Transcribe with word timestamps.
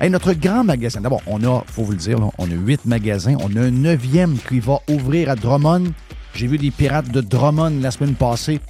Et 0.00 0.08
notre 0.08 0.32
grand 0.32 0.62
magasin, 0.62 1.00
d'abord, 1.00 1.22
on 1.26 1.42
a, 1.42 1.64
faut 1.66 1.82
vous 1.82 1.92
le 1.92 1.98
dire, 1.98 2.18
on 2.38 2.44
a 2.44 2.54
huit 2.54 2.84
magasins. 2.84 3.36
On 3.40 3.56
a 3.56 3.62
un 3.62 3.70
neuvième 3.70 4.36
qui 4.48 4.60
va 4.60 4.78
ouvrir 4.88 5.30
à 5.30 5.34
Drummond. 5.34 5.92
J'ai 6.34 6.46
vu 6.46 6.56
des 6.56 6.70
pirates 6.70 7.10
de 7.10 7.20
Drummond 7.20 7.80
la 7.80 7.90
semaine 7.90 8.14
passée. 8.14 8.60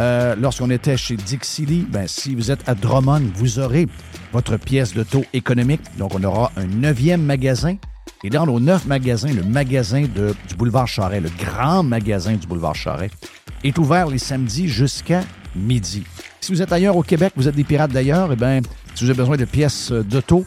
Euh, 0.00 0.34
lorsqu'on 0.40 0.70
était 0.70 0.96
chez 0.96 1.16
Dixie 1.16 1.86
ben, 1.90 2.06
si 2.06 2.34
vous 2.34 2.50
êtes 2.50 2.66
à 2.68 2.74
Drummond, 2.74 3.22
vous 3.34 3.58
aurez 3.58 3.86
votre 4.32 4.56
pièce 4.56 4.94
de 4.94 5.02
taux 5.02 5.24
économique. 5.34 5.82
Donc, 5.98 6.14
on 6.14 6.24
aura 6.24 6.52
un 6.56 6.66
neuvième 6.66 7.22
magasin. 7.22 7.76
Et 8.24 8.30
dans 8.30 8.46
nos 8.46 8.58
neuf 8.58 8.86
magasins, 8.86 9.32
le 9.32 9.42
magasin 9.42 10.02
de, 10.02 10.34
du 10.48 10.54
boulevard 10.56 10.88
Charret, 10.88 11.20
le 11.20 11.30
grand 11.38 11.82
magasin 11.82 12.34
du 12.34 12.46
boulevard 12.46 12.74
Charret, 12.74 13.10
est 13.62 13.76
ouvert 13.76 14.06
les 14.06 14.18
samedis 14.18 14.68
jusqu'à 14.68 15.22
midi. 15.54 16.04
Si 16.40 16.50
vous 16.50 16.62
êtes 16.62 16.72
ailleurs 16.72 16.96
au 16.96 17.02
Québec, 17.02 17.32
vous 17.36 17.46
êtes 17.46 17.54
des 17.54 17.64
pirates 17.64 17.92
d'ailleurs, 17.92 18.32
eh 18.32 18.36
bien, 18.36 18.60
si 18.94 19.04
vous 19.04 19.10
avez 19.10 19.18
besoin 19.18 19.36
de 19.36 19.44
pièces 19.44 19.92
d'auto, 19.92 20.46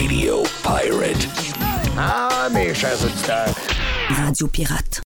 Radio 0.00 0.42
Pirate. 0.62 1.28
Ah, 1.98 2.48
mes 2.50 2.72
chers 2.72 3.04
auditeurs. 3.04 3.54
Radio 4.08 4.46
Pirate. 4.46 5.02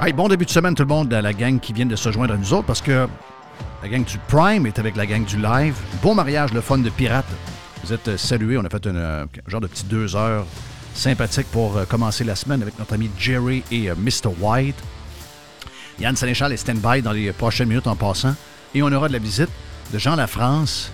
Hey, 0.00 0.14
bon 0.14 0.28
début 0.28 0.46
de 0.46 0.50
semaine, 0.50 0.74
tout 0.74 0.82
le 0.82 0.88
monde, 0.88 1.12
à 1.12 1.20
la 1.20 1.34
gang 1.34 1.60
qui 1.60 1.74
vient 1.74 1.84
de 1.84 1.94
se 1.94 2.10
joindre 2.10 2.32
à 2.32 2.36
nous 2.38 2.54
autres, 2.54 2.64
parce 2.64 2.80
que 2.80 3.06
la 3.82 3.88
gang 3.88 4.02
du 4.02 4.16
Prime 4.28 4.66
est 4.66 4.78
avec 4.78 4.96
la 4.96 5.04
gang 5.04 5.26
du 5.26 5.36
Live. 5.36 5.76
Bon 6.02 6.14
mariage, 6.14 6.54
le 6.54 6.62
fun 6.62 6.78
de 6.78 6.88
pirate. 6.88 7.26
Vous 7.84 7.92
êtes 7.92 8.16
salués. 8.16 8.56
On 8.56 8.64
a 8.64 8.70
fait 8.70 8.86
un 8.86 9.26
genre 9.46 9.60
de 9.60 9.66
petit 9.66 9.84
deux 9.84 10.16
heures 10.16 10.46
sympathique 10.94 11.48
pour 11.52 11.76
euh, 11.76 11.84
commencer 11.84 12.24
la 12.24 12.34
semaine 12.34 12.62
avec 12.62 12.78
notre 12.78 12.94
ami 12.94 13.10
Jerry 13.18 13.62
et 13.70 13.90
euh, 13.90 13.94
Mr. 13.94 14.30
White. 14.40 14.82
Yann 16.00 16.16
Sénéchal 16.16 16.50
est 16.54 16.56
stand-by 16.56 17.02
dans 17.02 17.12
les 17.12 17.30
prochaines 17.32 17.68
minutes 17.68 17.86
en 17.86 17.96
passant. 17.96 18.34
Et 18.74 18.82
on 18.82 18.90
aura 18.90 19.08
de 19.08 19.12
la 19.12 19.18
visite 19.18 19.50
de 19.92 19.98
Jean 19.98 20.16
Lafrance, 20.16 20.90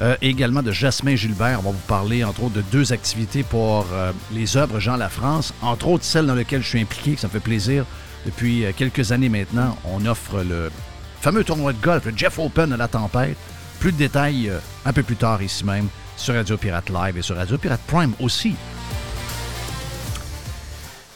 euh, 0.00 0.16
également 0.22 0.62
de 0.62 0.72
Jasmin 0.72 1.16
Gilbert. 1.16 1.60
On 1.60 1.62
va 1.62 1.70
vous 1.70 1.86
parler, 1.86 2.24
entre 2.24 2.44
autres, 2.44 2.54
de 2.54 2.64
deux 2.72 2.92
activités 2.92 3.42
pour 3.42 3.86
euh, 3.92 4.12
les 4.32 4.56
œuvres 4.56 4.80
Jean 4.80 4.96
Lafrance, 4.96 5.52
entre 5.62 5.88
autres 5.88 6.04
celle 6.04 6.26
dans 6.26 6.34
laquelle 6.34 6.62
je 6.62 6.68
suis 6.68 6.80
impliqué, 6.80 7.16
ça 7.16 7.28
me 7.28 7.32
fait 7.32 7.40
plaisir. 7.40 7.84
Depuis 8.26 8.64
euh, 8.64 8.72
quelques 8.76 9.12
années 9.12 9.28
maintenant, 9.28 9.76
on 9.84 10.04
offre 10.06 10.42
le 10.42 10.70
fameux 11.20 11.44
tournoi 11.44 11.72
de 11.72 11.80
golf, 11.80 12.04
le 12.06 12.12
Jeff 12.16 12.38
Open 12.38 12.72
à 12.72 12.76
la 12.76 12.88
tempête. 12.88 13.36
Plus 13.78 13.92
de 13.92 13.98
détails 13.98 14.52
un 14.84 14.92
peu 14.92 15.02
plus 15.02 15.16
tard 15.16 15.42
ici 15.42 15.64
même 15.64 15.88
sur 16.16 16.34
Radio 16.34 16.56
Pirate 16.56 16.88
Live 16.88 17.18
et 17.18 17.22
sur 17.22 17.36
Radio 17.36 17.58
Pirate 17.58 17.80
Prime 17.86 18.12
aussi. 18.20 18.54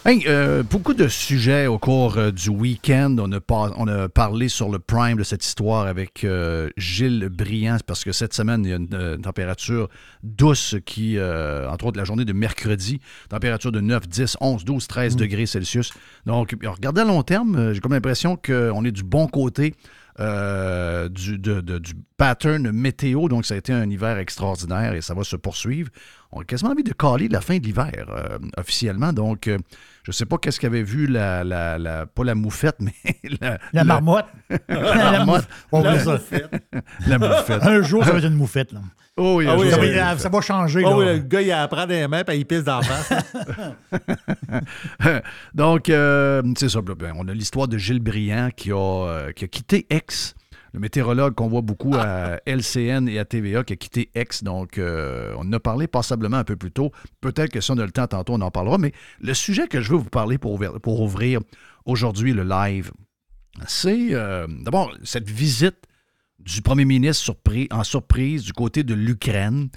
Euh, 0.08 0.62
beaucoup 0.62 0.94
de 0.94 1.08
sujets 1.08 1.66
au 1.66 1.80
cours 1.80 2.16
euh, 2.16 2.30
du 2.30 2.48
week-end. 2.48 3.16
On 3.18 3.32
a, 3.32 3.40
on 3.76 3.88
a 3.88 4.08
parlé 4.08 4.48
sur 4.48 4.68
le 4.68 4.78
prime 4.78 5.18
de 5.18 5.24
cette 5.24 5.44
histoire 5.44 5.88
avec 5.88 6.22
euh, 6.22 6.70
Gilles 6.76 7.28
Briand, 7.28 7.78
parce 7.84 8.04
que 8.04 8.12
cette 8.12 8.32
semaine, 8.32 8.64
il 8.64 8.70
y 8.70 8.72
a 8.72 8.76
une, 8.76 9.20
température 9.20 9.88
douce 10.22 10.76
qui, 10.86 11.18
entre 11.20 11.86
autres 11.86 11.98
la 11.98 12.04
journée 12.04 12.24
de 12.24 12.32
mercredi, 12.32 13.00
température 13.28 13.72
de 13.72 13.80
9, 13.80 14.08
10, 14.08 14.36
11, 14.40 14.64
12, 14.64 14.86
13 14.86 15.16
degrés 15.16 15.46
Celsius. 15.46 15.92
Donc, 16.24 16.54
regardez 16.62 17.00
à 17.00 17.04
long 17.04 17.22
terme, 17.24 17.72
j'ai 17.72 17.80
comme 17.80 17.92
l'impression 17.92 18.36
qu'on 18.36 18.84
est 18.84 18.92
du 18.92 19.02
bon 19.02 19.26
côté. 19.26 19.74
du, 20.18 21.38
du 21.38 21.94
pattern 22.16 22.70
météo. 22.70 23.28
Donc, 23.28 23.46
ça 23.46 23.54
a 23.54 23.56
été 23.56 23.72
un 23.72 23.88
hiver 23.88 24.18
extraordinaire 24.18 24.94
et 24.94 25.02
ça 25.02 25.14
va 25.14 25.24
se 25.24 25.36
poursuivre. 25.36 25.90
on 26.32 26.40
a 26.40 26.44
quasiment 26.44 26.70
envie 26.70 26.84
de 26.84 26.92
caler 26.92 27.28
la 27.28 27.40
fin 27.40 27.58
de 27.58 27.64
l'hiver, 27.64 28.06
euh, 28.10 28.38
officiellement. 28.56 29.12
Donc, 29.12 29.48
euh, 29.48 29.58
je 30.06 30.12
ne 30.12 30.14
sais 30.14 30.24
pas 30.24 30.38
qu'est-ce 30.38 30.60
qu'avait 30.60 30.84
vu 30.84 31.08
la, 31.08 31.42
la, 31.42 31.78
la, 31.78 32.06
pas 32.06 32.22
la 32.22 32.36
moufette, 32.36 32.76
mais 32.80 32.92
la, 33.40 33.58
La 33.72 33.82
marmotte. 33.82 34.26
la 34.68 35.10
marmotte. 35.10 35.48
On 35.72 35.82
La 35.82 35.96
moufette. 36.04 36.48
La 37.08 37.18
moufette. 37.18 37.60
Un 37.64 37.82
jour, 37.82 38.04
ça 38.04 38.12
va 38.12 38.18
être 38.18 38.26
une 38.28 38.36
moufette. 38.36 38.70
Là. 38.70 38.82
Oh, 39.16 39.38
oui, 39.38 39.46
Ah 39.48 39.56
oui, 39.58 39.68
Ça, 39.68 39.74
ça 39.74 39.80
oui, 39.82 39.94
va 39.96 40.18
ça 40.18 40.28
va 40.28 40.40
changer. 40.40 40.82
Ah 40.86 40.90
là. 40.90 40.96
oui, 40.96 41.04
le 41.06 41.18
gars, 41.18 41.42
il 41.42 41.50
apprend 41.50 41.86
des 41.88 42.06
mains, 42.06 42.22
puis 42.22 42.36
il 42.36 42.44
pisse 42.46 42.62
d'en 42.62 42.82
face. 42.82 43.12
Donc, 45.52 45.88
euh, 45.88 46.40
c'est 46.56 46.68
ça. 46.68 46.80
ben, 46.82 47.12
on 47.16 47.26
a 47.26 47.32
l'histoire 47.34 47.66
de 47.66 47.76
Gilles 47.76 47.98
Briand 47.98 48.50
qui 48.56 48.70
a, 48.70 48.76
euh, 48.76 49.32
qui 49.32 49.44
a 49.44 49.48
quitté 49.48 49.88
X, 49.90 50.36
le 50.72 50.80
météorologue 50.80 51.34
qu'on 51.34 51.48
voit 51.48 51.62
beaucoup 51.62 51.94
à 51.94 52.38
LCN 52.46 53.08
et 53.08 53.18
à 53.18 53.24
TVA, 53.24 53.64
qui 53.64 53.72
a 53.72 53.76
quitté 53.76 54.10
X. 54.14 54.42
Donc, 54.42 54.78
euh, 54.78 55.32
on 55.36 55.48
en 55.48 55.52
a 55.52 55.60
parlé 55.60 55.86
passablement 55.86 56.36
un 56.36 56.44
peu 56.44 56.56
plus 56.56 56.72
tôt. 56.72 56.92
Peut-être 57.20 57.50
que 57.50 57.60
si 57.60 57.70
on 57.70 57.78
a 57.78 57.84
le 57.84 57.92
temps 57.92 58.06
tantôt, 58.06 58.34
on 58.34 58.40
en 58.40 58.50
parlera. 58.50 58.78
Mais 58.78 58.92
le 59.20 59.34
sujet 59.34 59.68
que 59.68 59.80
je 59.80 59.90
veux 59.92 59.98
vous 59.98 60.10
parler 60.10 60.38
pour 60.38 60.52
ouvrir, 61.00 61.40
aujourd'hui 61.84 62.32
le 62.32 62.44
live, 62.44 62.92
c'est 63.66 64.08
euh, 64.12 64.46
d'abord 64.48 64.94
cette 65.02 65.30
visite 65.30 65.76
du 66.38 66.60
premier 66.62 66.84
ministre 66.84 67.34
en 67.70 67.84
surprise 67.84 68.44
du 68.44 68.52
côté 68.52 68.82
de 68.82 68.94
l'Ukraine. 68.94 69.68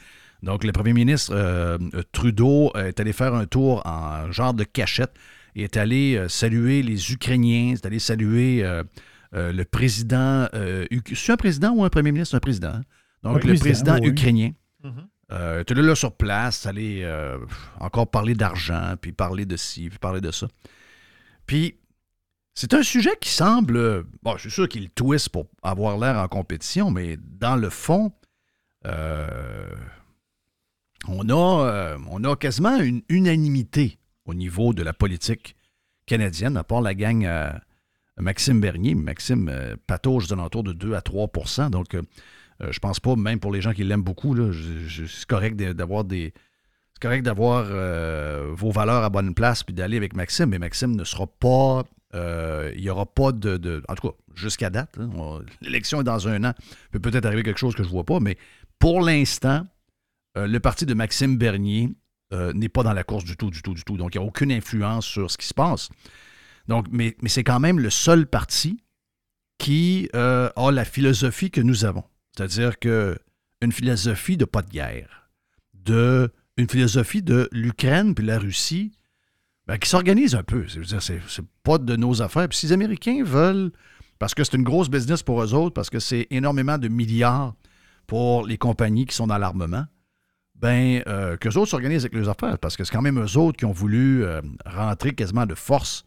Donc, 0.43 0.63
le 0.63 0.71
premier 0.71 0.93
ministre 0.93 1.33
euh, 1.33 1.77
Trudeau 2.11 2.71
est 2.75 2.99
allé 2.99 3.13
faire 3.13 3.33
un 3.33 3.45
tour 3.45 3.81
en 3.85 4.31
genre 4.31 4.53
de 4.53 4.63
cachette 4.63 5.13
et 5.55 5.63
est 5.63 5.77
allé 5.77 6.25
saluer 6.27 6.83
les 6.83 7.11
Ukrainiens, 7.11 7.73
est 7.73 7.85
allé 7.85 7.99
saluer 7.99 8.63
euh, 9.35 9.51
le 9.51 9.65
président. 9.65 10.47
Euh, 10.53 10.85
c'est 11.13 11.31
un 11.31 11.37
président 11.37 11.71
ou 11.71 11.83
un 11.83 11.89
premier 11.89 12.11
ministre? 12.11 12.35
Un 12.35 12.39
président. 12.39 12.69
hein? 12.69 12.83
Donc, 13.23 13.33
Un 13.33 13.35
le 13.35 13.39
président, 13.57 13.63
président 13.63 13.99
oui. 14.01 14.07
ukrainien. 14.07 14.51
Mhm. 14.83 15.07
Euh, 15.31 15.61
était 15.61 15.75
là, 15.75 15.81
là, 15.83 15.95
sur 15.95 16.15
place, 16.15 16.65
aller 16.65 17.01
euh, 17.03 17.37
encore 17.79 18.09
parler 18.09 18.33
d'argent, 18.33 18.95
puis 18.99 19.11
parler 19.11 19.45
de 19.45 19.57
ci, 19.57 19.89
puis 19.89 19.99
parler 19.99 20.21
de 20.21 20.31
ça. 20.31 20.47
Puis, 21.45 21.75
c'est 22.55 22.73
un 22.73 22.81
sujet 22.81 23.11
qui 23.21 23.29
semble. 23.29 24.05
Bon, 24.23 24.35
je 24.37 24.41
suis 24.41 24.51
sûr 24.51 24.67
qu'il 24.67 24.89
twist 24.89 25.29
pour 25.29 25.45
avoir 25.61 25.97
l'air 25.99 26.17
en 26.17 26.27
compétition, 26.27 26.89
mais 26.89 27.17
dans 27.21 27.55
le 27.55 27.69
fond, 27.69 28.11
euh, 28.87 29.67
on, 31.07 31.29
a, 31.29 31.65
euh, 31.67 31.97
on 32.09 32.23
a 32.23 32.35
quasiment 32.35 32.77
une 32.77 33.01
unanimité 33.09 33.99
au 34.25 34.33
niveau 34.33 34.73
de 34.73 34.81
la 34.83 34.93
politique 34.93 35.55
canadienne, 36.07 36.57
à 36.57 36.63
part 36.63 36.81
la 36.81 36.95
gang 36.95 37.23
Maxime 38.19 38.59
Bernier. 38.59 38.95
Maxime 38.95 39.49
euh, 39.49 39.75
patauge 39.87 40.25
aux 40.29 40.33
alentours 40.33 40.63
de 40.63 40.73
2 40.73 40.93
à 40.93 40.99
3% 41.01 41.69
Donc, 41.69 41.93
euh, 41.95 42.01
euh, 42.61 42.71
je 42.71 42.79
pense 42.79 42.99
pas, 42.99 43.15
même 43.15 43.39
pour 43.39 43.51
les 43.51 43.61
gens 43.61 43.73
qui 43.73 43.83
l'aiment 43.83 44.03
beaucoup, 44.03 44.35
c'est 44.35 45.25
correct 45.27 45.55
de- 45.55 45.73
d'avoir 45.73 46.03
des. 46.03 46.33
C'est 46.93 47.01
correct 47.01 47.21
d'avoir 47.23 47.65
euh, 47.69 48.49
vos 48.51 48.71
valeurs 48.71 49.03
à 49.03 49.09
bonne 49.09 49.33
place 49.33 49.63
puis 49.63 49.73
d'aller 49.73 49.95
avec 49.97 50.15
Maxime, 50.15 50.47
mais 50.49 50.59
Maxime 50.59 50.95
ne 50.95 51.03
sera 51.05 51.27
pas. 51.27 51.83
il 52.13 52.81
n'y 52.81 52.89
aura 52.89 53.05
pas 53.05 53.31
de, 53.31 53.55
de- 53.57 53.81
En 53.87 53.95
tout 53.95 54.09
cas, 54.09 54.15
jusqu'à 54.35 54.69
date, 54.69 54.97
on- 55.15 55.41
l'élection 55.61 56.01
est 56.01 56.03
dans 56.03 56.27
un 56.27 56.43
an. 56.43 56.53
Peut 56.91 56.99
peut-être 56.99 57.25
arriver 57.25 57.43
quelque 57.43 57.59
chose 57.59 57.75
que 57.75 57.83
je 57.83 57.87
ne 57.87 57.93
vois 57.93 58.03
pas, 58.05 58.19
mais 58.19 58.37
pour 58.79 59.01
l'instant, 59.01 59.65
le 60.35 60.57
parti 60.59 60.85
de 60.85 60.93
Maxime 60.93 61.37
Bernier 61.37 61.89
n'est 62.53 62.69
pas 62.69 62.83
dans 62.83 62.93
la 62.93 63.03
course 63.03 63.23
du 63.23 63.37
tout, 63.37 63.49
du 63.49 63.61
tout, 63.61 63.73
du 63.73 63.83
tout. 63.83 63.95
Donc, 63.97 64.15
il 64.15 64.19
n'y 64.19 64.23
a 64.23 64.27
aucune 64.27 64.51
influence 64.51 65.05
sur 65.05 65.31
ce 65.31 65.37
qui 65.37 65.47
se 65.47 65.53
passe. 65.53 65.89
Donc, 66.69 66.85
mais, 66.91 67.17
mais 67.21 67.29
c'est 67.29 67.43
quand 67.43 67.59
même 67.59 67.79
le 67.79 67.89
seul 67.89 68.27
parti 68.27 68.79
qui 69.57 70.07
euh, 70.15 70.51
a 70.55 70.71
la 70.71 70.85
philosophie 70.85 71.49
que 71.49 71.61
nous 71.61 71.83
avons. 71.83 72.03
C'est-à-dire 72.37 72.77
que 72.77 73.17
une 73.59 73.71
philosophie 73.71 74.37
de 74.37 74.45
pas 74.45 74.61
de 74.61 74.69
guerre, 74.69 75.31
de 75.73 76.31
une 76.57 76.69
philosophie 76.69 77.23
de 77.23 77.49
l'Ukraine 77.51 78.13
puis 78.13 78.23
la 78.23 78.37
Russie, 78.37 78.91
ben, 79.65 79.79
qui 79.79 79.89
s'organise 79.89 80.35
un 80.35 80.43
peu. 80.43 80.67
C'est, 80.67 80.75
je 80.75 80.79
veux 80.79 80.85
dire, 80.85 81.01
c'est, 81.01 81.19
c'est 81.27 81.45
pas 81.63 81.79
de 81.79 81.95
nos 81.95 82.21
affaires. 82.21 82.47
Puis 82.47 82.59
si 82.59 82.67
les 82.67 82.73
Américains 82.73 83.23
veulent, 83.23 83.71
parce 84.19 84.35
que 84.35 84.43
c'est 84.43 84.55
une 84.55 84.63
grosse 84.63 84.89
business 84.89 85.23
pour 85.23 85.41
eux 85.41 85.55
autres, 85.55 85.73
parce 85.73 85.89
que 85.89 85.99
c'est 85.99 86.27
énormément 86.29 86.77
de 86.77 86.87
milliards 86.87 87.55
pour 88.05 88.45
les 88.45 88.59
compagnies 88.59 89.07
qui 89.07 89.15
sont 89.15 89.27
dans 89.27 89.39
l'armement, 89.39 89.85
ben, 90.53 91.01
euh, 91.07 91.35
qu'eux 91.35 91.57
autres 91.57 91.71
s'organisent 91.71 92.03
avec 92.05 92.13
leurs 92.13 92.29
affaires, 92.29 92.59
parce 92.59 92.77
que 92.77 92.83
c'est 92.83 92.93
quand 92.93 93.01
même 93.01 93.19
eux 93.19 93.37
autres 93.37 93.57
qui 93.57 93.65
ont 93.65 93.71
voulu 93.71 94.23
euh, 94.23 94.41
rentrer 94.67 95.13
quasiment 95.13 95.47
de 95.47 95.55
force 95.55 96.05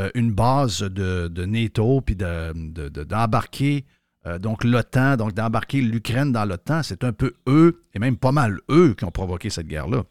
euh, 0.00 0.10
une 0.14 0.32
base 0.32 0.80
de, 0.80 1.28
de 1.28 1.44
NATO, 1.44 2.00
puis 2.00 2.16
de- 2.16 2.52
de- 2.54 3.04
d'embarquer 3.04 3.84
euh, 4.26 4.38
donc 4.38 4.64
l'OTAN, 4.64 5.16
donc 5.16 5.34
d'embarquer 5.34 5.80
l'Ukraine 5.80 6.32
dans 6.32 6.44
l'OTAN, 6.44 6.82
c'est 6.82 7.04
un 7.04 7.12
peu 7.12 7.34
eux, 7.46 7.82
et 7.94 7.98
même 7.98 8.16
pas 8.16 8.32
mal 8.32 8.58
eux, 8.70 8.94
qui 8.94 9.04
ont 9.04 9.10
provoqué 9.10 9.50
cette 9.50 9.68
guerre-là. 9.68 10.02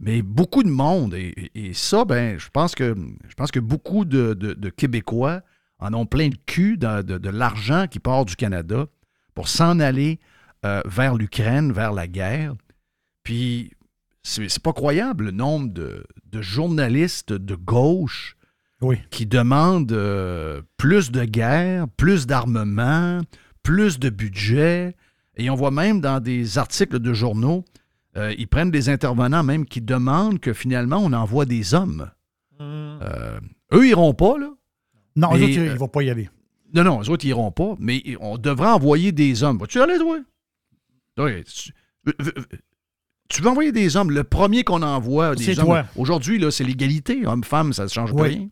Mais 0.00 0.22
beaucoup 0.22 0.62
de 0.62 0.68
monde, 0.68 1.14
et, 1.14 1.72
ça, 1.72 2.04
ben, 2.04 2.38
je 2.38 2.48
pense 2.50 2.74
que 2.74 3.58
beaucoup 3.58 4.04
de, 4.04 4.70
Québécois 4.70 5.42
en 5.78 5.94
ont 5.94 6.06
plein 6.06 6.28
le 6.28 6.36
cul 6.46 6.76
de, 6.78 7.28
l'argent 7.30 7.86
qui 7.88 7.98
part 8.00 8.24
du 8.24 8.36
Canada 8.36 8.86
pour 9.34 9.48
s'en 9.48 9.78
aller 9.80 10.18
euh, 10.64 10.82
vers 10.84 11.14
l'Ukraine, 11.14 11.72
vers 11.72 11.92
la 11.92 12.08
guerre. 12.08 12.54
Puis 13.22 13.72
c'est 14.22 14.48
c'est 14.48 14.62
pas 14.62 14.72
croyable 14.72 15.26
le 15.26 15.30
nombre 15.30 15.68
de 15.72 16.04
journalistes 16.42 17.32
de 17.32 17.54
gauche 17.54 18.36
Oui. 18.80 18.96
qui 19.10 19.26
demandent 19.26 19.90
euh, 19.92 20.62
plus 20.76 21.10
de 21.10 21.24
guerre, 21.24 21.88
plus 21.96 22.26
d'armement, 22.26 23.20
plus 23.62 23.98
de 23.98 24.08
budget. 24.08 24.94
Et 25.36 25.50
on 25.50 25.54
voit 25.54 25.70
même 25.70 26.00
dans 26.00 26.20
des 26.20 26.58
articles 26.58 26.98
de 26.98 27.12
journaux, 27.12 27.64
euh, 28.16 28.34
ils 28.38 28.46
prennent 28.48 28.70
des 28.70 28.88
intervenants 28.88 29.42
même 29.42 29.64
qui 29.66 29.80
demandent 29.80 30.40
que 30.40 30.52
finalement 30.52 30.98
on 30.98 31.12
envoie 31.12 31.44
des 31.44 31.74
hommes. 31.74 32.10
Euh, 32.60 33.38
eux, 33.72 33.86
ils 33.86 33.90
iront 33.90 34.14
pas, 34.14 34.38
là. 34.38 34.50
Non, 35.16 35.30
Mais, 35.32 35.40
eux 35.40 35.44
autres, 35.44 35.52
ils 35.52 35.64
ne 35.64 35.78
vont 35.78 35.88
pas 35.88 36.02
y 36.02 36.10
aller. 36.10 36.28
Non, 36.74 36.84
non, 36.84 37.00
les 37.00 37.10
autres, 37.10 37.24
ils 37.24 37.28
iront 37.28 37.50
pas, 37.50 37.74
mais 37.78 38.02
on 38.20 38.38
devrait 38.38 38.70
envoyer 38.70 39.12
des 39.12 39.42
hommes. 39.42 39.58
Vas-tu 39.58 39.78
y 39.78 39.80
aller, 39.80 39.98
toi? 39.98 40.18
Oui, 41.18 41.44
tu, 41.44 41.72
tu 43.28 43.42
veux 43.42 43.48
envoyer 43.48 43.72
des 43.72 43.96
hommes. 43.96 44.10
Le 44.10 44.24
premier 44.24 44.64
qu'on 44.64 44.82
envoie, 44.82 45.34
des 45.34 45.58
hommes. 45.58 45.84
Aujourd'hui, 45.96 46.38
là, 46.38 46.50
c'est 46.50 46.64
l'égalité. 46.64 47.26
Homme-femme, 47.26 47.72
ça 47.72 47.84
ne 47.84 47.88
change 47.88 48.14
pas 48.14 48.24
rien. 48.24 48.48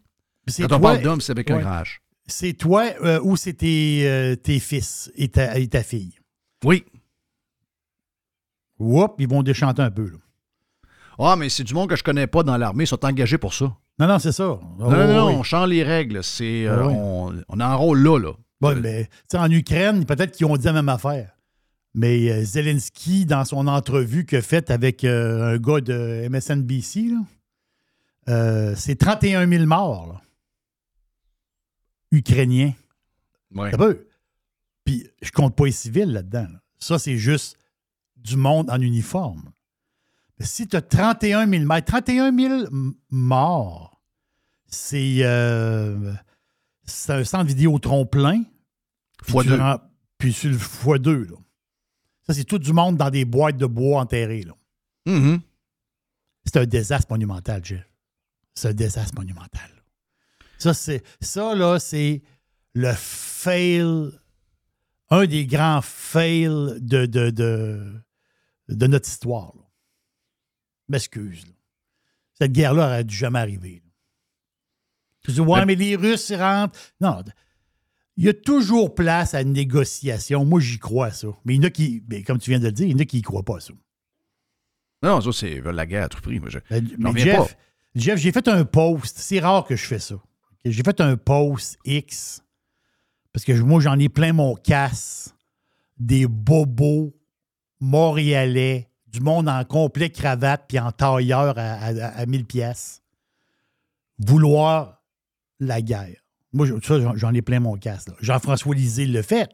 Quand 0.59 0.73
on 0.77 0.81
parle 0.81 1.03
d'homme, 1.03 1.21
c'est 1.21 1.33
avec 1.33 1.51
un 1.51 1.59
grand 1.59 1.83
H. 1.83 1.99
C'est 2.27 2.55
toi 2.55 2.85
euh, 3.05 3.21
ou 3.23 3.37
c'est 3.37 3.55
tes, 3.55 4.09
euh, 4.09 4.35
tes 4.37 4.59
fils 4.59 5.11
et 5.15 5.29
ta, 5.29 5.59
et 5.59 5.69
ta 5.69 5.83
fille. 5.83 6.15
Oui. 6.65 6.85
Oups, 8.79 9.15
ils 9.19 9.29
vont 9.29 9.43
déchanter 9.43 9.83
un 9.83 9.91
peu. 9.91 10.11
là. 10.11 10.19
Ah, 11.19 11.37
mais 11.37 11.49
c'est 11.49 11.65
du 11.65 11.73
monde 11.73 11.89
que 11.89 11.97
je 11.97 12.03
connais 12.05 12.27
pas 12.27 12.43
dans 12.43 12.57
l'armée, 12.57 12.85
ils 12.85 12.89
sont 12.89 13.05
engagés 13.05 13.39
pour 13.39 13.55
ça. 13.55 13.75
Non, 13.99 14.07
non, 14.07 14.19
c'est 14.19 14.33
ça. 14.33 14.45
non, 14.45 14.61
Oh, 14.81 14.91
non, 14.91 15.07
non, 15.07 15.27
oui. 15.29 15.35
on 15.39 15.43
change 15.43 15.69
les 15.71 15.83
règles. 15.83 16.23
C'est, 16.23 16.67
euh, 16.67 16.77
Ah 16.83 16.87
oui. 16.89 16.95
on, 16.97 17.35
on 17.49 17.61
a 17.61 17.65
un 17.67 17.75
rôle 17.75 18.03
là, 18.03 18.19
là. 18.19 18.33
Euh, 18.65 18.75
mais 18.83 19.05
tu 19.05 19.11
sais, 19.31 19.39
en 19.39 19.51
Ukraine, 19.51 20.05
peut-être 20.05 20.33
qu'ils 20.33 20.47
ont 20.47 20.57
dit 20.57 20.67
la 20.67 20.73
même 20.75 20.89
affaire. 20.91 21.33
Mais 21.95 22.45
Zelensky, 22.45 23.25
dans 23.25 23.45
son 23.47 23.67
entrevue 23.69 24.27
qu'il 24.27 24.37
a 24.39 24.43
faite 24.43 24.71
avec 24.71 25.03
un 25.05 25.57
gars 25.57 25.81
de 25.81 26.29
MSNBC, 26.29 27.09
là, 28.27 28.75
c'est 28.77 28.97
31 28.97 29.49
000 29.49 29.65
morts 29.65 30.07
là, 30.09 30.21
ukrainiens. 32.13 32.73
ouais. 33.55 33.71
Puis 34.85 35.09
je 35.23 35.31
compte 35.33 35.57
pas 35.57 35.67
les 35.67 35.73
civils 35.73 36.13
là-dedans. 36.13 36.47
là. 36.53 36.61
Ça, 36.79 36.99
c'est 36.99 37.17
juste 37.17 37.57
du 38.17 38.37
monde 38.37 38.71
en 38.71 38.81
uniforme. 38.81 39.51
Mais 40.39 40.45
si 40.47 40.67
tu 40.69 40.77
as 40.77 40.83
31 40.83 41.49
000 41.49 41.65
morts, 41.65 41.83
31 41.85 42.37
000 42.37 42.67
m- 42.67 42.95
morts, 43.11 44.01
c'est 44.67 45.19
euh, 45.23 46.13
c'est 46.85 47.13
un 47.13 47.25
centre 47.25 47.47
vidéo 47.47 47.79
plein. 48.05 48.43
Puis 49.23 49.33
Fois 49.33 49.45
deux. 49.45 49.57
rends- 49.57 49.81
Puis 50.19 50.33
sur 50.33 50.51
le 50.51 50.59
fois 50.59 50.99
deux. 50.99 51.25
Là. 51.25 51.37
Ça, 52.27 52.35
c'est 52.35 52.45
tout 52.45 52.59
du 52.59 52.73
monde 52.73 52.97
dans 52.97 53.11
des 53.11 53.25
boîtes 53.25 53.57
de 53.57 53.67
bois 53.67 54.01
enterrées. 54.03 54.43
Là. 54.43 54.55
Mhm. 55.07 55.41
C'est 56.45 56.59
un 56.59 56.67
désastre 56.67 57.11
monumental, 57.11 57.65
Jeff. 57.65 57.89
C'est 58.55 58.69
un 58.69 58.75
désastre 58.75 59.15
monumental. 59.17 59.71
Ça, 60.59 60.75
c'est, 60.75 61.03
ça 61.21 61.55
là, 61.55 61.79
c'est 61.79 62.23
le 62.75 62.93
fail, 62.95 64.11
un 65.11 65.27
des 65.27 65.47
grands 65.47 65.83
fails 65.83 66.47
de, 66.81 67.07
de, 67.07 67.31
de, 67.31 67.93
de 68.69 68.87
notre 68.87 69.09
histoire. 69.09 69.53
là. 69.57 69.63
M'excuse. 70.89 71.47
là. 71.47 71.53
Cette 72.39 72.53
guerre-là 72.53 72.87
aurait 72.87 73.05
dû 73.05 73.15
jamais 73.17 73.39
arriver. 73.39 73.83
Tu 75.25 75.33
dis, 75.33 75.41
ouais, 75.41 75.61
Mais- 75.61 75.67
mais 75.67 75.75
les 75.75 75.97
Russes 75.97 76.29
ils 76.31 76.37
rentrent. 76.37 76.79
Non, 77.01 77.23
il 78.17 78.25
y 78.25 78.29
a 78.29 78.35
toujours 78.35 78.95
place 78.95 79.35
à 79.35 79.43
une 79.43 79.53
négociation. 79.53 80.45
Moi, 80.45 80.61
j'y 80.61 80.79
crois 80.79 81.07
à 81.07 81.11
ça. 81.11 81.29
Mais 81.45 81.55
il 81.55 81.57
y 81.57 81.61
en 81.61 81.67
a 81.69 81.71
qui, 81.71 82.03
mais 82.09 82.23
comme 82.23 82.39
tu 82.39 82.51
viens 82.51 82.59
de 82.61 82.65
le 82.67 82.73
dire, 82.73 82.87
il 82.87 82.93
y 82.93 82.95
en 82.95 82.99
a 82.99 83.05
qui 83.05 83.17
n'y 83.17 83.23
croient 83.23 83.43
pas 83.45 83.57
à 83.57 83.61
ça. 83.61 83.75
Non, 85.03 85.21
ça, 85.21 85.33
c'est 85.33 85.61
la 85.61 85.87
guerre 85.87 86.05
à 86.05 86.09
tout 86.09 86.21
prix. 86.21 86.41
Moi, 86.41 86.49
je- 86.49 86.59
Ben, 86.71 86.87
mais 86.99 87.21
Jeff, 87.21 87.57
Jeff, 87.95 88.19
j'ai 88.19 88.33
fait 88.33 88.47
un 88.49 88.65
post. 88.65 89.19
C'est 89.19 89.41
rare 89.41 89.65
que 89.67 89.77
je 89.77 89.85
fais 89.87 89.99
ça. 89.99 90.17
J'ai 90.71 90.83
fait 90.83 91.01
un 91.01 91.17
post 91.17 91.79
X 91.85 92.43
parce 93.33 93.45
que 93.45 93.53
moi, 93.61 93.81
j'en 93.81 93.99
ai 93.99 94.09
plein 94.09 94.33
mon 94.33 94.55
casse 94.55 95.35
des 95.99 96.27
bobos 96.27 97.15
montréalais 97.81 98.89
du 99.07 99.21
monde 99.21 99.49
en 99.49 99.65
complet 99.65 100.11
cravate 100.11 100.65
puis 100.69 100.79
en 100.79 100.91
tailleur 100.93 101.59
à, 101.59 101.73
à, 101.75 101.89
à 102.19 102.27
1000 102.27 102.45
pièces 102.45 103.03
vouloir 104.19 105.03
la 105.61 105.81
guerre. 105.83 106.17
Moi, 106.53 106.67
ça, 106.83 106.99
j'en- 107.17 107.35
ai 107.35 107.43
plein 107.43 107.61
mon 107.61 107.77
casse. 107.77 108.07
Jean-François 108.21 108.75
Lisée 108.75 109.07
le 109.07 109.23
fait. 109.23 109.49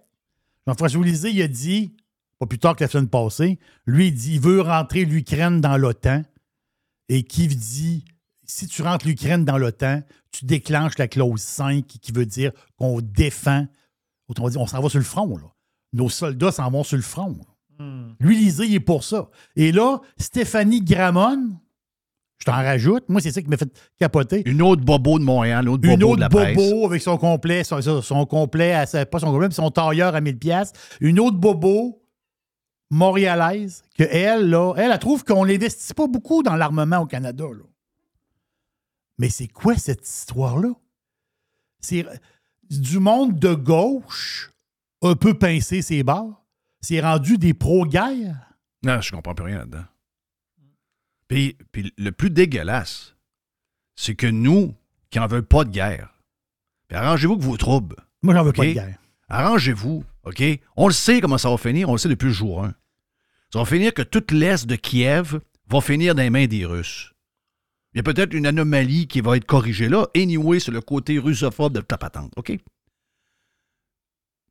Jean-François 0.66 1.04
Lisée, 1.04 1.30
il 1.30 1.42
a 1.42 1.48
dit, 1.48 1.96
pas 2.38 2.46
plus 2.46 2.58
tard 2.58 2.76
que 2.76 2.84
la 2.84 2.88
semaine 2.88 3.08
passée, 3.08 3.58
lui, 3.86 4.08
il 4.08 4.14
dit 4.14 4.34
il 4.34 4.40
veut 4.40 4.60
rentrer 4.60 5.04
l'Ukraine 5.04 5.60
dans 5.60 5.76
l'OTAN. 5.76 6.22
Et 7.08 7.24
qui 7.24 7.48
dit 7.48 8.04
si 8.52 8.66
tu 8.68 8.82
rentres 8.82 9.06
l'Ukraine 9.06 9.44
dans 9.44 9.58
l'OTAN, 9.58 10.02
tu 10.30 10.44
déclenches 10.44 10.98
la 10.98 11.08
clause 11.08 11.40
5 11.40 11.86
qui 11.86 12.12
veut 12.12 12.26
dire 12.26 12.52
qu'on 12.76 13.00
défend. 13.00 13.66
Autrement 14.28 14.48
dit, 14.50 14.58
on 14.58 14.66
s'en 14.66 14.80
va 14.80 14.88
sur 14.88 14.98
le 14.98 15.04
front. 15.04 15.36
Là. 15.36 15.46
Nos 15.92 16.08
soldats 16.08 16.52
s'en 16.52 16.70
vont 16.70 16.84
sur 16.84 16.96
le 16.96 17.02
front. 17.02 17.36
là. 17.78 17.84
Lui, 18.20 18.36
Lisée, 18.36 18.66
il 18.66 18.74
est 18.74 18.80
pour 18.80 19.02
ça. 19.04 19.28
Et 19.56 19.72
là, 19.72 19.98
Stéphanie 20.16 20.82
Gramont, 20.82 21.58
je 22.38 22.44
t'en 22.44 22.52
rajoute, 22.52 23.08
moi, 23.08 23.20
c'est 23.20 23.32
ça 23.32 23.42
qui 23.42 23.48
m'a 23.48 23.56
fait 23.56 23.70
capoter. 23.98 24.42
Une 24.48 24.62
autre 24.62 24.82
bobo 24.84 25.18
de 25.18 25.24
Montréal, 25.24 25.64
une 25.64 25.68
autre 25.70 25.82
bobo 25.82 25.94
Une 25.94 26.00
de 26.00 26.04
autre 26.04 26.20
la 26.20 26.28
presse. 26.28 26.56
bobo 26.56 26.86
avec 26.86 27.02
son 27.02 27.16
complet, 27.18 27.64
son, 27.64 28.26
complet, 28.26 28.72
à 28.74 28.86
sa- 28.86 29.04
pas 29.06 29.18
son 29.18 29.26
complet, 29.32 29.48
mais 29.48 29.54
son 29.54 29.70
tailleur 29.70 30.14
à 30.14 30.20
1000 30.20 30.38
pièces. 30.38 30.72
Une 31.00 31.18
autre 31.18 31.38
bobo 31.38 32.02
montréalaise 32.90 33.82
que 33.96 34.04
elle, 34.04 34.50
là, 34.50 34.74
elle, 34.76 34.90
elle 34.92 34.98
trouve 34.98 35.24
qu'on 35.24 35.46
n'investit 35.46 35.94
pas 35.94 36.06
beaucoup 36.06 36.42
dans 36.42 36.56
l'armement 36.56 36.98
au 36.98 37.06
Canada. 37.06 37.44
là. 37.44 37.64
Mais 39.18 39.28
c'est 39.28 39.48
quoi 39.48 39.76
cette 39.76 40.08
histoire-là? 40.08 40.70
C'est 41.80 42.06
du 42.70 42.98
monde 42.98 43.38
de 43.38 43.54
gauche, 43.54 44.50
un 45.02 45.14
peu 45.14 45.38
pincé 45.38 45.82
ses 45.82 46.02
barres. 46.02 46.44
C'est 46.80 47.00
rendu 47.00 47.38
des 47.38 47.54
pro-guerre? 47.54 48.54
Non, 48.82 49.00
je 49.00 49.12
comprends 49.12 49.34
plus 49.34 49.44
rien 49.44 49.58
là-dedans. 49.58 49.84
Puis, 51.28 51.56
puis 51.70 51.92
le 51.96 52.12
plus 52.12 52.30
dégueulasse, 52.30 53.14
c'est 53.94 54.14
que 54.14 54.26
nous, 54.26 54.74
qui 55.10 55.18
n'en 55.18 55.26
veulent 55.26 55.46
pas 55.46 55.64
de 55.64 55.70
guerre, 55.70 56.14
arrangez-vous 56.90 57.38
que 57.38 57.42
vous 57.42 57.56
troubles. 57.56 57.96
Moi, 58.22 58.34
j'en 58.34 58.44
veux 58.44 58.52
pas 58.52 58.66
de 58.66 58.72
guerre. 58.72 58.98
Arrangez-vous, 59.28 60.04
OK? 60.24 60.42
On 60.76 60.88
le 60.88 60.92
sait 60.92 61.20
comment 61.20 61.38
ça 61.38 61.50
va 61.50 61.56
finir, 61.56 61.88
on 61.88 61.92
le 61.92 61.98
sait 61.98 62.08
depuis 62.08 62.26
le 62.26 62.32
jour 62.32 62.64
1. 62.64 62.74
Ça 63.52 63.58
va 63.58 63.64
finir 63.64 63.94
que 63.94 64.02
toute 64.02 64.30
l'Est 64.30 64.66
de 64.66 64.76
Kiev 64.76 65.40
va 65.68 65.80
finir 65.80 66.14
dans 66.14 66.22
les 66.22 66.30
mains 66.30 66.46
des 66.46 66.66
Russes. 66.66 67.11
Il 67.94 67.98
y 67.98 68.00
a 68.00 68.02
peut-être 68.02 68.32
une 68.32 68.46
anomalie 68.46 69.06
qui 69.06 69.20
va 69.20 69.36
être 69.36 69.44
corrigée 69.44 69.88
là. 69.88 70.06
Anyway, 70.16 70.60
c'est 70.60 70.70
le 70.70 70.80
côté 70.80 71.18
russophobe 71.18 71.74
de 71.74 71.80
ta 71.80 71.98
patente, 71.98 72.32
OK? 72.36 72.52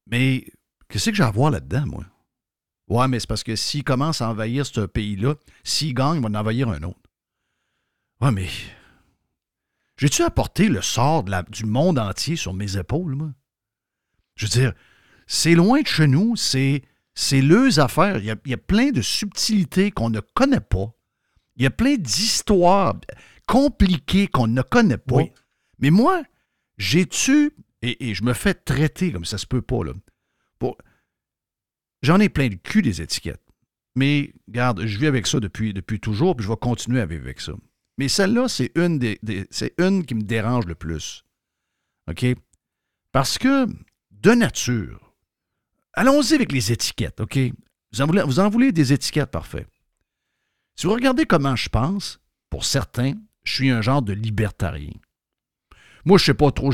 Mais 0.07 0.45
qu'est-ce 0.89 1.09
que 1.09 1.15
j'ai 1.15 1.23
à 1.23 1.31
voir 1.31 1.51
là-dedans, 1.51 1.85
moi? 1.87 2.05
Ouais, 2.87 3.07
mais 3.07 3.19
c'est 3.19 3.27
parce 3.27 3.43
que 3.43 3.55
s'ils 3.55 3.83
commencent 3.83 4.21
à 4.21 4.29
envahir 4.29 4.65
ce 4.65 4.81
pays-là, 4.81 5.35
s'ils 5.63 5.93
gagnent, 5.93 6.17
ils 6.17 6.21
vont 6.21 6.27
en 6.27 6.35
envahir 6.35 6.69
un 6.69 6.83
autre. 6.83 6.99
Ouais, 8.19 8.31
mais. 8.31 8.49
J'ai-tu 9.97 10.23
apporté 10.23 10.67
le 10.67 10.81
sort 10.81 11.23
de 11.23 11.31
la- 11.31 11.43
du 11.43 11.65
monde 11.65 11.99
entier 11.99 12.35
sur 12.35 12.53
mes 12.53 12.77
épaules, 12.77 13.15
moi? 13.15 13.31
Je 14.35 14.45
veux 14.45 14.49
dire, 14.49 14.73
c'est 15.27 15.55
loin 15.55 15.81
de 15.81 15.87
chez 15.87 16.07
nous, 16.07 16.35
c'est, 16.35 16.83
c'est 17.13 17.41
leurs 17.41 17.79
affaires. 17.79 18.17
Il 18.17 18.35
il 18.45 18.51
y 18.51 18.53
a 18.53 18.57
plein 18.57 18.91
de 18.91 19.01
subtilités 19.01 19.91
qu'on 19.91 20.09
ne 20.09 20.19
connaît 20.19 20.59
pas. 20.59 20.93
Il 21.55 21.63
y 21.63 21.67
a 21.67 21.71
plein 21.71 21.95
d'histoires 21.95 22.95
compliquées 23.51 24.27
qu'on 24.27 24.47
ne 24.47 24.61
connaît 24.61 24.97
pas. 24.97 25.17
Oui. 25.17 25.31
Mais 25.79 25.89
moi, 25.89 26.23
j'ai-tu, 26.77 27.51
et, 27.81 28.09
et 28.09 28.15
je 28.15 28.23
me 28.23 28.31
fais 28.31 28.53
traiter 28.53 29.11
comme 29.11 29.25
ça 29.25 29.37
se 29.37 29.45
peut 29.45 29.61
pas, 29.61 29.83
là. 29.83 29.91
Pour, 30.57 30.77
j'en 32.01 32.21
ai 32.21 32.29
plein 32.29 32.47
le 32.47 32.55
cul 32.55 32.81
des 32.81 33.01
étiquettes. 33.01 33.43
Mais, 33.95 34.33
regarde, 34.47 34.85
je 34.85 34.97
vis 34.97 35.07
avec 35.07 35.27
ça 35.27 35.41
depuis, 35.41 35.73
depuis 35.73 35.99
toujours, 35.99 36.37
puis 36.37 36.45
je 36.45 36.49
vais 36.49 36.55
continuer 36.55 37.01
à 37.01 37.05
vivre 37.05 37.23
avec 37.25 37.41
ça. 37.41 37.51
Mais 37.97 38.07
celle-là, 38.07 38.47
c'est 38.47 38.71
une, 38.75 38.99
des, 38.99 39.19
des- 39.21 39.47
c'est 39.51 39.73
une 39.77 40.05
qui 40.05 40.15
me 40.15 40.21
dérange 40.21 40.65
le 40.65 40.75
plus. 40.75 41.25
OK? 42.09 42.25
Parce 43.11 43.37
que, 43.37 43.65
de 44.11 44.31
nature, 44.31 45.13
allons-y 45.91 46.35
avec 46.35 46.53
les 46.53 46.71
étiquettes, 46.71 47.19
OK? 47.19 47.37
Vous 47.91 47.99
en 48.01 48.05
voulez, 48.05 48.23
vous 48.23 48.39
en 48.39 48.49
voulez 48.49 48.71
des 48.71 48.93
étiquettes, 48.93 49.29
parfait. 49.31 49.67
Si 50.77 50.87
vous 50.87 50.93
regardez 50.93 51.25
comment 51.25 51.57
je 51.57 51.67
pense, 51.67 52.21
pour 52.49 52.63
certains, 52.63 53.15
je 53.43 53.53
suis 53.53 53.69
un 53.69 53.81
genre 53.81 54.01
de 54.01 54.13
libertarien. 54.13 54.93
Moi, 56.05 56.17
je 56.17 56.25
sais 56.25 56.33
pas 56.33 56.51
trop. 56.51 56.71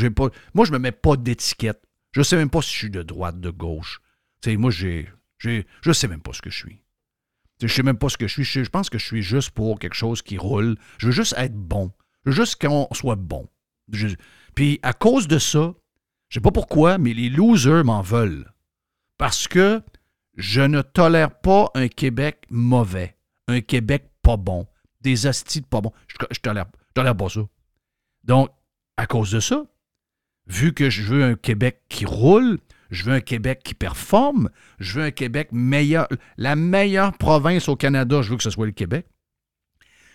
Moi, 0.53 0.65
je 0.65 0.71
me 0.71 0.79
mets 0.79 0.91
pas 0.91 1.17
d'étiquette. 1.17 1.83
Je 2.11 2.21
sais 2.21 2.37
même 2.37 2.49
pas 2.49 2.61
si 2.61 2.71
je 2.73 2.77
suis 2.77 2.89
de 2.89 3.03
droite, 3.03 3.39
de 3.39 3.49
gauche. 3.49 4.01
Moi, 4.45 4.71
j'ai. 4.71 5.09
j'ai 5.39 5.65
je 5.81 5.91
sais 5.91 6.07
même 6.07 6.21
pas 6.21 6.33
ce 6.33 6.41
que 6.41 6.49
je 6.49 6.57
suis. 6.57 6.81
Je 7.61 7.67
sais 7.67 7.83
même 7.83 7.97
pas 7.97 8.09
ce 8.09 8.17
que 8.17 8.27
je 8.27 8.41
suis. 8.41 8.63
Je 8.63 8.69
pense 8.69 8.89
que 8.89 8.97
je 8.97 9.05
suis 9.05 9.21
juste 9.21 9.51
pour 9.51 9.79
quelque 9.79 9.95
chose 9.95 10.21
qui 10.21 10.37
roule. 10.37 10.77
Je 10.99 11.07
veux 11.07 11.11
juste 11.11 11.35
être 11.37 11.55
bon. 11.55 11.91
Je 12.25 12.31
veux 12.31 12.35
juste 12.35 12.61
qu'on 12.61 12.87
soit 12.91 13.15
bon. 13.15 13.49
Puis 14.55 14.79
à 14.83 14.93
cause 14.93 15.27
de 15.27 15.39
ça, 15.39 15.73
je 16.29 16.35
sais 16.35 16.41
pas 16.41 16.51
pourquoi, 16.51 16.97
mais 16.97 17.13
les 17.13 17.29
losers 17.29 17.83
m'en 17.83 18.01
veulent. 18.01 18.51
Parce 19.17 19.47
que 19.47 19.81
je 20.35 20.61
ne 20.61 20.81
tolère 20.81 21.39
pas 21.39 21.71
un 21.73 21.87
Québec 21.87 22.45
mauvais, 22.49 23.17
un 23.47 23.61
Québec 23.61 24.11
pas 24.21 24.37
bon, 24.37 24.67
des 25.07 25.25
hosties 25.25 25.61
de 25.61 25.65
pas 25.65 25.81
bons. 25.81 25.93
Je, 26.07 26.15
je 26.31 26.39
tolère, 26.39 26.65
pas 27.15 27.29
ça. 27.29 27.41
Donc, 28.23 28.49
à 28.97 29.05
cause 29.07 29.31
de 29.31 29.39
ça, 29.39 29.63
vu 30.47 30.73
que 30.73 30.89
je 30.89 31.03
veux 31.03 31.23
un 31.23 31.35
Québec 31.35 31.81
qui 31.87 32.05
roule, 32.05 32.59
je 32.89 33.05
veux 33.05 33.13
un 33.13 33.21
Québec 33.21 33.61
qui 33.63 33.73
performe, 33.73 34.49
je 34.79 34.99
veux 34.99 35.05
un 35.05 35.11
Québec 35.11 35.49
meilleur, 35.51 36.07
la 36.37 36.55
meilleure 36.55 37.17
province 37.17 37.69
au 37.69 37.75
Canada, 37.75 38.21
je 38.21 38.31
veux 38.31 38.37
que 38.37 38.43
ce 38.43 38.49
soit 38.49 38.65
le 38.65 38.73
Québec. 38.73 39.07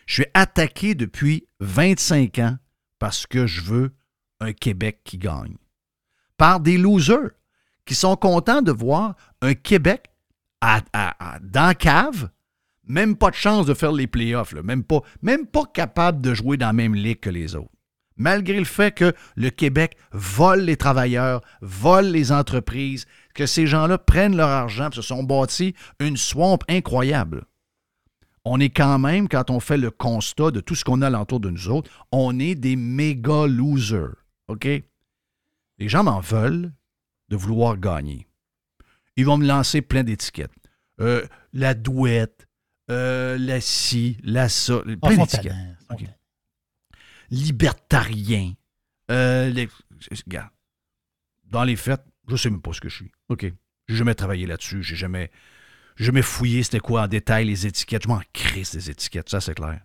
Je 0.07 0.15
suis 0.15 0.27
attaqué 0.35 0.95
depuis 0.95 1.47
25 1.61 2.39
ans 2.41 2.59
parce 2.99 3.27
que 3.27 3.47
je 3.47 3.63
veux 3.63 3.95
un 4.41 4.53
Québec 4.53 5.01
qui 5.05 5.17
gagne. 5.17 5.57
Par 6.37 6.61
des 6.61 6.77
losers 6.77 7.31
qui 7.87 7.95
sont 7.95 8.17
contents 8.17 8.63
de 8.63 8.73
voir 8.73 9.15
un 9.41 9.55
Québec 9.55 10.11
à, 10.61 10.81
dans 11.41 11.75
cave, 11.77 12.31
même 12.87 13.17
pas 13.17 13.31
de 13.31 13.37
chance 13.37 13.67
de 13.67 13.75
faire 13.75 13.93
les 13.93 14.07
playoffs, 14.07 14.55
même, 14.55 14.85
pas, 14.85 15.01
même 15.23 15.47
pas 15.47 15.65
capable 15.65 16.21
de 16.21 16.35
jouer 16.35 16.57
dans 16.57 16.67
la 16.67 16.73
même 16.73 16.95
ligue 16.95 17.21
que 17.21 17.31
les 17.31 17.55
autres. 17.55 17.71
Malgré 18.17 18.59
le 18.59 18.65
fait 18.65 18.93
que 18.93 19.13
le 19.37 19.51
Québec 19.51 19.97
vole 20.13 20.61
les 20.61 20.77
travailleurs, 20.77 21.41
vole 21.61 22.07
les 22.07 22.31
entreprises, 22.31 23.07
que 23.35 23.47
ces 23.47 23.67
gens-là 23.67 23.99
prennent 23.99 24.37
leur 24.37 24.49
argent 24.49 24.91
se 24.93 25.03
sont 25.03 25.23
bâtis 25.23 25.75
une 25.99 26.17
swamp 26.17 26.59
incroyable. 26.69 27.45
On 28.45 28.61
est 28.61 28.71
quand 28.71 28.99
même, 28.99 29.29
quand 29.29 29.51
on 29.51 29.61
fait 29.61 29.77
le 29.77 29.91
constat 29.91 30.51
de 30.51 30.61
tout 30.61 30.75
ce 30.75 30.85
qu'on 30.85 31.01
a 31.03 31.07
alentour 31.07 31.41
de 31.41 31.51
nous 31.51 31.69
autres, 31.69 31.91
on 32.11 32.39
est 32.39 32.55
des 32.55 32.77
méga 32.77 33.47
losers. 33.47 34.17
OK? 34.49 34.67
Les 35.79 35.89
gens 35.89 36.03
m'en 36.05 36.21
veulent 36.21 36.73
de 37.29 37.37
vouloir 37.37 37.79
gagner. 37.79 38.27
Ils 39.17 39.27
vont 39.27 39.39
me 39.39 39.47
lancer 39.47 39.81
plein 39.81 40.03
d'étiquettes. 40.03 40.51
Euh, 41.01 41.25
la 41.53 41.75
douette, 41.75 42.47
euh, 42.93 43.39
la 43.39 43.61
ci, 43.61 44.17
la 44.23 44.49
ça, 44.49 44.83
Ah, 45.03 45.09
plein 45.09 45.17
d'étiquettes. 45.17 45.53
tannants. 45.89 46.07
Libertarien. 47.31 48.55
Euh, 49.11 49.49
les- 49.51 49.69
regarde, 50.27 50.51
dans 51.45 51.65
les 51.65 51.77
faits, 51.77 52.01
je 52.29 52.37
sais 52.37 52.51
même 52.51 52.63
pas 52.63 52.73
ce 52.73 52.81
que 52.81 52.89
je 52.89 52.97
suis. 52.97 53.13
OK. 53.29 53.47
J'ai 53.89 53.97
jamais 53.97 54.15
travaillé 54.15 54.47
là-dessus. 54.47 54.83
J'ai 54.83 54.97
jamais, 54.97 55.31
jamais 55.97 56.23
fouillé 56.23 56.63
c'était 56.63 56.81
quoi 56.81 57.03
en 57.03 57.09
détail 57.09 57.47
les 57.47 57.67
étiquettes. 57.67 58.05
Je 58.05 58.09
m'en 58.09 58.21
crisse 58.33 58.73
des 58.75 58.91
étiquettes, 58.91 59.29
ça 59.29 59.41
c'est 59.41 59.55
clair. 59.55 59.81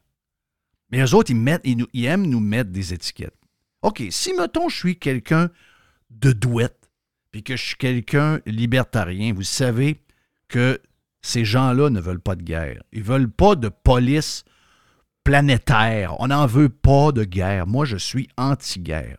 Mais 0.92 1.02
eux 1.04 1.14
autres, 1.16 1.32
ils, 1.32 1.38
mettent, 1.38 1.62
ils, 1.66 1.78
nous- 1.78 1.88
ils 1.94 2.06
aiment 2.06 2.28
nous 2.28 2.40
mettre 2.40 2.70
des 2.72 2.94
étiquettes. 2.94 3.34
OK, 3.82 4.04
si, 4.10 4.34
mettons, 4.34 4.70
je 4.70 4.76
suis 4.78 4.98
quelqu'un 4.98 5.50
de 6.10 6.32
douette, 6.32 6.90
puis 7.32 7.44
que 7.44 7.56
je 7.56 7.64
suis 7.64 7.76
quelqu'un 7.76 8.40
libertarien, 8.46 9.34
vous 9.34 9.44
savez 9.44 10.02
que 10.48 10.82
ces 11.22 11.46
gens-là 11.46 11.90
ne 11.90 12.00
veulent 12.00 12.22
pas 12.22 12.36
de 12.36 12.44
guerre. 12.44 12.82
Ils 12.92 13.04
veulent 13.04 13.32
pas 13.32 13.56
de 13.56 13.70
police 13.70 14.44
planétaire. 15.24 16.20
On 16.20 16.28
n'en 16.28 16.46
veut 16.46 16.70
pas 16.70 17.12
de 17.12 17.24
guerre. 17.24 17.68
Moi, 17.68 17.86
je 17.86 17.98
suis 17.98 18.30
anti-guerre. 18.38 19.18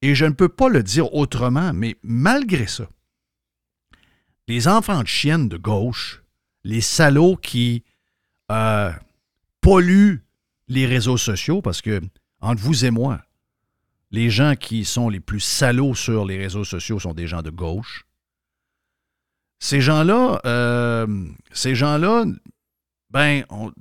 Et 0.00 0.14
je 0.14 0.24
ne 0.24 0.32
peux 0.32 0.48
pas 0.48 0.68
le 0.68 0.82
dire 0.82 1.12
autrement, 1.14 1.72
mais 1.74 1.96
malgré 2.02 2.66
ça, 2.66 2.88
les 4.46 4.68
enfants 4.68 5.02
de 5.02 5.06
chiennes 5.06 5.48
de 5.48 5.56
gauche, 5.56 6.22
les 6.64 6.80
salauds 6.80 7.36
qui 7.36 7.84
euh, 8.50 8.92
polluent 9.60 10.24
les 10.68 10.86
réseaux 10.86 11.16
sociaux, 11.16 11.60
parce 11.60 11.82
que, 11.82 12.00
entre 12.40 12.62
vous 12.62 12.84
et 12.84 12.90
moi, 12.90 13.20
les 14.10 14.30
gens 14.30 14.54
qui 14.54 14.84
sont 14.84 15.08
les 15.08 15.20
plus 15.20 15.40
salauds 15.40 15.94
sur 15.94 16.24
les 16.24 16.38
réseaux 16.38 16.64
sociaux 16.64 16.98
sont 16.98 17.12
des 17.12 17.26
gens 17.26 17.42
de 17.42 17.50
gauche. 17.50 18.06
Ces 19.58 19.80
gens-là, 19.80 20.40
euh, 20.44 21.26
ces 21.52 21.74
gens-là, 21.74 22.24
ben, 23.10 23.44
on- 23.50 23.72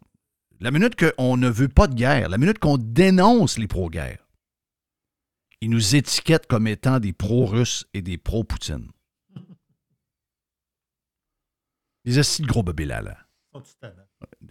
la 0.59 0.71
minute 0.71 0.95
qu'on 0.95 1.37
ne 1.37 1.49
veut 1.49 1.67
pas 1.67 1.87
de 1.87 1.93
guerre, 1.93 2.29
la 2.29 2.37
minute 2.37 2.57
qu'on 2.59 2.77
dénonce 2.77 3.57
les 3.57 3.67
pro-guerre, 3.67 4.25
ils 5.61 5.69
nous 5.69 5.95
étiquettent 5.95 6.47
comme 6.47 6.67
étant 6.67 6.99
des 6.99 7.13
pro-russes 7.13 7.85
et 7.93 8.01
des 8.01 8.17
pro-Poutine. 8.17 8.91
Les 12.05 12.17
assis 12.19 12.41
de 12.41 12.47
gros 12.47 12.63
bébés 12.63 12.85
là, 12.85 13.01
là. 13.01 13.17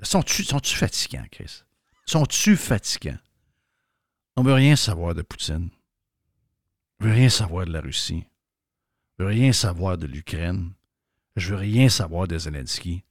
Sont-tu 0.02 0.44
sont 0.44 0.60
fatigants, 0.62 1.24
Chris? 1.30 1.62
Sont-tu 2.06 2.56
fatigants? 2.56 3.18
On 4.36 4.42
veut 4.42 4.52
rien 4.52 4.76
savoir 4.76 5.14
de 5.14 5.22
Poutine. 5.22 5.70
On 7.00 7.04
veut 7.06 7.12
rien 7.12 7.28
savoir 7.30 7.66
de 7.66 7.72
la 7.72 7.80
Russie. 7.80 8.24
Je 9.18 9.24
veux 9.24 9.30
rien 9.30 9.52
savoir 9.52 9.96
de 9.96 10.06
l'Ukraine. 10.06 10.72
Je 11.36 11.50
veux 11.50 11.56
rien 11.60 11.88
savoir 11.88 12.26
de 12.26 12.38
Zelensky. 12.38 13.04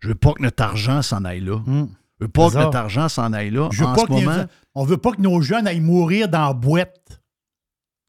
Je 0.00 0.08
veux 0.08 0.14
pas 0.14 0.32
que 0.34 0.42
notre 0.42 0.62
argent 0.62 1.02
s'en 1.02 1.24
aille 1.24 1.40
là. 1.40 1.54
Hum. 1.66 1.88
Je 2.20 2.24
veux 2.26 2.30
pas 2.30 2.50
que 2.50 2.56
notre 2.56 2.76
argent 2.76 3.08
s'en 3.08 3.32
aille 3.32 3.50
là. 3.50 3.68
Je 3.72 3.80
veux 3.80 3.86
en 3.88 3.94
pas 3.94 4.02
ce 4.02 4.06
que 4.06 4.12
les- 4.14 4.44
on 4.74 4.84
veut 4.84 4.96
pas 4.98 5.12
que 5.12 5.20
nos 5.20 5.40
jeunes 5.40 5.66
aillent 5.66 5.80
mourir 5.80 6.28
dans 6.28 6.48
la 6.48 6.54
boîte. 6.54 7.20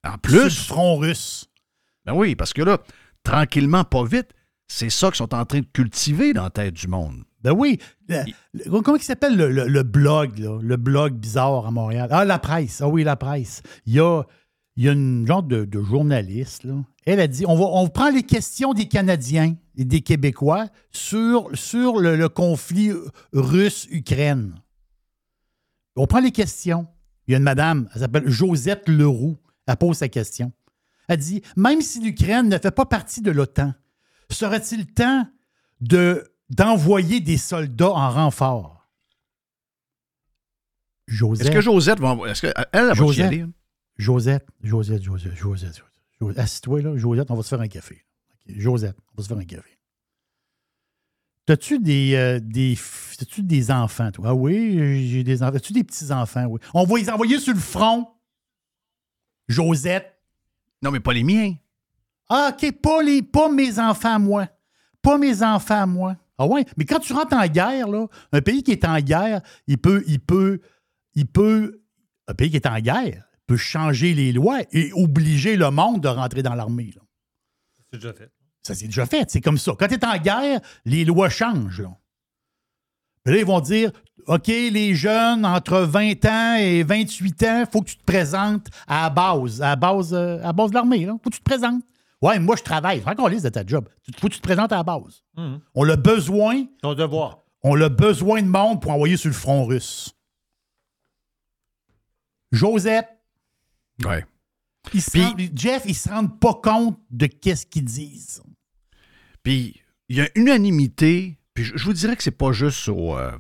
en 0.03 0.09
Sur 0.11 0.35
le 0.35 0.41
plus, 0.43 0.65
front 0.67 0.97
russe. 0.97 1.47
ben 2.05 2.13
oui, 2.13 2.35
parce 2.35 2.53
que 2.53 2.61
là, 2.61 2.77
tranquillement, 3.23 3.83
pas 3.83 4.03
vite, 4.03 4.29
c'est 4.67 4.91
ça 4.91 5.07
qu'ils 5.07 5.15
sont 5.17 5.33
en 5.33 5.45
train 5.45 5.61
de 5.61 5.65
cultiver 5.73 6.33
dans 6.33 6.43
la 6.43 6.49
tête 6.51 6.75
du 6.75 6.87
monde. 6.87 7.23
Ben 7.41 7.51
oui. 7.53 7.79
Le- 8.07 8.23
le- 8.53 8.81
comment 8.81 8.97
il 8.97 9.03
s'appelle 9.03 9.35
le, 9.35 9.49
le- 9.51 9.67
le 9.67 9.83
blog, 9.83 10.37
là? 10.39 10.59
Le 10.61 10.77
blog 10.77 11.13
bizarre 11.15 11.65
à 11.65 11.71
Montréal? 11.71 12.07
Ah, 12.11 12.23
la 12.25 12.37
presse. 12.39 12.81
Ah 12.81 12.87
oui, 12.87 13.03
la 13.03 13.15
presse. 13.15 13.61
Il 13.87 13.93
y 13.93 13.99
a, 13.99 14.21
il 14.77 14.83
y 14.83 14.89
a 14.89 14.91
une 14.91 15.25
genre 15.25 15.43
de, 15.43 15.63
de 15.63 15.81
journaliste, 15.81 16.63
là. 16.63 16.75
Elle 17.05 17.19
a 17.19 17.27
dit 17.27 17.45
on, 17.45 17.55
va, 17.55 17.65
on 17.65 17.87
prend 17.87 18.09
les 18.09 18.23
questions 18.23 18.73
des 18.73 18.87
Canadiens 18.87 19.55
et 19.77 19.85
des 19.85 20.01
Québécois 20.01 20.67
sur, 20.91 21.49
sur 21.53 21.99
le, 21.99 22.15
le 22.15 22.29
conflit 22.29 22.91
russe-Ukraine. 23.31 24.55
On 25.95 26.07
prend 26.07 26.19
les 26.19 26.31
questions. 26.31 26.87
Il 27.27 27.31
y 27.31 27.35
a 27.35 27.37
une 27.37 27.43
madame, 27.43 27.89
elle 27.93 28.01
s'appelle 28.01 28.27
Josette 28.27 28.89
Leroux. 28.89 29.37
Elle 29.67 29.77
pose 29.77 29.97
sa 29.97 30.09
question. 30.09 30.51
Elle 31.07 31.17
dit 31.17 31.41
Même 31.55 31.81
si 31.81 31.99
l'Ukraine 32.01 32.49
ne 32.49 32.57
fait 32.57 32.71
pas 32.71 32.85
partie 32.85 33.21
de 33.21 33.31
l'OTAN, 33.31 33.73
serait-il 34.29 34.87
temps 34.87 35.27
de, 35.81 36.23
d'envoyer 36.49 37.19
des 37.19 37.37
soldats 37.37 37.91
en 37.91 38.09
renfort? 38.09 38.87
Josette. 41.07 41.47
Est-ce 41.47 41.55
que 41.55 41.61
Josette 41.61 41.99
va. 41.99 42.17
Est-ce 42.27 42.41
qu'elle 42.41 42.53
elle, 42.71 42.93
va 42.93 43.05
y 43.13 43.21
aller? 43.21 43.45
Josette, 43.97 44.47
Josette, 44.61 45.03
Josette, 45.03 45.35
Josette, 45.35 45.83
Josette. 46.19 46.39
Assis-toi 46.39 46.81
là, 46.81 46.97
Josette, 46.97 47.31
on 47.31 47.35
va 47.35 47.43
se 47.43 47.49
faire 47.49 47.61
un 47.61 47.67
café. 47.67 48.05
Josette, 48.47 48.97
on 49.13 49.17
va 49.17 49.23
se 49.23 49.27
faire 49.27 49.37
un 49.37 49.45
café. 49.45 49.69
T'as-tu 51.45 51.79
des, 51.79 52.15
euh, 52.15 52.39
des, 52.39 52.77
t'as-tu 53.17 53.43
des 53.43 53.71
enfants, 53.71 54.11
toi? 54.11 54.29
Ah 54.29 54.33
oui, 54.33 55.07
j'ai 55.07 55.23
des 55.23 55.43
enfants. 55.43 55.55
As-tu 55.55 55.73
des 55.73 55.83
petits-enfants? 55.83 56.45
Oui. 56.45 56.59
On 56.73 56.85
va 56.85 56.97
les 56.97 57.09
envoyer 57.09 57.39
sur 57.39 57.53
le 57.53 57.59
front. 57.59 58.07
Josette. 59.47 60.11
Non, 60.81 60.91
mais 60.91 60.99
pas 60.99 61.13
les 61.13 61.23
miens. 61.23 61.53
Ah, 62.29 62.51
OK, 62.51 62.71
pas, 62.81 63.03
les, 63.03 63.21
pas 63.21 63.49
mes 63.49 63.79
enfants 63.79 64.19
moi. 64.19 64.47
Pas 65.01 65.17
mes 65.17 65.43
enfants 65.43 65.85
moi. 65.85 66.17
Ah 66.37 66.47
ouais, 66.47 66.65
mais 66.75 66.85
quand 66.85 66.99
tu 66.99 67.13
rentres 67.13 67.35
en 67.35 67.47
guerre, 67.47 67.87
là, 67.87 68.07
un 68.33 68.41
pays 68.41 68.61
qui 68.61 68.71
est 68.71 68.83
en 68.83 68.99
guerre, 68.99 69.41
il 69.67 69.77
peut, 69.77 70.03
il 70.07 70.19
peut, 70.19 70.59
il 71.13 71.27
peut, 71.27 71.81
un 72.27 72.33
pays 72.33 72.49
qui 72.49 72.57
est 72.57 72.67
en 72.67 72.79
guerre 72.79 73.25
peut 73.47 73.57
changer 73.57 74.13
les 74.13 74.31
lois 74.31 74.61
et 74.71 74.91
obliger 74.93 75.55
le 75.55 75.69
monde 75.71 76.01
de 76.01 76.07
rentrer 76.07 76.41
dans 76.43 76.55
l'armée. 76.55 76.93
C'est 77.91 77.97
déjà 77.99 78.13
fait. 78.13 78.31
Ça, 78.63 78.73
c'est 78.73 78.85
déjà 78.87 79.05
fait. 79.05 79.29
C'est 79.29 79.41
comme 79.41 79.57
ça. 79.57 79.73
Quand 79.77 79.87
tu 79.87 79.93
es 79.95 80.05
en 80.05 80.17
guerre, 80.17 80.59
les 80.85 81.05
lois 81.05 81.29
changent. 81.29 81.81
Là. 81.81 81.95
Puis 83.23 83.33
là, 83.35 83.39
ils 83.39 83.45
vont 83.45 83.59
dire 83.59 83.91
OK, 84.27 84.47
les 84.47 84.95
jeunes 84.95 85.45
entre 85.45 85.79
20 85.81 86.25
ans 86.25 86.55
et 86.55 86.81
28 86.83 87.43
ans, 87.43 87.59
il 87.61 87.71
faut 87.71 87.81
que 87.81 87.89
tu 87.89 87.97
te 87.97 88.03
présentes 88.03 88.67
à 88.87 89.03
la 89.03 89.09
base, 89.11 89.61
à 89.61 89.69
la 89.69 89.75
base, 89.75 90.13
euh, 90.13 90.39
à 90.39 90.47
la 90.47 90.53
base 90.53 90.69
de 90.71 90.75
l'armée. 90.75 90.97
Il 91.01 91.07
faut 91.07 91.17
que 91.29 91.35
tu 91.35 91.39
te 91.39 91.43
présentes. 91.43 91.83
Ouais, 92.21 92.39
moi, 92.39 92.55
je 92.55 92.63
travaille. 92.63 93.03
Encore 93.05 93.29
liste 93.29 93.43
de 93.43 93.49
ta 93.49 93.63
job. 93.65 93.87
Il 94.07 94.15
faut 94.17 94.27
que 94.27 94.33
tu 94.33 94.39
te 94.39 94.43
présentes 94.47 94.71
à 94.71 94.77
la 94.77 94.83
base. 94.83 95.23
Mhm. 95.37 95.59
On 95.75 95.87
a 95.87 95.95
besoin, 95.95 96.65
Ton 96.81 96.95
devoir. 96.95 97.39
on 97.61 97.79
a 97.79 97.89
besoin 97.89 98.41
de 98.41 98.47
monde 98.47 98.81
pour 98.81 98.91
envoyer 98.91 99.17
sur 99.17 99.29
le 99.29 99.35
front 99.35 99.65
russe. 99.65 100.11
Josette, 102.51 103.09
Ouais. 104.03 104.25
il 104.93 105.01
se 105.01 105.11
Puis- 105.11 105.21
rend- 105.21 105.35
Jeff, 105.55 105.83
ils 105.85 105.95
se 105.95 106.09
rendent 106.09 106.39
pas 106.39 106.53
compte 106.55 106.99
de 107.11 107.27
qu'est-ce 107.27 107.65
qu'ils 107.65 107.85
disent. 107.85 108.43
Puis 109.43 109.81
il 110.09 110.17
y 110.17 110.21
a 110.21 110.29
unanimité. 110.35 111.37
Puis 111.53 111.63
je, 111.63 111.77
je 111.77 111.85
vous 111.85 111.93
dirais 111.93 112.15
que 112.15 112.23
c'est 112.23 112.31
pas 112.31 112.51
juste 112.51 112.89
au. 112.89 113.17
euh, 113.17 113.31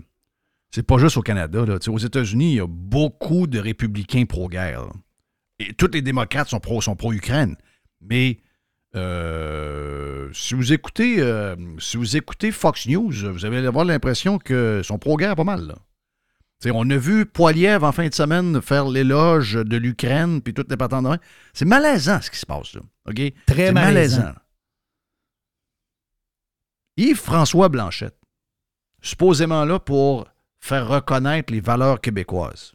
c'est 0.71 0.83
pas 0.83 0.97
juste 0.97 1.17
au 1.17 1.21
Canada. 1.21 1.65
Là. 1.65 1.77
Aux 1.87 1.97
États-Unis, 1.97 2.53
il 2.53 2.55
y 2.57 2.59
a 2.59 2.67
beaucoup 2.67 3.47
de 3.47 3.59
républicains 3.59 4.25
pro-guerre. 4.25 4.87
Et 5.59 5.73
tous 5.73 5.89
les 5.93 6.01
démocrates 6.01 6.49
sont 6.49 6.59
pro, 6.59 6.81
sont 6.81 6.95
pro-Ukraine. 6.95 7.55
Mais 8.01 8.39
euh, 8.95 10.29
si 10.33 10.53
vous 10.53 10.73
écoutez 10.73 11.19
euh, 11.19 11.55
si 11.79 11.97
vous 11.97 12.15
écoutez 12.17 12.51
Fox 12.51 12.87
News, 12.87 13.11
vous 13.31 13.45
allez 13.45 13.65
avoir 13.65 13.85
l'impression 13.85 14.37
qu'ils 14.37 14.83
sont 14.83 14.97
pro-guerre 14.99 15.35
pas 15.35 15.43
mal. 15.43 15.67
là. 15.67 15.75
On 16.67 16.89
a 16.89 16.97
vu 16.97 17.25
Poiliev 17.25 17.83
en 17.83 17.91
fin 17.91 18.07
de 18.07 18.13
semaine 18.13 18.61
faire 18.61 18.87
l'éloge 18.87 19.53
de 19.53 19.77
l'Ukraine 19.77 20.41
puis 20.41 20.53
toutes 20.53 20.69
les 20.71 20.77
patentes. 20.77 21.21
C'est 21.53 21.65
malaisant 21.65 22.21
ce 22.21 22.31
qui 22.31 22.39
se 22.39 22.45
passe 22.45 22.73
là. 22.73 22.81
OK? 23.07 23.21
Très 23.45 23.67
C'est 23.67 23.71
malaisant. 23.71 24.33
Yves-François 26.97 27.69
Blanchette, 27.69 28.17
supposément 29.01 29.65
là 29.65 29.79
pour 29.79 30.27
faire 30.59 30.87
reconnaître 30.87 31.53
les 31.53 31.59
valeurs 31.59 32.01
québécoises. 32.01 32.73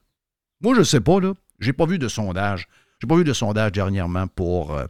Moi, 0.61 0.75
je 0.75 0.81
ne 0.81 0.85
sais 0.85 1.01
pas, 1.01 1.21
là. 1.21 1.33
J'ai 1.59 1.73
pas 1.73 1.87
vu 1.87 1.99
de 1.99 2.07
sondage. 2.07 2.69
J'ai 3.01 3.09
pas 3.09 3.17
vu 3.17 3.25
de 3.25 3.33
sondage 3.33 3.73
dernièrement 3.73 4.29
pour 4.29 4.75
euh, 4.77 4.87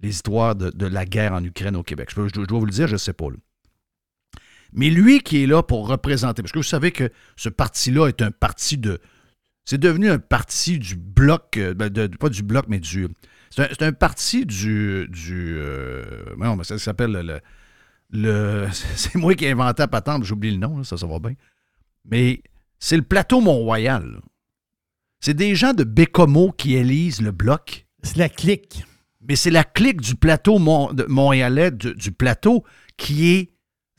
les 0.00 0.10
histoires 0.10 0.54
de, 0.56 0.70
de 0.70 0.86
la 0.86 1.04
guerre 1.04 1.32
en 1.32 1.42
Ukraine 1.44 1.76
au 1.76 1.82
Québec. 1.82 2.10
Je, 2.10 2.26
je 2.26 2.32
dois 2.32 2.42
je 2.42 2.48
dois 2.48 2.58
vous 2.58 2.66
le 2.66 2.72
dire, 2.72 2.88
je 2.88 2.94
ne 2.94 2.98
sais 2.98 3.12
pas. 3.12 3.30
là. 3.30 3.36
Mais 4.72 4.88
lui 4.90 5.20
qui 5.20 5.42
est 5.42 5.46
là 5.46 5.62
pour 5.62 5.86
représenter, 5.88 6.42
parce 6.42 6.52
que 6.52 6.58
vous 6.58 6.62
savez 6.62 6.92
que 6.92 7.10
ce 7.36 7.48
parti-là 7.48 8.08
est 8.08 8.22
un 8.22 8.30
parti 8.30 8.78
de. 8.78 8.98
C'est 9.64 9.78
devenu 9.78 10.10
un 10.10 10.18
parti 10.18 10.78
du 10.78 10.96
bloc, 10.96 11.56
euh, 11.56 11.72
ben, 11.74 11.88
de- 11.88 12.06
pas 12.08 12.28
du 12.28 12.42
bloc, 12.42 12.64
mais 12.68 12.80
du. 12.80 13.06
C'est 13.50 13.82
un, 13.82 13.92
parti 13.92 14.46
du. 14.46 15.06
du 15.10 15.54
euh, 15.56 16.24
non, 16.38 16.56
mais 16.56 16.64
ça 16.64 16.78
s'appelle 16.78 17.40
le, 18.10 18.66
c'est 18.72 19.14
moi 19.14 19.34
qui 19.34 19.44
ai 19.44 19.50
inventé 19.50 19.82
la 19.82 19.88
patente, 19.88 20.24
j'oublie 20.24 20.50
le 20.52 20.56
nom, 20.58 20.78
là, 20.78 20.84
ça, 20.84 20.96
ça 20.96 21.06
va 21.06 21.18
bien. 21.18 21.34
Mais 22.04 22.42
c'est 22.78 22.96
le 22.96 23.02
plateau 23.02 23.40
Mont-Royal. 23.40 24.20
C'est 25.20 25.34
des 25.34 25.54
gens 25.54 25.72
de 25.72 25.84
Bécomo 25.84 26.50
qui 26.52 26.74
élisent 26.74 27.20
le 27.22 27.30
bloc, 27.30 27.86
C'est 28.02 28.16
la 28.16 28.28
clique. 28.28 28.84
mais 29.28 29.36
c'est 29.36 29.50
la 29.50 29.62
clique 29.64 30.00
du 30.00 30.16
plateau 30.16 30.58
Mont- 30.58 30.92
de- 30.92 31.04
montréalais, 31.04 31.70
du, 31.70 31.94
du 31.94 32.10
plateau, 32.10 32.64
qui 32.96 33.30
est. 33.32 33.51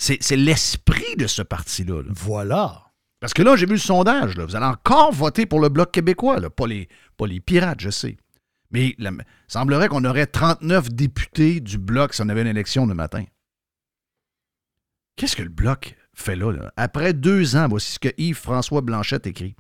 C'est 0.04 0.36
l'esprit 0.36 1.16
de 1.18 1.28
ce 1.28 1.42
parti-là. 1.42 2.02
là. 2.02 2.10
Voilà. 2.10 2.92
Parce 3.22 3.34
que 3.34 3.42
là, 3.42 3.56
j'ai 3.56 3.66
vu 3.66 3.74
le 3.74 3.78
sondage. 3.78 4.36
là. 4.36 4.46
Vous 4.46 4.58
allez 4.58 4.66
encore 4.66 5.14
voter 5.14 5.46
pour 5.46 5.62
le 5.62 5.70
Bloc 5.70 5.92
québécois. 5.94 6.42
là. 6.42 6.50
Pas, 6.50 6.68
les, 6.68 6.90
pas 7.16 7.26
les 7.26 7.40
pirates, 7.40 7.80
je 7.80 7.90
sais. 7.90 8.18
Mais 8.72 8.96
il 8.98 9.12
semblerait 9.48 9.88
qu'on 9.88 10.04
aurait 10.04 10.26
39 10.26 10.90
députés 10.90 11.62
du 11.62 11.78
Bloc 11.78 12.14
si 12.14 12.22
on 12.22 12.28
avait 12.28 12.42
une 12.42 12.48
élection 12.48 12.86
le 12.86 12.96
matin. 12.96 13.24
Qu'est-ce 15.16 15.38
que 15.38 15.44
le 15.44 15.50
Bloc 15.50 15.96
fait 16.14 16.36
là, 16.36 16.52
là? 16.52 16.74
Après 16.76 17.14
deux 17.14 17.56
ans, 17.56 17.68
voici 17.70 17.94
ce 17.94 18.00
que 18.00 18.10
Yves-François 18.18 18.82
Blanchette 18.82 19.26
écrit. 19.28 19.56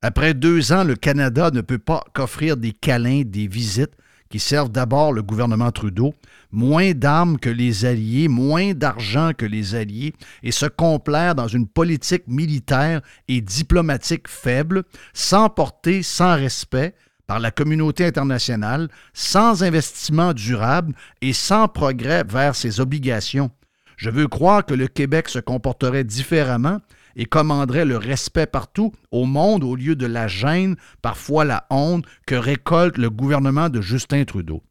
Après 0.00 0.32
deux 0.32 0.72
ans, 0.72 0.82
le 0.84 0.96
Canada 0.96 1.50
ne 1.50 1.60
peut 1.60 1.78
pas 1.78 2.04
qu'offrir 2.14 2.56
des 2.56 2.72
câlins, 2.72 3.22
des 3.22 3.48
visites 3.48 3.92
qui 4.32 4.38
servent 4.38 4.72
d'abord 4.72 5.12
le 5.12 5.22
gouvernement 5.22 5.70
Trudeau, 5.70 6.14
moins 6.52 6.92
d'armes 6.92 7.38
que 7.38 7.50
les 7.50 7.84
alliés, 7.84 8.28
moins 8.28 8.72
d'argent 8.72 9.32
que 9.36 9.44
les 9.44 9.74
alliés, 9.74 10.14
et 10.42 10.52
se 10.52 10.64
complaire 10.64 11.34
dans 11.34 11.48
une 11.48 11.68
politique 11.68 12.26
militaire 12.26 13.02
et 13.28 13.42
diplomatique 13.42 14.28
faible, 14.28 14.84
sans 15.12 15.50
portée, 15.50 16.02
sans 16.02 16.34
respect 16.34 16.94
par 17.26 17.40
la 17.40 17.50
communauté 17.50 18.06
internationale, 18.06 18.88
sans 19.12 19.62
investissement 19.62 20.32
durable 20.32 20.94
et 21.20 21.34
sans 21.34 21.68
progrès 21.68 22.24
vers 22.24 22.56
ses 22.56 22.80
obligations. 22.80 23.50
Je 23.98 24.08
veux 24.08 24.28
croire 24.28 24.64
que 24.64 24.72
le 24.72 24.88
Québec 24.88 25.28
se 25.28 25.40
comporterait 25.40 26.04
différemment 26.04 26.78
et 27.16 27.26
commanderait 27.26 27.84
le 27.84 27.96
respect 27.96 28.46
partout 28.46 28.92
au 29.10 29.24
monde 29.24 29.64
au 29.64 29.76
lieu 29.76 29.96
de 29.96 30.06
la 30.06 30.28
gêne, 30.28 30.76
parfois 31.02 31.44
la 31.44 31.66
honte, 31.70 32.06
que 32.26 32.34
récolte 32.34 32.98
le 32.98 33.10
gouvernement 33.10 33.68
de 33.68 33.80
Justin 33.80 34.24
Trudeau. 34.24 34.62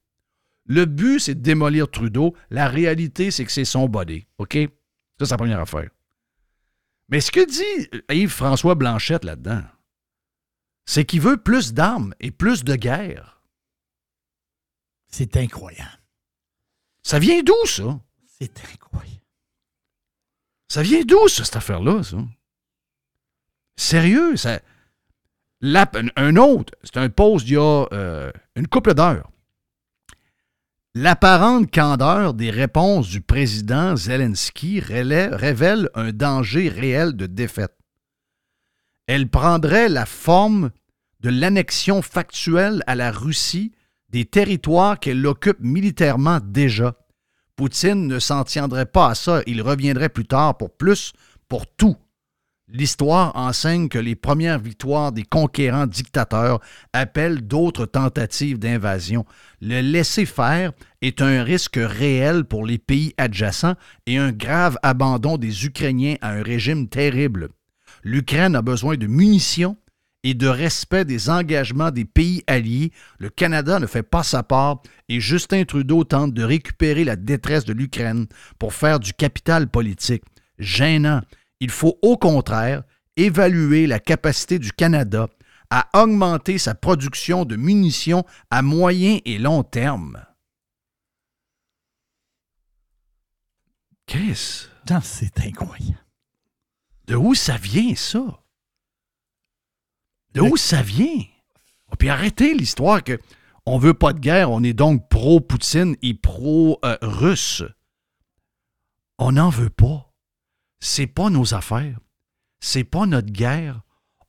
Le 0.65 0.85
but, 0.85 1.19
c'est 1.19 1.35
de 1.35 1.41
démolir 1.41 1.89
Trudeau. 1.89 2.35
La 2.49 2.67
réalité, 2.67 3.31
c'est 3.31 3.45
que 3.45 3.51
c'est 3.51 3.65
son 3.65 3.87
body. 3.87 4.25
OK? 4.37 4.53
Ça, 5.19 5.25
c'est 5.25 5.31
la 5.31 5.37
première 5.37 5.59
affaire. 5.59 5.89
Mais 7.09 7.19
ce 7.19 7.31
que 7.31 7.45
dit 7.45 7.89
Yves-François 8.09 8.75
Blanchette 8.75 9.25
là-dedans, 9.25 9.63
c'est 10.85 11.05
qu'il 11.05 11.21
veut 11.21 11.37
plus 11.37 11.73
d'armes 11.73 12.13
et 12.19 12.31
plus 12.31 12.63
de 12.63 12.75
guerre. 12.75 13.41
C'est 15.07 15.35
incroyable. 15.35 15.99
Ça 17.03 17.19
vient 17.19 17.43
d'où, 17.43 17.65
ça? 17.65 17.99
C'est 18.39 18.57
incroyable. 18.73 19.20
Ça 20.71 20.83
vient 20.83 21.03
d'où, 21.03 21.27
cette 21.27 21.53
affaire-là? 21.57 21.99
Sérieux, 23.75 24.37
ça. 24.37 24.61
Un 26.15 26.35
autre, 26.37 26.73
c'est 26.85 26.95
un 26.95 27.09
post 27.09 27.45
d'il 27.45 27.55
y 27.55 27.57
a 27.57 27.87
euh, 27.91 28.31
une 28.55 28.67
couple 28.67 28.93
d'heures. 28.93 29.29
L'apparente 30.95 31.69
candeur 31.69 32.33
des 32.33 32.51
réponses 32.51 33.09
du 33.09 33.19
président 33.19 33.97
Zelensky 33.97 34.79
révèle 34.79 35.89
un 35.93 36.13
danger 36.13 36.69
réel 36.69 37.17
de 37.17 37.25
défaite. 37.25 37.75
Elle 39.07 39.27
prendrait 39.27 39.89
la 39.89 40.05
forme 40.05 40.71
de 41.19 41.29
l'annexion 41.31 42.01
factuelle 42.01 42.81
à 42.87 42.95
la 42.95 43.11
Russie 43.11 43.73
des 44.07 44.23
territoires 44.23 45.01
qu'elle 45.01 45.27
occupe 45.27 45.59
militairement 45.59 46.39
déjà. 46.41 46.95
Poutine 47.61 48.07
ne 48.07 48.17
s'en 48.17 48.43
tiendrait 48.43 48.87
pas 48.87 49.09
à 49.09 49.13
ça, 49.13 49.43
il 49.45 49.61
reviendrait 49.61 50.09
plus 50.09 50.25
tard 50.25 50.57
pour 50.57 50.71
plus, 50.71 51.13
pour 51.47 51.67
tout. 51.67 51.95
L'histoire 52.67 53.35
enseigne 53.35 53.87
que 53.87 53.99
les 53.99 54.15
premières 54.15 54.57
victoires 54.57 55.11
des 55.11 55.21
conquérants 55.21 55.85
dictateurs 55.85 56.59
appellent 56.91 57.45
d'autres 57.45 57.85
tentatives 57.85 58.57
d'invasion. 58.57 59.27
Le 59.61 59.81
laisser-faire 59.81 60.71
est 61.03 61.21
un 61.21 61.43
risque 61.43 61.77
réel 61.79 62.45
pour 62.45 62.65
les 62.65 62.79
pays 62.79 63.13
adjacents 63.19 63.75
et 64.07 64.17
un 64.17 64.31
grave 64.31 64.79
abandon 64.81 65.37
des 65.37 65.67
Ukrainiens 65.67 66.15
à 66.21 66.31
un 66.31 66.41
régime 66.41 66.89
terrible. 66.89 67.49
L'Ukraine 68.03 68.55
a 68.55 68.63
besoin 68.63 68.97
de 68.97 69.05
munitions 69.05 69.77
et 70.23 70.33
de 70.33 70.47
respect 70.47 71.05
des 71.05 71.29
engagements 71.29 71.91
des 71.91 72.05
pays 72.05 72.43
alliés. 72.47 72.91
Le 73.17 73.29
Canada 73.29 73.79
ne 73.79 73.87
fait 73.87 74.03
pas 74.03 74.23
sa 74.23 74.43
part 74.43 74.81
et 75.09 75.19
Justin 75.19 75.65
Trudeau 75.65 76.03
tente 76.03 76.33
de 76.33 76.43
récupérer 76.43 77.03
la 77.03 77.15
détresse 77.15 77.65
de 77.65 77.73
l'Ukraine 77.73 78.27
pour 78.59 78.73
faire 78.73 78.99
du 78.99 79.13
capital 79.13 79.67
politique. 79.69 80.23
Gênant. 80.59 81.21
Il 81.59 81.69
faut 81.69 81.97
au 82.01 82.17
contraire 82.17 82.83
évaluer 83.17 83.87
la 83.87 83.99
capacité 83.99 84.59
du 84.59 84.71
Canada 84.71 85.27
à 85.69 85.87
augmenter 85.93 86.57
sa 86.57 86.75
production 86.75 87.45
de 87.45 87.55
munitions 87.55 88.25
à 88.49 88.61
moyen 88.61 89.19
et 89.25 89.37
long 89.37 89.63
terme. 89.63 90.23
Chris. 94.05 94.67
C'est 95.03 95.39
incroyable. 95.39 96.05
De 97.07 97.15
où 97.15 97.33
ça 97.33 97.55
vient, 97.55 97.95
ça? 97.95 98.40
De 100.33 100.41
où 100.41 100.57
ça 100.57 100.81
vient? 100.81 101.23
Puis 101.99 102.09
arrêtez 102.09 102.53
l'histoire 102.53 103.03
que 103.03 103.19
on 103.65 103.77
veut 103.77 103.93
pas 103.93 104.13
de 104.13 104.19
guerre, 104.19 104.49
on 104.49 104.63
est 104.63 104.73
donc 104.73 105.07
pro-Poutine 105.09 105.95
et 106.01 106.13
pro-russe. 106.13 107.63
On 109.19 109.33
n'en 109.33 109.49
veut 109.49 109.69
pas. 109.69 110.11
C'est 110.79 111.07
pas 111.07 111.29
nos 111.29 111.53
affaires. 111.53 111.99
C'est 112.59 112.83
pas 112.83 113.05
notre 113.05 113.31
guerre. 113.31 113.81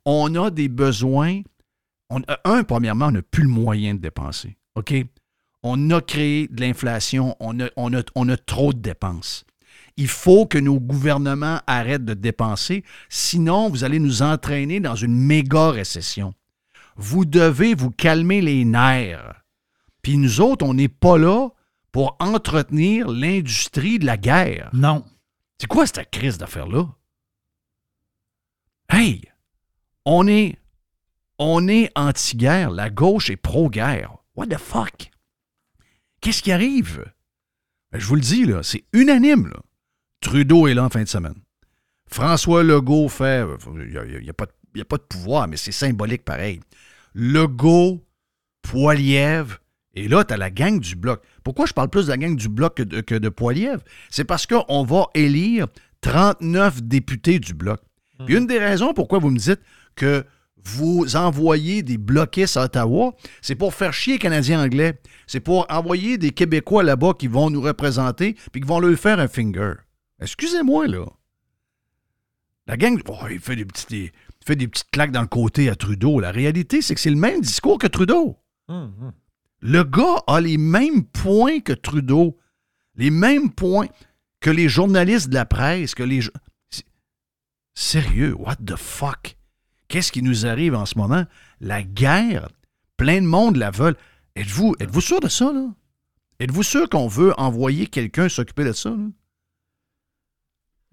On 0.05 0.35
a 0.35 0.51
des 0.51 0.69
besoins. 0.69 1.41
Un, 2.45 2.65
premièrement, 2.65 3.07
on 3.07 3.13
n'a 3.13 3.23
plus 3.23 3.45
le 3.45 3.49
moyen 3.49 3.95
de 3.95 4.01
dépenser. 4.01 4.59
OK? 4.75 4.93
On 5.63 5.91
a 5.91 6.01
créé 6.01 6.49
de 6.49 6.61
l'inflation, 6.61 7.37
on 7.41 7.59
a 7.59 8.37
trop 8.37 8.73
de 8.73 8.81
dépenses. 8.81 9.45
Il 9.97 10.09
faut 10.09 10.47
que 10.47 10.59
nos 10.59 10.81
gouvernements 10.81 11.61
arrêtent 11.67 12.05
de 12.05 12.15
dépenser, 12.15 12.85
sinon 13.09 13.69
vous 13.69 13.85
allez 13.85 13.99
nous 13.99 14.23
entraîner 14.23 14.81
dans 14.81 14.97
une 14.97 15.15
méga 15.15 15.71
récession. 15.71 16.35
Vous 16.97 17.25
devez 17.25 17.75
vous 17.75 17.91
calmer 17.91 18.41
les 18.41 18.65
nerfs. 18.65 19.43
Puis 20.03 20.17
nous 20.17 20.41
autres, 20.41 20.65
on 20.65 20.75
n'est 20.75 20.89
pas 20.89 21.19
là 21.19 21.51
pour 21.93 22.17
entretenir 22.21 23.09
l'industrie 23.09 23.99
de 23.99 24.07
la 24.07 24.17
guerre. 24.17 24.71
Non. 24.73 25.05
C'est 25.59 25.67
quoi 25.67 25.87
cette 25.87 26.11
crise 26.11 26.39
d'affaires-là? 26.39 26.89
Hey, 28.89 29.23
on 30.05 30.27
est, 30.27 30.59
on 31.39 31.69
est 31.69 31.91
anti-guerre, 31.95 32.71
la 32.71 32.91
gauche 32.91 33.31
est 33.31 33.37
pro-guerre. 33.37 34.17
What 34.35 34.47
the 34.47 34.59
fuck? 34.59 35.11
Qu'est-ce 36.21 36.43
qui 36.43 36.53
arrive? 36.53 37.05
Ben, 37.91 37.99
je 37.99 38.07
vous 38.07 38.15
le 38.15 38.21
dis, 38.21 38.45
là, 38.45 38.63
c'est 38.63 38.85
unanime. 38.93 39.49
Là. 39.49 39.61
Trudeau 40.23 40.67
est 40.67 40.75
là 40.75 40.85
en 40.85 40.89
fin 40.89 41.03
de 41.03 41.09
semaine. 41.09 41.35
François 42.09 42.63
Legault 42.63 43.09
fait. 43.09 43.45
Il 43.75 44.23
n'y 44.23 44.31
a, 44.31 44.85
pas 44.85 44.97
de 44.97 45.03
pouvoir, 45.03 45.49
mais 45.49 45.57
c'est 45.57 45.73
symbolique 45.73 46.25
pareil. 46.25 46.61
Legault, 47.15 48.03
Poilièvre, 48.63 49.59
et 49.95 50.09
là, 50.09 50.25
tu 50.25 50.33
as 50.33 50.37
la 50.37 50.51
gang 50.51 50.81
du 50.81 50.97
bloc. 50.97 51.23
Pourquoi 51.45 51.67
je 51.67 51.73
parle 51.73 51.91
plus 51.91 52.07
de 52.07 52.11
la 52.11 52.17
gang 52.17 52.35
du 52.35 52.49
bloc 52.49 52.77
que 52.77 52.83
de, 52.83 53.01
que 53.01 53.29
Poilièvre? 53.29 53.83
C'est 54.11 54.25
parce 54.25 54.47
qu'on 54.47 54.85
va 54.85 55.07
élire 55.15 55.67
39 56.01 56.83
députés 56.83 57.39
du 57.39 57.55
bloc. 57.55 57.81
Puis 58.25 58.37
une 58.37 58.47
des 58.47 58.59
raisons 58.59 58.95
pourquoi 58.95 59.19
vous 59.19 59.31
me 59.31 59.39
dites 59.39 59.61
que 59.97 60.25
vous 60.65 61.17
envoyez 61.17 61.83
des 61.83 61.99
bloquistes 61.99 62.57
à 62.57 62.65
Ottawa, 62.65 63.15
c'est 63.41 63.57
pour 63.57 63.75
faire 63.75 63.93
chier 63.93 64.15
les 64.15 64.19
Canadiens 64.21 64.63
anglais. 64.63 65.01
C'est 65.27 65.41
pour 65.41 65.67
envoyer 65.69 66.19
des 66.19 66.31
Québécois 66.31 66.85
là-bas 66.85 67.15
qui 67.19 67.27
vont 67.27 67.51
nous 67.51 67.61
représenter 67.61 68.37
puis 68.53 68.61
qui 68.61 68.69
vont 68.69 68.79
leur 68.79 68.97
faire 68.97 69.19
un 69.19 69.29
finger. 69.29 69.73
Excusez-moi, 70.23 70.87
là. 70.87 71.05
La 72.67 72.77
gang, 72.77 73.01
oh, 73.09 73.27
il, 73.29 73.41
fait 73.41 73.57
des 73.57 73.65
petits, 73.65 74.13
fait 74.45 74.57
des 74.57 74.69
petites 74.69 74.91
claques 74.91 75.11
dans 75.11 75.21
le 75.21 75.27
côté 75.27 75.69
à 75.69 75.75
Trudeau. 75.75 76.21
La 76.21 76.31
réalité, 76.31 76.81
c'est 76.81 76.95
que 76.95 77.01
c'est 77.01 77.11
le 77.11 77.17
même 77.17 77.41
discours 77.41 77.79
que 77.79 77.89
Trudeau. 77.89 78.39
Hum. 78.69 79.13
Le 79.61 79.83
gars 79.85 80.23
a 80.27 80.41
les 80.41 80.59
mêmes 80.59 81.05
points 81.05 81.61
que 81.61 81.73
Trudeau, 81.73 82.39
les 82.97 83.11
mêmes 83.11 83.51
points 83.51 83.89
que 84.41 84.51
les 84.51 84.69
journalistes 84.69 85.29
de 85.29 85.35
la 85.35 85.45
presse, 85.45 85.95
que 85.95 86.03
les. 86.03 86.21
Sérieux, 87.75 88.35
what 88.35 88.57
the 88.57 88.77
fuck? 88.77 89.37
Qu'est-ce 89.89 90.13
qui 90.13 90.23
nous 90.23 90.47
arrive 90.47 90.75
en 90.75 90.87
ce 90.87 90.97
moment? 90.99 91.25
La 91.61 91.83
guerre, 91.83 92.49
plein 92.97 93.21
de 93.21 93.27
monde 93.27 93.57
la 93.57 93.71
veulent. 93.71 93.97
Êtes-vous 94.37 94.75
êtes 94.79 94.99
sûr 95.01 95.21
de 95.21 95.29
ça, 95.29 95.53
là? 95.53 95.69
Êtes-vous 96.39 96.63
sûr 96.63 96.89
qu'on 96.89 97.09
veut 97.09 97.39
envoyer 97.39 97.87
quelqu'un 97.87 98.29
s'occuper 98.29 98.65
de 98.65 98.73
ça, 98.73 98.91
là? 98.91 99.09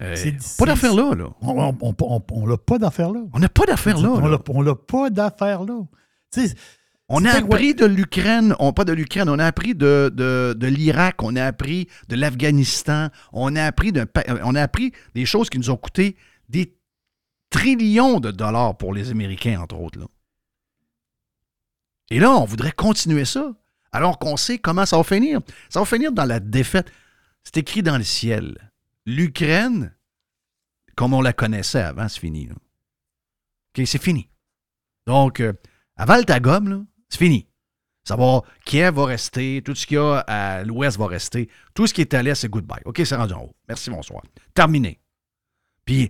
Euh, 0.02 0.16
pas 0.58 0.66
d'affaire 0.66 0.96
là, 0.96 1.14
là. 1.14 1.30
On 1.42 2.48
n'a 2.48 2.58
pas 2.58 2.78
d'affaire 2.78 3.12
là. 3.12 3.22
On 3.34 3.40
n'a 3.40 3.50
pas 3.50 3.66
d'affaire 3.66 3.98
là. 3.98 4.10
On 4.10 4.64
n'a 4.64 4.76
pas 4.76 5.10
d'affaire 5.10 5.64
là. 5.64 5.82
on 7.10 7.26
a 7.26 7.32
appris 7.32 7.76
de 7.76 7.86
l'Ukraine, 7.86 8.56
on, 8.60 8.72
pas 8.72 8.86
de 8.86 8.94
l'Ukraine, 8.94 9.28
on 9.28 9.40
a 9.40 9.46
appris 9.46 9.76
de, 9.76 10.10
de, 10.16 10.68
l'Irak, 10.68 11.22
on 11.22 11.36
a 11.36 11.44
appris 11.44 11.90
de 12.08 12.16
l'Afghanistan, 12.16 13.10
on 13.34 13.56
a 13.58 13.64
appris 13.64 13.92
on 14.44 14.56
a 14.56 14.62
appris 14.62 14.94
des 15.16 15.26
choses 15.26 15.50
qui 15.50 15.58
nous 15.58 15.70
ont 15.70 15.78
coûté 15.78 16.16
des 16.48 16.78
trillions 17.50 18.22
de 18.22 18.32
dollars 18.32 18.78
pour 18.78 18.94
les 18.94 19.12
Américains, 19.12 19.60
entre 19.60 19.78
autres. 19.80 20.00
Là. 20.00 20.06
Et 22.10 22.20
là, 22.20 22.32
on 22.32 22.46
voudrait 22.46 22.72
continuer 22.72 23.26
ça, 23.26 23.52
alors 23.92 24.18
qu'on 24.18 24.38
sait 24.38 24.60
comment 24.60 24.86
ça 24.86 24.96
va 24.96 25.04
finir. 25.04 25.42
Ça 25.70 25.82
va 25.82 25.86
finir 25.86 26.14
dans 26.14 26.26
la 26.26 26.40
défaite. 26.40 26.90
C'est 27.44 27.58
écrit 27.58 27.84
dans 27.84 27.98
le 27.98 28.04
ciel 28.04 28.69
l'Ukraine, 29.06 29.96
comme 30.96 31.14
on 31.14 31.22
la 31.22 31.34
connaissait 31.34 31.82
avant, 31.82 32.08
c'est 32.08 32.20
fini. 32.20 32.50
OK, 32.52 33.86
c'est 33.86 34.02
fini. 34.02 34.30
Donc, 35.08 35.40
euh, 35.40 35.54
là, 35.98 36.86
c'est 37.10 37.18
fini. 37.18 37.48
Va, 38.10 38.42
Kiev 38.66 38.96
va 38.96 39.06
rester, 39.06 39.62
tout 39.64 39.76
ce 39.76 39.86
qu'il 39.86 39.96
y 39.96 40.00
a 40.00 40.20
à 40.20 40.64
l'ouest 40.64 40.98
va 40.98 41.08
rester, 41.08 41.50
tout 41.74 41.86
ce 41.86 41.94
qui 41.94 42.02
est 42.02 42.14
à 42.14 42.24
l'est, 42.24 42.36
c'est 42.36 42.50
goodbye. 42.50 42.82
OK, 42.86 43.02
c'est 43.06 43.16
rendu 43.16 43.34
en 43.34 43.44
haut. 43.44 43.56
Merci, 43.68 43.90
bonsoir. 43.90 44.24
Terminé. 44.54 45.00
Puis, 45.86 46.10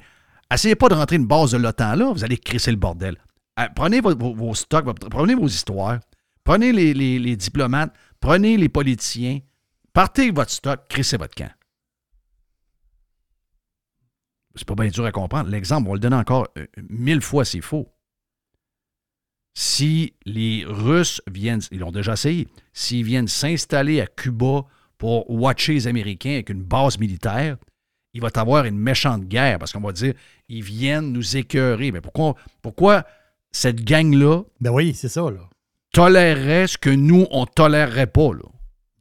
essayez 0.54 0.76
pas 0.76 0.90
de 0.90 0.96
rentrer 0.96 1.18
une 1.18 1.28
base 1.28 1.52
de 1.52 1.58
l'OTAN 1.58 1.96
là, 1.96 2.12
vous 2.12 2.24
allez 2.24 2.38
crisser 2.38 2.72
le 2.72 2.78
bordel. 2.78 3.18
Euh, 3.60 3.68
prenez 3.76 4.00
vos, 4.02 4.54
stocks, 4.54 4.86
prenez 5.10 5.36
vos 5.36 5.48
histoires, 5.48 6.00
prenez 6.44 6.72
les, 6.72 6.94
les, 6.94 7.36
diplomates, 7.36 7.94
prenez 8.20 8.58
les 8.58 8.70
politiciens, 8.70 9.40
partez 9.94 10.32
votre 10.32 10.52
stock, 10.52 10.88
crissez 10.88 11.18
votre 11.18 11.36
camp. 11.36 11.52
C'est 14.60 14.68
pas 14.68 14.76
bien 14.76 14.90
dur 14.90 15.06
à 15.06 15.12
comprendre. 15.12 15.50
L'exemple, 15.50 15.90
on 15.90 15.94
le 15.94 16.00
donne 16.00 16.14
encore 16.14 16.50
euh, 16.58 16.66
mille 16.90 17.22
fois, 17.22 17.46
c'est 17.46 17.62
faux. 17.62 17.88
Si 19.54 20.14
les 20.26 20.66
Russes 20.68 21.22
viennent, 21.32 21.62
ils 21.72 21.80
l'ont 21.80 21.92
déjà 21.92 22.14
essayé, 22.14 22.48
s'ils 22.74 23.06
viennent 23.06 23.28
s'installer 23.28 24.02
à 24.02 24.08
Cuba 24.08 24.66
pour 24.98 25.30
watcher 25.30 25.74
les 25.74 25.88
Américains 25.88 26.34
avec 26.34 26.50
une 26.50 26.62
base 26.62 27.00
militaire, 27.00 27.58
il 28.14 28.22
va 28.22 28.30
y 28.36 28.40
avoir 28.40 28.66
une 28.66 28.78
méchante 28.78 29.26
guerre 29.26 29.60
parce 29.60 29.72
qu'on 29.72 29.82
va 29.82 29.92
dire, 29.92 30.14
ils 30.50 30.64
viennent 30.64 31.12
nous 31.12 31.38
écœurer. 31.38 31.92
Mais 31.92 32.02
pourquoi, 32.02 32.36
pourquoi 32.62 33.06
cette 33.52 33.84
gang-là 33.84 34.44
ben 34.60 34.72
oui, 34.72 34.94
c'est 34.94 35.10
ça, 35.10 35.22
là. 35.22 35.50
tolérerait 35.94 36.68
ce 36.68 36.78
que 36.78 36.90
nous, 36.90 37.28
on 37.32 37.46
tolérerait 37.46 38.08
pas, 38.08 38.34
là? 38.34 38.50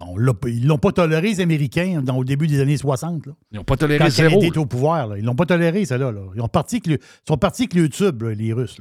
Ils 0.00 0.66
l'ont 0.66 0.78
pas 0.78 0.92
toléré, 0.92 1.28
les 1.28 1.40
Américains, 1.40 2.02
dans, 2.02 2.16
au 2.16 2.24
début 2.24 2.46
des 2.46 2.60
années 2.60 2.76
60. 2.76 3.28
Ils 3.50 3.56
n'ont 3.56 3.64
pas 3.64 3.76
toléré 3.76 4.04
Quand 4.04 4.10
zéro. 4.10 4.40
Ils 4.40 4.46
étaient 4.46 4.58
au 4.58 4.66
pouvoir. 4.66 5.08
Là. 5.08 5.18
Ils 5.18 5.24
l'ont 5.24 5.34
pas 5.34 5.46
toléré, 5.46 5.84
ça. 5.84 5.98
Là, 5.98 6.12
Ils, 6.34 6.40
ont 6.40 6.48
parti 6.48 6.80
sont 7.26 7.36
partis 7.36 7.62
avec 7.62 7.74
le 7.74 7.88
tube, 7.88 8.22
les 8.22 8.52
Russes. 8.52 8.80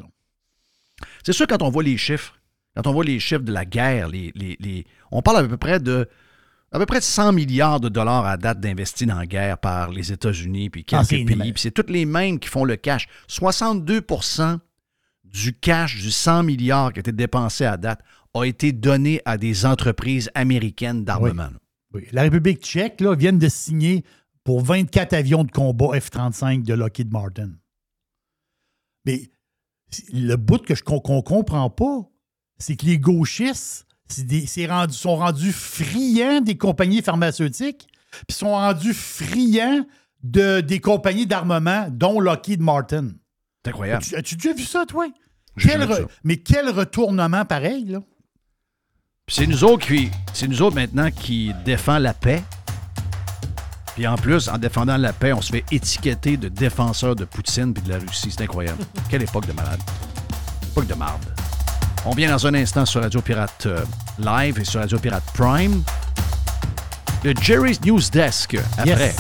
C'est 1.24 1.34
sûr, 1.34 1.48
quand 1.48 1.62
on 1.62 1.70
voit 1.70 1.84
les 1.84 1.98
chiffres, 1.98 2.36
quand 2.76 2.88
on 2.88 2.94
voit 2.94 3.04
les 3.04 3.20
chiffres 3.20 3.44
de 3.44 3.52
la 3.52 3.66
guerre, 3.66 4.08
les, 4.08 4.32
les, 4.36 4.86
on 5.12 5.22
parle 5.22 5.38
à 5.38 5.48
peu 5.48 5.58
près 5.58 5.80
de 5.80 6.08
à 6.72 6.80
peu 6.80 6.86
près 6.86 7.00
de 7.00 7.04
100 7.04 7.32
milliards 7.32 7.80
de 7.80 7.88
dollars 7.88 8.26
à 8.26 8.36
date 8.36 8.60
d'investis 8.60 9.08
dans 9.08 9.16
la 9.16 9.26
guerre 9.26 9.58
par 9.58 9.90
les 9.90 10.12
États-Unis 10.12 10.70
puis 10.70 10.84
quelques 10.84 11.04
ah, 11.04 11.26
pays. 11.26 11.54
Puis 11.54 11.62
c'est 11.62 11.72
toutes 11.72 11.90
les 11.90 12.06
mêmes 12.06 12.40
qui 12.40 12.50
font 12.50 12.66
le 12.66 12.76
cash. 12.76 13.08
62% 13.30 14.60
du 15.24 15.54
cash 15.54 15.96
du 15.96 16.12
100 16.12 16.44
milliards 16.44 16.92
qui 16.92 17.00
a 17.00 17.02
été 17.02 17.12
dépensé 17.12 17.66
à 17.66 17.78
date 17.78 18.02
a 18.34 18.44
été 18.46 18.72
donné 18.72 19.22
à 19.26 19.38
des 19.38 19.66
entreprises 19.66 20.30
américaines 20.36 21.04
d'armement. 21.04 21.50
Oui. 21.94 22.06
La 22.12 22.24
République 22.24 22.62
tchèque 22.62 23.02
là, 23.02 23.16
vient 23.16 23.34
de 23.34 23.48
signer 23.50 24.04
pour 24.44 24.62
24 24.64 25.14
avions 25.14 25.44
de 25.44 25.52
combat 25.52 25.98
F-35 26.00 26.64
de 26.64 26.74
Lockheed 26.74 27.12
Martin. 27.12 27.52
Mais 29.06 29.30
le 30.14 30.36
bout 30.36 30.60
que 30.64 30.76
je 30.76 30.84
qu'on 30.84 31.00
qu'on 31.00 31.22
comprend 31.22 31.70
pas, 31.70 32.10
c'est 32.58 32.76
que 32.76 32.86
les 32.86 33.00
gauchistes 33.00 33.86
des- 34.18 34.46
rendu- 34.68 34.94
sont 34.94 35.16
rendus 35.18 35.52
friands 35.52 36.42
des 36.42 36.58
compagnies 36.58 37.02
pharmaceutiques, 37.02 37.88
puis 38.28 38.36
sont 38.38 38.52
rendus 38.52 38.94
friands 38.94 39.86
de, 40.24 40.62
des 40.62 40.80
compagnies 40.80 41.28
d'armement, 41.28 41.88
dont 41.90 42.20
Lockheed 42.20 42.62
Martin. 42.62 43.12
C'est 43.64 43.70
incroyable. 43.72 44.04
As-tu 44.04 44.16
as-tu 44.16 44.36
déjà 44.36 44.54
vu 44.54 44.64
ça, 44.64 44.86
toi? 44.86 45.08
Quel 45.60 45.82
re- 45.82 45.96
ça. 45.98 46.08
Mais 46.24 46.38
quel 46.38 46.70
retournement 46.70 47.46
pareil, 47.46 47.86
là? 47.86 48.00
Puis 49.28 49.36
c'est 49.36 49.46
nous 49.46 49.64
autres 49.66 49.86
qui, 49.86 50.10
c'est 50.32 50.48
nous 50.48 50.62
autres 50.62 50.76
maintenant 50.78 51.12
qui 51.12 51.54
défend 51.66 51.98
la 51.98 52.14
paix. 52.14 52.42
Puis 53.94 54.08
en 54.08 54.16
plus, 54.16 54.48
en 54.48 54.58
défendant 54.58 54.96
la 54.96 55.12
paix, 55.12 55.34
on 55.34 55.42
se 55.42 55.52
fait 55.52 55.66
étiqueter 55.70 56.38
de 56.38 56.48
défenseur 56.48 57.14
de 57.14 57.26
Poutine 57.26 57.74
puis 57.74 57.84
de 57.84 57.90
la 57.90 58.00
Russie. 58.00 58.32
C'est 58.32 58.44
incroyable. 58.44 58.82
Quelle 59.10 59.24
époque 59.24 59.46
de 59.46 59.52
malade. 59.52 59.82
Époque 60.72 60.88
de 60.88 60.94
marde. 60.94 61.26
On 62.06 62.12
vient 62.12 62.30
dans 62.30 62.48
un 62.48 62.54
instant 62.54 62.86
sur 62.86 63.02
Radio 63.02 63.20
Pirate 63.20 63.66
euh, 63.66 63.84
Live 64.18 64.60
et 64.62 64.64
sur 64.64 64.80
Radio 64.80 64.98
Pirate 64.98 65.26
Prime. 65.34 65.84
Le 67.26 67.34
Jerry's 67.42 67.82
News 67.82 68.10
Desk 68.10 68.56
après. 68.78 69.08
Yes. 69.08 69.18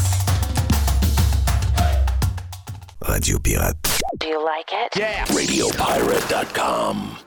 Radio 3.01 3.39
Pirate. 3.39 3.75
Do 4.21 4.27
you 4.27 4.39
like 4.41 4.71
it? 4.71 5.03
RadioPirate.com. 5.35 7.26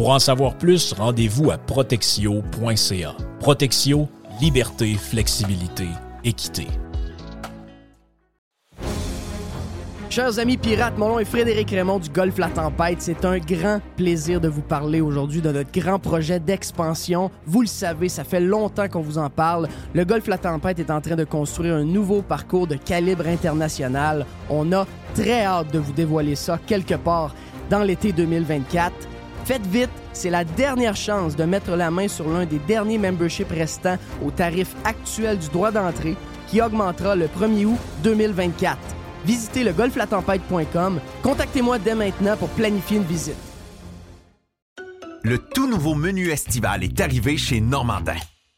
Pour 0.00 0.12
en 0.12 0.18
savoir 0.18 0.54
plus, 0.54 0.94
rendez-vous 0.94 1.50
à 1.50 1.58
protexio.ca. 1.58 3.14
Protexio, 3.38 4.08
liberté, 4.40 4.94
flexibilité, 4.94 5.88
équité. 6.24 6.66
Chers 10.08 10.38
amis 10.38 10.56
pirates, 10.56 10.96
mon 10.96 11.08
nom 11.08 11.18
est 11.18 11.26
Frédéric 11.26 11.72
Raymond 11.72 11.98
du 11.98 12.08
Golfe 12.08 12.38
La 12.38 12.48
Tempête. 12.48 13.02
C'est 13.02 13.26
un 13.26 13.36
grand 13.36 13.82
plaisir 13.96 14.40
de 14.40 14.48
vous 14.48 14.62
parler 14.62 15.02
aujourd'hui 15.02 15.42
de 15.42 15.52
notre 15.52 15.70
grand 15.70 15.98
projet 15.98 16.40
d'expansion. 16.40 17.30
Vous 17.44 17.60
le 17.60 17.66
savez, 17.66 18.08
ça 18.08 18.24
fait 18.24 18.40
longtemps 18.40 18.88
qu'on 18.88 19.02
vous 19.02 19.18
en 19.18 19.28
parle. 19.28 19.68
Le 19.92 20.06
Golfe 20.06 20.28
La 20.28 20.38
Tempête 20.38 20.78
est 20.78 20.90
en 20.90 21.02
train 21.02 21.16
de 21.16 21.24
construire 21.24 21.74
un 21.74 21.84
nouveau 21.84 22.22
parcours 22.22 22.66
de 22.66 22.76
calibre 22.76 23.26
international. 23.26 24.24
On 24.48 24.72
a 24.72 24.86
très 25.14 25.44
hâte 25.44 25.70
de 25.74 25.78
vous 25.78 25.92
dévoiler 25.92 26.36
ça 26.36 26.58
quelque 26.66 26.94
part 26.94 27.34
dans 27.68 27.82
l'été 27.82 28.12
2024. 28.12 28.92
Faites 29.50 29.66
vite, 29.66 29.90
c'est 30.12 30.30
la 30.30 30.44
dernière 30.44 30.94
chance 30.94 31.34
de 31.34 31.42
mettre 31.42 31.72
la 31.72 31.90
main 31.90 32.06
sur 32.06 32.28
l'un 32.28 32.46
des 32.46 32.60
derniers 32.60 32.98
memberships 32.98 33.50
restants 33.50 33.98
au 34.24 34.30
tarif 34.30 34.76
actuel 34.84 35.40
du 35.40 35.48
droit 35.48 35.72
d'entrée 35.72 36.14
qui 36.46 36.62
augmentera 36.62 37.16
le 37.16 37.26
1er 37.26 37.64
août 37.64 37.78
2024. 38.04 38.78
Visitez 39.26 39.64
le 39.64 39.72
golflatempête.com. 39.72 41.00
Contactez-moi 41.24 41.80
dès 41.80 41.96
maintenant 41.96 42.36
pour 42.36 42.48
planifier 42.50 42.98
une 42.98 43.02
visite. 43.02 43.34
Le 45.24 45.38
tout 45.38 45.68
nouveau 45.68 45.96
menu 45.96 46.28
estival 46.28 46.84
est 46.84 47.00
arrivé 47.00 47.36
chez 47.36 47.60
Normandin. 47.60 48.18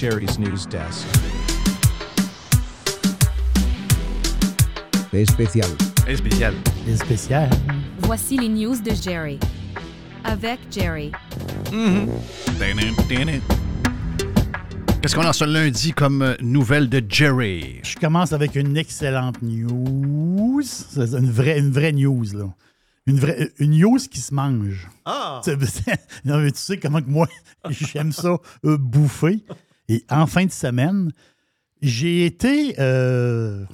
Jerry's 0.00 0.38
News 0.38 0.66
Desk. 0.70 1.06
Especial. 5.12 6.54
Les 6.86 6.96
spéciales. 6.96 7.50
Voici 7.98 8.38
les 8.38 8.48
news 8.48 8.76
de 8.80 8.92
Jerry. 8.92 9.38
Avec 10.24 10.60
Jerry. 10.70 11.12
Qu'est-ce 15.02 15.14
qu'on 15.14 15.22
a 15.22 15.32
ce 15.32 15.44
lundi 15.44 15.92
comme 15.92 16.22
euh, 16.22 16.34
nouvelle 16.40 16.88
de 16.88 17.02
Jerry? 17.08 17.80
Je 17.82 17.96
commence 17.96 18.32
avec 18.32 18.54
une 18.54 18.76
excellente 18.76 19.42
news. 19.42 20.62
C'est 20.62 21.14
une 21.14 21.30
vraie, 21.30 21.58
une 21.58 21.70
vraie 21.70 21.92
news, 21.92 22.24
là. 22.32 22.54
Une, 23.06 23.18
vraie, 23.18 23.50
une 23.58 23.78
news 23.78 23.98
qui 24.10 24.20
se 24.20 24.34
mange. 24.34 24.88
Ah! 25.04 25.40
Non, 26.24 26.38
mais 26.38 26.52
tu 26.52 26.58
sais 26.58 26.78
comment 26.78 27.00
que 27.00 27.08
moi, 27.08 27.26
j'aime 27.70 28.12
ça 28.12 28.36
euh, 28.64 28.76
bouffer. 28.76 29.44
Et 29.88 30.04
en 30.10 30.26
fin 30.26 30.44
de 30.44 30.50
semaine, 30.52 31.10
j'ai 31.82 32.26
été. 32.26 32.74
euh, 32.78 33.64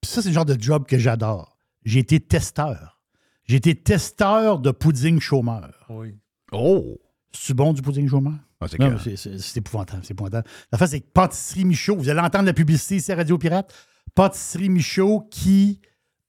puis 0.00 0.10
ça, 0.10 0.22
c'est 0.22 0.28
le 0.28 0.34
genre 0.34 0.44
de 0.44 0.56
job 0.60 0.86
que 0.86 0.98
j'adore. 0.98 1.58
J'ai 1.84 1.98
été 2.00 2.20
testeur. 2.20 3.00
J'ai 3.44 3.56
été 3.56 3.74
testeur 3.74 4.58
de 4.60 4.70
pudding 4.70 5.20
chômeur. 5.20 5.86
Oui. 5.90 6.14
Oh! 6.52 6.96
C'est 7.32 7.54
bon 7.54 7.72
du 7.72 7.82
pudding 7.82 8.08
chômeur? 8.08 8.34
Ah, 8.60 8.66
c'est 8.68 8.78
Non, 8.78 8.86
clair. 8.88 9.02
mais 9.06 9.16
c'est- 9.16 9.30
c'est 9.30 9.38
c'est 9.38 9.58
épouvantable, 9.58 10.00
c'est 10.04 10.12
épouvantable. 10.12 10.48
La 10.72 10.78
face, 10.78 10.90
c'est 10.92 11.00
que 11.00 11.10
Pâtisserie 11.12 11.64
Michaud. 11.66 11.96
Vous 11.96 12.08
allez 12.08 12.20
entendre 12.20 12.46
la 12.46 12.54
publicité 12.54 12.96
ici 12.96 13.12
à 13.12 13.16
Radio 13.16 13.36
Pirate. 13.36 13.72
Pâtisserie 14.14 14.70
Michaud 14.70 15.28
qui, 15.30 15.80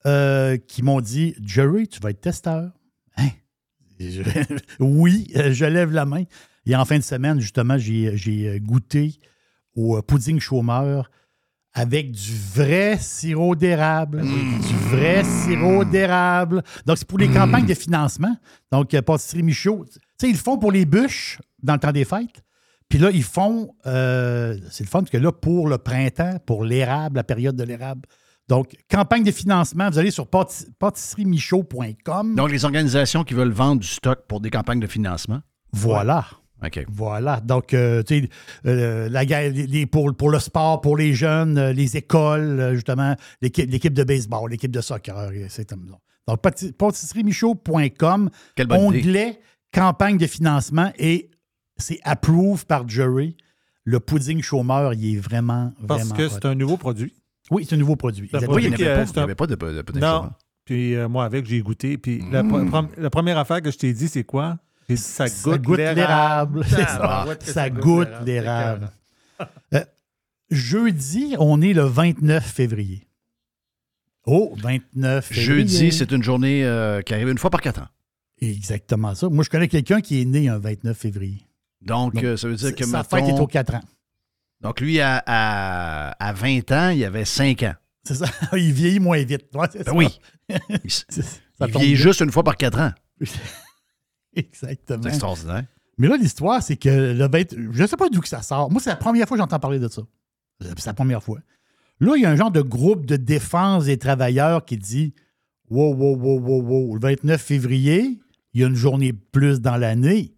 euh, 0.06 0.58
qui 0.58 0.84
m'ont 0.84 1.02
dit 1.02 1.36
Jerry, 1.44 1.88
tu 1.88 2.00
vas 2.00 2.12
être 2.12 2.22
testeur. 2.22 2.72
Hein? 3.18 3.30
Je- 4.00 4.22
oui, 4.80 5.32
euh, 5.36 5.52
je 5.52 5.66
lève 5.66 5.92
la 5.92 6.06
main. 6.06 6.24
Et 6.66 6.76
en 6.76 6.86
fin 6.86 6.98
de 6.98 7.04
semaine, 7.04 7.40
justement, 7.40 7.78
j'ai 7.78 8.16
j'ai 8.18 8.60
goûté 8.60 9.16
au 9.76 9.98
euh, 9.98 10.02
pudding 10.02 10.40
chômeur 10.40 11.10
avec 11.74 12.12
du 12.12 12.34
vrai 12.56 12.98
sirop 13.00 13.56
d'érable. 13.56 14.22
Du 14.24 14.76
vrai 14.90 15.24
sirop 15.24 15.86
d'érable. 15.86 16.64
Donc, 16.86 16.98
c'est 16.98 17.08
pour 17.08 17.20
les 17.20 17.30
campagnes 17.30 17.68
de 17.68 17.74
financement. 17.76 18.36
Donc, 18.72 18.94
euh, 18.96 19.02
Pâtisserie 19.04 19.44
Michaud, 19.44 19.86
tu 19.86 20.00
sais, 20.20 20.30
ils 20.30 20.34
le 20.34 20.38
font 20.40 20.58
pour 20.58 20.72
les 20.72 20.86
bûches 20.86 21.40
dans 21.62 21.74
le 21.74 21.80
temps 21.80 21.92
des 21.92 22.04
fêtes. 22.06 22.44
Puis 22.90 22.98
là, 22.98 23.12
ils 23.12 23.22
font, 23.24 23.76
euh, 23.86 24.58
c'est 24.72 24.84
le 24.86 24.90
fun, 24.90 25.00
parce 25.02 25.12
que 25.12 25.18
là, 25.18 25.32
pour 25.32 25.68
le 25.68 25.78
printemps, 25.78 26.40
pour 26.48 26.64
l'érable, 26.64 27.18
la 27.18 27.24
période 27.24 27.56
de 27.56 27.64
l'érable. 27.64 28.08
Donc, 28.50 28.76
campagne 28.90 29.24
de 29.24 29.32
financement, 29.32 29.90
vous 29.90 29.98
allez 30.00 30.12
sur 30.12 30.26
pâtis- 30.26 30.68
pâtisseriemichaud.com. 30.80 32.36
Donc, 32.36 32.52
les 32.52 32.66
organisations 32.66 33.24
qui 33.24 33.34
veulent 33.34 33.52
vendre 33.52 33.82
du 33.82 33.88
stock 33.88 34.22
pour 34.28 34.40
des 34.40 34.50
campagnes 34.50 34.80
de 34.80 34.88
financement. 34.88 35.42
Voilà. 35.74 36.26
OK. 36.66 36.86
Voilà. 36.88 37.40
Donc, 37.42 37.74
euh, 37.74 38.02
tu 38.04 38.22
sais, 38.24 38.30
euh, 38.66 39.10
la 39.10 39.24
les- 39.24 39.86
pour, 39.86 40.16
pour 40.16 40.30
le 40.30 40.40
sport, 40.40 40.82
pour 40.82 40.98
les 40.98 41.14
jeunes, 41.14 41.58
euh, 41.58 41.74
les 41.74 41.98
écoles, 41.98 42.60
euh, 42.60 42.74
justement, 42.76 43.16
l'équipe 43.42 43.70
l'équipe 43.70 43.94
de 43.94 44.04
baseball, 44.04 44.50
l'équipe 44.50 44.72
de 44.72 44.82
soccer, 44.82 45.30
c'est 45.50 45.70
comme 45.70 45.88
ça. 45.90 45.98
Donc, 46.28 46.42
pâti- 46.42 46.72
pâtisseriemichaud.com, 46.74 48.30
onglet 48.72 49.40
campagne 49.74 50.18
de 50.18 50.26
financement 50.28 50.92
et 50.98 51.30
c'est 51.78 52.00
approuve 52.04 52.66
par 52.66 52.88
jury. 52.88 53.36
Le 53.84 54.00
pudding 54.00 54.42
chômeur, 54.42 54.94
il 54.94 55.16
est 55.16 55.20
vraiment, 55.20 55.72
Parce 55.88 56.02
vraiment. 56.06 56.16
que 56.16 56.24
hot. 56.24 56.30
c'est 56.30 56.46
un 56.46 56.56
nouveau 56.56 56.78
produit. 56.78 57.14
Oui, 57.52 57.66
c'est 57.68 57.76
un 57.76 57.78
nouveau 57.78 57.96
produit. 57.96 58.30
Oui, 58.34 58.64
il 58.64 58.70
n'y 58.70 58.76
avait, 58.76 58.88
euh, 58.88 59.06
avait 59.24 59.36
pas 59.36 59.48
de, 59.48 59.56
de, 59.56 59.82
de 59.82 60.00
Non. 60.00 60.30
Puis 60.66 60.96
euh, 60.96 61.08
moi, 61.08 61.24
avec, 61.26 61.46
j'ai 61.46 61.62
goûté. 61.62 61.98
Puis 61.98 62.22
la, 62.32 62.44
pre- 62.44 62.88
la 62.98 63.10
première 63.10 63.38
affaire 63.38 63.62
que 63.62 63.72
je 63.72 63.78
t'ai 63.78 63.94
dit, 63.94 64.08
c'est 64.10 64.24
quoi? 64.26 64.58
Dit, 64.90 64.98
ça 64.98 65.26
goûte, 65.28 65.34
Ça 65.54 65.58
goûte 65.58 65.78
l'érable. 65.78 66.66
Ça. 67.42 67.70
Goûte 67.70 68.10
l'érable. 68.26 68.92
Euh, 69.76 69.84
jeudi, 70.50 71.36
on 71.38 71.62
est 71.62 71.74
le 71.74 71.84
29 71.84 72.44
février. 72.44 73.08
Oh, 74.26 74.54
29 74.58 75.26
février. 75.26 75.46
Jeudi, 75.46 75.92
c'est 75.92 76.12
une 76.12 76.24
journée 76.24 76.66
euh, 76.66 77.02
qui 77.02 77.14
arrive 77.14 77.30
une 77.30 77.38
fois 77.38 77.50
par 77.52 77.62
quatre 77.62 77.82
ans. 77.82 77.88
Exactement 78.42 79.14
ça. 79.16 79.30
Moi, 79.30 79.44
je 79.44 79.50
connais 79.50 79.68
quelqu'un 79.68 80.02
qui 80.02 80.22
est 80.22 80.26
né 80.26 80.50
un 80.50 80.58
29 80.58 80.98
février. 80.98 81.46
Donc, 81.82 82.16
Donc, 82.16 82.24
euh, 82.24 82.36
ça 82.38 82.48
veut 82.48 82.56
dire 82.56 82.76
que 82.76 82.84
Sa 82.86 82.98
mettons- 83.04 83.16
fête 83.18 83.28
est 83.36 83.40
aux 83.40 83.48
4 83.48 83.76
ans. 83.76 83.82
Donc, 84.62 84.82
lui, 84.82 85.00
à, 85.00 85.22
à, 85.26 86.12
à 86.26 86.34
20 86.34 86.72
ans, 86.72 86.90
il 86.90 87.04
avait 87.06 87.26
5 87.26 87.64
ans. 87.64 87.76
C'est 88.04 88.16
ça. 88.16 88.26
il 88.58 88.72
vieillit 88.74 89.00
moins 89.00 89.22
vite. 89.24 89.46
Ouais, 89.54 89.68
Ben 89.74 89.84
ça. 89.84 89.94
oui. 89.94 90.08
Il, 90.84 90.90
ça 90.90 91.68
vieillit 91.68 91.94
vite. 91.96 91.98
juste 92.04 92.22
une 92.22 92.32
fois 92.32 92.44
par 92.44 92.56
4 92.56 92.80
ans. 92.80 92.92
Exactement. 94.36 95.02
C'est 95.04 95.10
extraordinaire. 95.10 95.64
Mais 95.98 96.08
là, 96.08 96.16
l'histoire, 96.18 96.62
c'est 96.62 96.78
que 96.78 96.90
le 96.90 97.28
20 97.28 97.56
je 97.72 97.82
ne 97.82 97.88
sais 97.88 97.98
pas 97.98 98.10
d'où 98.10 98.22
que 98.22 98.28
ça 98.28 98.42
sort. 98.42 98.70
Moi, 98.70 98.80
c'est 98.82 98.90
la 98.92 98.96
première 98.96 99.28
fois 99.28 99.36
que 99.36 99.42
j'entends 99.42 99.60
parler 99.60 99.80
de 99.80 99.88
ça. 99.88 100.02
Euh, 100.64 100.72
C'est 100.78 100.86
la 100.86 100.94
première 100.94 101.24
fois. 101.24 101.40
Là, 102.00 102.14
il 102.16 102.22
y 102.22 102.26
a 102.26 102.30
un 102.30 102.36
genre 102.36 102.52
de 102.52 102.62
groupe 102.62 103.06
de 103.06 103.16
défense 103.16 103.86
des 103.86 103.98
travailleurs 103.98 104.64
qui 104.64 104.78
dit 104.78 105.14
Wow, 105.70 105.96
wow, 105.96 106.16
wow, 106.16 106.40
wow, 106.40 106.62
wow. 106.62 106.94
Le 106.96 107.00
29 107.02 107.42
février, 107.42 108.20
il 108.54 108.62
y 108.62 108.64
a 108.64 108.68
une 108.68 108.76
journée 108.76 109.12
de 109.12 109.20
plus 109.32 109.60
dans 109.60 109.76
l'année. 109.76 110.34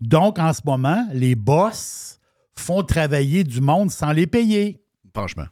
Donc, 0.00 0.38
en 0.38 0.52
ce 0.52 0.60
moment, 0.64 1.06
les 1.12 1.34
boss 1.36 2.17
font 2.58 2.82
travailler 2.82 3.44
du 3.44 3.60
monde 3.60 3.90
sans 3.90 4.12
les 4.12 4.26
payer. 4.26 4.82
Franchement. 5.14 5.46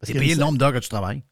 Parce 0.00 0.08
C'est 0.08 0.12
que 0.14 0.18
payé 0.18 0.34
le 0.34 0.40
nombre 0.40 0.58
d'heures 0.58 0.72
que 0.72 0.78
tu 0.78 0.88
travailles. 0.88 1.22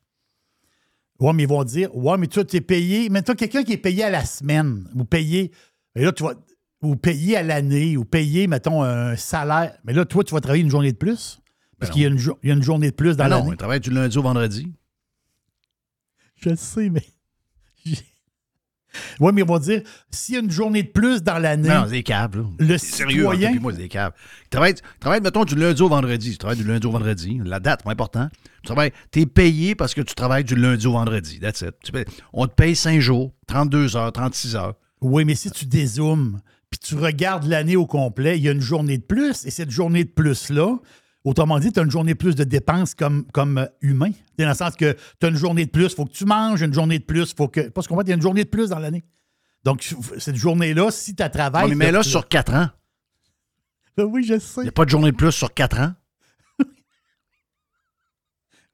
Ouais, 1.20 1.33
mais 1.33 1.44
ils 1.44 1.48
vont 1.48 1.62
dire 1.64 1.94
Ouais, 1.96 2.16
mais 2.18 2.27
toi, 2.27 2.44
tu 2.44 2.57
es 2.57 2.61
payé. 2.61 3.09
Mais 3.09 3.22
toi, 3.22 3.35
quelqu'un 3.35 3.62
qui 3.62 3.72
est 3.72 3.79
payé 3.79 4.05
à 4.05 4.11
la 4.11 4.24
semaine, 4.24 4.88
ou 4.94 5.05
payé. 5.05 5.53
Et 5.94 6.03
là, 6.03 6.12
tu 6.12 6.22
vas. 6.24 6.35
Ou 6.83 6.96
payé 6.96 7.37
à 7.38 7.42
l'année, 7.42 7.96
ou 7.96 8.05
payé, 8.05 8.46
mettons, 8.46 8.83
un 8.83 9.16
salaire. 9.16 9.79
Mais 9.85 9.94
là, 9.94 10.05
toi, 10.05 10.22
tu 10.22 10.35
vas 10.35 10.40
travailler 10.42 10.62
une 10.64 10.70
journée 10.70 10.92
de 10.92 10.98
plus? 10.98 11.40
Parce 11.79 11.88
Ben 11.90 11.94
qu'il 11.94 12.03
y, 12.03 12.05
a 12.05 12.09
une 12.09 12.18
jo- 12.18 12.38
il 12.42 12.48
y 12.50 12.53
a 12.53 12.55
une 12.55 12.62
journée 12.62 12.90
de 12.90 12.94
plus 12.94 13.16
dans 13.16 13.24
non, 13.24 13.31
l'année. 13.37 13.48
il 13.53 13.57
travaille 13.57 13.81
du 13.81 13.90
lundi 13.90 14.18
au 14.18 14.22
vendredi. 14.22 14.70
Je 16.37 16.50
le 16.50 16.57
sais, 16.57 16.90
mais. 16.90 17.03
Oui, 19.20 19.33
mais 19.35 19.42
ils 19.42 19.46
vont 19.46 19.59
dire 19.59 19.83
s'il 20.11 20.35
y 20.35 20.38
a 20.38 20.40
une 20.40 20.50
journée 20.50 20.83
de 20.83 20.88
plus 20.88 21.22
dans 21.22 21.38
l'année. 21.38 21.68
Non, 21.68 21.85
c'est 21.87 21.92
des 21.92 22.02
là. 22.02 22.28
Le 22.59 22.78
sérieux, 22.78 23.26
et 23.54 23.59
moi, 23.59 23.72
c'est 23.72 23.78
des 23.78 23.88
caves. 23.88 24.12
Tu 24.44 24.48
travailles, 24.50 24.74
tu 24.74 24.83
travailles, 25.00 25.20
mettons, 25.20 25.44
du 25.44 25.54
lundi 25.54 25.83
au 25.83 25.88
vendredi. 25.88 26.33
Tu 26.33 26.38
travailles 26.38 26.59
du 26.59 26.64
lundi 26.64 26.87
au 26.87 26.90
vendredi. 26.90 27.40
La 27.44 27.61
date, 27.61 27.83
pas 27.83 27.92
important. 27.92 28.28
Tu 28.62 28.66
travailles, 28.66 28.92
es 29.16 29.26
payé 29.26 29.74
parce 29.74 29.94
que 29.94 30.00
tu 30.00 30.14
travailles 30.14 30.44
du 30.44 30.54
lundi 30.57 30.87
au 30.87 30.92
vendredi. 30.92 31.38
That's 31.40 31.61
it. 31.62 31.74
Tu 31.83 31.92
payes- 31.92 32.04
on 32.33 32.46
te 32.46 32.54
paye 32.54 32.74
5 32.76 33.00
jours, 33.00 33.33
32 33.46 33.96
heures, 33.96 34.12
36 34.12 34.57
heures. 34.57 34.74
Oui, 35.00 35.24
mais 35.24 35.35
si 35.35 35.50
tu 35.50 35.66
dézoomes, 35.66 36.40
puis 36.70 36.78
tu 36.80 36.94
regardes 36.94 37.44
l'année 37.46 37.76
au 37.76 37.87
complet, 37.87 38.38
il 38.38 38.44
y 38.44 38.48
a 38.48 38.52
une 38.52 38.61
journée 38.61 38.98
de 38.98 39.02
plus, 39.02 39.44
et 39.44 39.50
cette 39.50 39.70
journée 39.70 40.04
de 40.04 40.09
plus-là, 40.11 40.76
autrement 41.25 41.59
dit, 41.59 41.73
tu 41.73 41.81
as 41.81 41.83
une 41.83 41.91
journée 41.91 42.13
de 42.13 42.19
plus 42.19 42.35
de 42.37 42.45
dépenses 42.45 42.95
comme, 42.95 43.25
comme 43.33 43.59
euh, 43.59 43.67
humain. 43.81 44.11
Dans 44.39 44.49
le 44.49 44.55
sens 44.55 44.77
que 44.77 44.93
tu 45.21 45.27
as 45.27 45.29
une 45.31 45.37
journée 45.37 45.65
de 45.67 45.71
plus, 45.71 45.85
il 45.85 45.95
faut 45.95 46.05
que 46.05 46.13
tu 46.13 46.25
manges, 46.27 46.61
une 46.63 46.75
journée 46.75 46.99
de 46.99 47.05
plus, 47.05 47.31
il 47.31 47.35
faut 47.37 47.49
que. 47.49 47.69
Parce 47.71 47.87
qu'on 47.89 48.01
il 48.03 48.09
y 48.09 48.13
a 48.13 48.15
une 48.15 48.23
journée 48.23 48.45
de 48.45 48.49
plus 48.51 48.69
dans 48.71 48.79
l'année. 48.79 49.03
Donc, 49.65 49.83
cette 50.19 50.37
journée-là, 50.37 50.91
si 50.91 51.15
tu 51.17 51.23
as 51.23 51.31
travaillé. 51.31 51.65
On 51.67 51.69
les 51.71 51.75
met 51.75 51.91
là 51.91 52.03
sur 52.03 52.29
4 52.29 52.55
ans. 52.55 52.69
Oui, 53.97 54.25
je 54.25 54.35
Il 54.35 54.41
sais. 54.41 54.63
n'y 54.63 54.69
a 54.69 54.73
pas 54.73 54.85
de 54.85 54.91
journée 54.91 55.13
de 55.13 55.17
plus 55.17 55.31
sur 55.33 55.53
4 55.55 55.79
ans? 55.81 55.93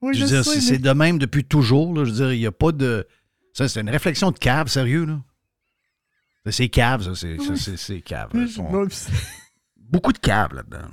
Oui, 0.01 0.15
je 0.15 0.21
je 0.21 0.25
dire, 0.25 0.43
sais, 0.43 0.49
c'est 0.51 0.55
mais- 0.55 0.61
c'est 0.61 0.77
de 0.79 0.91
même 0.91 1.19
depuis 1.19 1.43
toujours. 1.45 1.93
là. 1.93 2.03
Je 2.05 2.09
veux 2.09 2.15
dire, 2.15 2.33
il 2.33 2.39
n'y 2.39 2.47
a 2.47 2.51
pas 2.51 2.71
de. 2.71 3.07
Ça, 3.53 3.67
c'est 3.69 3.81
une 3.81 3.89
réflexion 3.89 4.31
de 4.31 4.37
cave, 4.39 4.67
sérieux, 4.67 5.05
là. 5.05 5.19
C'est 6.49 6.69
cave, 6.69 7.03
ça. 7.03 7.27
C'est 7.77 8.01
cave. 8.01 8.29
là. 8.33 8.41
Ils 8.41 8.49
sont- 8.49 8.87
Beaucoup 9.77 10.11
de 10.11 10.17
caves 10.17 10.53
là-dedans. 10.55 10.87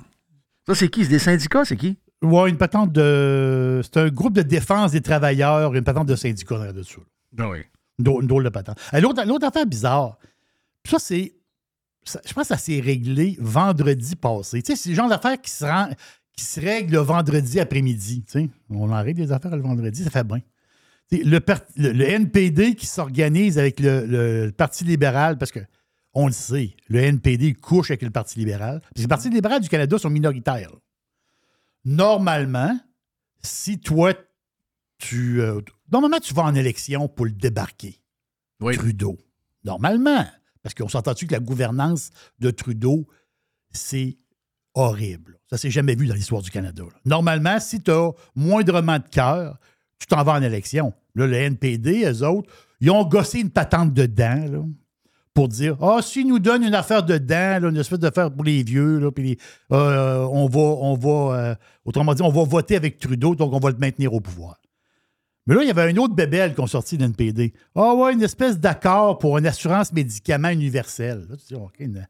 Ça, 0.69 0.75
c'est 0.75 0.89
qui? 0.89 1.03
C'est 1.03 1.09
des 1.09 1.19
syndicats, 1.19 1.65
c'est 1.65 1.75
qui? 1.75 1.97
Ouais, 2.21 2.49
une 2.49 2.57
patente 2.57 2.91
de. 2.91 3.81
C'est 3.83 3.97
un 3.97 4.09
groupe 4.09 4.33
de 4.33 4.41
défense 4.43 4.91
des 4.91 5.01
travailleurs, 5.01 5.73
une 5.73 5.83
patente 5.83 6.07
de 6.07 6.15
syndicat 6.15 6.55
derrière 6.55 6.73
dessus. 6.73 6.99
Ah 7.37 7.49
oui. 7.49 7.59
Une 7.97 8.05
drôle, 8.05 8.21
une 8.23 8.27
drôle 8.27 8.43
de 8.43 8.49
patente. 8.49 8.77
L'autre, 8.93 9.23
l'autre 9.25 9.47
affaire 9.47 9.65
bizarre, 9.65 10.17
ça, 10.85 10.99
c'est. 10.99 11.33
ça- 12.03 12.21
je 12.25 12.33
pense 12.33 12.43
que 12.43 12.47
ça 12.55 12.57
s'est 12.57 12.79
réglé 12.81 13.35
vendredi 13.39 14.15
passé. 14.15 14.61
Tu 14.61 14.71
sais, 14.73 14.81
c'est 14.81 14.89
le 14.89 14.95
genre 14.95 15.09
d'affaires 15.09 15.41
qui 15.41 15.49
se, 15.51 15.65
rend- 15.65 15.89
qui 16.35 16.43
se 16.43 16.59
règle 16.61 16.93
le 16.93 16.99
vendredi 16.99 17.59
après-midi. 17.59 18.23
Tu 18.25 18.31
sais, 18.31 18.49
on 18.69 18.91
en 18.91 19.01
règle 19.03 19.21
des 19.21 19.31
affaires 19.31 19.55
le 19.55 19.61
vendredi, 19.63 20.03
ça 20.03 20.09
fait 20.11 20.23
bien. 20.23 20.39
Tu 21.11 21.17
sais, 21.17 21.23
Le, 21.23 21.39
le- 21.77 21.91
le 21.93 22.05
NPD 22.05 22.75
qui 22.75 22.85
s'organise 22.85 23.57
avec 23.57 23.79
le, 23.79 24.05
le 24.05 24.51
Parti 24.51 24.83
libéral, 24.83 25.37
parce 25.37 25.51
que 25.51 25.59
on 26.13 26.27
le 26.27 26.33
sait, 26.33 26.75
le 26.87 26.99
NPD 27.01 27.53
couche 27.53 27.91
avec 27.91 28.01
le 28.01 28.09
Parti 28.09 28.39
libéral. 28.39 28.81
Puis 28.93 29.03
le 29.03 29.07
Parti 29.07 29.29
libéral 29.29 29.61
du 29.61 29.69
Canada 29.69 29.97
sont 29.97 30.09
minoritaires. 30.09 30.71
Normalement, 31.85 32.77
si 33.41 33.79
toi, 33.79 34.13
tu. 34.97 35.41
euh, 35.41 35.61
normalement, 35.91 36.19
tu 36.19 36.33
vas 36.33 36.43
en 36.43 36.55
élection 36.55 37.07
pour 37.07 37.25
le 37.25 37.31
débarquer. 37.31 38.01
Oui. 38.59 38.75
Trudeau. 38.75 39.17
Normalement. 39.63 40.25
Parce 40.61 40.75
qu'on 40.75 40.89
s'entend-tu 40.89 41.25
que 41.27 41.33
la 41.33 41.39
gouvernance 41.39 42.09
de 42.39 42.51
Trudeau, 42.51 43.07
c'est 43.71 44.17
horrible. 44.73 45.39
Ça 45.49 45.57
s'est 45.57 45.71
jamais 45.71 45.95
vu 45.95 46.05
dans 46.07 46.15
l'histoire 46.15 46.41
du 46.41 46.51
Canada. 46.51 46.83
là. 46.83 46.99
Normalement, 47.05 47.59
si 47.59 47.81
tu 47.81 47.91
as 47.91 48.11
moindrement 48.35 48.99
de 48.99 49.07
cœur, 49.07 49.57
tu 49.99 50.07
t'en 50.07 50.23
vas 50.23 50.33
en 50.33 50.41
élection. 50.41 50.93
Là, 51.15 51.27
le 51.27 51.33
NPD, 51.35 52.05
eux 52.05 52.25
autres, 52.27 52.51
ils 52.81 52.91
ont 52.91 53.05
gossé 53.05 53.39
une 53.39 53.49
patente 53.51 53.93
dedans 53.93 54.45
là, 54.49 54.63
pour 55.33 55.47
dire 55.47 55.77
Ah, 55.81 56.01
s'ils 56.01 56.27
nous 56.27 56.39
donnent 56.39 56.63
une 56.63 56.75
affaire 56.75 57.03
dedans, 57.03 57.59
là, 57.61 57.69
une 57.69 57.77
espèce 57.77 57.99
d'affaire 57.99 58.31
pour 58.31 58.43
les 58.43 58.63
vieux, 58.63 59.09
puis 59.15 59.37
euh, 59.71 60.27
on 60.31 60.47
va, 60.47 60.59
on 60.59 60.95
va 60.95 61.35
euh, 61.37 61.55
autrement 61.85 62.13
dit, 62.13 62.21
on 62.21 62.31
va 62.31 62.43
voter 62.43 62.75
avec 62.75 62.99
Trudeau, 62.99 63.35
donc 63.35 63.53
on 63.53 63.59
va 63.59 63.69
le 63.69 63.77
maintenir 63.77 64.13
au 64.13 64.19
pouvoir. 64.19 64.59
Mais 65.47 65.55
là, 65.55 65.63
il 65.63 65.67
y 65.67 65.71
avait 65.71 65.89
une 65.89 65.97
autre 65.97 66.13
bébelle 66.13 66.53
qui 66.53 66.61
ont 66.61 66.67
sorti 66.67 66.97
d'un 66.97 67.05
NPD. 67.05 67.53
Ah 67.73 67.95
ouais, 67.95 68.13
une 68.13 68.21
espèce 68.21 68.59
d'accord 68.59 69.17
pour 69.17 69.37
une 69.37 69.47
assurance 69.47 69.91
médicaments 69.91 70.49
universelle. 70.49 71.25
Tu 71.31 71.55
dis, 71.55 71.55
OK, 71.55 71.73
une 71.79 72.07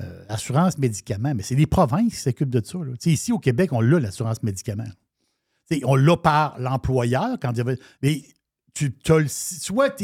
euh, 0.00 0.24
assurance 0.28 0.78
médicaments, 0.78 1.34
mais 1.34 1.42
c'est 1.42 1.54
les 1.54 1.66
provinces 1.66 2.14
qui 2.14 2.20
s'occupent 2.20 2.50
de 2.50 2.64
ça. 2.64 2.78
ici, 3.04 3.32
au 3.32 3.38
Québec, 3.38 3.72
on 3.72 3.80
l'a, 3.80 4.00
l'assurance 4.00 4.42
médicaments. 4.42 4.84
On 5.84 5.96
l'a 5.96 6.16
par 6.16 6.58
l'employeur 6.58 7.36
quand 7.42 7.52
il 7.52 7.58
y 7.58 7.60
avait. 7.60 7.78
Mais 8.02 8.22
tu 8.72 8.94
as 9.08 9.18
le, 9.18 9.28
soit 9.28 10.00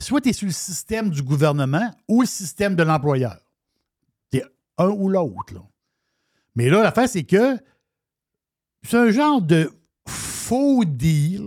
es, 0.00 0.04
soit 0.04 0.32
sur 0.32 0.46
le 0.46 0.52
système 0.52 1.10
du 1.10 1.22
gouvernement 1.22 1.90
ou 2.08 2.22
le 2.22 2.26
système 2.26 2.74
de 2.76 2.82
l'employeur. 2.82 3.38
C'est 4.32 4.44
un 4.78 4.88
ou 4.88 5.08
l'autre. 5.08 5.54
là. 5.54 5.60
Mais 6.56 6.68
là, 6.68 6.82
l'affaire, 6.82 7.08
c'est 7.08 7.24
que 7.24 7.56
c'est 8.82 8.96
un 8.96 9.10
genre 9.10 9.40
de 9.42 9.70
faux 10.08 10.84
deal 10.84 11.46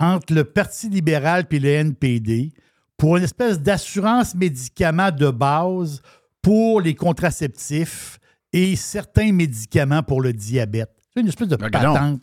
entre 0.00 0.32
le 0.32 0.44
Parti 0.44 0.88
libéral 0.88 1.46
et 1.50 1.58
le 1.58 1.68
NPD 1.68 2.52
pour 2.96 3.16
une 3.16 3.24
espèce 3.24 3.60
d'assurance 3.60 4.34
médicaments 4.34 5.10
de 5.10 5.30
base 5.30 6.00
pour 6.40 6.80
les 6.80 6.94
contraceptifs 6.94 8.18
et 8.52 8.76
certains 8.76 9.32
médicaments 9.32 10.02
pour 10.02 10.20
le 10.22 10.32
diabète. 10.32 10.90
C'est 11.12 11.20
une 11.20 11.28
espèce 11.28 11.48
de 11.48 11.56
Ben, 11.56 11.70
patente. 11.70 12.22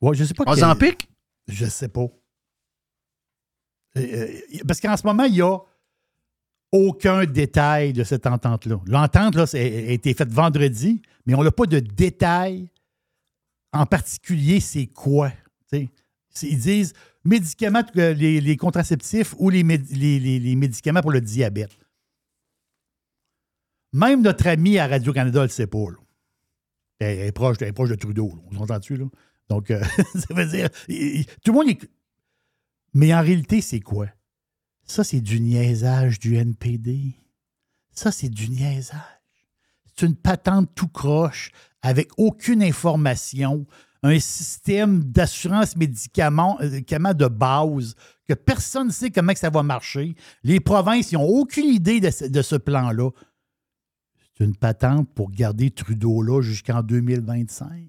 Ouais, 0.00 0.14
je 0.16 0.24
sais 0.24 0.34
pas. 0.34 0.44
quel-? 0.44 0.54
Je 1.48 1.66
sais 1.66 1.88
pas. 1.88 2.06
Euh, 3.98 4.28
euh, 4.54 4.58
parce 4.66 4.80
qu'en 4.80 4.96
ce 4.96 5.06
moment, 5.06 5.24
il 5.24 5.32
n'y 5.34 5.42
a 5.42 5.56
aucun 6.72 7.24
détail 7.24 7.92
de 7.92 8.04
cette 8.04 8.26
entente-là. 8.26 8.80
L'entente 8.86 9.34
là, 9.34 9.44
a 9.52 9.58
été 9.58 10.12
faite 10.14 10.30
vendredi, 10.30 11.00
mais 11.26 11.34
on 11.34 11.42
n'a 11.42 11.50
pas 11.50 11.66
de 11.66 11.80
détail 11.80 12.68
en 13.72 13.86
particulier 13.86 14.60
c'est 14.60 14.86
quoi. 14.86 15.32
Ils 15.72 16.58
disent 16.58 16.92
médicaments, 17.24 17.82
euh, 17.96 18.14
les, 18.14 18.40
les 18.40 18.56
contraceptifs 18.56 19.34
ou 19.38 19.50
les, 19.50 19.62
les- 19.64 20.20
les- 20.20 20.56
médicaments 20.56 21.00
pour 21.00 21.10
le 21.10 21.20
diabète. 21.20 21.76
Même 23.92 24.22
notre 24.22 24.46
ami 24.46 24.78
à 24.78 24.86
Radio-Canada 24.86 25.38
ne 25.40 25.44
le 25.44 25.48
sait 25.50 25.66
pas. 25.66 25.90
là. 25.90 25.96
Elle, 27.00 27.18
est 27.20 27.32
proche, 27.32 27.60
est 27.62 27.72
proche 27.72 27.88
de 27.88 27.94
Trudeau. 27.94 28.28
là. 28.28 28.42
On 28.52 28.58
s'entend-tu? 28.58 28.98
Donc, 29.48 29.68
ça 30.14 30.34
veut 30.34 30.46
dire. 30.46 30.68
tout 31.44 31.52
le 31.52 31.52
monde 31.52 31.68
est. 31.70 31.80
Mais 32.94 33.14
en 33.14 33.20
réalité, 33.20 33.60
c'est 33.60 33.80
quoi? 33.80 34.08
Ça, 34.84 35.04
c'est 35.04 35.20
du 35.20 35.40
niaisage 35.40 36.18
du 36.18 36.36
NPD. 36.36 37.14
Ça, 37.92 38.10
c'est 38.10 38.30
du 38.30 38.48
niaisage. 38.48 39.00
C'est 39.84 40.06
une 40.06 40.16
patente 40.16 40.74
tout 40.74 40.88
croche 40.88 41.50
avec 41.82 42.10
aucune 42.16 42.62
information, 42.62 43.66
un 44.02 44.18
système 44.18 45.04
d'assurance 45.04 45.76
médicaments, 45.76 46.58
euh, 46.60 46.70
médicaments 46.70 47.14
de 47.14 47.26
base 47.26 47.94
que 48.26 48.34
personne 48.34 48.88
ne 48.88 48.92
sait 48.92 49.10
comment 49.10 49.32
que 49.32 49.38
ça 49.38 49.50
va 49.50 49.62
marcher. 49.62 50.14
Les 50.42 50.60
provinces, 50.60 51.12
n'ont 51.12 51.24
aucune 51.24 51.66
idée 51.66 52.00
de 52.00 52.10
ce, 52.10 52.24
de 52.24 52.42
ce 52.42 52.56
plan-là. 52.56 53.10
C'est 54.36 54.44
une 54.44 54.56
patente 54.56 55.12
pour 55.14 55.30
garder 55.30 55.70
Trudeau 55.70 56.22
là 56.22 56.40
jusqu'en 56.42 56.82
2025 56.82 57.88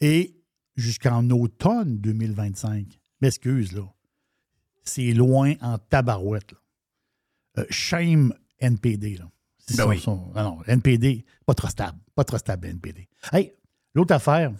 et 0.00 0.40
jusqu'en 0.76 1.28
automne 1.30 1.98
2025. 1.98 3.00
M'excuse, 3.20 3.72
là. 3.72 3.82
C'est 4.84 5.12
loin 5.12 5.54
en 5.60 5.78
tabarouette. 5.78 6.52
Là. 6.52 6.58
Euh, 7.58 7.66
shame 7.70 8.34
NPD, 8.60 9.16
là. 9.16 9.30
Ben 9.70 9.76
son- 9.76 9.88
oui. 9.88 10.00
son- 10.00 10.32
ah 10.34 10.42
non, 10.42 10.58
NPD, 10.66 11.24
pas 11.46 11.54
trop 11.54 11.68
stable. 11.68 11.98
Pas 12.14 12.24
trop 12.24 12.36
stable, 12.38 12.66
NPD. 12.68 13.08
Hey, 13.32 13.52
l'autre 13.94 14.12
affaire. 14.14 14.52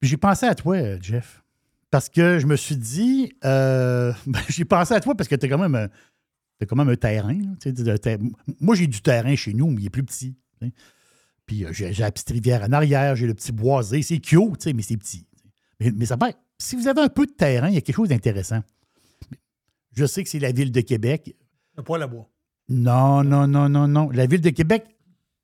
Puis 0.00 0.08
j'ai 0.08 0.16
pensé 0.16 0.46
à 0.46 0.54
toi, 0.54 0.98
Jeff. 1.00 1.42
Parce 1.90 2.08
que 2.08 2.38
je 2.38 2.46
me 2.46 2.56
suis 2.56 2.76
dit. 2.76 3.32
euh, 3.44 4.12
ben, 4.26 4.40
j'ai 4.48 4.64
pensé 4.64 4.94
à 4.94 5.00
toi 5.00 5.14
parce 5.14 5.28
que 5.28 5.34
tu 5.34 5.46
es 5.46 5.48
quand 5.48 5.58
même 5.58 5.74
un, 5.74 5.88
quand 6.66 6.76
même 6.76 6.88
un 6.88 6.96
terrain. 6.96 7.38
là, 7.64 7.98
ter- 7.98 8.18
Moi, 8.60 8.74
j'ai 8.76 8.86
du 8.86 9.02
terrain 9.02 9.34
chez 9.36 9.52
nous, 9.52 9.70
mais 9.70 9.82
il 9.82 9.86
est 9.86 9.90
plus 9.90 10.04
petit. 10.04 10.34
Puis 11.44 11.64
euh, 11.64 11.72
j'ai 11.72 11.92
la 11.92 12.10
petite 12.10 12.30
rivière 12.30 12.62
en 12.62 12.72
arrière, 12.72 13.14
j'ai 13.14 13.26
le 13.26 13.34
petit 13.34 13.52
boisé. 13.52 14.00
C'est 14.02 14.18
cute, 14.18 14.66
mais 14.74 14.82
c'est 14.82 14.96
petit. 14.96 15.26
Mais, 15.80 15.90
mais 15.90 16.06
ça 16.06 16.16
va. 16.16 16.30
Si 16.58 16.76
vous 16.76 16.88
avez 16.88 17.00
un 17.02 17.08
peu 17.08 17.26
de 17.26 17.32
terrain, 17.32 17.68
il 17.68 17.74
y 17.74 17.78
a 17.78 17.80
quelque 17.80 17.96
chose 17.96 18.08
d'intéressant. 18.08 18.62
Je 19.92 20.04
sais 20.06 20.22
que 20.24 20.28
c'est 20.30 20.38
la 20.38 20.52
ville 20.52 20.72
de 20.72 20.80
Québec. 20.80 21.36
Un 21.76 21.82
poêle 21.82 22.02
à 22.02 22.06
bois. 22.06 22.28
Non, 22.68 23.22
non, 23.24 23.46
non, 23.46 23.68
non, 23.68 23.86
non. 23.88 24.10
La 24.10 24.26
ville 24.26 24.40
de 24.40 24.50
Québec 24.50 24.84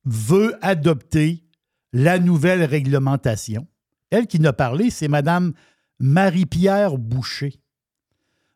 veut 0.04 0.56
adopter 0.64 1.44
la 1.92 2.18
nouvelle 2.18 2.64
réglementation. 2.64 3.66
Elle 4.10 4.26
qui 4.26 4.40
n'a 4.40 4.52
parlé, 4.52 4.90
c'est 4.90 5.08
Mme 5.08 5.52
Marie-Pierre 5.98 6.98
Boucher. 6.98 7.60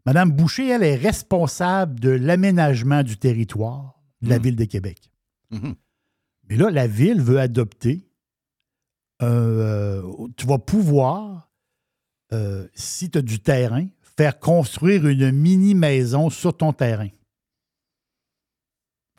Mme 0.05 0.31
Boucher, 0.33 0.69
elle 0.69 0.83
est 0.83 0.97
responsable 0.97 2.01
de 2.01 2.11
l'aménagement 2.11 3.03
du 3.03 3.17
territoire 3.17 4.01
de 4.23 4.29
la 4.31 4.39
ville 4.39 4.57
de 4.57 4.65
Québec. 4.65 5.11
Mhm. 5.51 5.75
Mais 6.49 6.57
là, 6.57 6.71
la 6.71 6.87
ville 6.87 7.21
veut 7.21 7.39
adopter. 7.41 8.03
euh, 9.23 10.03
tu 10.37 10.47
vas 10.47 10.59
pouvoir, 10.59 11.46
euh, 12.33 12.67
si 12.75 13.11
tu 13.11 13.19
as 13.19 13.23
du 13.23 13.39
terrain, 13.41 13.87
faire 14.17 14.39
construire 14.39 15.07
une 15.07 15.31
mini-maison 15.33 16.31
sur 16.31 16.57
ton 16.57 16.73
terrain. 16.73 17.09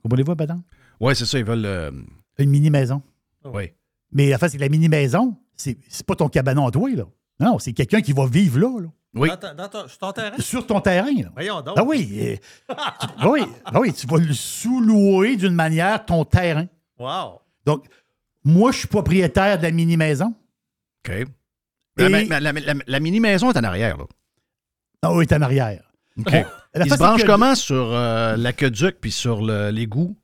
Comprenez-vous, 0.01 0.35
Badon? 0.35 0.63
Oui, 0.99 1.15
c'est 1.15 1.25
ça, 1.25 1.37
ils 1.39 1.45
veulent. 1.45 1.65
euh, 1.65 1.91
Une 2.37 2.49
mini-maison. 2.49 3.01
oui. 3.45 3.71
Mais 4.11 4.33
en 4.33 4.37
fait, 4.37 4.47
c'est 4.49 4.57
que 4.57 4.63
la 4.63 4.69
mini-maison, 4.69 5.35
c'est 5.57 5.77
c'est 5.89 6.05
pas 6.05 6.15
ton 6.15 6.29
cabanon 6.29 6.65
à 6.65 6.71
toi, 6.71 6.89
là. 6.89 7.03
Non, 7.41 7.59
c'est 7.59 7.73
quelqu'un 7.73 7.99
qui 8.01 8.13
va 8.13 8.25
vivre 8.25 8.57
là, 8.57 8.79
là. 8.79 8.87
Oui. 9.13 9.27
Dans 9.27 9.35
ta- 9.37 9.53
dans 9.53 9.67
ton- 9.67 9.87
sur 9.87 9.97
ton 9.97 10.11
terrain? 10.13 10.37
sur 10.39 10.65
ton 10.65 10.79
terrain. 10.79 11.11
là. 11.13 11.29
Voyons 11.33 11.61
donc. 11.61 11.75
Ah 11.77 11.83
oui, 11.83 12.09
euh, 12.21 12.35
tu- 12.37 12.75
ah 13.17 13.29
oui, 13.29 13.41
ah 13.65 13.79
oui, 13.81 13.91
tu 13.93 14.07
vas 14.07 14.17
le 14.17 14.33
sous-louer 14.33 15.35
d'une 15.35 15.53
manière 15.53 16.05
ton 16.05 16.23
terrain. 16.23 16.67
Wow. 16.97 17.41
Donc, 17.65 17.85
moi, 18.45 18.71
je 18.71 18.77
suis 18.79 18.87
propriétaire 18.87 19.57
de 19.57 19.63
la 19.63 19.71
mini-maison. 19.71 20.33
OK. 21.05 21.25
La, 21.97 22.09
la- 22.09 22.39
la- 22.39 22.51
la- 22.51 22.73
la 22.85 22.99
mini-maison 22.99 23.51
est 23.51 23.57
en 23.57 23.63
arrière, 23.63 23.97
là. 23.97 24.05
Ah 25.01 25.13
oui, 25.13 25.25
est 25.29 25.33
en 25.33 25.41
arrière. 25.41 25.83
OK. 26.19 26.31
La 26.31 26.45
Il 26.75 26.83
se 26.83 26.89
facile 26.89 26.97
branche 27.05 27.21
que- 27.21 27.27
comment 27.27 27.55
sur 27.55 27.91
euh, 27.93 28.35
l'aqueduc 28.37 28.97
puis 29.01 29.11
sur 29.11 29.41
l'égout? 29.41 30.17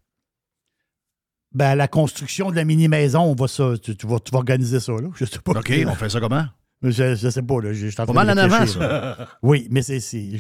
Ben, 1.54 1.76
la 1.76 1.88
construction 1.88 2.50
de 2.50 2.56
la 2.56 2.64
mini-maison, 2.66 3.22
on 3.22 3.36
va 3.36 3.48
ça, 3.48 3.74
tu, 3.82 3.96
tu 3.96 4.08
vas, 4.08 4.20
tu 4.20 4.32
vas 4.32 4.40
organiser 4.40 4.80
ça, 4.80 4.92
là. 4.94 5.10
Je 5.16 5.26
sais 5.26 5.40
pas. 5.40 5.52
OK, 5.52 5.72
on 5.88 5.94
fait 5.96 6.10
ça 6.10 6.20
comment? 6.20 6.46
Je, 6.82 7.16
je 7.16 7.30
sais 7.30 7.42
pas, 7.44 7.62
là. 7.62 7.74
Je, 7.74 7.88
je 7.90 8.02
en 8.02 8.12
mal 8.12 8.30
en 8.30 8.34
là. 8.36 9.28
Oui, 9.44 9.68
mais 9.72 9.82
c'est. 9.84 10.00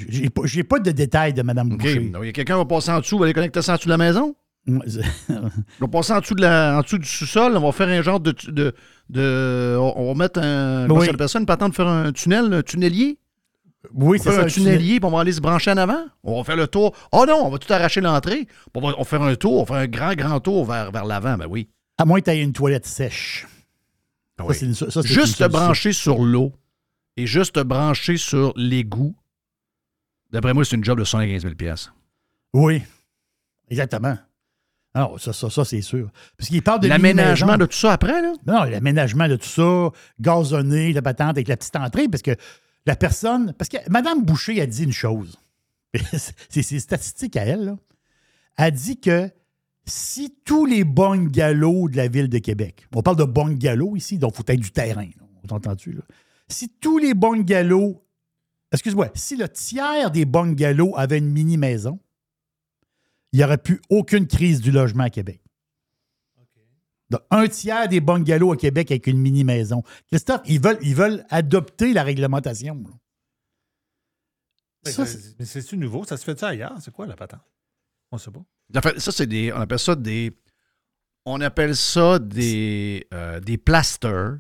J'ai 0.10 0.30
pas, 0.30 0.42
pas 0.68 0.80
de 0.80 0.92
détails 0.92 1.34
de 1.34 1.42
Mme 1.42 1.72
OK. 1.74 1.80
Boucher. 1.80 2.00
Donc, 2.10 2.24
il 2.24 2.28
y 2.28 2.30
a 2.30 2.34
quelqu'un 2.34 2.56
qui 2.56 2.60
va 2.60 2.66
passer 2.66 2.92
en 2.92 3.00
dessous, 3.00 3.18
va 3.20 3.26
aller 3.26 3.34
connecter 3.34 3.62
ça 3.62 3.74
en 3.74 3.76
dessous 3.76 3.86
de 3.88 3.92
la 3.94 3.98
maison? 3.98 4.36
On 4.68 5.50
va 5.82 5.88
passer 5.90 6.14
en 6.14 6.20
dessous, 6.20 6.36
de 6.36 6.42
la, 6.42 6.78
en 6.78 6.82
dessous 6.82 6.98
du 6.98 7.08
sous-sol, 7.08 7.58
on 7.58 7.60
va 7.62 7.72
faire 7.74 7.90
un 7.90 8.02
genre 8.02 8.20
de. 8.20 8.34
de, 8.48 8.74
de- 9.10 9.78
on 9.78 10.08
va 10.08 10.14
mettre 10.24 10.40
un. 10.42 10.90
Oui. 10.90 11.08
ça 11.20 11.28
ça? 11.28 11.40
Une 11.40 11.46
patente 11.46 11.72
de 11.72 11.76
faire 11.76 11.88
un 11.88 12.12
tunnel, 12.14 12.54
un 12.54 12.62
tunnelier? 12.62 13.20
oui, 13.94 14.18
c'est 14.20 14.32
ça. 14.32 14.44
un 14.44 14.46
tunnelier, 14.46 15.02
puis 15.02 15.06
on 15.06 15.12
va 15.12 15.20
aller 15.20 15.34
se 15.34 15.42
brancher 15.42 15.72
en 15.72 15.78
avant. 15.78 16.06
On 16.24 16.38
va 16.38 16.44
faire 16.46 16.56
le 16.56 16.68
tour. 16.68 16.96
Oh 17.12 17.26
non, 17.28 17.46
on 17.46 17.50
va 17.50 17.58
tout 17.58 17.72
arracher 17.74 18.00
l'entrée. 18.00 18.48
On 18.74 18.80
va, 18.80 18.96
on 18.96 19.00
va 19.00 19.04
faire 19.04 19.22
un 19.22 19.36
tour, 19.36 19.54
on 19.56 19.64
va 19.64 19.66
faire 19.66 19.84
un 19.84 19.88
grand, 19.88 20.14
grand 20.14 20.40
tour 20.40 20.66
vers, 20.66 20.92
vers 20.92 21.04
l'avant. 21.04 21.38
Ben 21.38 21.48
oui. 21.50 21.68
À 21.98 22.06
moins 22.06 22.20
que 22.22 22.26
tu 22.26 22.32
aies 22.32 22.42
une 22.42 22.54
toilette 22.54 22.86
sèche. 22.86 23.46
Ah 24.38 24.46
oui. 24.48 24.56
ça, 24.56 25.02
Juste 25.04 25.40
te 25.40 25.48
brancher 25.48 25.92
sur 25.92 26.24
l'eau 26.24 26.54
et 27.18 27.28
juste 27.28 27.56
te 27.56 27.60
brancher 27.60 28.18
sur 28.18 28.54
l'égout. 28.56 29.16
D'après 30.32 30.54
moi, 30.54 30.64
c'est 30.66 30.76
une 30.78 30.84
job 30.84 30.98
de 30.98 31.04
75 31.04 31.42
000 31.44 31.54
pièces. 31.56 31.92
Oui, 32.54 32.82
exactement. 33.70 34.18
Alors, 34.94 35.20
ça, 35.20 35.34
ça, 35.34 35.50
ça 35.50 35.66
c'est 35.66 35.82
sûr. 35.82 36.12
Parce 36.38 36.50
qu'il 36.50 36.62
parle 36.62 36.82
de 36.82 36.88
L'aménagement 36.88 37.58
de 37.58 37.66
tout 37.66 37.78
ça 37.78 37.94
après, 37.94 38.22
là? 38.22 38.34
Non, 38.46 38.64
l'aménagement 38.64 39.28
de 39.28 39.36
tout 39.36 39.48
ça, 39.48 39.92
gazonné, 40.20 40.94
la 40.94 41.02
patente 41.02 41.32
avec 41.32 41.48
la 41.48 41.58
petite 41.58 41.76
entrée, 41.76 42.08
parce 42.08 42.22
que 42.22 42.36
la 42.86 42.96
personne. 42.96 43.54
Parce 43.58 43.70
que 43.70 43.78
Mme 43.90 44.24
Boucher 44.24 44.62
a 44.62 44.66
dit 44.66 44.84
une 44.84 44.92
chose. 44.92 45.40
c'est 46.50 46.62
ses 46.62 46.80
statistiques 46.80 47.38
à 47.38 47.44
elle, 47.44 47.66
là. 47.66 47.78
Elle 48.58 48.72
dit 48.72 49.00
que 49.00 49.30
si 49.86 50.36
tous 50.46 50.66
les 50.66 50.84
bungalows 50.84 51.90
de 51.90 51.98
la 51.98 52.08
ville 52.08 52.30
de 52.30 52.38
Québec, 52.38 52.88
on 52.96 53.02
parle 53.02 53.18
de 53.18 53.24
bungalows 53.24 53.96
ici, 53.96 54.18
donc 54.18 54.34
il 54.34 54.38
faut 54.38 54.44
être 54.48 54.60
du 54.60 54.72
terrain, 54.72 55.06
là, 55.06 55.26
on 55.44 55.48
t'entend-tu, 55.48 55.92
là? 55.94 56.02
Si 56.48 56.70
tous 56.70 57.00
les 57.00 57.16
bungalows, 57.16 58.04
excuse-moi, 58.72 59.10
si 59.16 59.36
le 59.36 59.50
tiers 59.50 60.12
des 60.12 60.26
bungalows 60.26 60.94
avaient 60.96 61.18
une 61.18 61.32
mini-maison, 61.32 62.00
il 63.34 63.38
n'y 63.40 63.44
aurait 63.44 63.58
plus 63.58 63.82
aucune 63.90 64.28
crise 64.28 64.62
du 64.62 64.72
logement 64.72 65.04
à 65.04 65.10
Québec. 65.10 65.42
Donc, 67.10 67.22
un 67.30 67.48
tiers 67.48 67.88
des 67.90 68.00
bungalows 68.00 68.54
à 68.54 68.58
Québec 68.58 68.90
avec 68.90 69.06
une 69.08 69.18
mini-maison. 69.20 69.84
Christophe, 70.08 70.42
ils 70.46 70.60
veulent, 70.62 70.80
ils 70.82 70.96
veulent 70.96 71.26
adopter 71.30 71.94
la 71.94 72.02
réglementation. 72.04 72.76
là. 72.76 72.90
Mais 74.86 74.92
Ça, 74.92 75.06
c'est- 75.06 75.36
Mais 75.40 75.46
c'est-tu 75.46 75.78
nouveau? 75.78 76.06
Ça 76.06 76.18
se 76.18 76.24
fait 76.24 76.40
ça 76.40 76.50
ailleurs? 76.50 76.76
C'est 76.82 76.92
quoi 76.94 77.06
la 77.06 77.16
patente? 77.16 77.42
On 78.12 78.18
sait 78.18 78.32
pas. 78.32 78.44
En 78.76 78.82
fait, 78.82 79.00
ça, 79.00 79.12
c'est 79.12 79.28
des. 79.28 79.52
On 79.54 79.58
appelle 79.62 79.80
ça 79.80 79.96
des. 79.96 80.36
On 81.26 81.40
appelle 81.42 81.76
ça 81.76 82.20
des, 82.20 83.08
euh, 83.14 83.40
des 83.40 83.58
plasters 83.58 84.40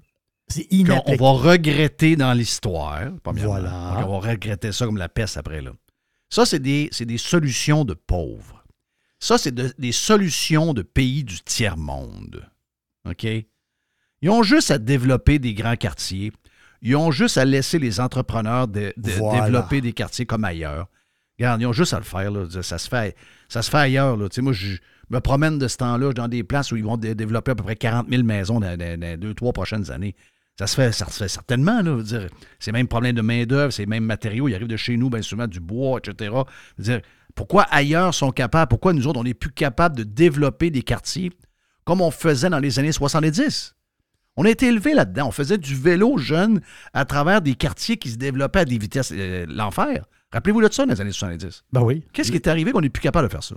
C'est 0.50 0.68
on 0.72 1.16
va 1.16 1.32
regretter 1.32 2.16
dans 2.18 2.34
l'histoire. 2.34 3.10
Voilà. 3.24 3.94
Donc, 3.96 4.06
on 4.10 4.20
va 4.20 4.30
regretter 4.32 4.72
ça 4.72 4.86
comme 4.86 4.98
la 4.98 5.08
peste 5.10 5.38
après. 5.38 5.62
Là. 5.62 5.72
Ça, 6.30 6.46
c'est 6.46 6.60
des, 6.60 6.90
c'est 6.92 7.06
des 7.06 7.18
solutions 7.18 7.86
de 7.86 7.94
pauvres. 7.94 8.63
Ça, 9.24 9.38
c'est 9.38 9.54
de- 9.54 9.74
des 9.78 9.92
solutions 9.94 10.74
de 10.74 10.82
pays 10.82 11.24
du 11.24 11.40
tiers-monde. 11.42 12.46
OK? 13.10 13.24
Ils 14.22 14.30
ont 14.30 14.44
juste 14.44 14.70
à 14.72 14.78
développer 14.78 15.40
des 15.40 15.54
grands 15.54 15.76
quartiers. 15.78 16.32
Ils 16.82 16.96
ont 16.98 17.12
juste 17.12 17.38
à 17.38 17.46
laisser 17.46 17.80
les 17.80 18.00
entrepreneurs 18.02 18.68
de- 18.68 18.94
de- 18.98 19.12
Voilà. 19.12 19.46
développer 19.46 19.80
des 19.82 19.94
quartiers 19.94 20.26
comme 20.26 20.44
ailleurs. 20.44 20.88
Regarde, 21.40 21.62
ils 21.62 21.66
ont 21.66 21.74
juste 21.74 21.94
à 21.94 21.98
le 22.00 22.04
faire. 22.04 22.32
là. 22.32 22.46
Ça 22.62 22.78
se 22.78 22.90
fait, 22.90 23.16
ça 23.48 23.62
se 23.62 23.70
fait 23.70 23.78
ailleurs. 23.78 24.18
là. 24.18 24.28
Moi, 24.40 24.52
je 24.54 24.76
me 25.10 25.20
promène 25.20 25.58
de 25.58 25.68
ce 25.70 25.78
temps-là 25.78 26.12
dans 26.14 26.28
des 26.28 26.44
places 26.44 26.72
où 26.72 26.76
ils 26.76 26.84
vont 26.84 26.98
dé- 26.98 27.16
développer 27.16 27.52
à 27.52 27.56
peu 27.56 27.64
près 27.64 27.76
40 27.78 28.10
000 28.10 28.24
maisons 28.24 28.60
dans, 28.60 28.78
dans- 28.78 29.00
dans 29.00 29.08
les 29.08 29.18
deux, 29.18 29.34
trois 29.34 29.54
prochaines 29.54 29.90
années. 29.90 30.16
Ça 30.60 30.68
se 30.68 30.76
fait, 30.76 30.92
ça 30.92 31.06
se 31.08 31.12
fait 31.24 31.28
certainement. 31.28 31.82
Là, 31.82 31.96
veux 31.96 32.04
dire, 32.04 32.28
c'est 32.60 32.72
même 32.72 32.88
problème 32.88 33.16
de 33.16 33.22
main-d'œuvre, 33.22 33.72
c'est 33.74 33.88
même 33.88 34.04
matériaux. 34.04 34.48
Ils 34.48 34.56
arrivent 34.56 34.68
de 34.68 34.78
chez 34.78 34.98
nous, 34.98 35.10
bien 35.10 35.22
souvent 35.22 35.48
du 35.48 35.60
bois, 35.60 36.00
etc. 36.00 36.32
Je 36.78 36.84
veux 36.84 36.84
dire, 36.84 37.02
pourquoi 37.34 37.64
ailleurs 37.64 38.14
sont 38.14 38.32
capables, 38.32 38.70
pourquoi 38.70 38.94
nous 38.94 39.08
autres, 39.08 39.20
on 39.20 39.24
n'est 39.24 39.34
plus 39.34 39.52
capables 39.52 39.98
de 39.98 40.04
développer 40.04 40.70
des 40.70 40.84
quartiers 40.84 41.32
comme 41.86 42.02
on 42.02 42.12
faisait 42.12 42.50
dans 42.50 42.60
les 42.60 42.78
années 42.80 42.92
70? 42.92 43.76
On 44.36 44.46
a 44.46 44.50
été 44.50 44.68
élevés 44.68 44.94
là-dedans. 44.94 45.28
On 45.28 45.32
faisait 45.32 45.58
du 45.58 45.76
vélo 45.76 46.18
jeune 46.18 46.62
à 46.94 47.06
travers 47.06 47.42
des 47.42 47.56
quartiers 47.56 47.98
qui 47.98 48.10
se 48.10 48.18
développaient 48.18 48.60
à 48.60 48.66
des 48.66 48.78
vitesses. 48.78 49.12
euh, 49.12 49.46
l'enfer. 49.48 50.06
Rappelez-vous 50.32 50.62
de 50.62 50.72
ça 50.72 50.86
dans 50.86 50.94
les 50.94 51.02
années 51.02 51.12
70. 51.12 51.64
Ben 51.72 51.82
oui. 51.82 52.04
Qu'est-ce 52.14 52.32
qui 52.32 52.38
est 52.38 52.48
arrivé 52.48 52.72
qu'on 52.72 52.82
n'est 52.82 52.90
plus 52.90 53.02
capable 53.02 53.28
de 53.28 53.32
faire 53.32 53.44
ça? 53.44 53.56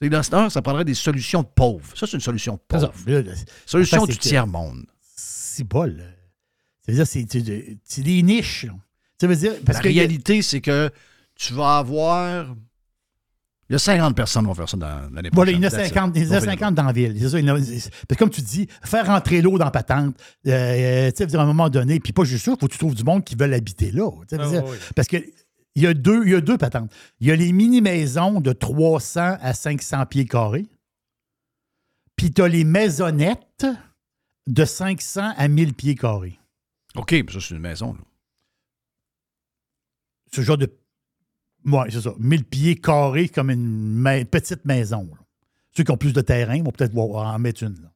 C'est 0.00 0.08
que 0.08 0.12
dans 0.14 0.22
ce 0.22 0.30
temps, 0.30 0.50
ça 0.50 0.62
prendrait 0.62 0.84
des 0.84 0.94
solutions 0.94 1.42
de 1.42 1.48
pauvres. 1.48 1.96
Ça, 1.96 2.06
c'est 2.06 2.14
une 2.14 2.20
solution 2.20 2.54
de 2.54 2.60
là, 3.20 3.32
Solution 3.66 4.04
du 4.06 4.16
tiers-monde. 4.16 4.86
C'est 5.58 5.68
pas 5.68 5.86
le. 5.86 5.98
Ça 5.98 6.92
veut 6.92 6.94
dire, 6.94 7.06
c'est- 7.06 7.26
c'est 7.30 7.78
c'est 7.84 8.02
des 8.02 8.22
niches. 8.22 8.66
Ça 9.20 9.26
veut 9.26 9.34
dire. 9.36 9.52
Parce 9.66 9.78
La 9.78 9.82
que 9.82 9.88
réalité, 9.88 10.40
c'est 10.42 10.60
que 10.60 10.88
tu 11.34 11.52
vas 11.52 11.78
avoir. 11.78 12.54
Il 13.68 13.72
y 13.72 13.74
a 13.74 13.78
50 13.78 14.16
personnes 14.16 14.44
qui 14.44 14.46
vont 14.46 14.54
faire 14.54 14.68
ça 14.68 14.76
dans 14.78 15.10
l'année 15.12 15.28
Voilà, 15.32 15.52
prochaine. 15.52 15.56
il 15.56 15.62
y 15.62 15.66
en 15.66 15.68
a 15.68 15.70
That's 15.70 15.88
it. 15.88 15.94
50, 15.94 16.16
il 16.16 16.22
y 16.22 16.26
en 16.26 16.30
a 16.32 16.36
On 16.36 16.40
fait 16.40 16.46
50 16.46 16.74
dans 16.76 16.84
la 16.84 16.92
ville. 16.92 17.16
C'est 17.20 17.28
ça, 17.28 17.38
il 17.40 17.44
y 17.46 17.50
en 17.50 17.56
a- 17.56 17.62
c'est- 17.62 17.90
parce 17.90 18.06
que 18.08 18.14
comme 18.14 18.30
tu 18.30 18.40
dis, 18.40 18.66
faire 18.84 19.06
rentrer 19.06 19.42
l'eau 19.42 19.58
dans 19.58 19.70
patente, 19.70 20.14
euh, 20.46 20.50
euh, 20.52 21.10
tu 21.10 21.28
sais, 21.28 21.36
à 21.36 21.42
un 21.42 21.44
moment 21.46 21.68
donné, 21.68 21.98
puis 22.00 22.12
pas 22.14 22.24
juste 22.24 22.44
ça, 22.46 22.52
il 22.52 22.58
faut 22.60 22.66
que 22.68 22.72
tu 22.72 22.78
trouves 22.78 22.94
du 22.94 23.04
monde 23.04 23.24
qui 23.24 23.34
veulent 23.34 23.52
habiter 23.52 23.90
là. 23.90 24.08
Ah, 24.32 24.48
dire, 24.48 24.64
oui. 24.64 24.76
Parce 24.96 25.08
que 25.08 25.16
il 25.74 25.82
y, 25.82 25.86
a 25.86 25.92
deux, 25.92 26.24
il 26.24 26.32
y 26.32 26.34
a 26.34 26.40
deux 26.40 26.56
patentes. 26.56 26.90
Il 27.20 27.26
y 27.26 27.30
a 27.30 27.36
les 27.36 27.52
mini-maisons 27.52 28.40
de 28.40 28.52
300 28.52 29.36
à 29.40 29.52
500 29.52 30.06
pieds 30.06 30.24
carrés. 30.24 30.66
Puis 32.16 32.32
tu 32.32 32.40
as 32.42 32.48
les 32.48 32.64
maisonnettes 32.64 33.66
de 34.48 34.64
500 34.64 35.34
à 35.36 35.48
1000 35.48 35.74
pieds 35.74 35.94
carrés. 35.94 36.38
OK, 36.96 37.12
mais 37.12 37.32
ça, 37.32 37.38
c'est 37.40 37.54
une 37.54 37.60
maison. 37.60 37.92
là. 37.92 38.00
Ce 40.32 40.40
genre 40.42 40.58
de. 40.58 40.72
Oui, 41.64 41.84
c'est 41.90 42.00
ça. 42.00 42.12
1000 42.18 42.44
pieds 42.44 42.76
carrés 42.76 43.28
comme 43.28 43.50
une 43.50 43.66
ma- 43.94 44.24
petite 44.24 44.64
maison. 44.64 45.08
là. 45.12 45.18
Ceux 45.76 45.84
qui 45.84 45.90
ont 45.90 45.96
plus 45.96 46.12
de 46.12 46.20
terrain 46.20 46.62
vont 46.62 46.70
peut-être 46.72 46.96
en 46.96 47.38
mettre 47.38 47.62
une. 47.62 47.80
là. 47.82 47.92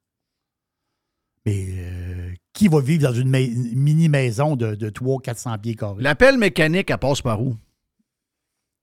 Mais 1.44 1.66
euh, 1.70 2.32
qui 2.53 2.68
va 2.68 2.80
vivre 2.80 3.03
dans 3.09 3.14
une, 3.14 3.28
ma- 3.28 3.40
une 3.40 3.74
mini-maison 3.74 4.55
de, 4.55 4.74
de 4.74 4.90
300-400 4.90 5.59
pieds 5.61 5.74
carrés? 5.74 6.03
La 6.03 6.14
pelle 6.14 6.38
mécanique, 6.38 6.90
elle 6.90 6.98
passe 6.98 7.20
par 7.22 7.42
où? 7.42 7.57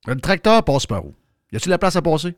Le 0.07 0.19
tracteur 0.19 0.63
passe 0.63 0.85
par 0.85 1.05
où? 1.05 1.13
Y 1.51 1.57
a-t-il 1.57 1.69
la 1.69 1.77
place 1.77 1.95
à 1.95 2.01
passer? 2.01 2.35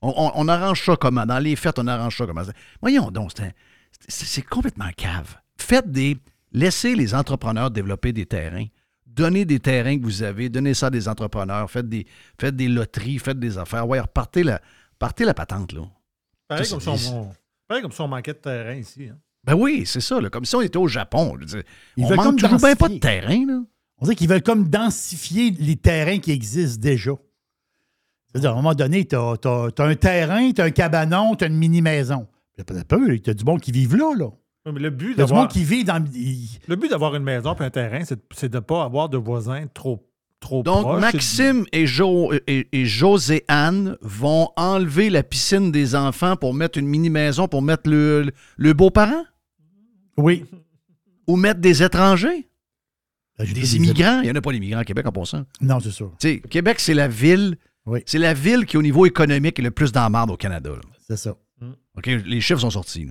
On, 0.00 0.10
on- 0.16 0.32
on 0.34 0.48
arrange 0.48 0.84
ça 0.84 0.96
comment? 0.96 1.26
Dans 1.26 1.38
les 1.40 1.56
fêtes, 1.56 1.78
on 1.78 1.86
arrange 1.86 2.16
ça 2.16 2.26
comment? 2.26 2.42
Voyons 2.80 3.10
donc, 3.10 3.32
c'est 3.34 3.42
un- 3.44 3.52
c'est 4.06 4.42
complètement 4.42 4.90
cave. 4.96 5.36
Faites 5.56 5.90
des. 5.90 6.16
Laissez 6.52 6.94
les 6.94 7.14
entrepreneurs 7.14 7.70
développer 7.70 8.12
des 8.12 8.24
terrains. 8.26 8.66
donnez 9.06 9.44
des 9.44 9.58
terrains 9.58 9.98
que 9.98 10.04
vous 10.04 10.22
avez, 10.22 10.48
donnez 10.48 10.74
ça 10.74 10.86
à 10.86 10.90
des 10.90 11.08
entrepreneurs, 11.08 11.68
faites 11.70 11.88
des, 11.88 12.06
faites 12.40 12.54
des 12.56 12.68
loteries, 12.68 13.18
faites 13.18 13.38
des 13.38 13.58
affaires. 13.58 13.86
Ouais, 13.86 13.98
repartez 14.00 14.42
la, 14.44 14.60
partez 14.98 15.24
la 15.24 15.34
patente, 15.34 15.72
là. 15.72 15.82
Pareil 16.46 16.64
Ça, 16.64 16.70
comme, 16.76 16.80
c'est 16.80 16.96
si 16.96 17.10
on, 17.12 17.30
pareil 17.66 17.82
comme 17.82 17.92
si 17.92 18.00
on 18.00 18.08
manquait 18.08 18.32
de 18.32 18.38
terrain 18.38 18.74
ici. 18.74 19.08
hein. 19.08 19.18
Ben 19.44 19.54
oui, 19.54 19.82
c'est 19.86 20.00
ça, 20.00 20.20
là. 20.20 20.30
Comme 20.30 20.44
si 20.44 20.54
on 20.54 20.60
était 20.62 20.78
au 20.78 20.88
Japon. 20.88 21.36
dire. 21.38 21.62
Ils 21.96 22.04
on 22.04 22.08
veulent 22.08 22.16
manque 22.16 22.26
comme 22.26 22.36
toujours 22.36 22.58
bien 22.58 22.76
pas 22.76 22.88
de 22.88 22.98
terrain, 22.98 23.44
là. 23.46 23.60
On 23.98 24.04
dirait 24.04 24.14
qu'ils 24.16 24.28
veulent 24.28 24.42
comme 24.42 24.68
densifier 24.68 25.50
les 25.50 25.76
terrains 25.76 26.18
qui 26.20 26.30
existent 26.30 26.80
déjà. 26.80 27.12
C'est-à-dire, 28.30 28.50
à 28.50 28.52
un 28.52 28.56
moment 28.56 28.74
donné, 28.74 29.04
tu 29.06 29.16
as, 29.16 29.36
un 29.78 29.94
terrain, 29.96 30.52
tu 30.52 30.60
as 30.60 30.64
un 30.64 30.70
cabanon, 30.70 31.34
tu 31.34 31.44
as 31.44 31.48
une 31.48 31.56
mini-maison. 31.56 32.28
Il 32.58 32.74
y 32.74 32.78
a 32.78 32.84
peu, 32.84 33.18
tu 33.20 33.30
as 33.30 33.34
du 33.34 33.44
monde 33.44 33.60
qui 33.60 33.70
vivent 33.72 33.96
là. 33.96 34.12
là. 34.16 34.26
Ouais, 34.66 34.72
mais 34.72 34.80
le 34.80 34.90
but 34.90 35.04
Il 35.04 35.08
y 35.10 35.12
a 35.12 35.14
du 35.14 35.18
d'avoir 35.18 35.40
monde 35.42 35.50
qui 35.50 35.64
vit 35.64 35.84
dans. 35.84 36.04
il- 36.12 36.58
le 36.66 36.76
but 36.76 36.90
d'avoir 36.90 37.14
une 37.14 37.22
maison 37.22 37.54
et 37.54 37.62
un 37.62 37.70
terrain, 37.70 38.02
c'est 38.04 38.48
de 38.50 38.56
ne 38.56 38.60
pas 38.60 38.82
avoir 38.84 39.08
de 39.08 39.16
voisins 39.16 39.66
trop, 39.72 40.10
trop 40.40 40.62
Donc. 40.64 41.00
Maxime 41.00 41.64
et, 41.72 41.86
jo 41.86 42.32
et, 42.48 42.68
et 42.72 42.84
José-Anne 42.84 43.96
vont 44.02 44.48
enlever 44.56 45.08
la 45.08 45.22
piscine 45.22 45.70
des 45.70 45.94
enfants 45.94 46.34
pour 46.36 46.52
mettre 46.52 46.78
une 46.78 46.86
mini-maison, 46.88 47.46
pour 47.48 47.62
mettre 47.62 47.88
le, 47.88 48.22
le, 48.22 48.32
le 48.56 48.72
beau-parent? 48.72 49.24
Oui. 50.16 50.44
Ou 51.28 51.36
mettre 51.36 51.60
des 51.60 51.82
étrangers? 51.82 52.48
Ben, 53.38 53.46
Des 53.46 53.60
pas 53.60 53.66
immigrants? 53.76 54.20
Il 54.20 54.24
n'y 54.24 54.30
en 54.32 54.34
a 54.34 54.40
pas 54.40 54.50
d'immigrants 54.52 54.80
à 54.80 54.84
Québec 54.84 55.06
en 55.06 55.12
passant. 55.12 55.44
Non, 55.60 55.78
c'est 55.78 55.90
sais, 56.18 56.40
Québec, 56.40 56.80
c'est 56.80 56.94
la 56.94 57.06
ville. 57.06 57.56
Oui. 57.86 58.00
C'est 58.04 58.18
la 58.18 58.34
ville 58.34 58.66
qui, 58.66 58.76
au 58.76 58.82
niveau 58.82 59.06
économique, 59.06 59.58
est 59.60 59.62
le 59.62 59.70
plus 59.70 59.92
dans 59.92 60.02
la 60.02 60.10
marde 60.10 60.30
au 60.32 60.36
Canada. 60.36 60.70
C'est 61.06 61.16
ça. 61.16 61.36
Les 62.06 62.40
chiffres 62.40 62.60
sont 62.60 62.70
sortis. 62.70 63.08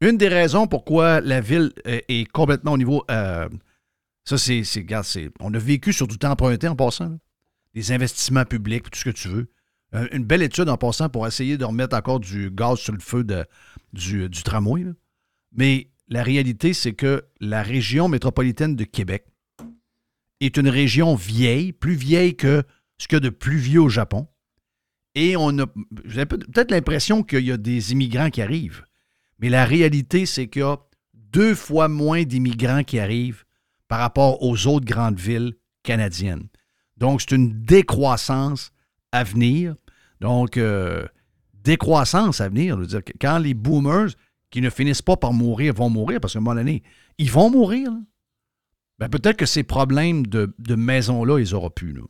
Une 0.00 0.16
des 0.16 0.28
raisons 0.28 0.66
pourquoi 0.66 1.20
la 1.20 1.40
ville 1.40 1.72
euh, 1.86 2.00
est 2.08 2.30
complètement 2.30 2.72
au 2.72 2.78
niveau. 2.78 3.04
euh, 3.10 3.48
ça, 4.24 4.38
c'est. 4.38 4.62
On 5.40 5.54
a 5.54 5.58
vécu 5.58 5.92
sur 5.92 6.06
du 6.06 6.18
temps 6.18 6.30
emprunté 6.30 6.68
en 6.68 6.76
passant. 6.76 7.18
Des 7.74 7.92
investissements 7.92 8.44
publics, 8.44 8.90
tout 8.90 8.98
ce 8.98 9.04
que 9.04 9.10
tu 9.10 9.28
veux. 9.28 9.50
Euh, 9.94 10.06
une 10.12 10.24
belle 10.24 10.42
étude 10.42 10.68
en 10.68 10.76
passant 10.76 11.08
pour 11.08 11.26
essayer 11.26 11.56
de 11.56 11.64
remettre 11.64 11.96
encore 11.96 12.20
du 12.20 12.50
gaz 12.50 12.78
sur 12.78 12.92
le 12.92 13.00
feu 13.00 13.24
du, 13.92 14.28
tramway. 14.44 14.84
Mais 15.52 15.90
la 16.08 16.22
réalité, 16.22 16.74
c'est 16.74 16.92
que 16.92 17.24
la 17.40 17.62
région 17.62 18.08
métropolitaine 18.08 18.76
de 18.76 18.84
Québec 18.84 19.26
est 20.40 20.56
une 20.56 20.68
région 20.68 21.14
vieille, 21.14 21.72
plus 21.72 21.94
vieille 21.94 22.36
que 22.36 22.62
ce 22.98 23.08
qu'il 23.08 23.16
y 23.16 23.18
a 23.18 23.20
de 23.20 23.30
plus 23.30 23.56
vieux 23.56 23.80
au 23.80 23.88
Japon. 23.88 24.28
Et 25.18 25.36
on 25.36 25.58
a 25.58 25.66
peut-être 25.66 26.70
l'impression 26.70 27.24
qu'il 27.24 27.44
y 27.44 27.50
a 27.50 27.56
des 27.56 27.90
immigrants 27.90 28.30
qui 28.30 28.40
arrivent. 28.40 28.84
Mais 29.40 29.48
la 29.48 29.64
réalité, 29.64 30.26
c'est 30.26 30.46
qu'il 30.46 30.62
y 30.62 30.64
a 30.64 30.76
deux 31.12 31.56
fois 31.56 31.88
moins 31.88 32.22
d'immigrants 32.22 32.84
qui 32.84 33.00
arrivent 33.00 33.44
par 33.88 33.98
rapport 33.98 34.40
aux 34.44 34.68
autres 34.68 34.86
grandes 34.86 35.18
villes 35.18 35.54
canadiennes. 35.82 36.46
Donc, 36.98 37.20
c'est 37.20 37.34
une 37.34 37.64
décroissance 37.64 38.70
à 39.10 39.24
venir. 39.24 39.74
Donc, 40.20 40.56
euh, 40.56 41.04
décroissance 41.52 42.40
à 42.40 42.48
venir. 42.48 42.78
Dire, 42.78 43.02
quand 43.20 43.38
les 43.38 43.54
boomers 43.54 44.10
qui 44.50 44.60
ne 44.60 44.70
finissent 44.70 45.02
pas 45.02 45.16
par 45.16 45.32
mourir 45.32 45.74
vont 45.74 45.90
mourir, 45.90 46.20
parce 46.20 46.34
qu'à 46.34 46.38
un 46.38 46.42
moment 46.42 46.54
donné, 46.54 46.84
ils 47.18 47.30
vont 47.30 47.50
mourir, 47.50 47.90
ben 49.00 49.08
peut-être 49.08 49.36
que 49.36 49.46
ces 49.46 49.64
problèmes 49.64 50.28
de, 50.28 50.74
maison-là, 50.76 51.40
ils 51.40 51.56
auront 51.56 51.70
plus. 51.70 51.92
Là. 51.92 52.02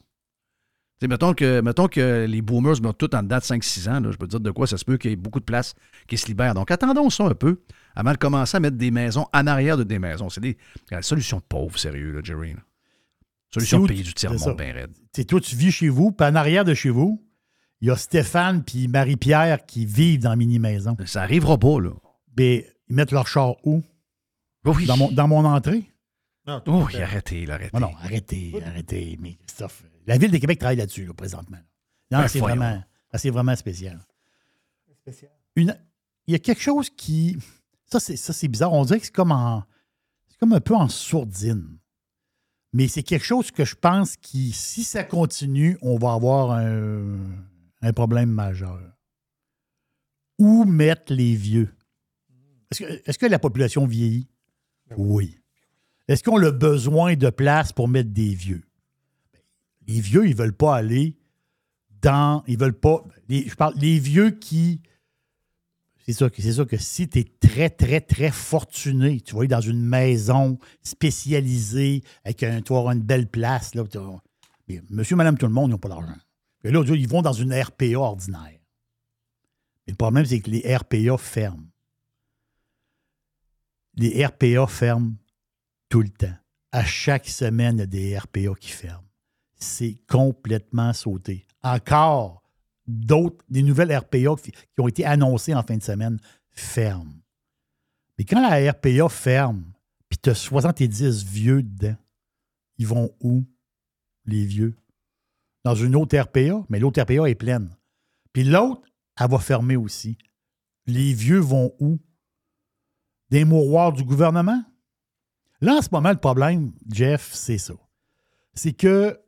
Tu 1.01 1.05
sais, 1.05 1.09
mettons, 1.09 1.33
que, 1.33 1.61
mettons 1.61 1.87
que 1.87 2.27
les 2.29 2.43
boomers 2.43 2.81
meurent 2.83 2.97
tous 2.97 3.15
en 3.15 3.23
dedans 3.23 3.37
de 3.39 3.43
5-6 3.43 3.89
ans. 3.89 4.01
là, 4.01 4.11
je 4.11 4.17
peux 4.17 4.27
te 4.27 4.33
dire 4.33 4.41
de 4.41 4.51
quoi 4.51 4.67
ça 4.67 4.77
se 4.77 4.85
peut 4.85 4.97
qu'il 4.99 5.11
y 5.11 5.13
ait 5.13 5.17
beaucoup 5.17 5.39
de 5.39 5.45
place 5.45 5.75
qui 6.09 6.17
se 6.19 6.27
libère. 6.27 6.55
Donc, 6.55 6.71
attendons 6.73 7.09
ça 7.09 7.25
un 7.25 7.35
peu 7.35 7.61
avant 7.95 8.13
de 8.13 8.17
commencer 8.19 8.57
à 8.57 8.61
mettre 8.61 8.77
des 8.77 8.91
maisons 8.91 9.27
en 9.33 9.47
arrière 9.47 9.77
de 9.77 9.85
des 9.85 9.99
maisons. 10.01 10.29
C'est 10.29 10.41
des 10.41 10.57
la 10.91 11.03
solution 11.03 11.41
pauvre, 11.41 11.79
sérieux, 11.79 12.11
là, 12.13 12.21
Jerry. 12.25 12.55
là. 12.55 12.61
Solution 13.55 13.83
C'est 13.83 13.89
pays 13.95 14.03
du 14.03 14.13
tiers 14.13 14.33
c'est 14.33 14.39
ça. 14.39 14.49
monde 14.51 14.59
bien 14.59 14.73
raide. 14.73 14.93
Tu 14.93 15.21
sais, 15.21 15.25
toi, 15.25 15.41
tu 15.41 15.55
vis 15.57 15.71
chez 15.71 15.89
vous, 15.89 16.11
puis 16.13 16.27
en 16.27 16.35
arrière 16.35 16.65
de 16.65 16.75
chez 16.75 16.91
vous, 16.91 17.25
il 17.81 17.89
y 17.89 17.91
a 17.93 17.97
Stéphane 17.97 18.65
puis 18.65 18.89
Marie-Pierre 18.89 19.65
qui 19.67 19.87
vivent 19.87 20.21
dans 20.23 20.31
la 20.31 20.37
mini-maison. 20.37 20.97
Ça 21.07 21.23
arrivera 21.23 21.57
pas, 21.59 21.79
là. 21.81 21.91
Mais 22.37 22.67
ils 22.89 22.97
mettent 22.97 23.13
leur 23.13 23.29
char 23.29 23.55
où? 23.65 23.83
Oui. 24.65 24.85
Dans 24.87 24.97
mon, 24.97 25.13
dans 25.13 25.29
mon 25.29 25.45
entrée? 25.45 25.85
Non, 26.47 26.61
Oh, 26.67 26.85
oui, 26.89 27.01
arrêtez, 27.01 27.47
là, 27.47 27.55
arrêtez. 27.55 27.71
Non, 27.79 27.89
non, 27.89 27.93
arrêtez, 28.03 28.53
arrêtez. 28.67 29.17
Mais 29.21 29.35
Christophe, 29.47 29.85
la 30.09 30.19
Ville 30.19 30.31
de 30.31 30.39
Québec 30.39 30.59
travaille 30.59 30.77
là-dessus, 30.77 31.05
là, 31.07 31.13
présentement. 31.15 31.59
Non, 32.11 32.19
Ben, 32.21 32.29
c'est 32.29 32.41
vraiment, 32.41 32.83
c'est 33.15 33.31
vraiment 33.31 33.55
spécial. 33.57 33.99
Une- 35.57 35.79
il 36.27 36.33
y 36.33 36.35
a 36.35 36.39
quelque 36.39 36.61
chose 36.63 36.91
qui. 36.91 37.37
Ça, 37.87 38.01
c'est, 38.01 38.17
ça, 38.17 38.33
c'est 38.33 38.49
bizarre. 38.49 38.73
On 38.73 38.85
dirait 38.85 38.99
que 39.01 39.07
c'est 39.07 39.15
comme 39.15 39.33
en. 39.33 39.65
C'est 40.29 40.39
comme 40.39 40.53
un 40.53 40.61
peu 40.61 40.75
en 40.75 40.89
sourdine. 40.89 41.79
Mais 42.73 42.87
c'est 42.87 43.03
quelque 43.03 43.25
chose 43.25 43.51
que 43.51 43.65
je 43.65 43.75
pense 43.75 44.17
qui, 44.17 44.53
si 44.53 44.85
ça 44.85 45.03
continue, 45.05 45.79
on 45.81 45.97
va 45.97 46.13
avoir 46.13 46.51
un, 46.53 47.17
un 47.81 47.93
problème 47.95 48.31
majeur. 48.31 48.81
Où 50.39 50.65
mettre 50.65 51.13
les 51.15 51.35
vieux? 51.35 51.75
Est-ce 52.71 52.81
que, 52.85 53.03
est-ce 53.09 53.19
que 53.19 53.27
la 53.27 53.39
population 53.39 53.87
vieillit? 53.87 54.29
Oui. 54.97 55.39
Est-ce 56.09 56.23
qu'on 56.23 56.43
a 56.43 56.51
besoin 56.51 57.17
de 57.17 57.31
place 57.31 57.73
pour 57.73 57.89
mettre 57.89 58.11
des 58.11 58.35
vieux? 58.35 58.63
Les 59.89 60.01
vieux, 60.01 60.29
ils 60.29 60.37
veulent 60.37 60.57
pas 60.57 60.77
aller 60.77 61.17
dans. 62.03 62.45
Ils 62.47 62.59
veulent 62.59 62.79
pas. 62.79 63.05
je 63.29 63.55
parle 63.55 63.75
les 63.77 63.99
vieux 63.99 64.31
qui. 64.31 64.83
C'est 66.07 66.13
ça, 66.15 66.31
que- 66.31 66.65
que 66.65 66.77
si 66.79 67.09
tu 67.09 67.19
es 67.19 67.25
très, 67.25 67.69
très, 67.69 68.01
très 68.01 68.31
fortuné, 68.31 69.21
tu 69.21 69.35
vas 69.35 69.41
aller 69.41 69.49
dans 69.49 69.61
une 69.61 69.83
maison 69.85 70.59
spécialisée 70.83 72.03
avec 72.25 72.43
un, 72.43 72.59
avoir 72.59 72.93
une 72.93 73.03
belle 73.03 73.29
place. 73.29 73.75
Là, 73.75 73.85
monsieur, 74.91 75.17
madame, 75.17 75.37
tout 75.37 75.47
le 75.47 75.53
monde, 75.53 75.69
ils 75.69 75.73
n'ont 75.73 75.79
pas 75.79 75.89
d'argent. 75.91 76.17
Et 76.65 76.71
là, 76.71 76.83
ils 76.87 77.09
vont 77.09 77.21
dans 77.23 77.33
une 77.35 77.53
RPA 77.53 77.99
ordinaire. 77.99 78.59
Mais 79.87 79.93
le 79.93 79.97
problème, 79.97 80.25
c'est 80.25 80.41
que 80.41 80.51
les 80.51 80.77
RPA 80.77 81.17
ferment. 81.19 81.67
Les 83.95 84.25
RPA 84.25 84.67
ferment 84.67 85.15
tout 85.89 86.03
le 86.03 86.09
temps. 86.11 86.37
À 86.73 86.85
chaque 86.85 87.29
semaine, 87.29 87.77
il 87.77 87.81
y 87.81 87.83
a 87.83 87.87
des 87.87 88.19
RPA 88.19 88.55
qui 88.59 88.71
ferment. 88.71 89.08
C'est 89.59 89.99
complètement 90.07 90.93
sauté. 90.93 91.47
Encore 91.63 92.43
d'autres, 92.87 93.45
des 93.49 93.63
nouvelles 93.63 93.95
RPA 93.97 94.37
qui 94.43 94.53
ont 94.79 94.89
été 94.89 95.05
annoncées 95.05 95.55
en 95.55 95.63
fin 95.63 95.77
de 95.77 95.83
semaine 95.83 96.19
ferment. 96.51 97.13
Mais 98.17 98.25
quand 98.25 98.41
la 98.41 98.73
RPA 98.73 99.09
ferme, 99.09 99.65
puis 100.09 100.19
tu 100.19 100.31
as 100.31 100.35
70 100.35 101.25
vieux 101.25 101.63
dedans, 101.63 101.97
ils 102.79 102.87
vont 102.87 103.11
où, 103.21 103.45
les 104.25 104.45
vieux? 104.45 104.75
Dans 105.65 105.75
une 105.75 105.97
autre 105.97 106.17
RPA, 106.17 106.65
mais 106.69 106.79
l'autre 106.79 107.03
RPA 107.03 107.29
est 107.29 107.35
pleine. 107.35 107.71
Puis 108.33 108.45
l'autre, 108.45 108.83
elle 109.21 109.31
va 109.31 109.39
fermer 109.39 109.77
aussi. 109.77 110.17
Les 110.87 111.13
vieux 111.13 111.41
vont 111.41 111.75
où? 111.81 111.99
Des 113.31 113.45
mouroirs 113.45 113.93
du 113.93 114.05
gouvernement? 114.05 114.63
Là, 115.61 115.75
en 115.75 115.83
ce 115.83 115.89
moment, 115.93 116.11
le 116.11 116.19
problème, 116.19 116.73
Jeff, 116.89 117.33
c'est 117.35 117.59
ça. 117.59 117.75
C'est 118.55 118.73
que 118.73 119.21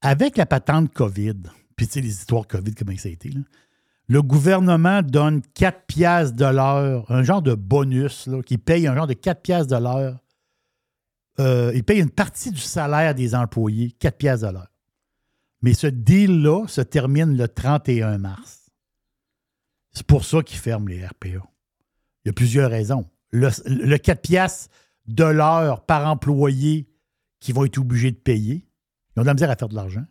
avec 0.00 0.36
la 0.36 0.46
patente 0.46 0.92
COVID, 0.92 1.36
puis 1.76 1.86
tu 1.86 1.94
sais, 1.94 2.00
les 2.00 2.10
histoires 2.10 2.46
COVID, 2.46 2.74
comment 2.74 2.96
ça 2.96 3.08
a 3.08 3.12
été, 3.12 3.30
là, 3.30 3.40
le 4.08 4.22
gouvernement 4.22 5.02
donne 5.02 5.42
4 5.54 5.86
piastres 5.86 6.34
de 6.34 6.46
l'heure, 6.46 7.10
un 7.10 7.22
genre 7.22 7.42
de 7.42 7.54
bonus, 7.54 8.26
là, 8.26 8.42
qui 8.42 8.56
paye 8.56 8.86
un 8.86 8.94
genre 8.94 9.06
de 9.06 9.12
4 9.12 9.42
piastres 9.42 9.76
de 9.76 9.82
l'heure. 9.82 10.18
Euh, 11.40 11.72
il 11.74 11.84
paye 11.84 12.00
une 12.00 12.10
partie 12.10 12.50
du 12.50 12.60
salaire 12.60 13.14
des 13.14 13.34
employés, 13.34 13.92
4 13.92 14.16
piastres 14.16 14.48
de 14.48 14.52
l'heure. 14.54 14.72
Mais 15.60 15.74
ce 15.74 15.86
deal-là 15.86 16.66
se 16.68 16.80
termine 16.80 17.36
le 17.36 17.48
31 17.48 18.18
mars. 18.18 18.70
C'est 19.92 20.06
pour 20.06 20.24
ça 20.24 20.42
qu'ils 20.42 20.58
ferment 20.58 20.88
les 20.88 21.04
RPA. 21.04 21.28
Il 21.28 22.26
y 22.26 22.30
a 22.30 22.32
plusieurs 22.32 22.70
raisons. 22.70 23.10
Le, 23.30 23.50
le 23.66 23.98
4 23.98 24.22
piastres 24.22 24.70
de 25.06 25.24
l'heure 25.24 25.84
par 25.84 26.06
employé 26.06 26.88
qui 27.40 27.52
vont 27.52 27.64
être 27.64 27.78
obligés 27.78 28.10
de 28.10 28.16
payer. 28.16 28.67
Ils 29.18 29.20
ont 29.20 29.22
de 29.22 29.26
la 29.26 29.34
misère 29.34 29.50
à 29.50 29.56
faire 29.56 29.68
de 29.68 29.74
l'argent. 29.74 30.04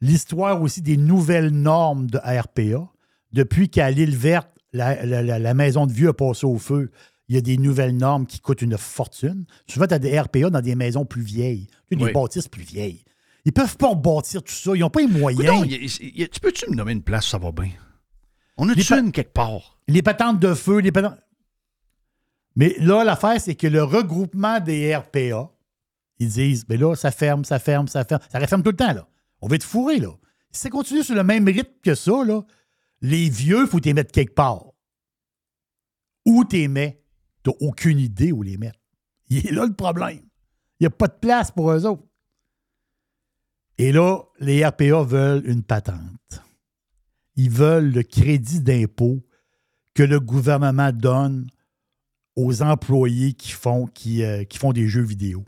L'histoire 0.00 0.60
aussi 0.62 0.82
des 0.82 0.96
nouvelles 0.96 1.50
normes 1.50 2.08
de 2.08 2.18
RPA. 2.18 2.88
Depuis 3.32 3.68
qu'à 3.68 3.90
l'île 3.90 4.16
verte, 4.16 4.48
la, 4.72 5.04
la- 5.04 5.22
la- 5.22 5.38
la 5.38 5.54
maison 5.54 5.86
de 5.86 5.92
vieux 5.92 6.08
a 6.08 6.12
passé 6.14 6.46
au 6.46 6.58
feu, 6.58 6.90
il 7.28 7.34
y 7.34 7.38
a 7.38 7.40
des 7.40 7.56
nouvelles 7.58 7.96
normes 7.96 8.26
qui 8.26 8.40
coûtent 8.40 8.62
une 8.62 8.78
fortune. 8.78 9.44
Souvent, 9.66 9.86
tu 9.86 9.94
as 9.94 9.98
des 9.98 10.18
RPA 10.18 10.50
dans 10.50 10.60
des 10.60 10.74
maisons 10.74 11.04
plus 11.04 11.22
vieilles, 11.22 11.66
des 11.90 11.96
Oui. 11.96 12.12
bâtisses 12.12 12.48
plus 12.48 12.62
vieilles. 12.62 13.04
Ils 13.44 13.52
peuvent 13.52 13.76
pas 13.76 13.88
rebâtir 13.88 14.42
tout 14.42 14.52
ça. 14.52 14.72
Ils 14.74 14.80
n'ont 14.80 14.90
pas 14.90 15.00
les 15.00 15.06
moyens. 15.08 15.44
Coudonc, 15.46 15.64
y 15.64 15.74
a- 15.74 15.78
y 16.18 16.22
a- 16.22 16.28
tu 16.28 16.40
peux-tu 16.40 16.70
me 16.70 16.74
nommer 16.76 16.92
une 16.92 17.02
place 17.02 17.26
où 17.26 17.30
ça 17.30 17.38
va 17.38 17.52
bien? 17.52 17.70
On 18.56 18.68
a-tu 18.68 18.92
une 18.94 19.12
quelque 19.12 19.32
part? 19.32 19.78
Les 19.88 20.02
patentes 20.02 20.40
de 20.40 20.54
feu, 20.54 20.78
les 20.80 20.90
patentes. 20.92 21.18
Mais 22.56 22.74
là, 22.80 23.04
l'affaire, 23.04 23.40
c'est 23.40 23.54
que 23.54 23.66
le 23.66 23.82
regroupement 23.84 24.58
des 24.60 24.94
RPA, 24.96 25.50
ils 26.18 26.28
disent, 26.28 26.64
mais 26.68 26.76
là, 26.76 26.94
ça 26.94 27.10
ferme, 27.10 27.44
ça 27.44 27.58
ferme, 27.58 27.88
ça 27.88 28.04
ferme. 28.04 28.20
Ça 28.30 28.38
referme 28.38 28.62
tout 28.62 28.70
le 28.70 28.76
temps, 28.76 28.92
là. 28.92 29.08
On 29.40 29.48
va 29.48 29.56
être 29.56 29.64
fourré, 29.64 29.98
là. 29.98 30.12
Si 30.50 30.62
ça 30.62 30.70
continue 30.70 31.02
sur 31.02 31.14
le 31.14 31.22
même 31.22 31.46
rythme 31.46 31.72
que 31.82 31.94
ça, 31.94 32.24
là, 32.24 32.42
les 33.00 33.28
vieux, 33.28 33.62
il 33.62 33.66
faut 33.66 33.78
les 33.78 33.94
mettre 33.94 34.12
quelque 34.12 34.34
part. 34.34 34.72
Où 36.26 36.44
t'es 36.44 36.68
mets? 36.68 37.02
T'as 37.42 37.52
aucune 37.60 37.98
idée 37.98 38.32
où 38.32 38.42
les 38.42 38.56
mettre. 38.56 38.80
Il 39.28 39.46
est 39.46 39.52
là 39.52 39.66
le 39.66 39.74
problème. 39.74 40.20
Il 40.80 40.84
n'y 40.84 40.86
a 40.86 40.90
pas 40.90 41.06
de 41.06 41.18
place 41.20 41.50
pour 41.50 41.70
eux 41.70 41.86
autres. 41.86 42.04
Et 43.78 43.92
là, 43.92 44.22
les 44.40 44.66
RPA 44.66 45.02
veulent 45.02 45.48
une 45.48 45.62
patente. 45.62 46.42
Ils 47.36 47.50
veulent 47.50 47.92
le 47.92 48.02
crédit 48.02 48.60
d'impôt 48.60 49.24
que 49.94 50.02
le 50.02 50.18
gouvernement 50.18 50.92
donne 50.92 51.48
aux 52.34 52.62
employés 52.62 53.34
qui 53.34 53.52
font, 53.52 53.86
qui, 53.86 54.24
euh, 54.24 54.44
qui 54.44 54.58
font 54.58 54.72
des 54.72 54.88
jeux 54.88 55.02
vidéo. 55.02 55.44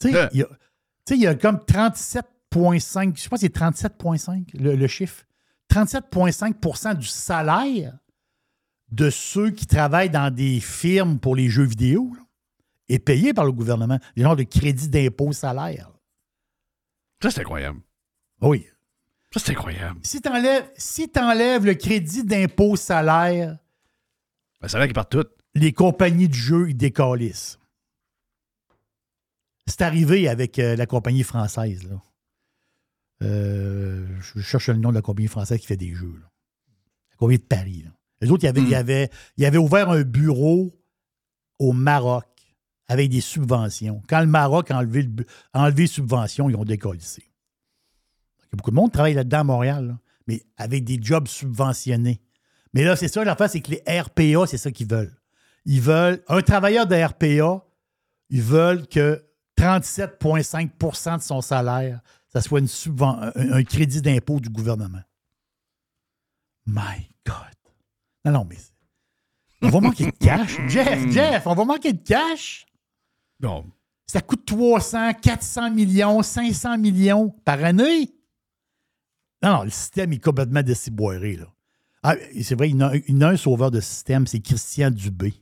Tu 0.00 0.10
sais, 0.10 0.16
Euh. 0.16 0.28
il 0.32 0.40
y 0.40 1.26
a- 1.26 1.32
y 1.32 1.38
comme 1.38 1.58
37,5, 1.64 3.16
je 3.16 3.22
sais 3.22 3.28
pas 3.28 3.36
si 3.36 3.42
c'est 3.46 3.52
37,5 3.52 4.48
le, 4.54 4.74
le 4.76 4.86
chiffre. 4.86 5.24
37,5 5.68 6.94
du 6.94 7.06
salaire 7.06 7.96
de 8.90 9.08
ceux 9.10 9.50
qui 9.50 9.66
travaillent 9.66 10.10
dans 10.10 10.34
des 10.34 10.58
firmes 10.60 11.18
pour 11.20 11.36
les 11.36 11.48
jeux 11.48 11.64
vidéo 11.64 12.12
là, 12.16 12.22
est 12.88 12.98
payé 12.98 13.32
par 13.32 13.44
le 13.44 13.52
gouvernement. 13.52 13.98
Des 14.16 14.22
genres 14.22 14.34
de 14.36 14.42
crédit 14.42 14.88
d'impôt 14.88 15.32
salaire. 15.32 15.92
Ça, 17.22 17.30
c'est 17.30 17.42
incroyable. 17.42 17.80
Oui. 18.40 18.66
Ça, 19.32 19.38
c'est 19.38 19.52
incroyable. 19.52 20.00
Si 20.02 20.20
tu 20.20 20.28
enlèves, 20.28 20.68
si 20.76 21.08
le 21.66 21.74
crédit 21.74 22.24
d'impôt 22.24 22.74
salaire, 22.74 23.58
Ben, 24.60 24.66
qu'ils 24.88 24.94
partent 24.94 25.12
toutes. 25.12 25.30
les 25.54 25.72
compagnies 25.72 26.28
de 26.28 26.34
jeux, 26.34 26.70
ils 26.70 26.76
décalissent. 26.76 27.59
C'est 29.70 29.82
arrivé 29.82 30.28
avec 30.28 30.58
euh, 30.58 30.76
la 30.76 30.86
compagnie 30.86 31.22
française. 31.22 31.84
Là. 31.84 32.02
Euh, 33.22 34.06
je 34.20 34.40
cherche 34.40 34.68
le 34.68 34.76
nom 34.76 34.90
de 34.90 34.94
la 34.94 35.02
compagnie 35.02 35.28
française 35.28 35.58
qui 35.60 35.66
fait 35.66 35.76
des 35.76 35.94
jeux. 35.94 36.14
là. 36.20 36.30
La 37.12 37.16
compagnie 37.16 37.38
de 37.38 37.44
Paris. 37.44 37.82
Là. 37.84 37.90
Les 38.20 38.30
autres, 38.30 38.44
ils 38.44 38.48
avaient, 38.48 38.62
ils 38.62 38.74
avaient- 38.74 39.10
ils 39.36 39.44
avaient 39.46 39.58
ouvert 39.58 39.88
un 39.90 40.02
bureau 40.02 40.72
au 41.58 41.72
Maroc 41.72 42.26
avec 42.88 43.10
des 43.10 43.20
subventions. 43.20 44.02
Quand 44.08 44.20
le 44.20 44.26
Maroc 44.26 44.70
a 44.70 44.78
enlevé, 44.78 45.02
le 45.02 45.24
a 45.52 45.62
enlevé 45.64 45.82
les 45.82 45.88
subventions, 45.88 46.50
ils 46.50 46.56
ont 46.56 46.64
décalissé. 46.64 47.22
Il 47.22 48.42
y 48.42 48.54
a 48.54 48.56
beaucoup 48.56 48.70
de 48.70 48.76
monde 48.76 48.88
qui 48.90 48.94
travaille 48.94 49.14
là-dedans 49.14 49.40
à 49.40 49.44
Montréal, 49.44 49.86
là, 49.86 49.98
mais 50.26 50.42
avec 50.56 50.84
des 50.84 50.98
jobs 51.00 51.28
subventionnés. 51.28 52.20
Mais 52.74 52.84
là, 52.84 52.96
c'est 52.96 53.08
ça, 53.08 53.22
l'affaire, 53.24 53.48
c'est 53.50 53.60
que 53.60 53.70
les 53.70 53.82
RPA, 54.00 54.46
c'est 54.46 54.58
ça 54.58 54.70
qu'ils 54.70 54.88
veulent. 54.88 55.16
Ils 55.66 55.80
veulent, 55.80 56.22
un 56.28 56.40
travailleur 56.42 56.86
de 56.86 56.96
RPA, 56.96 57.64
ils 58.30 58.42
veulent 58.42 58.86
que 58.88 59.24
37,5% 59.60 61.18
de 61.18 61.22
son 61.22 61.40
salaire, 61.40 62.00
ça 62.32 62.40
soit 62.40 62.60
une 62.60 62.68
un, 63.00 63.32
un 63.52 63.62
crédit 63.64 64.00
d'impôt 64.00 64.40
du 64.40 64.48
gouvernement. 64.48 65.02
My 66.66 67.08
God. 67.26 67.34
Non, 68.24 68.32
non, 68.32 68.46
mais 68.48 68.56
on 69.62 69.68
va 69.70 69.80
manquer 69.80 70.06
de 70.06 70.10
cash. 70.16 70.56
Jeff, 70.68 71.10
Jeff, 71.10 71.46
on 71.46 71.54
va 71.54 71.64
manquer 71.64 71.92
de 71.92 72.02
cash. 72.02 72.66
Bon. 73.38 73.64
Ça 74.06 74.20
coûte 74.20 74.44
300, 74.44 75.14
400 75.14 75.70
millions, 75.70 76.22
500 76.22 76.78
millions 76.78 77.30
par 77.44 77.62
année. 77.62 78.12
Non, 79.42 79.58
non, 79.58 79.62
le 79.64 79.70
système 79.70 80.12
est 80.12 80.18
complètement 80.22 80.62
déciboiré. 80.62 81.36
Là. 81.36 81.46
Ah, 82.02 82.14
c'est 82.42 82.54
vrai, 82.56 82.70
il 82.70 82.76
y, 82.76 82.82
a, 82.82 82.94
il 82.94 83.14
y 83.14 83.18
en 83.18 83.28
a 83.28 83.30
un 83.32 83.36
sauveur 83.36 83.70
de 83.70 83.80
système, 83.80 84.26
c'est 84.26 84.40
Christian 84.40 84.90
Dubé. 84.90 85.32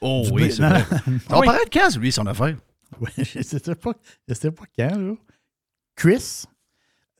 Oh 0.00 0.22
Dubé- 0.26 0.32
oui, 0.32 0.52
c'est 0.52 0.62
non, 0.62 0.68
vrai. 0.68 0.84
non. 1.06 1.18
On 1.30 1.40
Oui. 1.40 1.46
parlait 1.46 1.64
de 1.64 1.70
quand, 1.70 1.96
lui, 1.96 2.12
son 2.12 2.26
affaire? 2.26 2.56
Je 3.18 3.38
ne 3.38 3.42
sais 3.42 3.74
pas, 3.74 3.92
je 4.28 4.34
sais 4.34 4.50
pas 4.50 4.64
quand, 4.76 4.96
là. 4.98 5.14
Chris? 5.96 6.44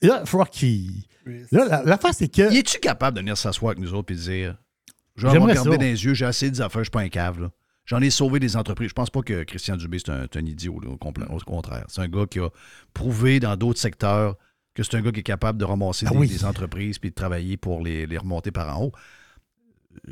Là, 0.03 0.25
faudra 0.27 0.47
qu'il. 0.47 1.05
Là, 1.53 1.65
la- 1.67 1.83
l'affaire, 1.85 2.13
c'est 2.15 2.29
que. 2.29 2.53
Y 2.53 2.59
es-tu 2.59 2.79
capable 2.81 3.17
de 3.17 3.21
venir 3.21 3.37
s'asseoir 3.37 3.71
avec 3.71 3.79
nous 3.81 3.95
autres 3.95 4.13
et 4.13 4.17
de 4.17 4.21
dire 4.21 4.57
Je 5.17 5.27
vais 5.27 5.35
me 5.39 5.45
regarder 5.45 5.77
dans 5.77 5.83
les 5.83 6.05
yeux, 6.05 6.15
j'ai 6.15 6.27
assez 6.27 6.51
d'affaires, 6.51 6.81
je 6.81 6.85
suis 6.85 6.91
pas 6.91 7.01
un 7.01 7.09
cave. 7.09 7.41
là. 7.41 7.51
J'en 7.87 8.01
ai 8.01 8.11
sauvé 8.11 8.41
des 8.41 8.57
entreprises. 8.57 8.89
Je 8.89 8.95
pense 8.95 9.11
pas 9.11 9.21
que 9.23 9.43
Christian 9.45 9.77
Dubé, 9.77 9.99
c'est 9.99 10.11
un, 10.11 10.27
un 10.35 10.47
idiot, 10.47 10.81
là, 10.81 10.89
au, 10.91 10.97
contraire. 10.97 11.85
C'est 11.89 12.01
un 12.01 12.09
gars 12.09 12.25
qui 12.27 12.41
a 12.41 12.49
prouvé 12.95 13.41
dans 13.41 13.57
d'autres 13.57 13.79
secteurs 13.81 14.37
que 14.75 14.83
c'est 14.83 14.97
un 14.97 15.03
gars 15.03 15.13
qui 15.13 15.21
est 15.21 15.25
capable 15.25 15.59
de 15.59 15.65
ramasser 15.65 16.07
Ah 16.09 16.13
des, 16.13 16.17
oui. 16.17 16.29
des 16.29 16.45
entreprises 16.47 16.99
puis 16.99 17.11
de 17.11 17.15
travailler 17.15 17.57
pour 17.59 17.83
les, 17.83 18.07
les 18.07 18.17
remonter 18.19 18.51
par 18.51 18.77
en 18.79 18.85
haut. 18.87 18.93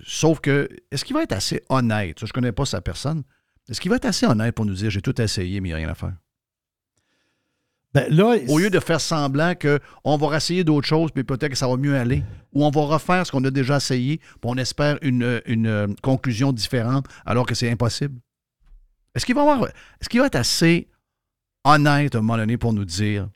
Sauf 0.05 0.41
que, 0.41 0.69
est-ce 0.91 1.05
qu'il 1.05 1.15
va 1.17 1.23
être 1.23 1.33
assez 1.33 1.63
honnête? 1.69 2.25
Je 2.25 2.33
connais 2.33 2.53
pas 2.53 2.65
sa 2.67 2.81
personne. 2.81 3.23
Est-ce 3.69 3.81
qu'il 3.81 3.91
va 3.91 3.97
être 3.97 4.05
assez 4.05 4.27
honnête 4.27 4.55
pour 4.55 4.67
nous 4.67 4.75
dire 4.75 4.91
j'ai 4.91 5.03
tout 5.03 5.21
essayé, 5.21 5.61
mais 5.61 5.69
il 5.69 5.73
n'y 5.73 5.75
a 5.75 5.79
rien 5.79 5.89
à 5.89 5.95
faire? 5.95 6.15
Ben, 7.95 8.07
là, 8.09 8.37
Au 8.49 8.59
lieu 8.59 8.71
de 8.71 8.81
faire 8.81 9.01
semblant 9.01 9.53
qu'on 9.55 10.17
va 10.17 10.37
essayer 10.37 10.65
d'autres 10.65 10.87
choses, 10.87 11.11
puis 11.11 11.25
peut-être 11.25 11.51
que 11.51 11.59
ça 11.59 11.69
va 11.69 11.77
mieux 11.77 11.95
aller, 11.95 12.25
ou 12.55 12.65
on 12.65 12.71
va 12.71 12.81
refaire 12.83 13.27
ce 13.27 13.31
qu'on 13.31 13.45
a 13.45 13.51
déjà 13.51 13.77
essayé, 13.77 14.17
puis 14.17 14.39
on 14.45 14.57
espère 14.57 14.99
une, 15.03 15.43
une, 15.45 15.67
euh, 15.67 15.87
conclusion 16.03 16.53
différente 16.53 17.07
alors 17.27 17.45
que 17.45 17.55
c'est 17.55 17.71
impossible. 17.71 18.19
Est-ce 19.15 19.27
qu'il 19.27 19.35
va 19.35 19.43
avoir, 19.43 19.67
est-ce 20.01 20.09
qu'il 20.09 20.21
va 20.21 20.27
être 20.27 20.37
assez 20.37 20.89
honnête 21.65 22.15
à 22.15 22.19
un 22.19 22.23
moment 22.23 22.39
donné 22.39 22.57
pour 22.57 22.73
nous 22.73 22.87
dire 22.87 23.29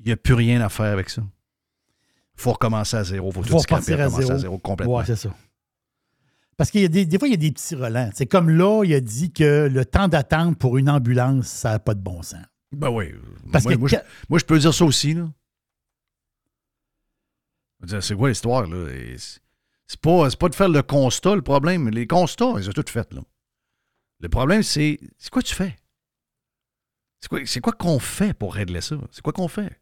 il 0.00 0.06
n'y 0.06 0.12
a 0.12 0.16
plus 0.16 0.34
rien 0.34 0.60
à 0.60 0.68
faire 0.68 0.92
avec 0.92 1.08
ça? 1.08 1.22
Il 1.22 2.40
faut 2.42 2.52
recommencer 2.52 2.96
à 2.96 3.04
zéro, 3.04 3.28
il 3.28 3.34
faut 3.34 3.42
tout 3.42 3.58
repartir 3.58 4.00
à 4.00 4.06
recommencer 4.06 4.24
à 4.24 4.26
zéro. 4.26 4.38
zéro 4.40 4.58
complètement. 4.58 4.96
Ouais, 4.96 5.04
c'est 5.06 5.16
ça. 5.16 5.30
Parce 6.58 6.70
qu'il 6.72 6.82
y 6.82 6.84
a 6.84 6.88
des, 6.88 7.06
des 7.06 7.18
fois, 7.18 7.28
il 7.28 7.30
y 7.30 7.34
a 7.34 7.38
des 7.38 7.52
petits 7.52 7.74
relents. 7.76 8.10
C'est 8.14 8.26
comme 8.26 8.50
là, 8.50 8.82
il 8.84 8.92
a 8.92 9.00
dit 9.00 9.32
que 9.32 9.68
le 9.72 9.84
temps 9.86 10.08
d'attente 10.08 10.58
pour 10.58 10.76
une 10.76 10.90
ambulance, 10.90 11.46
ça 11.46 11.70
n'a 11.70 11.78
pas 11.78 11.94
de 11.94 12.00
bon 12.00 12.20
sens. 12.22 12.44
Ben 12.72 12.90
oui. 12.90 13.14
Parce 13.52 13.64
moi, 13.64 13.72
que 13.74 13.78
moi, 13.78 13.88
je, 13.88 13.96
quand- 13.96 14.02
moi, 14.28 14.38
je 14.40 14.44
peux 14.44 14.58
dire 14.58 14.74
ça 14.74 14.84
aussi. 14.84 15.14
Là. 15.14 15.28
C'est 18.00 18.14
quoi 18.16 18.28
l'histoire? 18.28 18.66
là? 18.66 18.88
C'est 19.86 20.00
pas, 20.00 20.28
pas 20.30 20.48
de 20.48 20.54
faire 20.54 20.68
le 20.68 20.82
constat, 20.82 21.36
le 21.36 21.42
problème. 21.42 21.88
Les 21.90 22.06
constats, 22.06 22.54
ils 22.58 22.68
ont 22.68 22.72
tout 22.72 22.84
fait. 22.88 23.12
Là. 23.14 23.22
Le 24.20 24.28
problème, 24.28 24.62
c'est 24.62 24.98
c'est 25.16 25.30
quoi 25.30 25.42
tu 25.42 25.54
fais? 25.54 25.76
C'est 27.20 27.60
quoi, 27.60 27.72
qu'on 27.72 27.98
fait 27.98 28.32
pour 28.34 28.54
régler 28.54 28.80
ça? 28.80 28.96
C'est 29.12 29.22
quoi 29.22 29.32
qu'on 29.32 29.48
fait? 29.48 29.80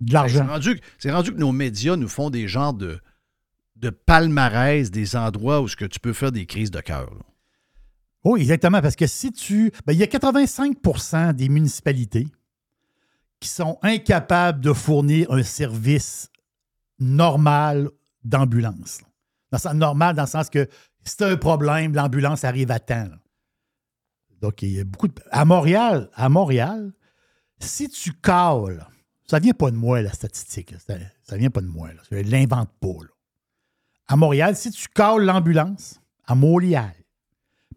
De 0.00 0.08
C'est 0.08 0.12
l'argent. 0.14 0.46
rendu, 0.46 0.80
c'est 0.98 1.10
rendu 1.12 1.32
que 1.32 1.38
nos 1.38 1.52
médias 1.52 1.96
nous 1.96 2.08
font 2.08 2.30
des 2.30 2.48
genres 2.48 2.74
de, 2.74 3.00
de 3.80 3.90
palmarès, 3.90 4.90
des 4.90 5.16
endroits 5.16 5.60
où 5.60 5.68
ce 5.68 5.76
que 5.76 5.86
tu 5.86 5.98
peux 5.98 6.12
faire 6.12 6.32
des 6.32 6.46
crises 6.46 6.70
de 6.70 6.80
cœur. 6.80 7.10
Oui, 8.24 8.42
exactement. 8.42 8.82
Parce 8.82 8.96
que 8.96 9.06
si 9.06 9.32
tu. 9.32 9.72
ben, 9.86 9.92
il 9.92 9.98
y 9.98 10.02
a 10.02 10.06
85% 10.06 11.32
des 11.32 11.48
municipalités 11.48 12.28
qui 13.40 13.48
sont 13.48 13.78
incapables 13.82 14.60
de 14.60 14.74
fournir 14.74 15.30
un 15.32 15.42
service 15.42 16.30
normal 16.98 17.90
d'ambulance. 18.22 19.00
normal, 19.74 20.14
dans 20.14 20.24
le 20.24 20.28
sens 20.28 20.50
que 20.50 20.68
si 21.04 21.16
tu 21.16 21.24
as 21.24 21.28
un 21.28 21.36
problème, 21.36 21.94
l'ambulance 21.94 22.44
arrive 22.44 22.70
à 22.70 22.78
temps. 22.78 23.08
Donc, 24.42 24.60
il 24.62 24.72
y 24.72 24.80
a 24.80 24.84
beaucoup 24.84 25.08
de. 25.08 25.14
À 25.30 25.46
Montréal, 25.46 26.10
à 26.14 26.28
Montréal, 26.28 26.92
si 27.58 27.88
tu 27.88 28.12
cales, 28.12 28.86
ça 29.26 29.38
vient 29.38 29.54
pas 29.54 29.70
de 29.70 29.76
moi, 29.76 30.02
la 30.02 30.12
statistique. 30.12 30.74
Ça, 30.86 30.94
ça 31.22 31.36
vient 31.38 31.50
pas 31.50 31.62
de 31.62 31.66
moi. 31.66 31.88
Je 32.10 32.16
ne 32.16 32.22
l'invente 32.22 32.70
pas. 32.80 32.88
À 34.10 34.16
Montréal, 34.16 34.56
si 34.56 34.72
tu 34.72 34.88
cales 34.88 35.22
l'ambulance, 35.24 36.00
à 36.26 36.34
Montréal, 36.34 36.92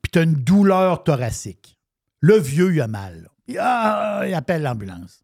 puis 0.01 0.09
tu 0.11 0.17
as 0.17 0.23
une 0.23 0.33
douleur 0.33 1.03
thoracique, 1.03 1.77
le 2.21 2.37
vieux, 2.39 2.73
il 2.73 2.81
a 2.81 2.87
mal. 2.87 3.29
Il, 3.47 3.57
ah, 3.59 4.23
il 4.27 4.33
appelle 4.33 4.63
l'ambulance. 4.63 5.23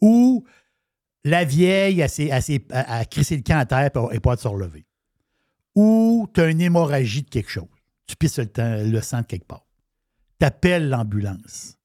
Ou 0.00 0.46
la 1.24 1.44
vieille, 1.44 2.00
elle, 2.00 2.08
s'est- 2.08 2.28
elle, 2.28 2.42
s'est- 2.42 2.64
elle 2.70 2.84
a 2.88 3.04
crissé 3.04 3.36
le 3.36 3.42
camp 3.42 3.58
à 3.58 3.66
terre 3.66 3.90
et 4.12 4.20
pas 4.20 4.34
de 4.36 4.40
se 4.40 4.48
relever. 4.48 4.86
Ou 5.74 6.26
tu 6.32 6.40
as 6.40 6.46
une 6.48 6.62
hémorragie 6.62 7.22
de 7.22 7.28
quelque 7.28 7.50
chose. 7.50 7.68
Tu 8.06 8.16
pisses 8.16 8.38
le, 8.38 8.46
temps, 8.46 8.76
le 8.82 9.00
sang 9.02 9.20
de 9.20 9.26
quelque 9.26 9.46
part. 9.46 9.66
Tu 10.40 10.46
appelles 10.46 10.88
l'ambulance. 10.88 11.76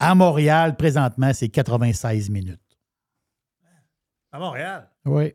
À 0.00 0.16
Montréal, 0.16 0.76
présentement, 0.76 1.32
c'est 1.32 1.48
96 1.48 2.28
minutes. 2.30 2.58
À 4.32 4.38
Montréal? 4.40 4.88
Oui. 5.04 5.32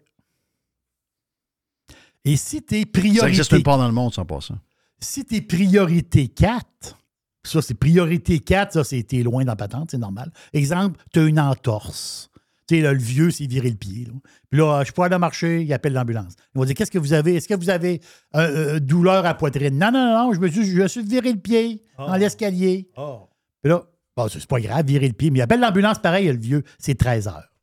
Et 2.26 2.36
si 2.38 2.62
tes 2.62 2.82
Ça 2.82 2.86
priorités 2.92 3.64
part 3.64 3.78
dans 3.78 3.88
le 3.88 3.94
monde 3.94 4.14
sans 4.14 4.26
ça. 4.42 4.56
si 5.00 5.24
t'es 5.26 5.42
priorité 5.42 6.28
4, 6.28 6.98
ça 7.44 7.62
c'est 7.62 7.76
priorité 7.76 8.40
4, 8.40 8.74
ça 8.74 8.84
c'est 8.84 9.06
loin 9.24 9.44
dans 9.46 9.52
la 9.52 9.56
patente, 9.56 9.92
c'est 9.92 9.98
normal. 9.98 10.32
Exemple, 10.54 11.00
tu 11.14 11.20
as 11.20 11.24
une 11.26 11.40
entorse. 11.40 12.30
Tu 12.68 12.78
sais, 12.78 12.82
là, 12.82 12.94
le 12.94 13.00
vieux 13.00 13.30
s'est 13.30 13.46
viré 13.46 13.70
le 13.70 13.76
pied. 13.76 14.06
Là. 14.06 14.14
Puis 14.50 14.60
là, 14.60 14.80
je 14.80 14.86
suis 14.86 14.94
pas 14.94 15.06
aller 15.06 15.20
marcher, 15.20 15.62
il 15.62 15.72
appelle 15.72 15.94
l'ambulance. 15.94 16.34
Ils 16.56 16.58
vont 16.58 16.66
dire 16.66 16.74
Qu'est-ce 16.74 16.90
que 16.90 16.98
vous 16.98 17.14
avez? 17.14 17.36
Est-ce 17.36 17.48
que 17.48 17.54
vous 17.54 17.70
avez 17.70 18.02
euh, 18.36 18.76
euh, 18.76 18.80
douleur 18.80 19.24
à 19.28 19.36
poitrine? 19.36 19.78
Non, 19.78 19.92
non, 19.92 20.04
non, 20.18 20.34
je 20.34 20.40
me 20.40 20.48
suis, 20.50 20.66
je 20.66 20.82
me 20.82 20.88
suis 20.88 21.04
viré 21.04 21.32
le 21.32 21.38
pied 21.40 21.84
Oh. 22.00 22.08
dans 22.08 22.16
l'escalier. 22.16 22.90
Oh. 22.98 23.30
Puis 23.62 23.70
là, 23.72 23.84
bon, 24.18 24.28
c'est 24.30 24.40
c'est 24.40 24.50
pas 24.50 24.60
grave, 24.60 24.84
virer 24.88 25.08
le 25.08 25.14
pied, 25.14 25.30
mais 25.30 25.40
il 25.40 25.42
appelle 25.44 25.60
l'ambulance 25.60 26.00
pareil, 26.00 26.26
le 26.28 26.40
vieux, 26.40 26.64
c'est 26.80 26.96
13 26.96 27.28
heures. 27.28 27.54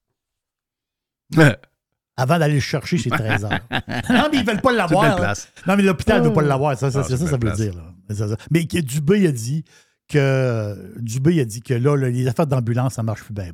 Avant 2.17 2.39
d'aller 2.39 2.55
le 2.55 2.61
chercher, 2.61 2.99
13 2.99 3.45
heures. 3.47 3.61
non, 4.11 4.29
mais 4.31 4.39
ils 4.39 4.45
veulent 4.47 4.61
pas 4.61 4.73
l'avoir. 4.73 5.19
Non, 5.67 5.77
mais 5.77 5.83
l'hôpital 5.83 6.23
ne 6.23 6.29
veut 6.29 6.33
pas 6.35 6.43
l'avoir. 6.43 6.77
Ça, 6.79 6.91
ça, 6.91 7.01
Ah, 7.01 7.05
ça, 7.05 7.17
ça 7.17 7.37
veut 7.37 7.53
dire. 7.53 7.75
là. 7.75 8.37
Mais 8.51 8.65
Dubé 8.65 9.27
a 9.27 9.33
dit 9.33 9.65
que 10.09 10.95
Dubé 10.99 11.41
a 11.41 11.45
dit 11.47 11.63
que 11.63 11.73
là, 11.75 11.97
là, 11.97 12.11
les 12.11 12.27
affaires 12.29 12.47
d'ambulance, 12.47 12.95
ça 12.95 13.03
marche 13.03 13.23
plus 13.25 13.33
bien. 13.33 13.51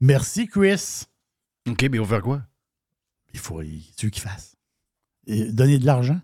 Merci, 0.00 0.46
Chris. 0.46 1.04
OK, 1.68 1.82
mais 1.90 1.98
on 1.98 2.04
va 2.04 2.16
faire 2.16 2.22
quoi? 2.22 2.42
Il 3.34 3.40
faut, 3.40 3.62
tu 3.62 4.06
veux 4.06 4.10
qu'il 4.10 4.22
fasse? 4.22 4.56
Et 5.26 5.52
donner 5.52 5.78
de 5.78 5.84
l'argent? 5.84 6.18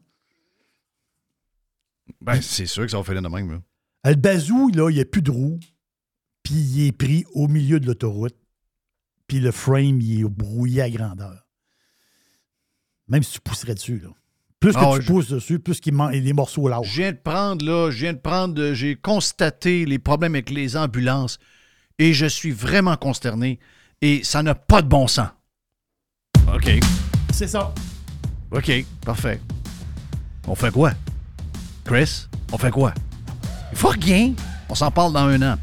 Ben, 2.20 2.40
c'est 2.40 2.66
sûr 2.66 2.84
que 2.84 2.90
ça 2.90 2.96
va 2.96 3.04
faire 3.04 3.20
de 3.20 3.28
même. 3.28 3.50
là. 3.50 3.60
Le 4.10 4.14
bazou, 4.16 4.70
là, 4.74 4.90
il 4.90 4.94
n'y 4.94 5.00
a 5.00 5.04
plus 5.04 5.22
de 5.22 5.30
roue, 5.30 5.58
puis 6.42 6.54
il 6.54 6.86
est 6.86 6.92
pris 6.92 7.24
au 7.34 7.48
milieu 7.48 7.80
de 7.80 7.86
l'autoroute, 7.86 8.36
puis 9.26 9.40
le 9.40 9.50
frame, 9.52 10.00
il 10.00 10.20
est 10.20 10.24
brouillé 10.28 10.82
à 10.82 10.90
grandeur. 10.90 11.46
Même 13.08 13.22
si 13.22 13.32
tu 13.34 13.40
pousserais 13.40 13.74
dessus, 13.74 14.00
là. 14.02 14.08
Plus 14.60 14.72
que 14.72 14.78
Ah 14.78 14.92
tu 14.96 15.02
je- 15.02 15.06
pousses 15.06 15.28
dessus, 15.28 15.58
plus 15.58 15.78
qu'il 15.78 15.92
man- 15.92 16.10
les 16.10 16.32
morceaux 16.32 16.68
lâchent. 16.68 16.88
Je 16.88 17.02
viens 17.02 17.12
de 17.12 17.18
prendre, 17.18 17.64
là, 17.66 17.90
je 17.90 17.98
viens 17.98 18.14
de 18.14 18.18
prendre, 18.18 18.58
euh, 18.60 18.72
j'ai 18.74 18.96
constaté 18.96 19.84
les 19.84 19.98
problèmes 19.98 20.34
avec 20.34 20.48
les 20.48 20.74
ambulances 20.76 21.38
et 21.98 22.14
je 22.14 22.24
suis 22.24 22.50
vraiment 22.50 22.96
consterné 22.96 23.58
et 24.00 24.24
ça 24.24 24.42
n'a 24.42 24.54
pas 24.54 24.80
de 24.80 24.88
bon 24.88 25.06
sens. 25.06 25.28
OK. 26.54 26.70
C'est 27.32 27.48
ça. 27.48 27.74
OK, 28.52 28.72
parfait. 29.04 29.38
On 30.46 30.54
fait 30.54 30.70
quoi? 30.72 30.92
Chris, 31.84 32.26
on 32.52 32.56
fait 32.56 32.70
quoi? 32.70 32.94
Il 33.72 33.76
faut 33.76 33.88
rien. 33.88 34.32
On 34.70 34.74
s'en 34.74 34.90
parle 34.90 35.12
dans 35.12 35.26
un 35.26 35.42
an. 35.42 35.58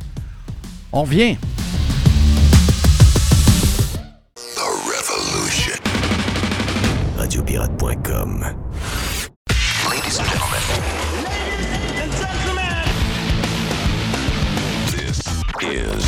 On 0.91 1.01
revient. 1.03 1.37
Radiopirate.com. 7.51 8.45
Ladies 9.89 10.19
and 10.19 10.27
gentlemen. 10.29 10.61
This 14.87 15.19
is 15.61 16.07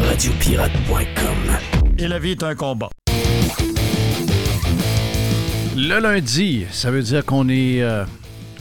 Radiopirate.com. 0.00 1.58
Et 1.98 2.08
la 2.08 2.18
vie 2.18 2.32
est 2.32 2.42
un 2.42 2.56
combat. 2.56 2.88
Le 5.76 6.00
lundi, 6.00 6.66
ça 6.72 6.90
veut 6.90 7.02
dire 7.02 7.24
qu'on 7.24 7.48
est, 7.48 7.82
euh, 7.82 8.04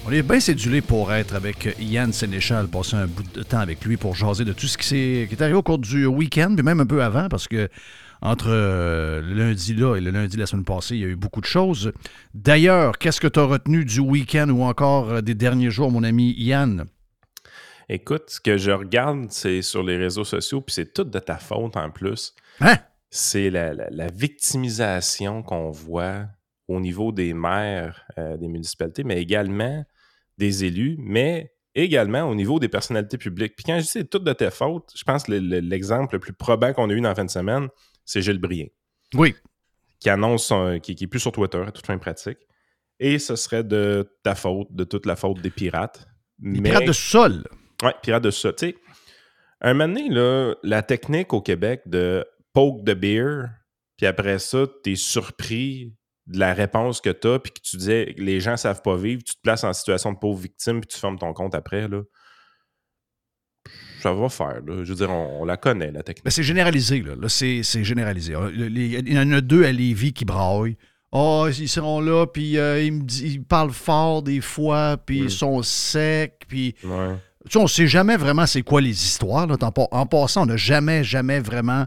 on 0.08 0.12
est 0.12 0.22
bien 0.22 0.40
cédulé 0.40 0.82
pour 0.82 1.12
être 1.14 1.34
avec 1.34 1.76
Yann 1.80 2.14
Sénéchal, 2.14 2.68
passer 2.68 2.96
un 2.96 3.08
bout 3.08 3.24
de 3.34 3.42
temps 3.42 3.58
avec 3.60 3.84
lui 3.84 3.98
pour 3.98 4.14
jaser 4.16 4.46
de 4.46 4.54
tout 4.54 4.68
ce 4.68 4.78
qui, 4.78 4.86
s'est- 4.88 5.26
qui 5.28 5.36
est 5.36 5.42
arrivé 5.42 5.58
au 5.58 5.64
cours 5.64 5.80
du 5.80 6.06
week-end, 6.06 6.54
puis 6.56 6.64
même 6.64 6.80
un 6.80 6.86
peu 6.86 7.02
avant, 7.04 7.28
parce 7.28 7.48
que 7.48 7.70
entre 8.26 8.48
euh, 8.50 9.22
le 9.22 9.34
lundi 9.36 9.74
là 9.76 9.96
et 9.96 10.02
le 10.02 10.10
lundi 10.12 10.36
de 10.36 10.42
la 10.42 10.48
semaine 10.48 10.66
passée, 10.66 10.96
il 10.96 11.02
y 11.02 11.06
a 11.06 11.08
eu 11.08 11.16
beaucoup 11.16 11.42
de 11.42 11.46
choses. 11.46 11.94
D'ailleurs, 12.34 12.98
qu'est-ce 12.98 13.22
que 13.22 13.28
tu 13.28 13.40
as 13.40 13.44
retenu 13.46 13.86
du 13.86 14.00
week-end 14.00 14.50
ou 14.50 14.64
encore 14.64 15.10
euh, 15.12 15.22
des 15.22 15.36
derniers 15.36 15.70
jours, 15.70 15.92
mon 15.92 16.04
ami 16.04 16.34
Yann? 16.38 16.86
Écoute, 17.88 18.24
ce 18.30 18.40
que 18.42 18.58
je 18.58 18.72
regarde, 18.72 19.28
c'est 19.30 19.62
sur 19.62 19.84
les 19.84 19.96
réseaux 19.98 20.24
sociaux, 20.24 20.60
puis 20.62 20.74
c'est 20.74 20.92
tout 20.92 21.04
de 21.04 21.20
ta 21.20 21.38
faute 21.38 21.78
en 21.78 21.92
plus. 21.92 22.34
Hein? 22.62 22.78
C'est 23.12 23.52
la, 23.52 23.74
la- 23.74 23.90
la 23.92 24.08
victimisation 24.08 25.44
qu'on 25.44 25.70
voit 25.70 26.26
au 26.68 26.80
niveau 26.80 27.12
des 27.12 27.34
maires 27.36 28.06
euh, 28.18 28.38
des 28.38 28.48
municipalités, 28.48 29.04
mais 29.04 29.22
également 29.22 29.86
des 30.40 30.66
élus, 30.66 30.98
mais 31.00 31.54
également 31.76 32.24
au 32.24 32.34
niveau 32.34 32.60
des 32.60 32.70
personnalités 32.70 33.18
publiques. 33.20 33.54
Puis 33.56 33.66
quand 33.66 33.76
je 33.78 33.84
dis 33.84 33.88
c'est 33.90 34.10
tout 34.10 34.18
de 34.20 34.34
ta 34.34 34.50
faute, 34.50 34.92
je 34.96 35.04
pense 35.04 35.26
que 35.26 35.34
le- 35.34 35.40
le- 35.40 35.60
l'exemple 35.60 36.16
le 36.16 36.20
plus 36.20 36.34
probant 36.34 36.74
qu'on 36.74 36.90
a 36.90 36.94
eu 36.94 37.02
dans 37.02 37.10
la 37.10 37.16
fin 37.16 37.26
de 37.26 37.30
semaine, 37.30 37.68
c'est 38.06 38.22
Gilles 38.22 38.40
Brien. 38.40 38.68
Oui. 39.14 39.36
Qui 40.00 40.10
annonce, 40.10 40.54
qui, 40.84 40.96
qui 40.96 41.04
est 41.04 41.08
plus 41.08 41.20
sur 41.20 41.32
Twitter 41.32 41.64
à 41.66 41.72
toute 41.72 41.86
fin 41.86 41.98
pratique. 41.98 42.38
Et 43.00 43.20
ce 43.20 43.36
serait 43.36 43.64
de 43.64 44.10
ta 44.24 44.36
faute, 44.36 44.68
de 44.72 44.84
toute 44.84 45.06
la 45.06 45.16
faute 45.16 45.42
des 45.42 45.50
pirates. 45.50 46.08
Les 46.42 46.62
pirates 46.62 46.86
de 46.86 46.94
sol. 46.94 47.46
Oui, 47.84 47.92
pirates 48.02 48.24
de 48.24 48.32
sol. 48.32 48.56
Tu 48.56 48.68
sais, 48.68 48.76
un 49.62 49.74
moment 49.74 49.94
donné, 49.94 50.10
là, 50.10 50.56
la 50.64 50.82
technique 50.82 51.34
au 51.34 51.42
Québec 51.42 51.82
de 51.86 52.26
poke 52.54 52.86
the 52.86 52.92
beer, 52.92 53.48
puis 53.98 54.06
après 54.06 54.40
ça, 54.40 54.66
tu 54.84 54.92
es 54.92 54.96
surpris 54.96 55.94
de 56.28 56.40
la 56.40 56.54
réponse 56.54 57.02
que 57.02 57.10
tu 57.10 57.28
as, 57.28 57.40
puis 57.40 57.52
que 57.52 57.60
tu 57.62 57.78
disais 57.78 58.14
les 58.18 58.40
gens 58.40 58.58
savent 58.58 58.82
pas 58.82 58.96
vivre, 58.96 59.24
tu 59.24 59.36
te 59.36 59.42
places 59.42 59.64
en 59.64 59.74
situation 59.74 60.14
de 60.14 60.18
pauvre 60.18 60.40
victime, 60.40 60.82
puis 60.82 60.88
tu 60.88 61.00
fermes 61.00 61.18
ton 61.18 61.34
compte 61.34 61.56
après. 61.56 61.88
Là. 61.88 62.02
Ça 64.06 64.14
va 64.14 64.30
faire. 64.30 64.62
Là. 64.68 64.84
Je 64.84 64.90
veux 64.90 64.96
dire, 64.96 65.10
on, 65.10 65.42
on 65.42 65.46
la 65.46 65.58
connaît, 65.58 65.90
la 65.92 66.04
technique. 66.04 66.26
Ben, 66.26 66.30
c'est 66.30 66.44
généralisé, 66.44 67.02
là. 67.02 67.14
Là, 67.20 67.28
c'est, 67.28 67.62
c'est 67.64 67.84
généralisé. 67.84 68.34
Le- 68.34 68.68
les- 68.68 69.02
Il 69.04 69.14
y 69.14 69.18
en 69.18 69.32
a 69.32 69.42
deux 69.42 69.66
à 69.66 69.72
Lévis 69.72 70.14
qui 70.14 70.26
braillent. 70.26 70.78
Ah, 71.12 71.48
ils 71.58 71.68
seront 71.68 72.02
là, 72.02 72.28
puis 72.28 72.60
euh, 72.60 72.84
ils, 72.84 72.92
me 72.92 73.04
ils 73.24 73.42
parlent 73.44 73.72
fort 73.72 74.22
des 74.22 74.42
fois, 74.42 74.98
puis 75.04 75.22
ils 75.22 75.32
sont 75.32 75.64
secs, 75.64 76.44
puis... 76.48 76.76
Ouais. 76.84 77.16
Tu 77.46 77.52
sais, 77.54 77.58
on 77.60 77.68
sait 77.68 77.88
jamais 77.88 78.16
vraiment 78.18 78.46
c'est 78.46 78.62
quoi 78.62 78.80
les 78.82 78.90
histoires. 78.92 79.48
Là. 79.48 79.56
En, 79.62 79.72
pa- 79.72 79.88
en 79.92 80.06
passant, 80.06 80.44
on 80.44 80.46
n'a 80.48 80.58
jamais, 80.58 81.04
jamais 81.04 81.40
vraiment 81.40 81.86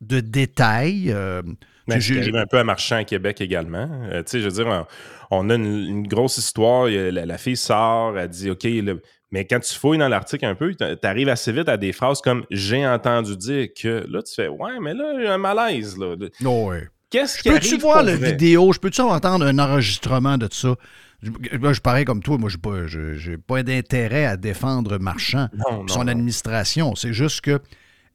de 0.00 0.20
détails. 0.20 1.10
euh, 1.12 1.42
Ben, 1.86 2.00
un 2.34 2.46
peu 2.46 2.58
à 2.58 2.64
Marchand 2.64 2.96
à 2.96 3.04
Québec 3.04 3.40
également. 3.42 3.88
Euh, 4.10 4.22
tu 4.22 4.30
sais, 4.30 4.40
je 4.40 4.44
veux 4.48 4.52
dire, 4.64 4.86
on, 5.30 5.46
on 5.46 5.50
a 5.50 5.54
une, 5.56 5.64
une 5.66 6.06
grosse 6.06 6.38
histoire. 6.38 6.86
La, 6.88 7.26
la 7.26 7.38
fille 7.38 7.56
sort, 7.56 8.18
elle 8.18 8.28
dit 8.28 8.50
OK, 8.50 8.64
là, 8.64 8.94
mais 9.32 9.44
quand 9.46 9.58
tu 9.60 9.74
fouilles 9.74 9.98
dans 9.98 10.08
l'article 10.08 10.44
un 10.44 10.54
peu, 10.54 10.72
tu 10.74 10.84
arrives 11.02 11.28
assez 11.28 11.50
vite 11.50 11.68
à 11.68 11.76
des 11.76 11.92
phrases 11.92 12.20
comme 12.20 12.44
J'ai 12.50 12.86
entendu 12.86 13.36
dire 13.36 13.68
que. 13.74 14.06
Là, 14.08 14.22
tu 14.22 14.32
fais 14.34 14.46
Ouais, 14.48 14.78
mais 14.80 14.94
là, 14.94 15.14
il 15.18 15.24
y 15.24 15.26
a 15.26 15.34
un 15.34 15.38
malaise. 15.38 15.98
Là. 15.98 16.14
Oh, 16.44 16.68
ouais. 16.68 16.88
Qu'est-ce 17.10 17.42
qui 17.42 17.48
Peux-tu 17.50 17.76
voir 17.78 18.02
la 18.02 18.14
vidéo? 18.16 18.72
Je 18.72 18.78
peux-tu 18.78 19.00
entendre 19.00 19.44
un 19.46 19.58
enregistrement 19.58 20.38
de 20.38 20.48
ça? 20.50 20.74
Je, 21.22 21.30
je 21.62 21.72
suis 21.72 21.80
pareil 21.80 22.04
comme 22.04 22.22
toi. 22.22 22.38
Moi, 22.38 22.48
je 22.50 22.56
n'ai 22.56 22.60
pas, 22.60 22.86
je- 22.86 23.36
pas 23.36 23.62
d'intérêt 23.62 24.24
à 24.26 24.36
défendre 24.36 24.98
Marchand 24.98 25.48
Non, 25.54 25.84
et 25.86 25.90
son 25.90 25.98
non, 26.00 26.04
non. 26.04 26.10
administration. 26.12 26.94
C'est 26.94 27.12
juste 27.12 27.42
que, 27.42 27.60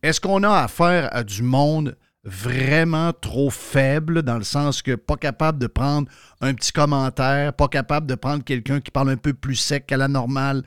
est-ce 0.03 0.19
qu'on 0.19 0.43
a 0.43 0.63
affaire 0.63 1.09
à 1.11 1.23
du 1.23 1.41
monde 1.43 1.95
vraiment 2.23 3.13
trop 3.13 3.49
faible, 3.49 4.21
dans 4.23 4.37
le 4.37 4.43
sens 4.43 4.81
que 4.81 4.95
pas 4.95 5.15
capable 5.15 5.59
de 5.59 5.67
prendre 5.67 6.09
un 6.41 6.53
petit 6.53 6.73
commentaire, 6.73 7.53
pas 7.53 7.69
capable 7.69 8.05
de 8.07 8.15
prendre 8.15 8.43
quelqu'un 8.43 8.81
qui 8.81 8.91
parle 8.91 9.11
un 9.11 9.15
peu 9.17 9.33
plus 9.33 9.55
sec 9.55 9.85
qu'à 9.85 9.95
la 9.97 10.07
normale? 10.09 10.63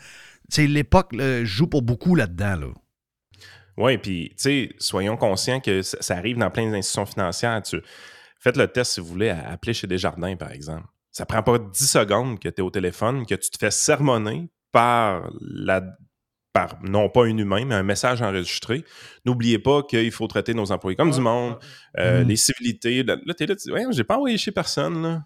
C'est 0.51 0.67
l'époque 0.67 1.15
joue 1.45 1.67
pour 1.67 1.83
beaucoup 1.83 2.15
là-dedans. 2.15 2.57
Là. 2.57 2.67
Oui, 3.77 3.97
puis, 3.99 4.29
tu 4.31 4.35
sais, 4.37 4.71
soyons 4.79 5.17
conscients 5.17 5.61
que 5.61 5.81
ça, 5.83 5.97
ça 6.01 6.17
arrive 6.17 6.37
dans 6.37 6.51
plein 6.51 6.71
d'institutions 6.71 7.07
financières. 7.07 7.63
Tu, 7.63 7.81
faites 8.39 8.57
le 8.57 8.69
test, 8.69 8.93
si 8.93 9.01
vous 9.01 9.07
voulez, 9.07 9.31
à 9.31 9.49
appeler 9.51 9.73
chez 9.73 9.87
Desjardins, 9.87 10.37
par 10.37 10.51
exemple. 10.53 10.87
Ça 11.11 11.25
prend 11.27 11.43
pas 11.43 11.59
10 11.59 11.91
secondes 11.91 12.39
que 12.39 12.49
tu 12.49 12.57
es 12.57 12.61
au 12.61 12.71
téléphone, 12.71 13.25
que 13.27 13.35
tu 13.35 13.51
te 13.51 13.59
fais 13.59 13.71
sermonner 13.71 14.51
par 14.73 15.31
la 15.41 15.83
par 16.53 16.79
non 16.83 17.09
pas 17.09 17.27
un 17.27 17.37
humain, 17.39 17.65
mais 17.65 17.77
un 17.77 17.85
message 17.85 18.23
enregistré. 18.23 18.85
N'oubliez 19.25 19.61
pas 19.61 19.85
qu'il 19.85 20.11
faut 20.11 20.27
traiter 20.27 20.53
nos 20.53 20.73
employés 20.73 20.97
comme 20.97 21.13
du 21.13 21.21
monde, 21.21 21.57
euh, 21.99 22.25
Mm. 22.25 22.29
les 22.29 22.37
civilités. 22.37 23.03
Là, 23.05 23.17
là, 23.25 23.35
t'es 23.35 23.47
là, 23.47 23.55
tu 23.55 23.69
dis, 23.69 23.73
ouais, 23.73 23.85
j'ai 23.91 24.03
pas 24.03 24.17
envoyé 24.17 24.37
chez 24.37 24.51
personne, 24.51 25.01
là. 25.01 25.25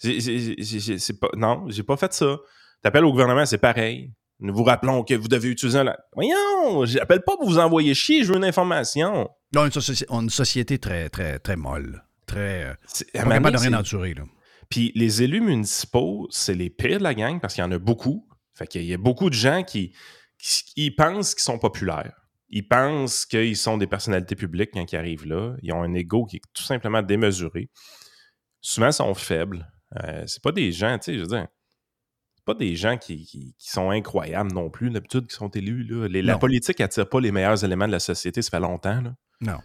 J'ai- 0.00 0.98
c'est 0.98 1.18
pas, 1.18 1.28
non, 1.36 1.64
j'ai 1.68 1.82
pas 1.82 1.96
fait 1.96 2.12
ça. 2.12 2.36
T'appelles 2.82 3.04
au 3.04 3.10
gouvernement, 3.10 3.44
c'est 3.46 3.58
pareil. 3.58 4.12
Nous 4.40 4.54
vous 4.54 4.62
rappelons 4.64 5.02
que 5.02 5.14
vous 5.14 5.26
devez 5.28 5.48
utiliser 5.48 5.78
un... 5.80 5.96
Voyons, 6.14 6.84
j'appelle 6.84 7.22
pas 7.22 7.36
pour 7.36 7.48
vous 7.48 7.58
envoyer 7.58 7.94
chier, 7.94 8.22
je 8.22 8.30
veux 8.32 8.36
une 8.38 8.44
information. 8.44 9.28
Non, 9.54 9.64
une, 9.64 9.70
soci- 9.70 10.04
une 10.10 10.30
société 10.30 10.78
très, 10.78 11.08
très, 11.08 11.38
très 11.40 11.56
molle. 11.56 12.04
Très. 12.26 12.64
euh, 12.64 12.74
C'est- 12.86 13.10
pas 13.12 13.50
de 13.50 13.56
rien 13.56 13.72
endurer, 13.74 14.14
là. 14.14 14.22
Puis 14.68 14.92
les 14.94 15.22
élus 15.22 15.40
municipaux, 15.40 16.28
c'est 16.30 16.54
les 16.54 16.70
pires 16.70 16.98
de 16.98 17.02
la 17.04 17.14
gang 17.14 17.40
parce 17.40 17.54
qu'il 17.54 17.62
y 17.64 17.66
en 17.66 17.72
a 17.72 17.78
beaucoup. 17.78 18.28
Fait 18.54 18.66
qu'il 18.66 18.84
y 18.84 18.92
a 18.94 18.98
beaucoup 18.98 19.30
de 19.30 19.34
gens 19.34 19.62
qui, 19.64 19.92
qui, 20.38 20.62
ils 20.76 20.94
pensent 20.94 21.34
qu'ils 21.34 21.42
sont 21.44 21.58
populaires. 21.58 22.14
Ils 22.50 22.66
pensent 22.66 23.24
qu'ils 23.26 23.56
sont 23.56 23.76
des 23.78 23.86
personnalités 23.86 24.36
publiques 24.36 24.70
quand 24.74 24.92
ils 24.92 24.96
arrivent 24.96 25.26
là. 25.26 25.54
Ils 25.62 25.72
ont 25.72 25.82
un 25.82 25.94
ego 25.94 26.26
qui 26.26 26.36
est 26.36 26.42
tout 26.54 26.62
simplement 26.62 27.02
démesuré. 27.02 27.70
Souvent, 28.60 28.88
ils 28.88 28.92
sont 28.92 29.14
faibles. 29.14 29.70
Euh, 30.04 30.24
c'est 30.26 30.42
pas 30.42 30.52
des 30.52 30.70
gens, 30.70 30.96
tu 30.98 31.04
sais, 31.04 31.14
je 31.14 31.20
veux 31.20 31.26
dire, 31.26 31.46
pas 32.52 32.54
des 32.54 32.74
gens 32.76 32.96
qui, 32.96 33.24
qui- 33.24 33.54
qui 33.58 33.70
sont 33.70 33.90
incroyables 33.90 34.52
non 34.52 34.70
plus, 34.70 34.90
d'habitude, 34.90 35.26
qui 35.26 35.34
sont 35.36 35.48
élus. 35.50 35.84
Là. 35.84 36.08
Les- 36.08 36.22
la 36.22 36.34
politique 36.40 36.80
attire 36.80 37.08
pas 37.08 37.20
les 37.20 37.30
meilleurs 37.32 37.62
éléments 37.64 37.86
de 37.86 37.92
la 37.92 38.00
société, 38.00 38.40
ça 38.42 38.50
fait 38.50 38.60
longtemps. 38.60 39.00
Là. 39.02 39.14
Non. 39.40 39.58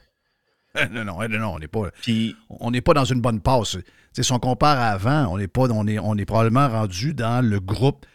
Non, 0.92 1.06
non, 1.06 1.22
euh, 1.22 1.28
non, 1.28 1.54
on 1.56 1.60
n'est 1.60 1.68
pas. 1.68 1.92
Puis, 2.02 2.36
On 2.50 2.72
n'est 2.72 2.82
pas 2.82 2.94
dans 2.94 3.06
une 3.06 3.22
bonne 3.22 3.42
passe. 3.42 3.78
Si 4.12 4.32
on 4.32 4.40
compare 4.40 4.78
à 4.80 4.88
avant, 4.90 5.28
on 5.34 5.38
n'est 5.38 5.48
pas, 5.48 5.70
on 5.72 5.86
est, 5.88 6.00
on 6.00 6.16
est 6.18 6.26
probablement 6.26 6.68
rendu 6.68 7.14
dans 7.14 7.46
le 7.48 7.60
groupe. 7.60 8.06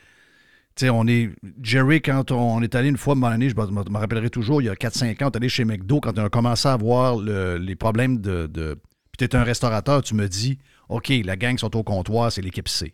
Tu 0.74 0.84
sais, 0.86 0.90
on 0.90 1.06
est. 1.06 1.30
Jerry, 1.62 2.02
quand 2.02 2.30
on 2.32 2.60
est 2.62 2.74
allé 2.74 2.88
une 2.88 2.96
fois, 2.96 3.14
moment 3.14 3.30
donné, 3.32 3.48
je 3.48 3.54
me 3.56 3.64
me 3.90 3.98
rappellerai 3.98 4.28
toujours, 4.30 4.60
il 4.60 4.66
y 4.66 4.68
a 4.68 4.74
4-5 4.74 5.22
ans, 5.22 5.26
on 5.28 5.30
est 5.30 5.36
allé 5.36 5.48
chez 5.48 5.64
McDo, 5.64 6.00
quand 6.00 6.18
on 6.18 6.24
a 6.24 6.28
commencé 6.28 6.66
à 6.68 6.76
voir 6.76 7.16
le- 7.16 7.58
les 7.58 7.76
problèmes 7.76 8.18
de. 8.20 8.46
de 8.48 8.74
puis 9.16 9.26
tu 9.28 9.36
es 9.36 9.36
un 9.36 9.44
restaurateur, 9.44 10.02
tu 10.02 10.14
me 10.14 10.28
dis, 10.28 10.58
OK, 10.88 11.12
la 11.24 11.36
gang 11.36 11.56
sont 11.58 11.74
au 11.76 11.82
comptoir, 11.84 12.30
c'est 12.32 12.42
l'équipe 12.42 12.68
C. 12.68 12.92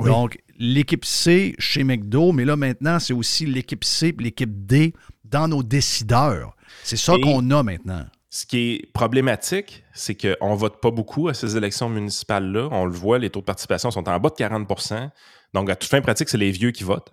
Oui. 0.00 0.08
Donc, 0.08 0.38
l'équipe 0.58 1.04
C 1.04 1.54
chez 1.58 1.84
McDo, 1.84 2.32
mais 2.32 2.44
là, 2.44 2.56
maintenant, 2.56 2.98
c'est 2.98 3.12
aussi 3.12 3.46
l'équipe 3.46 3.84
C 3.84 4.08
et 4.08 4.22
l'équipe 4.22 4.66
D 4.66 4.94
dans 5.24 5.48
nos 5.48 5.62
décideurs. 5.62 6.54
C'est 6.82 6.96
ça 6.96 7.14
qu'on 7.22 7.50
a 7.50 7.62
maintenant. 7.62 8.06
Ce 8.30 8.46
qui 8.46 8.56
est 8.58 8.92
problématique, 8.92 9.84
c'est 9.92 10.14
qu'on 10.14 10.54
vote 10.54 10.80
pas 10.80 10.90
beaucoup 10.90 11.28
à 11.28 11.34
ces 11.34 11.56
élections 11.56 11.88
municipales-là. 11.90 12.68
On 12.70 12.86
le 12.86 12.92
voit, 12.92 13.18
les 13.18 13.28
taux 13.28 13.40
de 13.40 13.44
participation 13.44 13.90
sont 13.90 14.08
en 14.08 14.18
bas 14.18 14.30
de 14.30 14.34
40% 14.34 15.10
Donc, 15.52 15.68
à 15.68 15.76
toute 15.76 15.90
fin 15.90 16.00
pratique, 16.00 16.30
c'est 16.30 16.38
les 16.38 16.50
vieux 16.50 16.70
qui 16.70 16.82
votent. 16.82 17.12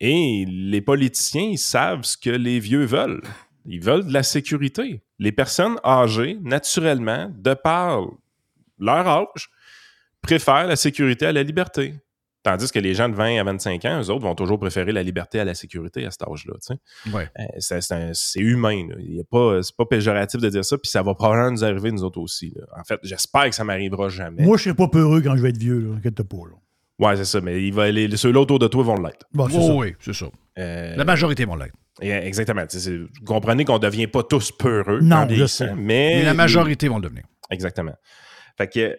Et 0.00 0.44
les 0.46 0.80
politiciens, 0.80 1.42
ils 1.42 1.58
savent 1.58 2.04
ce 2.04 2.16
que 2.16 2.30
les 2.30 2.60
vieux 2.60 2.84
veulent. 2.84 3.22
Ils 3.64 3.82
veulent 3.82 4.06
de 4.06 4.12
la 4.12 4.22
sécurité. 4.22 5.02
Les 5.18 5.32
personnes 5.32 5.76
âgées, 5.84 6.38
naturellement, 6.42 7.30
de 7.34 7.54
par 7.54 8.06
leur 8.78 9.08
âge, 9.08 9.50
préfèrent 10.22 10.66
la 10.66 10.76
sécurité 10.76 11.26
à 11.26 11.32
la 11.32 11.42
liberté. 11.42 11.94
Tandis 12.44 12.70
que 12.70 12.78
les 12.78 12.94
gens 12.94 13.08
de 13.08 13.14
20 13.14 13.40
à 13.40 13.44
25 13.44 13.84
ans, 13.84 14.00
eux 14.00 14.10
autres, 14.10 14.22
vont 14.22 14.34
toujours 14.36 14.58
préférer 14.60 14.92
la 14.92 15.02
liberté 15.02 15.40
à 15.40 15.44
la 15.44 15.54
sécurité 15.54 16.06
à 16.06 16.10
cet 16.10 16.22
âge-là. 16.22 16.54
Ouais. 17.12 17.28
Euh, 17.38 17.44
c'est- 17.58 18.38
humain. 18.40 18.86
a 18.90 19.24
pas, 19.30 19.62
c'est 19.62 19.76
pas 19.76 19.84
péjoratif 19.86 20.40
de 20.40 20.48
dire 20.48 20.64
ça, 20.64 20.78
puis 20.78 20.88
ça 20.88 21.02
va 21.02 21.14
probablement 21.14 21.50
nous 21.50 21.64
arriver, 21.64 21.90
nous 21.90 22.04
autres 22.04 22.20
aussi. 22.20 22.54
là. 22.56 22.64
En 22.80 22.84
fait, 22.84 23.00
j'espère 23.02 23.46
que 23.50 23.54
ça 23.54 23.64
m'arrivera 23.64 24.08
jamais. 24.08 24.44
Moi, 24.44 24.56
je 24.56 24.62
serais 24.64 24.74
pas 24.74 24.88
peureux 24.88 25.20
quand 25.20 25.36
je 25.36 25.42
vais 25.42 25.48
être 25.50 25.58
vieux, 25.58 25.80
là. 25.80 25.96
Inquiète 25.96 26.22
pas, 26.22 26.36
là. 26.36 26.54
Ouais, 27.06 27.16
c'est 27.16 27.24
ça, 27.26 27.40
mais 27.40 27.62
il 27.62 27.72
va, 27.72 27.90
les, 27.90 28.16
ceux-là 28.16 28.40
autour 28.40 28.58
de 28.58 28.66
toi 28.68 28.82
vont 28.82 29.00
l'être. 29.00 29.26
Bon, 29.32 29.48
Oh, 29.54 29.80
oui, 29.82 29.94
c'est 30.00 30.14
ça. 30.14 30.26
Euh, 30.58 30.96
La 30.96 31.04
majorité 31.04 31.44
vont 31.44 31.56
l'être. 31.56 31.74
Exactement. 32.00 32.62
Vous 32.72 33.24
comprenez 33.26 33.64
qu'on 33.64 33.74
ne 33.74 33.78
devient 33.80 34.06
pas 34.06 34.22
tous 34.22 34.52
peureux 34.52 35.00
Non, 35.00 35.26
mais, 35.28 35.74
Mais 35.76 36.22
la 36.22 36.34
majorité 36.34 36.88
vont 36.88 36.96
le 36.96 37.02
devenir. 37.02 37.24
Exactement. 37.50 37.94
Fait 38.56 38.68
que 38.68 38.98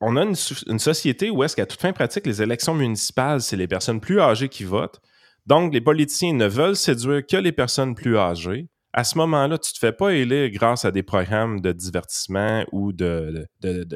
on 0.00 0.16
a 0.16 0.22
une, 0.24 0.34
so- 0.34 0.64
une 0.68 0.78
société 0.78 1.30
où 1.30 1.42
est-ce 1.42 1.56
qu'à 1.56 1.66
toute 1.66 1.80
fin 1.80 1.92
pratique, 1.92 2.26
les 2.26 2.42
élections 2.42 2.74
municipales, 2.74 3.40
c'est 3.40 3.56
les 3.56 3.68
personnes 3.68 4.00
plus 4.00 4.20
âgées 4.20 4.48
qui 4.48 4.64
votent. 4.64 5.00
Donc, 5.46 5.72
les 5.72 5.80
politiciens 5.80 6.32
ne 6.34 6.46
veulent 6.46 6.76
séduire 6.76 7.24
que 7.26 7.36
les 7.36 7.52
personnes 7.52 7.94
plus 7.94 8.16
âgées. 8.18 8.68
À 8.92 9.04
ce 9.04 9.18
moment-là, 9.18 9.58
tu 9.58 9.72
te 9.74 9.78
fais 9.78 9.92
pas 9.92 10.12
élire 10.14 10.50
grâce 10.50 10.84
à 10.86 10.90
des 10.90 11.02
programmes 11.02 11.60
de 11.60 11.70
divertissement 11.70 12.64
ou 12.72 12.92
de 12.92 13.46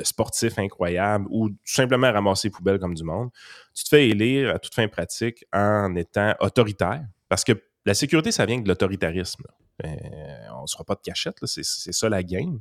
sportifs 0.04 0.58
incroyables 0.58 1.26
ou 1.30 1.48
tout 1.48 1.56
simplement 1.64 2.12
ramasser 2.12 2.48
les 2.48 2.52
poubelles 2.52 2.78
comme 2.78 2.94
du 2.94 3.02
monde. 3.02 3.30
Tu 3.74 3.84
te 3.84 3.88
fais 3.88 4.08
élire 4.10 4.54
à 4.54 4.58
toute 4.58 4.74
fin 4.74 4.88
pratique 4.88 5.44
en 5.54 5.96
étant 5.96 6.34
autoritaire. 6.40 7.02
Parce 7.30 7.44
que 7.44 7.52
la 7.86 7.94
sécurité, 7.94 8.30
ça 8.30 8.44
vient 8.44 8.60
de 8.60 8.68
l'autoritarisme. 8.68 9.44
Euh, 9.84 9.88
on 10.56 10.62
ne 10.62 10.66
sera 10.66 10.84
pas 10.84 10.94
de 10.94 11.00
cachette, 11.02 11.36
c'est 11.44 11.64
ça 11.92 12.08
la 12.08 12.22
game. 12.22 12.60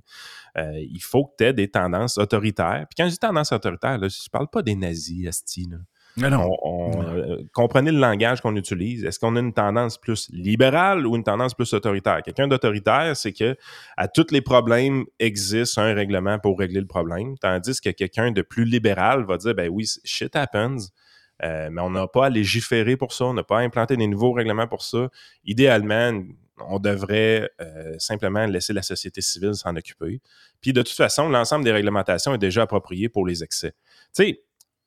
Euh, 0.58 0.72
il 0.80 1.02
faut 1.02 1.26
que 1.26 1.32
tu 1.38 1.44
aies 1.46 1.54
des 1.54 1.68
tendances 1.70 2.18
autoritaires. 2.18 2.86
Puis 2.90 2.96
quand 2.98 3.06
je 3.06 3.12
dis 3.12 3.20
tendance 3.20 3.52
autoritaire, 3.52 3.98
là, 3.98 4.08
je 4.08 4.30
parle 4.32 4.48
pas 4.50 4.62
des 4.62 4.76
nazis, 4.76 5.28
asti. 5.28 5.68
là. 5.70 5.78
Non, 6.18 6.30
non. 6.32 6.50
On- 6.64 6.90
on- 6.92 7.04
euh, 7.04 7.38
comprenez 7.54 7.92
le 7.92 8.00
langage 8.00 8.42
qu'on 8.42 8.56
utilise. 8.56 9.06
Est-ce 9.06 9.20
qu'on 9.20 9.36
a 9.36 9.40
une 9.40 9.54
tendance 9.54 9.98
plus 9.98 10.28
libérale 10.32 11.06
ou 11.06 11.16
une 11.16 11.24
tendance 11.24 11.54
plus 11.54 11.72
autoritaire? 11.74 12.22
Quelqu'un 12.24 12.48
d'autoritaire, 12.48 13.16
c'est 13.16 13.32
que 13.32 13.56
à 13.96 14.08
tous 14.08 14.28
les 14.32 14.42
problèmes 14.42 15.06
existe 15.20 15.78
un 15.78 15.94
règlement 15.94 16.40
pour 16.40 16.58
régler 16.60 16.82
le 16.82 16.88
problème, 16.88 17.38
tandis 17.38 17.80
que 17.80 17.92
quelqu'un 17.92 18.32
de 18.32 18.42
plus 18.42 18.66
libéral 18.66 19.24
va 19.24 19.38
dire, 19.38 19.54
ben 19.54 19.70
oui, 19.70 19.86
shit 20.04 20.36
happens, 20.36 20.90
euh, 21.44 21.70
mais 21.72 21.82
on 21.82 21.92
n'a 21.92 22.08
pas 22.08 22.26
à 22.26 22.30
légiférer 22.30 22.98
pour 22.98 23.14
ça, 23.14 23.26
on 23.26 23.34
n'a 23.34 23.44
pas 23.44 23.60
à 23.60 23.62
implanter 23.62 23.96
des 23.96 24.08
nouveaux 24.08 24.34
règlements 24.34 24.68
pour 24.68 24.82
ça. 24.82 25.10
Idéalement, 25.46 26.22
on 26.68 26.80
devrait 26.80 27.49
euh, 27.62 27.95
simplement 27.97 28.45
laisser 28.45 28.74
la 28.74 28.82
société 28.82 29.22
civile 29.22 29.55
s'en 29.55 29.76
occuper. 29.76 30.22
Puis 30.62 30.74
de 30.74 30.82
toute 30.82 30.95
façon, 30.95 31.30
l'ensemble 31.30 31.64
des 31.66 31.72
réglementations 31.72 32.34
est 32.34 32.39
déjà 32.39 32.64
approprié 32.64 33.10
pour 33.10 33.26
les 33.26 33.43
excès. 33.43 33.72
Tu 34.16 34.24
sais, 34.24 34.43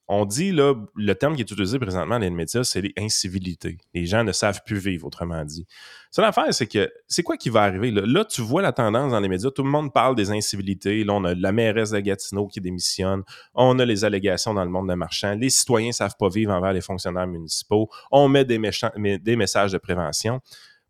on 0.08 0.26
dit, 0.26 0.52
le 0.52 1.12
terme 1.14 1.36
qui 1.36 1.40
est 1.40 1.50
utilisé 1.50 1.78
présentement 1.78 2.16
dans 2.16 2.24
les 2.24 2.28
médias, 2.28 2.64
c'est 2.64 2.82
les 2.82 2.92
incivilités. 2.98 3.78
Les 3.94 4.04
gens 4.04 4.24
ne 4.24 4.32
savent 4.32 4.60
plus 4.66 4.76
vivre, 4.76 5.06
autrement 5.06 5.42
dit. 5.44 5.64
Ça, 6.10 6.20
l'affaire, 6.20 6.52
c'est 6.52 6.66
que 6.66 6.92
c'est 7.06 7.22
quoi 7.22 7.38
qui 7.38 7.48
va 7.48 7.62
arriver? 7.62 7.90
Là? 7.90 8.24
Tu 8.24 8.42
vois 8.42 8.60
la 8.60 8.72
tendance 8.72 9.12
dans 9.12 9.20
les 9.20 9.28
médias, 9.28 9.50
tout 9.50 9.62
le 9.62 9.70
monde 9.70 9.92
parle 9.92 10.14
des 10.14 10.30
incivilités. 10.30 11.02
Là, 11.04 11.14
on 11.14 11.24
a 11.24 11.34
la 11.34 11.52
mairesse 11.52 11.90
de 11.90 12.00
Gatineau 12.00 12.46
qui 12.48 12.60
démissionne, 12.60 13.22
on 13.54 13.78
a 13.78 13.86
les 13.86 14.04
allégations 14.04 14.52
dans 14.52 14.64
le 14.64 14.70
monde 14.70 14.88
des 14.88 14.96
marchands, 14.96 15.34
les 15.34 15.50
citoyens 15.50 15.88
ne 15.88 15.92
savent 15.92 16.16
pas 16.18 16.28
vivre 16.28 16.52
envers 16.52 16.72
les 16.72 16.82
fonctionnaires 16.82 17.28
municipaux, 17.28 17.88
on 18.10 18.28
met 18.28 18.44
des 18.44 19.36
messages 19.36 19.72
de 19.72 19.78
prévention. 19.78 20.40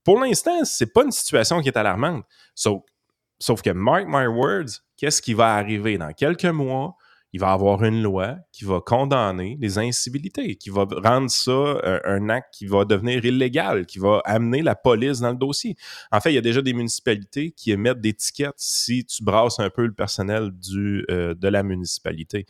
Pour 0.05 0.21
l'instant, 0.21 0.65
c'est 0.65 0.93
pas 0.93 1.05
une 1.05 1.13
situation 1.13 1.61
qui 1.61 1.69
est 1.69 1.77
alarmante. 1.77 2.25
Sauf, 2.55 3.63
que, 3.63 3.71
mark 3.71 4.05
my 4.09 4.27
words, 4.27 4.81
qu'est-ce 4.97 5.21
qui 5.23 5.35
va 5.35 5.55
arriver? 5.55 5.99
Dans 5.99 6.13
quelques 6.13 6.45
mois? 6.45 6.97
il 7.35 7.41
va 7.41 7.53
avoir 7.53 7.83
une 7.83 8.03
loi 8.03 8.37
qui 8.53 8.65
va 8.65 8.81
condamner 8.85 9.57
les 9.59 9.79
incivilités, 9.79 10.57
qui 10.57 10.69
va 10.69 10.87
rendre 11.03 11.31
ça 11.31 11.51
euh, 11.51 11.99
un 12.05 12.29
acte 12.29 12.53
qui 12.53 12.67
va 12.67 12.85
devenir 12.85 13.25
illégal, 13.25 13.87
qui 13.87 13.99
va 13.99 14.21
amener 14.27 14.61
la 14.61 14.75
police 14.75 15.21
dans 15.21 15.31
le 15.31 15.37
dossier. 15.37 15.75
En 16.11 16.21
fait, 16.21 16.31
il 16.31 16.35
y 16.35 16.39
a 16.39 16.43
déjà 16.43 16.61
des 16.61 16.75
municipalités 16.75 17.53
qui 17.53 17.73
émettent 17.73 18.03
des 18.03 18.13
tickets 18.13 18.53
si 18.57 19.07
tu 19.07 19.25
brasses 19.25 19.59
un 19.61 19.71
peu 19.71 19.87
le 19.87 19.95
personnel 19.95 20.51
du, 20.53 21.07
euh, 21.11 21.35
de 21.35 21.49
la 21.49 21.63
municipalité. 21.63 22.45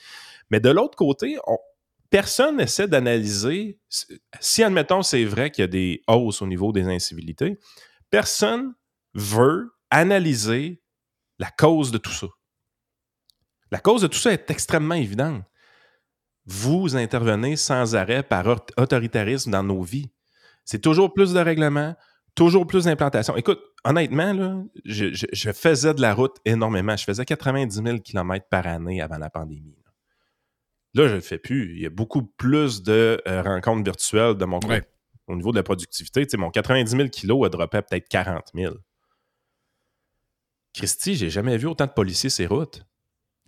Mais 0.50 0.58
de 0.58 0.70
l'autre 0.70 0.96
côté, 0.96 1.36
on- 1.46 1.58
personne 2.12 2.58
n'essaie 2.58 2.86
d'analyser, 2.86 3.80
si 4.38 4.62
admettons 4.62 5.02
c'est 5.02 5.24
vrai 5.24 5.50
qu'il 5.50 5.62
y 5.62 5.64
a 5.64 5.68
des 5.68 6.02
hausses 6.06 6.42
au 6.42 6.46
niveau 6.46 6.70
des 6.70 6.84
incivilités, 6.84 7.58
personne 8.10 8.74
veut 9.14 9.72
analyser 9.90 10.82
la 11.38 11.50
cause 11.50 11.90
de 11.90 11.98
tout 11.98 12.12
ça. 12.12 12.26
La 13.70 13.80
cause 13.80 14.02
de 14.02 14.06
tout 14.06 14.18
ça 14.18 14.32
est 14.32 14.50
extrêmement 14.50 14.94
évidente. 14.94 15.42
Vous 16.44 16.96
intervenez 16.96 17.56
sans 17.56 17.94
arrêt 17.96 18.22
par 18.22 18.46
aut- 18.46 18.66
autoritarisme 18.82 19.50
dans 19.50 19.62
nos 19.62 19.80
vies. 19.82 20.10
C'est 20.64 20.80
toujours 20.82 21.14
plus 21.14 21.32
de 21.32 21.40
règlements, 21.40 21.94
toujours 22.34 22.66
plus 22.66 22.84
d'implantation. 22.84 23.36
Écoute, 23.36 23.60
honnêtement, 23.84 24.66
je- 24.84 25.14
je 25.32 25.52
faisais 25.52 25.94
de 25.94 26.02
la 26.02 26.12
route 26.14 26.36
énormément. 26.44 26.96
Je 26.96 27.04
faisais 27.04 27.24
90 27.24 27.82
000 27.82 27.98
km 28.00 28.46
par 28.50 28.66
année 28.66 29.00
avant 29.00 29.18
la 29.18 29.30
pandémie. 29.30 29.81
Là, 30.94 31.06
je 31.06 31.12
ne 31.12 31.16
le 31.16 31.20
fais 31.20 31.38
plus. 31.38 31.74
Il 31.76 31.82
y 31.82 31.86
a 31.86 31.90
beaucoup 31.90 32.22
plus 32.22 32.82
de 32.82 33.20
euh, 33.26 33.42
rencontres 33.42 33.84
virtuelles 33.84 34.34
de 34.34 34.44
mon 34.44 34.60
côté. 34.60 34.74
Ouais. 34.74 34.88
Au 35.28 35.36
niveau 35.36 35.52
de 35.52 35.56
la 35.56 35.62
productivité, 35.62 36.26
tu 36.26 36.30
sais, 36.30 36.36
mon 36.36 36.50
90 36.50 36.90
000 36.90 37.08
kilos 37.08 37.46
a 37.46 37.48
droppé 37.48 37.78
à 37.78 37.82
peut-être 37.82 38.08
40 38.08 38.44
000. 38.54 38.74
Christy, 40.74 41.14
j'ai 41.14 41.30
jamais 41.30 41.56
vu 41.56 41.66
autant 41.66 41.86
de 41.86 41.92
policiers 41.92 42.30
sur 42.30 42.42
les 42.42 42.46
routes. 42.48 42.84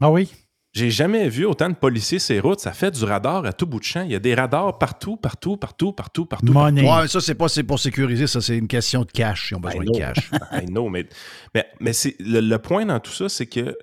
Ah 0.01 0.11
oui? 0.11 0.31
J'ai 0.73 0.91
jamais 0.91 1.29
vu 1.29 1.45
autant 1.45 1.69
de 1.69 1.75
policiers 1.75 2.19
sur 2.19 2.35
les 2.35 2.41
routes. 2.41 2.61
Ça 2.61 2.73
fait 2.73 2.91
du 2.91 3.05
radar 3.05 3.45
à 3.45 3.53
tout 3.53 3.67
bout 3.67 3.79
de 3.79 3.85
champ. 3.85 4.03
Il 4.03 4.11
y 4.11 4.15
a 4.15 4.19
des 4.19 4.35
radars 4.35 4.79
partout, 4.79 5.17
partout, 5.17 5.57
partout, 5.57 5.93
partout, 5.93 6.27
partout. 6.27 6.53
Money. 6.53 6.83
Ouais, 6.83 7.03
mais 7.03 7.09
ça, 7.09 7.21
c'est 7.21 7.35
pas 7.35 7.49
c'est 7.49 7.63
pour 7.63 7.79
sécuriser, 7.79 8.27
ça, 8.27 8.41
c'est 8.41 8.59
une 8.59 8.67
question 8.67 9.03
de 9.03 9.11
cash. 9.11 9.51
Ils 9.51 9.57
ont 9.57 9.61
besoin 9.61 9.85
I 9.85 9.87
de 9.87 9.99
cash. 9.99 10.31
I 10.53 10.67
know, 10.67 10.89
mais, 10.89 11.07
mais, 11.55 11.67
mais 11.81 11.93
c'est, 11.93 12.17
le, 12.19 12.41
le 12.41 12.59
point 12.59 12.87
dans 12.87 12.99
tout 12.99 13.13
ça, 13.13 13.29
c'est 13.29 13.47
que 13.47 13.77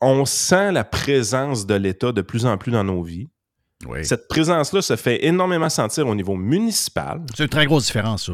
on 0.00 0.24
sent 0.24 0.72
la 0.72 0.84
présence 0.84 1.66
de 1.66 1.74
l'État 1.74 2.12
de 2.12 2.22
plus 2.22 2.46
en 2.46 2.56
plus 2.58 2.72
dans 2.72 2.84
nos 2.84 3.02
vies. 3.02 3.28
Oui. 3.86 4.04
Cette 4.04 4.28
présence-là 4.28 4.82
se 4.82 4.96
fait 4.96 5.24
énormément 5.26 5.68
sentir 5.68 6.06
au 6.06 6.14
niveau 6.14 6.34
municipal. 6.36 7.20
C'est 7.34 7.42
une 7.44 7.48
très 7.50 7.66
grosse 7.66 7.86
différence, 7.86 8.26
ça. 8.26 8.32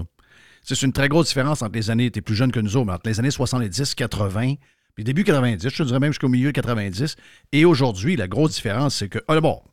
C'est 0.63 0.81
une 0.83 0.93
très 0.93 1.09
grosse 1.09 1.29
différence 1.29 1.63
entre 1.63 1.75
les 1.75 1.91
années, 1.91 2.11
tu 2.11 2.21
es 2.21 2.23
plus 2.23 2.37
jeune 2.37 2.53
que 2.53 2.61
nous 2.61 2.77
autres, 2.77 2.87
mais 2.87 2.93
entre 2.93 3.09
les 3.09 3.19
années 3.19 3.33
70, 3.33 3.95
80, 3.97 4.55
puis 4.95 5.03
début 5.05 5.25
90, 5.25 5.69
je 5.69 5.77
te 5.77 5.83
dirais 5.83 5.99
même 5.99 6.13
jusqu'au 6.13 6.29
milieu 6.29 6.53
90, 6.53 7.17
et 7.51 7.65
aujourd'hui, 7.65 8.15
la 8.15 8.29
grosse 8.29 8.53
différence, 8.55 8.95
c'est 8.97 9.09
que, 9.09 9.19
ah, 9.27 9.35
d'abord, 9.35 9.65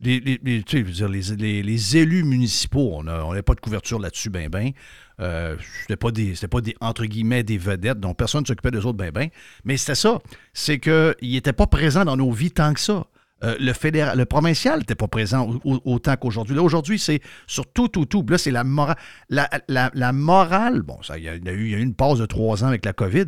les, 0.00 0.18
les- 0.18 0.40
les- 0.42 0.62
tu 0.64 0.78
sais, 0.78 0.82
je 0.82 0.84
veux 0.86 0.92
dire, 0.92 1.08
les, 1.08 1.22
les- 1.36 1.62
les 1.62 1.96
élus 1.96 2.24
municipaux, 2.24 2.90
on 2.94 3.04
n'avait 3.04 3.42
pas 3.42 3.54
de 3.54 3.60
couverture 3.60 4.00
là-dessus, 4.00 4.30
ben, 4.30 4.48
ben. 4.48 4.72
Euh, 5.20 5.56
c'était 5.82 5.96
pas 5.96 6.10
des, 6.10 6.34
pas 6.50 6.60
des, 6.60 6.74
entre 6.80 7.04
guillemets, 7.04 7.42
des 7.42 7.58
vedettes 7.58 8.00
dont 8.00 8.14
personne 8.14 8.42
ne 8.42 8.46
s'occupait 8.46 8.70
des 8.70 8.84
autres, 8.84 8.98
ben, 8.98 9.10
ben. 9.10 9.28
Mais 9.64 9.76
c'était 9.76 9.94
ça. 9.94 10.20
C'est 10.52 10.78
qu'ils 10.78 11.14
n'étaient 11.22 11.52
pas 11.52 11.66
présents 11.66 12.04
dans 12.04 12.16
nos 12.16 12.30
vies 12.32 12.50
tant 12.50 12.72
que 12.74 12.80
ça. 12.80 13.06
Euh, 13.44 13.56
le, 13.58 13.72
fédéral, 13.72 14.16
le 14.16 14.24
provincial 14.24 14.78
n'était 14.78 14.94
pas 14.94 15.08
présent 15.08 15.48
au- 15.64 15.72
au- 15.72 15.80
autant 15.94 16.16
qu'aujourd'hui. 16.16 16.54
Là, 16.54 16.62
aujourd'hui, 16.62 16.98
c'est 16.98 17.20
sur 17.48 17.66
tout, 17.66 17.88
tout, 17.88 18.06
tout. 18.06 18.24
Là, 18.28 18.38
c'est 18.38 18.52
la 18.52 18.62
morale. 18.62 18.96
La, 19.28 20.12
morale, 20.12 20.82
bon, 20.82 20.98
il 21.16 21.24
y, 21.24 21.28
a 21.28 21.34
eu, 21.52 21.76
une 21.76 21.94
pause 21.94 22.20
de 22.20 22.26
trois 22.26 22.62
ans 22.62 22.68
avec 22.68 22.84
la 22.84 22.92
COVID, 22.92 23.26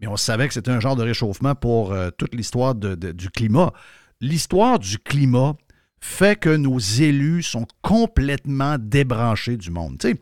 mais 0.00 0.08
on 0.08 0.16
savait 0.16 0.46
que 0.46 0.54
c'était 0.54 0.70
un 0.70 0.80
genre 0.80 0.96
de 0.96 1.02
réchauffement 1.02 1.54
pour 1.54 1.92
euh, 1.92 2.10
toute 2.18 2.34
l'histoire 2.34 2.74
du 2.74 3.30
climat. 3.30 3.72
L'histoire 4.20 4.78
du 4.78 4.98
climat 4.98 5.56
fait 6.00 6.38
que 6.38 6.54
nos 6.54 6.78
élus 6.78 7.42
sont 7.42 7.66
complètement 7.80 8.76
débranchés 8.78 9.56
du 9.56 9.70
monde. 9.70 9.98
Tu 9.98 10.10
sais, 10.10 10.20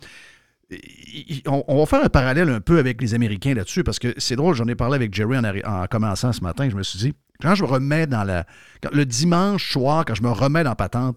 on, 1.47 1.79
va 1.79 1.87
faire 1.87 2.05
un 2.05 2.09
parallèle 2.09 2.49
un 2.49 2.61
peu 2.61 2.79
avec 2.79 3.01
les 3.01 3.15
Américains 3.15 3.55
là-dessus, 3.55 3.85
parce 3.85 3.99
que 3.99 4.15
c'est 4.19 4.37
drôle, 4.37 4.55
j'en 4.55 4.67
ai 4.67 4.75
parlé 4.75 4.97
avec 4.97 5.15
Jerry 5.15 5.37
en, 5.65 5.87
commençant 5.87 6.33
ce 6.33 6.41
matin, 6.41 6.69
je 6.69 6.77
me 6.77 6.83
suis 6.83 6.99
dit, 6.99 7.15
quand 7.41 7.55
je 7.55 7.63
me 7.63 7.69
remets 7.69 8.07
dans 8.07 8.25
la... 8.25 8.47
le 8.93 9.05
dimanche 9.05 9.73
soir, 9.73 10.05
quand 10.05 10.15
je 10.15 10.23
me 10.23 10.31
remets 10.31 10.65
dans 10.65 10.75
patente, 10.75 11.17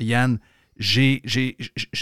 Yann, 0.00 0.38
j'ai, 0.76 1.22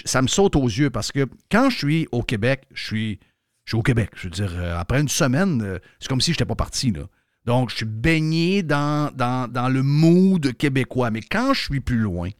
ça 0.05 0.23
me 0.23 0.29
saute 0.29 0.57
aux 0.57 0.67
yeux, 0.67 0.91
parce 0.91 1.13
que 1.13 1.27
quand 1.51 1.71
je 1.71 1.79
suis 1.79 2.09
au 2.13 2.23
Québec, 2.23 2.65
je 2.73 2.85
suis, 2.85 3.21
je 3.65 3.73
suis 3.73 3.79
au 3.79 3.83
Québec. 3.83 4.11
Je 4.17 4.25
veux 4.25 4.31
dire, 4.31 4.53
euh, 4.57 4.79
après 4.79 5.01
une 5.01 5.09
semaine, 5.09 5.63
euh, 5.63 5.79
c'est 6.01 6.09
comme 6.09 6.21
si 6.21 6.33
je 6.33 6.37
n'étais 6.37 6.47
pas 6.47 6.55
parti, 6.55 6.91
là. 6.91 7.03
Donc, 7.45 7.71
je 7.71 7.77
suis 7.77 7.87
baigné 7.87 8.63
dans, 8.63 9.13
dans, 9.15 9.51
dans 9.51 9.69
le 9.69 9.83
mood 9.83 10.53
québécois. 10.57 11.11
Mais 11.11 11.23
quand 11.23 11.55
je 11.55 11.63
suis 11.63 11.81
plus 11.81 11.99
loin, 11.99 12.31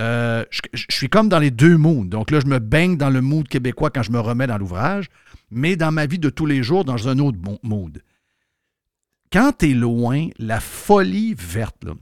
euh, 0.00 0.44
je, 0.50 0.84
suis 0.90 1.08
comme 1.08 1.28
dans 1.28 1.38
les 1.38 1.50
deux 1.50 1.76
moods. 1.76 2.04
Donc 2.04 2.30
là, 2.30 2.40
je 2.40 2.46
me 2.46 2.58
baigne 2.58 2.96
dans 2.96 3.10
le 3.10 3.20
mood 3.20 3.48
québécois 3.48 3.90
quand 3.90 4.02
je 4.02 4.12
me 4.12 4.20
remets 4.20 4.46
dans 4.46 4.58
l'ouvrage, 4.58 5.06
mais 5.50 5.76
dans 5.76 5.92
ma 5.92 6.06
vie 6.06 6.18
de 6.18 6.30
tous 6.30 6.46
les 6.46 6.62
jours, 6.62 6.84
dans 6.84 7.08
un 7.08 7.18
autre 7.18 7.38
mo- 7.42 7.58
mood. 7.62 8.02
Quand 9.32 9.52
tu 9.58 9.70
es 9.70 9.74
loin, 9.74 10.28
la 10.38 10.60
folie 10.60 11.34
verte, 11.34 11.84
là, 11.84 11.92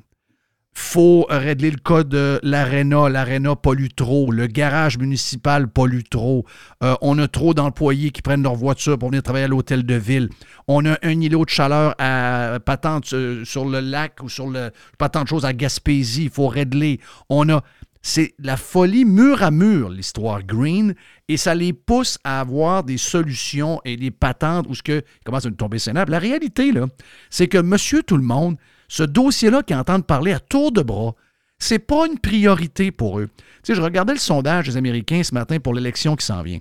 faut 0.78 1.26
régler 1.30 1.70
le 1.70 1.78
cas 1.78 2.05
de 2.05 2.38
l'aréna. 2.42 3.09
L'aréna 3.09 3.57
pollue 3.57 3.88
trop. 3.97 4.30
Le 4.30 4.47
garage 4.47 4.99
municipal 4.99 5.68
pollue 5.68 6.03
trop. 6.09 6.44
Euh, 6.84 6.94
on 7.01 7.18
a 7.18 7.26
trop 7.26 7.55
d'employés 7.55 8.11
qui 8.11 8.20
prennent 8.20 8.42
leur 8.42 8.57
voiture 8.57 8.99
pour 8.99 9.09
venir 9.09 9.22
travailler 9.22 9.47
à 9.47 9.49
l'hôtel 9.49 9.84
de 9.86 9.94
ville. 9.94 10.28
On 10.68 10.84
a 10.84 10.99
un 11.03 11.18
îlot 11.18 11.47
de 11.47 11.51
chaleur 11.51 11.94
à 11.99 12.59
patente 12.62 13.11
euh, 13.14 13.42
sur 13.47 13.64
le 13.64 13.80
lac 13.80 14.22
ou 14.22 14.28
sur 14.28 14.49
le. 14.49 14.70
De 15.01 15.26
choses 15.26 15.47
à 15.47 15.55
Gaspésie. 15.55 16.24
Il 16.24 16.30
faut 16.30 16.49
régler. 16.49 17.01
On 17.30 17.49
a. 17.49 17.64
C'est 18.09 18.34
la 18.38 18.57
folie 18.57 19.04
mur 19.04 19.42
à 19.42 19.50
mur, 19.50 19.90
l'histoire 19.90 20.44
Green, 20.44 20.94
et 21.26 21.36
ça 21.36 21.57
les 21.57 21.72
pousse 21.72 22.18
à 22.22 22.38
avoir 22.38 22.84
des 22.84 22.98
solutions 22.98 23.80
et 23.84 23.96
des 23.96 24.12
patentes 24.12 24.66
où 24.68 24.76
ce 24.76 24.82
que 24.84 25.02
ils 25.02 25.24
commencent 25.24 25.46
à 25.46 25.50
nous 25.50 25.57
tomber 25.57 25.80
sénable. 25.80 26.12
La 26.12 26.20
réalité, 26.20 26.70
là, 26.70 26.86
c'est 27.30 27.48
que 27.48 27.59
monsieur 27.59 28.04
tout 28.04 28.16
le 28.16 28.22
monde, 28.22 28.59
ce 28.86 29.02
dossier-là 29.02 29.64
qui 29.64 29.74
entendent 29.74 30.07
parler 30.07 30.32
à 30.32 30.38
tour 30.38 30.70
de 30.70 30.82
bras, 30.82 31.16
c'est 31.59 31.80
pas 31.80 32.07
une 32.07 32.20
priorité 32.20 32.92
pour 32.92 33.18
eux. 33.18 33.28
Tu 33.36 33.42
sais, 33.64 33.74
je 33.74 33.82
regardais 33.82 34.12
le 34.12 34.20
sondage 34.20 34.68
des 34.68 34.76
Américains 34.76 35.24
ce 35.24 35.34
matin 35.34 35.59
pour 35.59 35.74
l'élection 35.74 36.14
qui 36.14 36.24
s'en 36.24 36.42
vient. 36.42 36.61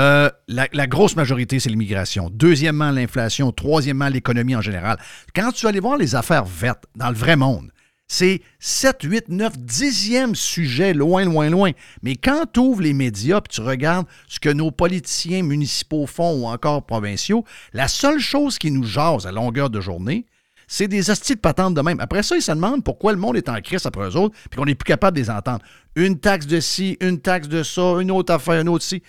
Euh, 0.00 0.28
la, 0.48 0.86
grosse 0.88 1.14
majorité, 1.14 1.60
c'est 1.60 1.70
l'immigration. 1.70 2.30
Deuxièmement, 2.32 2.90
l'inflation. 2.90 3.52
Troisièmement, 3.52 4.08
l'économie 4.08 4.56
en 4.56 4.60
général. 4.60 4.98
Quand 5.36 5.52
tu 5.52 5.66
vas 5.66 5.80
voir 5.80 5.98
les 5.98 6.16
affaires 6.16 6.44
vertes 6.44 6.86
dans 6.96 7.10
le 7.10 7.16
vrai 7.16 7.36
monde, 7.36 7.70
c'est 8.14 8.42
7, 8.58 9.04
8, 9.04 9.28
9, 9.30 9.58
10e 9.60 10.34
sujet, 10.34 10.92
loin, 10.92 11.24
loin, 11.24 11.48
loin. 11.48 11.70
Mais 12.02 12.14
quand 12.14 12.44
tu 12.52 12.60
ouvres 12.60 12.82
les 12.82 12.92
médias 12.92 13.38
et 13.38 13.48
tu 13.48 13.62
regardes 13.62 14.06
ce 14.28 14.38
que 14.38 14.50
nos 14.50 14.70
politiciens 14.70 15.42
municipaux 15.42 16.06
font 16.06 16.42
ou 16.42 16.46
encore 16.46 16.84
provinciaux, 16.84 17.42
la 17.72 17.88
seule 17.88 18.18
chose 18.18 18.58
qui 18.58 18.70
nous 18.70 18.84
jase 18.84 19.26
à 19.26 19.32
longueur 19.32 19.70
de 19.70 19.80
journée, 19.80 20.26
c'est 20.68 20.88
des 20.88 21.08
hosties 21.08 21.36
de 21.36 21.40
patentes 21.40 21.72
de 21.72 21.80
même. 21.80 22.00
Après 22.00 22.22
ça, 22.22 22.36
ils 22.36 22.42
se 22.42 22.52
demandent 22.52 22.84
pourquoi 22.84 23.12
le 23.12 23.18
monde 23.18 23.38
est 23.38 23.48
en 23.48 23.58
crise 23.62 23.86
après 23.86 24.06
eux 24.10 24.16
autres 24.16 24.36
puis 24.50 24.58
qu'on 24.58 24.66
n'est 24.66 24.74
plus 24.74 24.84
capable 24.84 25.16
de 25.16 25.22
les 25.22 25.30
entendre. 25.30 25.64
Une 25.96 26.18
taxe 26.18 26.46
de 26.46 26.60
ci, 26.60 26.98
une 27.00 27.18
taxe 27.18 27.48
de 27.48 27.62
ça, 27.62 27.94
une 27.98 28.10
autre 28.10 28.34
affaire, 28.34 28.60
une 28.60 28.68
autre 28.68 28.84
ci. 28.84 29.02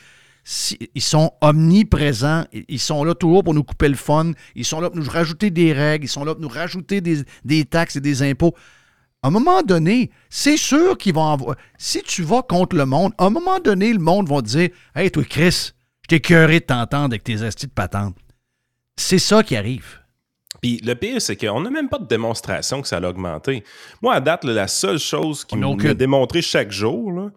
Si- 0.46 0.80
ils 0.96 1.02
sont 1.02 1.34
omniprésents, 1.42 2.46
ils 2.70 2.80
sont 2.80 3.04
là 3.04 3.16
toujours 3.16 3.44
pour 3.44 3.54
nous 3.54 3.64
couper 3.66 3.90
le 3.90 3.96
fun, 3.96 4.32
ils 4.56 4.64
sont 4.64 4.80
là 4.80 4.90
pour 4.90 4.98
nous 5.00 5.10
rajouter 5.10 5.50
des 5.52 5.74
règles, 5.74 6.06
ils 6.06 6.10
sont 6.10 6.24
là 6.24 6.34
pour 6.34 6.42
nous 6.42 6.48
rajouter 6.48 7.02
des 7.02 7.66
taxes 7.66 7.98
et 7.98 8.02
des 8.02 8.22
impôts. 8.24 8.54
À 9.24 9.28
un 9.28 9.32
moment 9.32 9.62
donné, 9.64 10.12
c'est 10.30 10.58
sûr 10.58 10.98
qu'ils 10.98 11.14
vont 11.16 11.32
avoir. 11.32 11.56
Si 11.78 12.02
tu 12.04 12.24
vas 12.24 12.42
contre 12.42 12.76
le 12.76 12.86
monde, 12.86 13.14
à 13.18 13.26
un 13.26 13.30
moment 13.30 13.60
donné, 13.60 13.94
le 13.94 14.00
monde 14.00 14.28
va 14.30 14.42
te 14.42 14.48
dire 14.48 14.70
Hey, 14.96 15.10
toi, 15.12 15.24
Chris, 15.24 15.72
je 16.04 16.08
t'ai 16.10 16.20
curé 16.20 16.60
de 16.60 16.66
t'entendre 16.66 17.06
avec 17.06 17.24
tes 17.24 17.42
hosties 17.42 17.68
de 17.68 17.72
patentes. 17.72 18.18
C'est 18.98 19.20
ça 19.20 19.42
qui 19.42 19.56
arrive. 19.56 20.00
Puis 20.62 20.80
le 20.84 20.94
pire, 20.96 21.22
c'est 21.22 21.36
qu'on 21.38 21.62
n'a 21.62 21.70
même 21.70 21.90
pas 21.90 22.00
de 22.00 22.06
démonstration 22.08 22.82
que 22.82 22.88
ça 22.88 22.98
a 22.98 23.02
augmenté. 23.10 23.64
Moi, 24.02 24.14
à 24.14 24.20
date, 24.20 24.44
là, 24.44 24.54
la 24.54 24.68
seule 24.68 25.00
chose 25.00 25.44
qui 25.46 25.56
m'a 25.58 25.94
démontré 25.94 26.42
chaque 26.42 26.72
jour, 26.72 27.32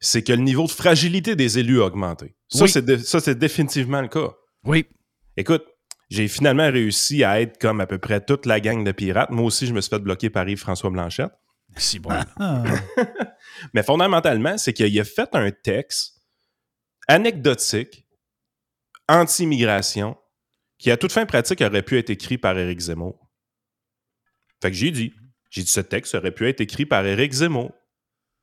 c'est 0.00 0.22
que 0.22 0.32
le 0.32 0.42
niveau 0.42 0.64
de 0.66 0.70
fragilité 0.70 1.36
des 1.36 1.58
élus 1.58 1.80
a 1.80 1.86
augmenté. 1.86 2.34
Ça, 2.48 2.64
Oui. 2.64 2.70
c'est 2.70 2.84
dé- 2.84 2.98
ça, 2.98 3.20
c'est 3.20 3.38
définitivement 3.38 4.00
le 4.02 4.08
cas. 4.08 4.30
Oui. 4.64 4.86
Écoute, 5.36 5.64
j'ai 6.10 6.26
finalement 6.26 6.70
réussi 6.70 7.22
à 7.22 7.40
être 7.40 7.58
comme 7.58 7.80
à 7.80 7.86
peu 7.86 7.98
près 7.98 8.20
toute 8.20 8.44
la 8.44 8.60
gang 8.60 8.82
de 8.82 8.92
pirates. 8.92 9.30
Moi 9.30 9.44
aussi, 9.44 9.66
je 9.66 9.72
me 9.72 9.80
suis 9.80 9.90
fait 9.90 10.00
bloquer 10.00 10.28
par 10.28 10.48
Yves-François 10.48 10.90
Blanchette. 10.90 11.32
Si 11.76 12.00
bon. 12.00 12.10
Ah. 12.36 12.64
Mais 13.74 13.84
fondamentalement, 13.84 14.58
c'est 14.58 14.72
qu'il 14.72 14.98
a 15.00 15.04
fait 15.04 15.28
un 15.34 15.52
texte 15.52 16.20
anecdotique, 17.06 18.08
anti-immigration, 19.08 20.16
qui 20.78 20.90
à 20.90 20.96
toute 20.96 21.12
fin 21.12 21.26
pratique 21.26 21.60
aurait 21.60 21.82
pu 21.82 21.96
être 21.96 22.10
écrit 22.10 22.38
par 22.38 22.58
Éric 22.58 22.80
Zemmour. 22.80 23.30
Fait 24.60 24.70
que 24.70 24.76
j'ai 24.76 24.90
dit, 24.90 25.14
j'ai 25.50 25.62
dit 25.62 25.70
ce 25.70 25.80
texte 25.80 26.14
aurait 26.16 26.32
pu 26.32 26.48
être 26.48 26.60
écrit 26.60 26.86
par 26.86 27.06
Éric 27.06 27.32
Zemmour. 27.32 27.72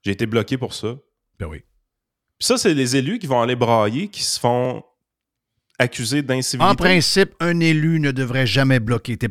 J'ai 0.04 0.12
été 0.12 0.26
bloqué 0.26 0.58
pour 0.58 0.74
ça. 0.74 0.96
Ben 1.38 1.48
oui. 1.48 1.64
Puis 2.40 2.46
ça, 2.48 2.58
c'est 2.58 2.74
les 2.74 2.96
élus 2.96 3.20
qui 3.20 3.28
vont 3.28 3.42
aller 3.42 3.56
brailler, 3.56 4.10
qui 4.10 4.24
se 4.24 4.40
font 4.40 4.84
accuser 5.80 6.22
d'incivilité? 6.22 6.70
En 6.70 6.76
principe, 6.76 7.34
un 7.40 7.60
élu 7.60 8.00
ne 8.00 8.12
devrait 8.12 8.48
jamais 8.48 8.80
bloquer. 8.80 9.18
T'es, 9.18 9.30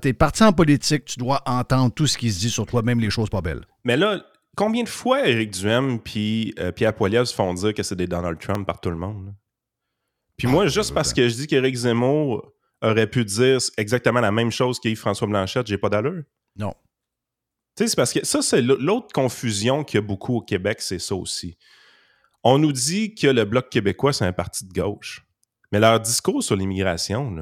t'es 0.00 0.12
parti 0.12 0.42
en 0.42 0.52
politique, 0.52 1.04
tu 1.04 1.18
dois 1.18 1.42
entendre 1.46 1.92
tout 1.92 2.06
ce 2.06 2.18
qui 2.18 2.32
se 2.32 2.40
dit 2.40 2.50
sur 2.50 2.66
toi, 2.66 2.82
même 2.82 3.00
les 3.00 3.10
choses 3.10 3.30
pas 3.30 3.40
belles. 3.40 3.64
Mais 3.84 3.96
là, 3.96 4.24
combien 4.56 4.82
de 4.82 4.88
fois 4.88 5.26
Éric 5.26 5.50
Duhem 5.50 6.00
puis 6.00 6.54
euh, 6.58 6.72
Pierre 6.72 6.94
Poilievre 6.94 7.26
se 7.26 7.34
font 7.34 7.54
dire 7.54 7.74
que 7.74 7.82
c'est 7.82 7.96
des 7.96 8.06
Donald 8.06 8.38
Trump 8.38 8.66
par 8.66 8.80
tout 8.80 8.90
le 8.90 8.96
monde? 8.96 9.26
là? 9.26 9.32
Puis 10.36 10.48
moi, 10.48 10.66
juste 10.66 10.92
parce 10.92 11.12
que 11.12 11.28
je 11.28 11.34
dis 11.34 11.46
qu'Éric 11.46 11.76
Zemmour 11.76 12.52
aurait 12.82 13.06
pu 13.06 13.24
dire 13.24 13.58
exactement 13.76 14.20
la 14.20 14.32
même 14.32 14.50
chose 14.50 14.80
qu'Yves-François 14.80 15.28
Blanchette, 15.28 15.66
j'ai 15.66 15.78
pas 15.78 15.88
d'allure. 15.88 16.22
Non. 16.56 16.74
Tu 17.76 17.84
sais, 17.84 17.88
c'est 17.88 17.96
parce 17.96 18.12
que 18.12 18.24
ça, 18.24 18.42
c'est 18.42 18.60
l'autre 18.60 19.08
confusion 19.12 19.84
qu'il 19.84 19.98
y 19.98 20.02
a 20.02 20.06
beaucoup 20.06 20.36
au 20.36 20.40
Québec, 20.40 20.80
c'est 20.80 20.98
ça 20.98 21.14
aussi. 21.14 21.56
On 22.42 22.58
nous 22.58 22.72
dit 22.72 23.14
que 23.14 23.26
le 23.26 23.44
Bloc 23.44 23.70
québécois, 23.70 24.12
c'est 24.12 24.26
un 24.26 24.32
parti 24.32 24.66
de 24.66 24.72
gauche. 24.72 25.23
Mais 25.74 25.80
leur 25.80 25.98
discours 25.98 26.40
sur 26.40 26.54
l'immigration, 26.54 27.34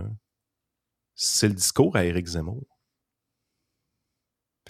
c'est 1.15 1.49
le 1.49 1.53
discours 1.53 1.95
à 1.95 2.07
Éric 2.07 2.27
Zemmour. 2.29 2.65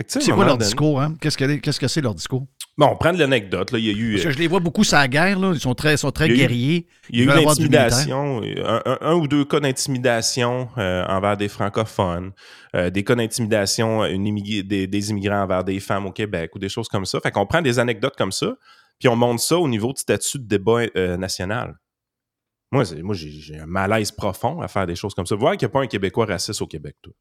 C'est 0.08 0.32
quoi 0.32 0.44
leur 0.44 0.58
donné- 0.58 0.64
discours, 0.64 1.00
hein? 1.00 1.14
Qu'est-ce 1.20 1.78
que, 1.78 1.86
c'est 1.86 2.00
leur 2.00 2.16
discours? 2.16 2.48
Bon, 2.76 2.86
on 2.88 2.96
prend 2.96 3.12
de 3.12 3.18
l'anecdote. 3.18 3.70
Il 3.74 3.86
y 3.86 3.90
a 3.90 3.92
eu. 3.92 4.12
Parce 4.14 4.24
que 4.24 4.30
je 4.32 4.38
les 4.38 4.48
vois 4.48 4.58
beaucoup 4.58 4.82
sur 4.82 4.96
la 4.96 5.06
guerre, 5.06 5.38
là. 5.38 5.52
Ils 5.54 5.60
sont 5.60 5.76
très, 5.76 5.96
sont 5.96 6.10
très 6.10 6.26
Il 6.26 6.32
eu- 6.32 6.36
guerriers. 6.38 6.88
Il 7.10 7.20
y 7.20 7.22
a 7.22 7.24
eu 7.24 7.28
l'intimidation, 7.44 8.42
un, 8.42 8.82
un- 8.84 8.98
un 9.00 9.14
ou 9.14 9.28
deux 9.28 9.44
cas 9.44 9.60
d'intimidation 9.60 10.68
euh, 10.78 11.04
envers 11.06 11.36
des 11.36 11.48
francophones, 11.48 12.32
euh, 12.74 12.90
des 12.90 13.04
cas 13.04 13.14
d'intimidation 13.14 14.02
des, 14.02 14.88
des 14.88 15.10
immigrants 15.10 15.42
envers 15.44 15.62
des 15.62 15.78
femmes 15.78 16.06
au 16.06 16.10
Québec 16.10 16.50
ou 16.56 16.58
des 16.58 16.68
choses 16.68 16.88
comme 16.88 17.04
ça. 17.04 17.20
Fait 17.20 17.30
qu'on 17.30 17.46
prend 17.46 17.62
des 17.62 17.78
anecdotes 17.78 18.16
comme 18.18 18.32
ça, 18.32 18.56
puis 18.98 19.06
on 19.08 19.14
monte 19.14 19.38
ça 19.38 19.56
au 19.56 19.68
niveau 19.68 19.92
de 19.92 19.98
statut 19.98 20.40
de 20.40 20.46
débat 20.48 20.86
euh, 20.96 21.16
national. 21.16 21.76
Moi, 22.72 22.84
moi 23.02 23.14
j'ai 23.14 23.58
un 23.58 23.66
malaise 23.66 24.10
profond 24.10 24.60
à 24.60 24.66
faire 24.68 24.86
des 24.86 24.96
choses 24.96 25.14
comme 25.14 25.26
ça. 25.26 25.36
Voir 25.36 25.52
qu'il 25.56 25.66
n'y 25.66 25.70
a 25.70 25.72
pas 25.72 25.82
un 25.82 25.86
Québécois 25.86 26.26
raciste 26.26 26.60
au 26.62 26.66
Québec, 26.66 26.96
toi. 27.02 27.12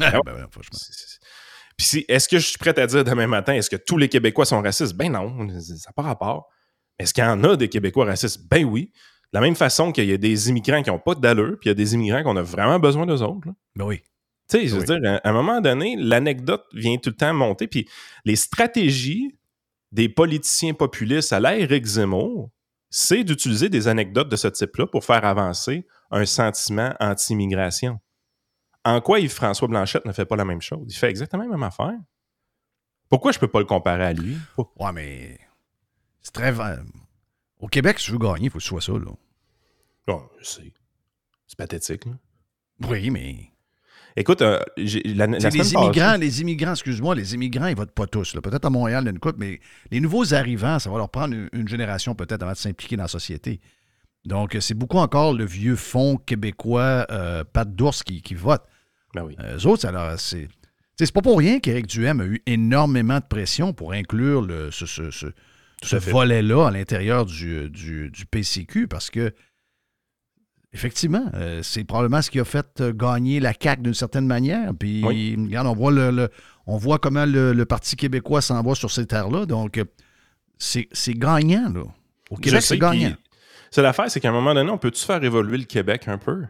Ah, 0.00 0.20
ben 0.24 0.34
ouais, 0.34 0.44
franchement. 0.50 0.78
Puis 1.76 1.86
si- 1.86 2.04
est-ce 2.06 2.28
que 2.28 2.38
je 2.38 2.46
suis 2.46 2.58
prêt 2.58 2.78
à 2.78 2.86
dire 2.86 3.02
demain 3.02 3.26
matin, 3.26 3.54
est-ce 3.54 3.70
que 3.70 3.76
tous 3.76 3.96
les 3.96 4.08
Québécois 4.08 4.44
sont 4.44 4.60
racistes? 4.62 4.94
Ben 4.94 5.10
non, 5.10 5.48
ça 5.60 5.74
n'a 5.88 5.92
pas 5.94 6.02
rapport. 6.02 6.48
Est-ce 6.98 7.14
qu'il 7.14 7.24
y 7.24 7.26
en 7.26 7.42
a 7.44 7.56
des 7.56 7.68
Québécois 7.68 8.04
racistes? 8.04 8.46
Ben 8.48 8.64
oui. 8.64 8.92
De 9.32 9.38
la 9.38 9.40
même 9.40 9.54
façon 9.56 9.90
qu'il 9.90 10.04
y 10.04 10.12
a 10.12 10.16
des 10.18 10.48
immigrants 10.50 10.82
qui 10.82 10.90
n'ont 10.90 10.98
pas 10.98 11.14
d'allure, 11.14 11.56
puis 11.60 11.66
il 11.66 11.68
y 11.68 11.70
a 11.70 11.74
des 11.74 11.94
immigrants 11.94 12.22
qu'on 12.22 12.36
a 12.36 12.42
vraiment 12.42 12.78
besoin 12.78 13.06
d'eux 13.06 13.22
autres. 13.22 13.46
là. 13.46 13.52
Ben 13.76 13.86
oui. 13.86 14.00
Tu 14.50 14.58
sais, 14.58 14.66
je 14.66 14.74
veux 14.74 14.80
Oui. 14.80 14.86
dire, 15.00 15.20
à 15.24 15.28
un 15.28 15.32
moment 15.32 15.60
donné, 15.60 15.96
l'anecdote 15.96 16.64
vient 16.74 16.96
tout 16.98 17.10
le 17.10 17.16
temps 17.16 17.32
monter, 17.32 17.68
puis 17.68 17.88
les 18.24 18.36
stratégies 18.36 19.38
des 19.92 20.08
politiciens 20.08 20.74
populistes 20.74 21.32
à 21.32 21.40
l'ère 21.40 21.68
Zemmour, 21.84 22.50
c'est 22.90 23.24
d'utiliser 23.24 23.68
des 23.68 23.88
anecdotes 23.88 24.28
de 24.28 24.36
ce 24.36 24.48
type-là 24.48 24.86
pour 24.86 25.04
faire 25.04 25.24
avancer 25.24 25.86
un 26.10 26.26
sentiment 26.26 26.94
anti-immigration. 26.98 28.00
En 28.84 29.00
quoi 29.00 29.20
Yves-François 29.20 29.68
Blanchette 29.68 30.04
ne 30.04 30.12
fait 30.12 30.24
pas 30.24 30.36
la 30.36 30.44
même 30.44 30.60
chose? 30.60 30.86
Il 30.88 30.96
fait 30.96 31.08
exactement 31.08 31.44
la 31.44 31.50
même 31.50 31.62
affaire. 31.62 31.94
Pourquoi 33.08 33.32
je 33.32 33.38
peux 33.38 33.48
pas 33.48 33.60
le 33.60 33.66
comparer 33.66 34.04
à 34.04 34.12
lui? 34.12 34.36
Ouais, 34.78 34.92
mais. 34.92 35.38
C'est 36.20 36.32
très. 36.32 36.54
Au 37.58 37.68
Québec, 37.68 37.98
si 37.98 38.06
tu 38.06 38.12
veux 38.12 38.18
gagner, 38.18 38.46
il 38.46 38.50
faut 38.50 38.58
que 38.58 38.62
tu 38.62 38.68
sois 38.68 38.80
ça, 38.80 38.92
là. 38.92 39.12
Je 40.38 40.44
sais. 40.44 40.72
C'est 41.46 41.58
pathétique, 41.58 42.06
là. 42.06 42.12
Oui, 42.88 43.10
mais. 43.10 43.52
Écoute, 44.16 44.42
euh, 44.42 44.58
la, 44.76 45.26
la 45.26 45.38
semaine 45.40 45.52
les 45.52 45.58
passée- 45.58 45.74
immigrants, 45.74 46.16
les 46.16 46.40
immigrants, 46.40 46.72
excuse-moi, 46.72 47.14
les 47.14 47.34
immigrants, 47.34 47.66
ils 47.66 47.76
votent 47.76 47.94
pas 47.94 48.06
tous. 48.06 48.32
Peut-être 48.42 48.64
à 48.64 48.70
Montréal, 48.70 49.04
il 49.04 49.06
y 49.06 49.08
a 49.08 49.12
une 49.12 49.18
couple, 49.18 49.36
mais 49.38 49.60
les 49.90 50.00
nouveaux 50.00 50.34
arrivants, 50.34 50.78
ça 50.78 50.90
va 50.90 50.98
leur 50.98 51.08
prendre 51.10 51.34
une, 51.34 51.48
une 51.52 51.68
génération 51.68 52.14
peut-être 52.14 52.42
avant 52.42 52.52
de 52.52 52.56
s'impliquer 52.56 52.96
dans 52.96 53.04
la 53.04 53.08
société. 53.08 53.60
Donc, 54.24 54.56
c'est 54.60 54.74
beaucoup 54.74 54.98
encore 54.98 55.32
le 55.32 55.44
vieux 55.46 55.76
fond 55.76 56.16
québécois, 56.16 57.06
euh, 57.10 57.44
patte 57.44 57.74
d'ours 57.74 58.02
qui, 58.02 58.20
qui 58.20 58.34
vote. 58.34 58.62
Ben 59.14 59.22
oui. 59.24 59.36
Euh, 59.40 59.56
eux 59.58 59.66
autres, 59.66 59.86
alors, 59.86 60.18
c'est. 60.18 60.48
C'est 60.98 61.10
pas 61.12 61.22
pour 61.22 61.38
rien 61.38 61.60
qu'Éric 61.60 61.86
Duhem 61.86 62.20
a 62.20 62.26
eu 62.26 62.42
énormément 62.44 63.18
de 63.20 63.24
pression 63.24 63.72
pour 63.72 63.92
inclure 63.94 64.42
le, 64.42 64.70
ce, 64.70 64.84
ce- 64.84 65.10
ce- 65.10 65.32
ce 65.82 65.96
volet-là 65.96 66.66
à 66.66 66.70
l'intérieur 66.70 67.24
du, 67.24 67.70
du- 67.70 68.10
du 68.10 68.26
PCQ 68.26 68.86
parce 68.86 69.08
que, 69.08 69.32
effectivement, 70.72 71.24
euh, 71.34 71.60
c'est 71.62 71.84
probablement 71.84 72.22
ce 72.22 72.30
qui 72.30 72.40
a 72.40 72.44
fait 72.44 72.66
euh, 72.80 72.92
gagner 72.92 73.40
la 73.40 73.52
CAQ 73.60 73.82
d'une 73.82 73.94
certaine 73.94 74.26
manière. 74.26 74.72
Puis, 74.78 75.02
Oui. 75.04 75.36
regarde, 75.38 75.66
on 75.66 75.74
voit, 75.74 75.90
le, 75.92 76.10
le- 76.10 76.28
on 76.66 76.76
voit 76.76 76.98
comment 76.98 77.24
le, 77.26 77.52
le 77.52 77.64
Parti 77.66 77.96
québécois 77.96 78.40
s'en 78.40 78.62
va 78.62 78.74
sur 78.74 78.90
ces 78.90 79.06
terres-là. 79.06 79.46
Donc, 79.46 79.78
euh, 79.78 79.84
c'est 80.58 81.14
gagnant, 81.14 81.70
là. 81.72 81.82
Au 82.30 82.36
Québec, 82.36 82.62
c'est 82.62 82.78
gagnant. 82.78 83.14
C'est 83.70 83.82
l'affaire, 83.82 84.10
c'est 84.10 84.20
qu'à 84.20 84.28
un 84.28 84.32
moment 84.32 84.54
donné, 84.54 84.70
on 84.70 84.78
peut-tu 84.78 85.04
faire 85.04 85.22
évoluer 85.22 85.58
le 85.58 85.64
Québec 85.64 86.04
un 86.06 86.18
peu? 86.18 86.44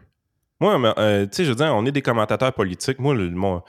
Moi, 0.59 0.77
mais, 0.77 0.93
euh, 0.97 1.25
tu 1.25 1.37
sais, 1.37 1.45
je 1.45 1.49
veux 1.49 1.55
dire, 1.55 1.73
on 1.75 1.85
est 1.85 1.91
des 1.91 2.01
commentateurs 2.03 2.53
politiques. 2.53 2.99
Moi, 2.99 3.15
le, 3.15 3.29
mon- 3.31 3.61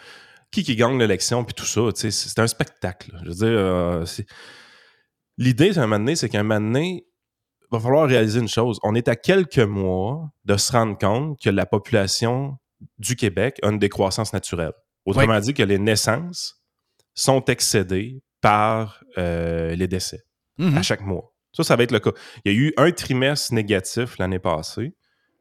qui 0.51 0.63
qui 0.63 0.77
gagne 0.77 0.99
l'élection, 0.99 1.45
puis 1.45 1.55
tout 1.55 1.65
ça, 1.65 1.81
tu 1.95 2.01
sais, 2.01 2.11
c'est 2.11 2.39
un 2.39 2.47
spectacle. 2.47 3.11
Je 3.23 3.29
veux 3.29 3.35
dire, 3.35 3.47
euh, 3.59 4.05
l'idée, 5.39 5.73
c'est 5.73 5.79
un 5.81 5.87
moment 5.87 5.99
donné, 5.99 6.17
c'est 6.17 6.29
qu'à 6.29 6.41
un 6.41 6.43
moment 6.43 6.61
donné, 6.61 7.07
va 7.73 7.81
falloir 7.81 8.07
réaliser 8.09 8.41
une 8.41 8.49
chose. 8.49 8.79
On 8.83 8.95
est 8.95 9.09
à 9.09 9.17
quelques 9.17 9.59
mois 9.59 10.29
de 10.45 10.57
se 10.57 10.73
rendre 10.73 10.97
compte 10.99 11.41
que 11.41 11.51
la 11.51 11.67
population 11.67 12.57
du 12.99 13.17
Québec 13.17 13.59
a 13.63 13.69
une 13.71 13.79
décroissance 13.79 14.33
naturelle. 14.33 14.73
Autrement 15.05 15.41
dit, 15.41 15.55
que 15.55 15.63
les 15.63 15.79
naissances 15.79 16.63
sont 17.15 17.45
excédés 17.47 18.23
par 18.41 19.03
euh, 19.19 19.75
les 19.75 19.87
décès 19.89 20.23
Mhm. 20.59 20.77
à 20.77 20.83
chaque 20.83 21.01
mois. 21.03 21.33
Ça, 21.53 21.65
ça 21.65 21.77
va 21.77 21.83
être 21.83 21.93
le 21.93 21.99
cas. 22.01 22.11
Il 22.45 22.53
y 22.53 22.55
a 22.55 22.59
eu 22.59 22.73
un 22.77 22.91
trimestre 22.93 23.55
négatif 23.55 24.19
l'année 24.19 24.39
passée. 24.39 24.95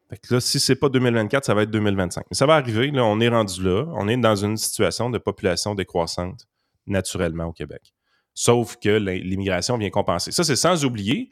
Fait 0.09 0.17
que 0.17 0.33
là, 0.35 0.39
si 0.41 0.59
c'est 0.59 0.75
pas 0.75 0.89
2024, 0.89 1.45
ça 1.45 1.53
va 1.53 1.63
être 1.63 1.71
2025. 1.71 2.25
Mais 2.29 2.35
ça 2.35 2.45
va 2.45 2.55
arriver, 2.55 2.91
là, 2.91 3.03
on 3.05 3.19
est 3.19 3.29
rendu 3.29 3.63
là. 3.63 3.85
On 3.95 4.07
est 4.07 4.17
dans 4.17 4.35
une 4.35 4.57
situation 4.57 5.09
de 5.09 5.17
population 5.17 5.73
décroissante 5.75 6.47
naturellement 6.87 7.45
au 7.45 7.53
Québec. 7.53 7.93
Sauf 8.33 8.77
que 8.77 8.89
l'immigration 8.97 9.77
vient 9.77 9.89
compenser. 9.89 10.31
Ça, 10.31 10.43
c'est 10.43 10.55
sans 10.55 10.83
oublier 10.85 11.29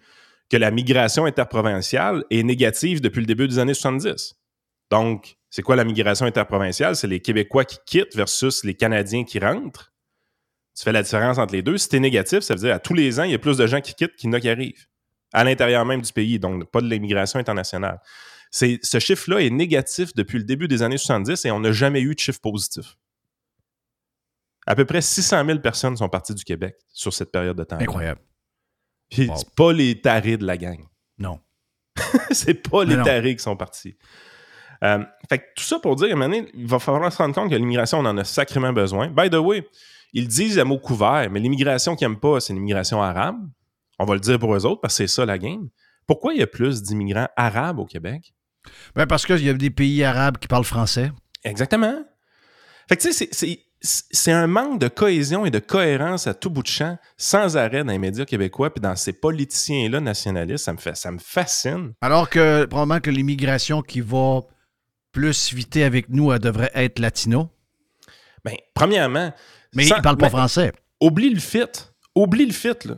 que 0.49 0.57
la 0.57 0.71
migration 0.71 1.25
interprovinciale 1.25 2.23
est 2.29 2.43
négative 2.43 3.01
depuis 3.01 3.19
le 3.19 3.25
début 3.25 3.47
des 3.47 3.59
années 3.59 3.73
70. 3.73 4.35
Donc, 4.89 5.37
c'est 5.49 5.61
quoi 5.61 5.75
la 5.75 5.83
migration 5.83 6.25
interprovinciale? 6.25 6.95
C'est 6.95 7.07
les 7.07 7.19
Québécois 7.19 7.65
qui 7.65 7.77
quittent 7.85 8.15
versus 8.15 8.63
les 8.63 8.73
Canadiens 8.73 9.23
qui 9.23 9.39
rentrent. 9.39 9.93
Tu 10.75 10.83
fais 10.83 10.91
la 10.91 11.03
différence 11.03 11.37
entre 11.37 11.53
les 11.53 11.61
deux. 11.61 11.77
Si 11.77 11.89
t'es 11.89 11.99
négatif, 11.99 12.39
ça 12.39 12.55
veut 12.55 12.61
dire 12.61 12.73
à 12.73 12.79
tous 12.79 12.93
les 12.93 13.19
ans, 13.19 13.23
il 13.23 13.31
y 13.31 13.35
a 13.35 13.39
plus 13.39 13.57
de 13.57 13.67
gens 13.67 13.81
qui 13.81 13.93
quittent 13.93 14.15
qu'il 14.15 14.29
n'y 14.29 14.35
en 14.35 14.37
a 14.37 14.41
qui 14.41 14.49
arrivent. 14.49 14.85
À 15.33 15.43
l'intérieur 15.43 15.85
même 15.85 16.01
du 16.01 16.11
pays, 16.11 16.39
donc 16.39 16.65
pas 16.71 16.81
de 16.81 16.87
l'immigration 16.87 17.39
internationale. 17.39 17.99
Ce 18.51 18.99
chiffre-là 18.99 19.41
est 19.41 19.51
négatif 19.51 20.15
depuis 20.15 20.39
le 20.39 20.43
début 20.45 20.67
des 20.67 20.81
années 20.81 20.97
70 20.97 21.45
et 21.45 21.51
on 21.51 21.59
n'a 21.59 21.71
jamais 21.71 22.01
eu 22.01 22.15
de 22.15 22.19
chiffre 22.19 22.41
positif. 22.41 22.97
À 24.65 24.75
peu 24.75 24.85
près 24.85 25.01
600 25.01 25.45
000 25.45 25.59
personnes 25.59 25.97
sont 25.97 26.09
parties 26.09 26.33
du 26.33 26.43
Québec 26.43 26.75
sur 26.91 27.13
cette 27.13 27.31
période 27.31 27.57
de 27.57 27.63
temps. 27.63 27.77
Incroyable. 27.79 28.21
Puis 29.09 29.27
Wow. 29.27 29.35
c'est 29.37 29.55
pas 29.55 29.73
les 29.73 29.99
tarés 30.01 30.37
de 30.37 30.45
la 30.45 30.57
gang. 30.57 30.79
Non. 31.17 31.39
c'est 32.31 32.53
pas 32.69 32.83
les 32.83 32.95
non. 32.95 33.03
tarés 33.03 33.35
qui 33.35 33.43
sont 33.43 33.55
partis. 33.55 33.95
Euh, 34.83 35.03
fait 35.27 35.39
que 35.39 35.43
tout 35.57 35.63
ça 35.63 35.79
pour 35.79 35.95
dire, 35.95 36.07
à 36.07 36.11
un 36.11 36.15
moment 36.15 36.29
donné, 36.33 36.49
il 36.53 36.67
va 36.67 36.79
falloir 36.79 37.11
se 37.11 37.17
rendre 37.17 37.35
compte 37.35 37.49
que 37.49 37.55
l'immigration, 37.55 37.99
on 37.99 38.05
en 38.05 38.17
a 38.17 38.23
sacrément 38.23 38.71
besoin. 38.71 39.09
By 39.09 39.29
the 39.29 39.35
way, 39.35 39.67
ils 40.13 40.27
disent 40.27 40.57
à 40.57 40.63
mots 40.63 40.79
couverts, 40.79 41.29
mais 41.31 41.39
l'immigration 41.39 41.95
qu'ils 41.95 42.07
n'aiment 42.07 42.19
pas, 42.19 42.39
c'est 42.39 42.53
l'immigration 42.53 43.01
arabe. 43.01 43.37
On 43.99 44.05
va 44.05 44.13
le 44.13 44.21
dire 44.21 44.39
pour 44.39 44.55
eux 44.55 44.65
autres 44.65 44.79
parce 44.81 44.93
que 44.97 45.05
c'est 45.05 45.13
ça 45.13 45.25
la 45.25 45.37
game. 45.37 45.69
Pourquoi 46.07 46.33
il 46.33 46.39
y 46.39 46.43
a 46.43 46.47
plus 46.47 46.81
d'immigrants 46.81 47.27
arabes 47.35 47.79
au 47.79 47.85
Québec? 47.85 48.33
Ben 48.95 49.05
parce 49.05 49.25
qu'il 49.25 49.43
y 49.45 49.49
a 49.49 49.53
des 49.53 49.69
pays 49.69 50.03
arabes 50.03 50.37
qui 50.37 50.47
parlent 50.47 50.63
français. 50.63 51.11
Exactement. 51.43 52.03
Fait 52.87 52.95
que 52.97 53.01
tu 53.01 53.11
sais, 53.13 53.59
c'est 53.81 54.31
un 54.31 54.47
manque 54.47 54.79
de 54.79 54.87
cohésion 54.89 55.45
et 55.45 55.51
de 55.51 55.59
cohérence 55.59 56.27
à 56.27 56.33
tout 56.33 56.49
bout 56.49 56.63
de 56.63 56.67
champ, 56.67 56.97
sans 57.17 57.55
arrêt 57.57 57.83
dans 57.83 57.91
les 57.91 57.97
médias 57.97 58.25
québécois 58.25 58.73
puis 58.73 58.81
dans 58.81 58.95
ces 58.95 59.13
politiciens-là 59.13 60.01
nationalistes. 60.01 60.65
Ça 60.65 60.73
me, 60.73 60.77
fait, 60.77 60.95
ça 60.97 61.11
me 61.11 61.19
fascine. 61.19 61.93
Alors 62.01 62.29
que 62.29 62.65
probablement 62.65 62.99
que 62.99 63.09
l'immigration 63.09 63.81
qui 63.81 64.01
va 64.01 64.41
plus 65.11 65.53
viter 65.53 65.83
avec 65.83 66.09
nous, 66.09 66.31
elle 66.31 66.39
devrait 66.39 66.71
être 66.75 66.99
latino. 66.99 67.49
Ben, 68.43 68.55
premièrement. 68.73 69.33
Mais 69.73 69.85
sans- 69.85 69.95
ils 69.97 70.01
parlent 70.01 70.17
pas 70.17 70.25
ben, 70.29 70.37
français. 70.37 70.71
Oublie 71.01 71.29
le 71.29 71.39
fit. 71.39 71.63
Oublie 72.15 72.45
le 72.45 72.53
fit, 72.53 72.73
là. 72.85 72.95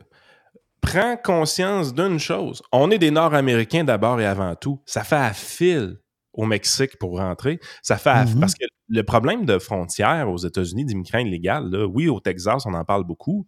Prends 0.82 1.15
conscience 1.15 1.93
d'une 1.93 2.17
chose. 2.19 2.63
On 2.71 2.89
est 2.89 2.97
des 2.97 3.11
Nord-Américains 3.11 3.84
d'abord 3.84 4.19
et 4.19 4.25
avant 4.25 4.55
tout. 4.55 4.82
Ça 4.88 5.03
fait 5.03 5.15
à 5.15 5.32
fil 5.32 5.99
au 6.34 6.45
Mexique 6.45 6.97
pour 6.97 7.17
rentrer. 7.19 7.59
Ça 7.84 7.97
fait 7.97 8.09
à- 8.09 8.25
Mhm. 8.25 8.39
Parce 8.39 8.53
que 8.55 8.65
le 8.91 9.03
problème 9.03 9.45
de 9.45 9.57
frontières 9.57 10.29
aux 10.29 10.37
États-Unis 10.37 10.85
d'immigrants 10.85 11.19
illégaux, 11.19 11.67
là, 11.69 11.85
oui, 11.87 12.09
au 12.09 12.19
Texas, 12.19 12.65
on 12.65 12.73
en 12.73 12.83
parle 12.85 13.03
beaucoup. 13.05 13.47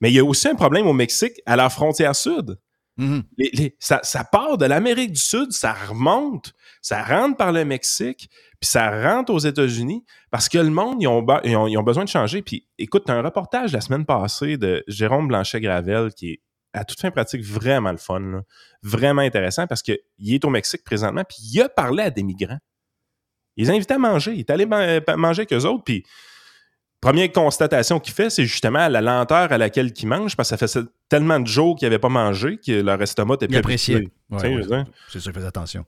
Mais 0.00 0.10
il 0.10 0.14
y 0.14 0.18
a 0.18 0.24
aussi 0.24 0.48
un 0.48 0.56
problème 0.56 0.86
au 0.88 0.92
Mexique, 0.92 1.40
à 1.46 1.54
la 1.56 1.70
frontière 1.70 2.16
sud. 2.16 2.58
Mhm. 2.98 3.22
Les- 3.38 3.50
les- 3.54 3.76
ça, 3.78 4.00
ça 4.02 4.24
part 4.24 4.58
de 4.58 4.66
l'Amérique 4.66 5.12
du 5.12 5.20
Sud, 5.20 5.52
ça 5.52 5.72
remonte, 5.72 6.52
ça 6.82 7.02
rentre 7.02 7.36
par 7.38 7.52
le 7.52 7.64
Mexique, 7.64 8.28
puis 8.60 8.68
ça 8.68 8.90
rentre 9.14 9.32
aux 9.32 9.38
États-Unis 9.38 10.04
parce 10.30 10.48
que 10.48 10.58
le 10.58 10.68
monde, 10.70 10.96
ils 11.00 11.06
ont, 11.08 11.22
be- 11.22 11.40
ils 11.44 11.56
ont- 11.56 11.66
ils 11.68 11.78
ont 11.78 11.82
besoin 11.82 12.04
de 12.04 12.08
changer. 12.10 12.42
Puis 12.42 12.66
écoute, 12.78 13.04
t'as 13.06 13.14
un 13.14 13.22
reportage 13.22 13.72
la 13.72 13.80
semaine 13.80 14.04
passée 14.04 14.58
de 14.58 14.84
Jérôme 14.88 15.26
Blanchet-Gravel 15.28 16.12
qui 16.12 16.32
est 16.32 16.42
à 16.74 16.84
toute 16.84 17.00
fin 17.00 17.10
pratique 17.10 17.42
vraiment 17.44 17.92
le 17.92 17.98
fun, 17.98 18.20
là. 18.20 18.42
vraiment 18.82 19.22
intéressant 19.22 19.66
parce 19.66 19.82
qu'il 19.82 19.98
est 20.26 20.44
au 20.44 20.50
Mexique 20.50 20.84
présentement, 20.84 21.22
puis 21.26 21.38
il 21.52 21.60
a 21.62 21.68
parlé 21.68 22.02
à 22.02 22.10
des 22.10 22.22
migrants. 22.24 22.58
Il 23.56 23.70
a 23.70 23.74
invités 23.74 23.94
à 23.94 23.98
manger. 23.98 24.32
Il 24.34 24.40
est 24.40 24.50
allé 24.50 24.66
man- 24.66 25.02
manger 25.16 25.40
avec 25.42 25.52
eux 25.52 25.64
autres, 25.66 25.84
puis 25.84 26.04
première 27.00 27.30
constatation 27.32 27.98
qu'il 28.00 28.14
fait, 28.14 28.30
c'est 28.30 28.44
justement 28.44 28.88
la 28.88 29.00
lenteur 29.00 29.52
à 29.52 29.58
laquelle 29.58 29.92
ils 29.96 30.06
mangent, 30.06 30.36
parce 30.36 30.50
que 30.50 30.56
ça 30.56 30.68
fait 30.68 30.86
tellement 31.08 31.40
de 31.40 31.46
jours 31.46 31.76
qu'ils 31.76 31.86
n'avaient 31.86 31.98
pas 31.98 32.08
mangé 32.08 32.58
que 32.64 32.72
leur 32.80 33.00
estomac 33.02 33.34
était 33.34 33.46
Il 33.46 33.60
plus 33.60 33.72
habitué. 33.90 34.12
Ouais, 34.30 34.38
c'est 35.08 35.20
ça, 35.20 35.32
fais 35.32 35.44
attention. 35.44 35.84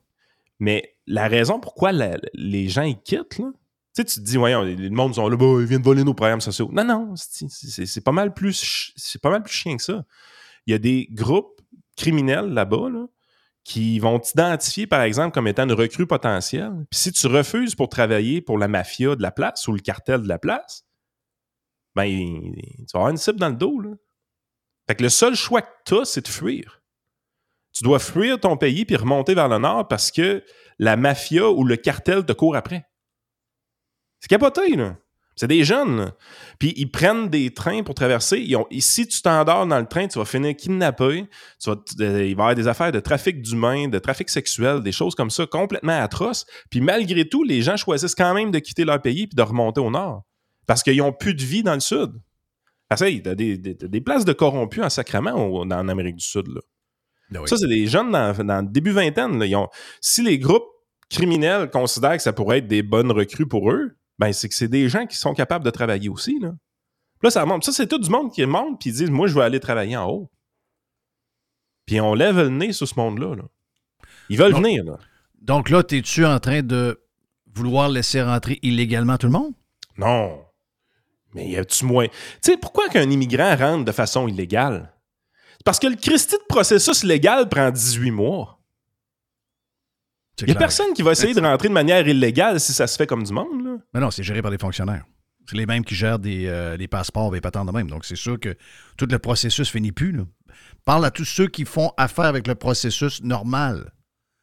Mais 0.61 0.97
la 1.07 1.29
raison 1.29 1.59
pourquoi 1.61 1.93
la- 1.93 2.19
les 2.35 2.69
gens 2.69 2.83
ils 2.83 3.01
quittent, 3.01 3.39
là, 3.39 3.51
tu 3.97 4.03
sais, 4.03 4.05
tu 4.05 4.15
te 4.21 4.25
dis, 4.25 4.37
voyons, 4.37 4.62
le 4.62 4.91
monde 4.91 5.15
sont 5.15 5.29
là, 5.29 5.37
bah, 5.37 5.47
ils 5.61 5.67
viennent 5.67 5.83
voler 5.83 6.03
nos 6.05 6.15
programmes 6.15 6.41
sociaux. 6.41 6.69
Non, 6.73 6.85
non, 6.85 7.15
c'est- 7.17 8.01
pas 8.05 8.12
mal 8.12 8.35
plus 8.35 8.93
c'est 8.97 9.21
pas 9.21 9.31
mal 9.31 9.43
plus 9.43 9.53
chien 9.55 9.77
que 9.77 9.83
ça. 9.83 10.05
Il 10.67 10.73
y 10.73 10.75
a 10.75 10.79
des 10.79 11.07
groupes 11.12 11.61
criminels 11.97 12.47
là-bas, 12.47 12.89
là, 12.93 13.07
qui 13.65 13.99
vont 13.99 14.19
t'identifier, 14.19 14.87
par 14.87 15.03
exemple, 15.03 15.33
comme 15.33 15.49
étant 15.49 15.65
une 15.65 15.73
recrue 15.73 16.07
potentielle. 16.07 16.85
Puis 16.91 17.01
si 17.01 17.12
tu 17.12 17.27
refuses 17.27 17.75
pour 17.75 17.89
travailler 17.89 18.43
pour 18.43 18.59
la 18.59 18.69
mafia 18.69 19.17
de 19.17 19.23
la 19.23 19.33
place 19.33 19.67
ou 19.67 19.73
le 19.73 19.81
cartel 19.81 20.23
de 20.23 20.29
la 20.29 20.39
place, 20.39 20.87
ben, 21.95 22.07
tu 22.07 22.85
vas 22.93 23.01
avoir 23.01 23.11
une 23.11 23.17
cible 23.17 23.39
dans 23.39 23.49
le 23.49 23.57
dos, 23.57 23.81
là. 23.81 23.91
Fait 24.87 24.97
que 24.97 25.03
le 25.03 25.09
seul 25.09 25.35
choix 25.35 25.62
que 25.62 25.73
tu 25.87 25.95
as, 25.99 26.05
c'est 26.05 26.21
de 26.21 26.29
fuir. 26.29 26.83
Tu 27.73 27.85
dois 27.85 27.99
fuir 27.99 28.39
ton 28.39 28.59
pays 28.59 28.85
puis 28.85 28.97
remonter 28.97 29.35
vers 29.35 29.49
le 29.49 29.59
nord 29.59 29.89
parce 29.89 30.11
que 30.11 30.45
la 30.79 30.97
mafia 30.97 31.51
ou 31.51 31.65
le 31.65 31.77
cartel 31.77 32.27
te 32.27 32.33
court 32.33 32.55
après. 32.55 32.87
C'est 34.21 34.29
capoté, 34.29 34.77
là. 34.77 34.97
C'est 35.37 35.49
des 35.49 35.64
jeunes. 35.64 36.12
Puis 36.61 36.72
ils 36.76 36.87
prennent 36.91 37.28
des 37.28 37.53
trains 37.53 37.82
pour 37.82 37.95
traverser. 37.95 38.39
Ils 38.39 38.55
ont, 38.57 38.66
si 38.78 39.07
tu 39.09 39.20
t'endors 39.20 39.66
dans 39.66 39.80
le 39.80 39.87
train, 39.87 40.07
tu 40.07 40.18
vas 40.18 40.24
finir 40.24 40.55
kidnappé. 40.55 41.26
Tu 41.61 41.70
vas 41.70 41.76
t- 41.76 42.03
euh, 42.05 42.24
il 42.24 42.37
va 42.37 42.43
y 42.43 42.45
avoir 42.45 42.55
des 42.55 42.68
affaires 42.68 42.93
de 42.93 43.01
trafic 43.01 43.43
d'humains, 43.43 43.89
de 43.89 43.99
trafic 43.99 44.30
sexuel, 44.30 44.80
des 44.82 44.93
choses 44.93 45.14
comme 45.16 45.30
ça 45.30 45.45
complètement 45.47 46.01
atroces. 46.01 46.47
Puis 46.70 46.80
malgré 46.80 47.28
tout, 47.28 47.43
les 47.43 47.62
gens 47.62 47.76
choisissent 47.76 48.14
quand 48.14 48.32
même 48.32 48.53
de 48.53 48.61
quitter 48.61 48.85
leur 48.85 49.03
pays 49.03 49.26
puis 49.26 49.35
de 49.35 49.43
remonter 49.43 49.80
au 49.80 49.91
nord. 49.91 50.22
Parce 50.66 50.82
qu'ils 50.85 50.99
n'ont 50.99 51.12
plus 51.12 51.35
de 51.35 51.43
vie 51.43 51.62
dans 51.64 51.74
le 51.74 51.80
sud. 51.80 52.12
Parce 52.89 53.01
que, 53.01 53.07
hey, 53.07 53.20
t'as 53.22 53.35
des, 53.35 53.59
des- 53.59 53.76
t'as 53.76 53.89
des 53.89 54.01
places 54.01 54.24
de 54.24 54.32
corrompus 54.32 54.85
en 54.85 54.91
sacrament 54.91 55.35
en 55.35 55.89
Amérique 55.89 56.16
du 56.16 56.24
Sud. 56.24 56.47
Là. 56.47 56.61
Ben 57.30 57.41
oui. 57.41 57.49
Ça, 57.49 57.57
c'est 57.57 57.66
des 57.66 57.87
jeunes 57.89 58.12
dans, 58.12 58.32
dans 58.45 58.61
le 58.64 58.68
début 58.70 58.93
vingtaine. 58.93 59.39
là. 59.41 59.47
Ils 59.47 59.57
ont- 59.57 59.68
si 60.01 60.22
les 60.22 60.39
groupes 60.39 60.66
criminels 61.11 61.70
considèrent 61.70 62.16
que 62.16 62.22
ça 62.22 62.32
pourrait 62.32 62.59
être 62.59 62.68
des 62.68 62.82
bonnes 62.82 63.11
recrues 63.11 63.49
pour 63.49 63.70
eux, 63.72 63.97
ben 64.19 64.33
c'est 64.33 64.49
que 64.49 64.55
c'est 64.55 64.69
des 64.69 64.89
gens 64.89 65.07
qui 65.07 65.17
sont 65.17 65.35
capables 65.35 65.65
de 65.65 65.71
travailler 65.71 66.09
aussi. 66.09 66.39
Là, 66.41 66.53
là 67.23 67.31
ça 67.31 67.45
monte. 67.45 67.65
Ça, 67.65 67.73
c'est 67.73 67.87
tout 67.87 67.99
du 67.99 68.11
monde 68.11 68.33
qui 68.33 68.45
monte 68.47 68.81
puis 68.81 68.93
disent 68.93 69.11
Moi, 69.11 69.27
je 69.27 69.35
vais 69.35 69.43
aller 69.43 69.61
travailler 69.61 69.97
en 69.97 70.09
haut. 70.09 70.31
Puis 71.87 72.01
on 72.01 72.15
lève 72.15 72.37
le 72.37 72.49
nez 72.49 72.73
sur 72.73 72.89
ce 72.89 72.95
monde-là. 72.97 73.35
là. 73.37 73.45
Ils 74.29 74.39
veulent 74.39 74.55
venir. 74.55 74.85
Là. 74.85 74.99
Donc 75.41 75.69
là, 75.69 75.83
es-tu 75.91 76.25
en 76.25 76.39
train 76.41 76.62
de 76.62 77.01
vouloir 77.55 77.89
laisser 77.89 78.23
rentrer 78.23 78.59
illégalement 78.62 79.19
tout 79.19 79.27
le 79.27 79.33
monde? 79.33 79.55
Non. 79.99 80.45
Mais 81.35 81.49
y 81.49 81.57
a-tu 81.57 81.85
moins? 81.85 82.07
Tu 82.07 82.15
sais, 82.43 82.57
pourquoi 82.57 82.89
qu'un 82.89 83.11
immigrant 83.11 83.55
rentre 83.57 83.85
de 83.85 83.93
façon 83.93 84.29
illégale? 84.29 84.93
Parce 85.65 85.79
que 85.79 85.87
le 85.87 85.97
Christie 85.97 86.37
de 86.37 86.45
processus 86.49 87.05
légal 87.05 87.49
prend 87.49 87.71
18 87.71 88.11
mois. 88.11 88.61
Il 90.41 90.47
n'y 90.47 90.51
a 90.51 90.55
clair. 90.55 90.59
personne 90.59 90.93
qui 90.95 91.03
va 91.03 91.12
essayer 91.12 91.32
de 91.32 91.41
rentrer 91.41 91.68
de 91.68 91.74
manière 91.74 92.07
illégale 92.07 92.59
si 92.59 92.72
ça 92.72 92.87
se 92.87 92.97
fait 92.97 93.07
comme 93.07 93.22
du 93.22 93.32
monde. 93.32 93.64
Là. 93.64 93.76
Mais 93.93 94.01
non, 94.01 94.11
c'est 94.11 94.22
géré 94.22 94.43
par 94.43 94.51
des 94.51 94.59
fonctionnaires. 94.59 95.05
C'est 95.49 95.57
les 95.57 95.66
mêmes 95.66 95.85
qui 95.85 95.95
gèrent 95.95 96.18
des, 96.18 96.47
euh, 96.47 96.76
passeports 96.91 97.35
et 97.35 97.39
des 97.39 97.41
patentes 97.41 97.66
de 97.66 97.72
même. 97.72 97.89
Donc, 97.89 98.05
c'est 98.05 98.16
sûr 98.16 98.41
que 98.41 98.57
tout 98.97 99.07
le 99.09 99.18
processus 99.18 99.70
finit 99.70 99.93
plus. 99.93 100.12
là. 100.12 100.24
Parle 100.85 101.05
à 101.05 101.11
tous 101.11 101.24
ceux 101.24 101.47
qui 101.47 101.64
font 101.64 101.93
affaire 101.97 102.24
avec 102.24 102.47
le 102.47 102.55
processus 102.55 103.22
normal. 103.22 103.93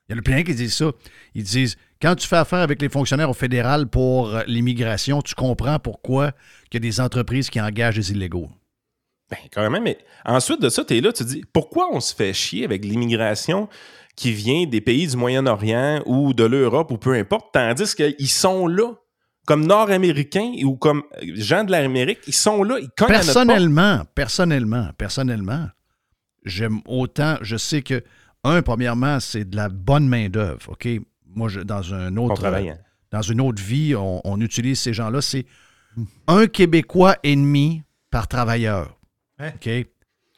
Il 0.08 0.14
y 0.14 0.16
en 0.16 0.20
a 0.20 0.22
plein 0.22 0.44
qui 0.44 0.54
disent 0.54 0.76
ça. 0.76 0.92
Ils 1.34 1.44
disent 1.44 1.78
quand 2.02 2.16
tu 2.16 2.28
fais 2.28 2.38
affaire 2.38 2.60
avec 2.60 2.82
les 2.82 2.90
fonctionnaires 2.90 3.30
au 3.30 3.34
fédéral 3.34 3.88
pour 3.88 4.36
euh, 4.36 4.44
l'immigration, 4.48 5.22
tu 5.22 5.36
comprends 5.36 5.80
pourquoi 5.80 6.32
il 6.72 6.76
y 6.76 6.78
a 6.78 6.80
des 6.80 7.00
entreprises 7.00 7.50
qui 7.50 7.62
engagent 7.62 7.96
des 7.96 8.12
illégaux. 8.12 8.50
Ben, 9.32 9.38
quand 9.52 9.68
même, 9.70 9.84
mais 9.84 9.98
ensuite 10.26 10.62
de 10.62 10.68
ça, 10.70 10.84
tu 10.84 10.98
es 10.98 11.02
là, 11.02 11.12
tu 11.14 11.24
te 11.24 11.30
dis 11.30 11.44
pourquoi 11.54 11.88
on 11.94 12.00
se 12.02 12.14
fait 12.14 12.34
chier 12.34 12.66
avec 12.66 12.84
l'immigration 12.86 13.70
qui 14.18 14.34
vient 14.34 14.66
des 14.66 14.82
pays 14.82 15.08
du 15.08 15.16
Moyen-Orient 15.16 16.04
ou 16.06 16.34
de 16.34 16.44
l'Europe 16.44 16.92
ou 16.92 16.98
peu 16.98 17.14
importe, 17.14 17.54
tandis 17.54 17.96
qu'ils 17.96 18.30
sont 18.30 18.68
là, 18.68 18.92
comme 19.48 19.66
Nord-Américains 19.66 20.52
ou 20.66 20.76
comme 20.76 21.04
euh, 21.24 21.28
gens 21.36 21.64
de 21.64 21.72
l'Amérique, 21.72 22.20
ils 22.28 22.34
sont 22.34 22.62
là, 22.64 22.76
ils 22.80 22.84
notre 22.84 22.96
porte? 22.96 23.10
Personnellement, 23.10 24.02
personnellement, 24.14 24.90
personnellement, 24.98 25.68
j'aime 26.44 26.82
autant, 26.86 27.38
je 27.42 27.56
sais 27.56 27.82
que, 27.82 28.04
un, 28.44 28.62
premièrement, 28.62 29.20
c'est 29.20 29.50
de 29.50 29.56
la 29.56 29.70
bonne 29.70 30.08
main-d'œuvre, 30.08 30.72
OK? 30.72 30.88
Moi, 31.26 31.48
je- 31.48 31.62
dans 31.62 31.94
un 31.94 32.18
autre. 32.18 32.36
travaille, 32.36 32.70
hein. 32.70 32.78
Dans 33.12 33.22
une 33.22 33.40
autre 33.42 33.62
vie, 33.62 33.96
on, 33.96 34.22
on 34.24 34.40
utilise 34.42 34.80
ces 34.80 34.94
gens-là. 34.94 35.22
C'est 35.22 35.46
un 36.28 36.48
Québécois 36.48 37.16
et 37.24 37.36
demi 37.36 37.84
par 38.10 38.28
travailleur. 38.28 38.98
Hein? 39.42 39.52
OK? 39.56 39.66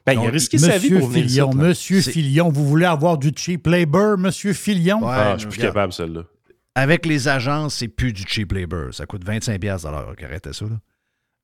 Ben, 0.06 0.14
il 0.14 0.20
a 0.20 0.22
Donc, 0.24 0.32
risqué 0.34 0.58
sa 0.58 0.78
vie 0.78 0.90
Monsieur 0.92 1.00
pour 1.00 1.08
venir 1.10 1.26
Filion, 1.30 1.50
ici, 1.50 1.58
là. 1.58 1.64
Monsieur 1.68 2.02
Filion, 2.02 2.50
vous 2.50 2.68
voulez 2.68 2.86
avoir 2.86 3.18
du 3.18 3.32
cheap 3.36 3.68
labor, 3.68 4.18
Monsieur 4.18 4.54
Filion? 4.54 5.00
Ouais, 5.02 5.08
Ah, 5.12 5.34
je 5.36 5.40
suis 5.42 5.48
plus 5.50 5.58
regarde. 5.60 5.74
capable, 5.76 5.94
celle-là. 5.94 6.24
Avec 6.76 7.06
les 7.06 7.28
agences, 7.28 7.76
c'est 7.76 7.88
plus 7.88 8.12
du 8.14 8.24
cheap 8.28 8.52
labor. 8.52 8.94
Ça 8.94 9.06
coûte 9.06 9.24
25$ 9.24 9.86
à 9.86 9.92
l'heure. 9.92 10.10
OK, 10.12 10.24
Arrêtez 10.24 10.52
ça. 10.54 10.66
Là. 10.66 10.80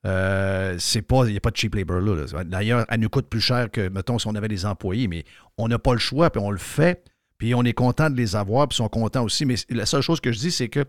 Euh, 0.06 0.76
c'est 0.80 1.02
pas, 1.02 1.26
il 1.26 1.32
n'y 1.32 1.38
a 1.38 1.42
pas 1.42 1.52
de 1.52 1.58
cheap 1.58 1.76
labor 1.76 2.00
là. 2.00 2.16
là. 2.26 2.44
D'ailleurs, 2.46 2.86
elle 2.90 3.00
nous 3.02 3.10
coûte 3.10 3.28
plus 3.28 3.42
cher 3.42 3.70
que, 3.70 3.90
mettons, 3.90 4.18
si 4.18 4.28
on 4.28 4.36
avait 4.36 4.48
des 4.48 4.66
employés, 4.66 5.08
mais 5.08 5.26
on 5.58 5.68
n'a 5.68 5.78
pas 5.78 5.94
le 5.94 6.00
choix, 6.00 6.30
puis 6.30 6.42
on 6.42 6.52
le 6.52 6.58
fait, 6.58 7.04
puis 7.38 7.54
on 7.54 7.64
est 7.64 7.74
content 7.74 8.10
de 8.10 8.16
les 8.16 8.36
avoir, 8.36 8.68
puis 8.68 8.76
ils 8.76 8.78
sont 8.78 8.88
contents 8.90 9.24
aussi. 9.24 9.46
Mais 9.46 9.56
la 9.70 9.86
seule 9.86 10.02
chose 10.02 10.22
que 10.22 10.32
je 10.32 10.40
dis, 10.40 10.52
c'est 10.52 10.70
que 10.70 10.86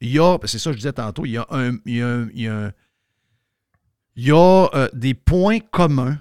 il 0.00 0.10
y 0.12 0.18
a, 0.18 0.38
c'est 0.44 0.58
ça 0.58 0.70
que 0.70 0.74
je 0.74 0.78
disais 0.80 0.92
tantôt, 0.92 1.24
il 1.26 1.32
y 1.32 1.38
a 1.38 1.46
un, 1.50 1.76
il 1.86 1.96
y 1.96 2.02
a 2.02 2.06
un- 2.08 2.28
il 2.34 2.42
y 2.42 2.48
a 2.48 2.54
un- 2.54 2.72
il 4.16 4.26
y 4.26 4.30
a, 4.32 4.68
euh, 4.74 4.88
des 4.92 5.14
points 5.14 5.58
communs 5.60 6.18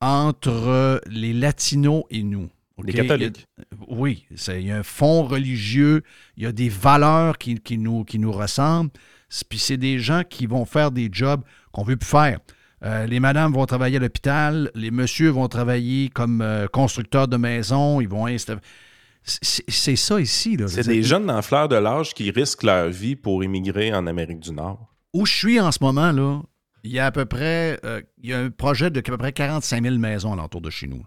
entre 0.00 1.00
les 1.08 1.32
latinos 1.32 2.04
et 2.10 2.22
nous. 2.22 2.48
Les 2.82 2.92
catholiques. 2.94 3.46
Oui, 3.88 4.24
il 4.48 4.60
y 4.66 4.70
a 4.70 4.78
un 4.78 4.82
fond 4.82 5.24
religieux, 5.24 6.02
il 6.38 6.44
y 6.44 6.46
a 6.46 6.52
des 6.52 6.70
valeurs 6.70 7.36
qui, 7.36 7.56
qui 7.60 7.76
nous, 7.76 8.04
qui 8.04 8.18
nous 8.18 8.32
ressemblent. 8.32 8.90
Puis 9.50 9.58
c'est 9.58 9.76
des 9.76 9.98
gens 9.98 10.22
qui 10.28 10.46
vont 10.46 10.64
faire 10.64 10.90
des 10.90 11.10
jobs 11.12 11.42
qu'on 11.72 11.82
veut 11.84 11.96
plus 11.96 12.08
faire. 12.08 12.38
Euh, 12.82 13.06
les 13.06 13.20
madames 13.20 13.52
vont 13.52 13.66
travailler 13.66 13.98
à 13.98 14.00
l'hôpital, 14.00 14.70
les 14.74 14.90
messieurs 14.90 15.28
vont 15.28 15.48
travailler 15.48 16.08
comme 16.08 16.40
euh, 16.40 16.66
constructeurs 16.68 17.28
de 17.28 17.36
maisons, 17.36 18.00
ils 18.00 18.08
vont 18.08 18.26
insta- 18.26 18.58
C'est 19.22 19.96
ça 19.96 20.18
ici. 20.18 20.56
C'est 20.66 20.86
des 20.86 21.02
jeunes 21.02 21.26
dans 21.26 21.42
fleur 21.42 21.68
de 21.68 21.76
l'âge 21.76 22.14
qui 22.14 22.30
risquent 22.30 22.62
leur 22.62 22.88
vie 22.88 23.16
pour 23.16 23.44
immigrer 23.44 23.92
en 23.92 24.06
Amérique 24.06 24.40
du 24.40 24.52
Nord. 24.52 24.88
Où 25.12 25.26
je 25.26 25.34
suis 25.34 25.60
en 25.60 25.70
ce 25.70 25.78
moment, 25.82 26.10
là, 26.12 26.40
il 26.82 26.90
y 26.92 26.98
a 26.98 27.06
à 27.06 27.12
peu 27.12 27.24
près 27.24 27.78
euh, 27.84 28.00
il 28.18 28.30
y 28.30 28.34
a 28.34 28.38
un 28.40 28.50
projet 28.50 28.90
de 28.90 28.98
à 28.98 29.02
peu 29.02 29.18
près 29.18 29.32
45 29.32 29.82
000 29.82 29.96
maisons 29.98 30.32
alentour 30.32 30.60
de 30.60 30.70
chez 30.70 30.86
nous. 30.86 31.04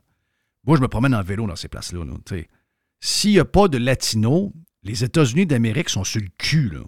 Moi, 0.65 0.77
je 0.77 0.81
me 0.81 0.87
promène 0.87 1.13
en 1.13 1.23
vélo 1.23 1.45
dans 1.45 1.55
ces 1.55 1.67
places-là. 1.67 2.01
S'il 3.01 3.31
n'y 3.31 3.39
a 3.39 3.45
pas 3.45 3.67
de 3.67 3.77
latinos, 3.77 4.51
les 4.83 5.03
États-Unis 5.03 5.45
d'Amérique 5.45 5.89
sont 5.89 6.03
sur 6.05 6.21
le 6.21 6.29
cul. 6.37 6.69
là. 6.69 6.81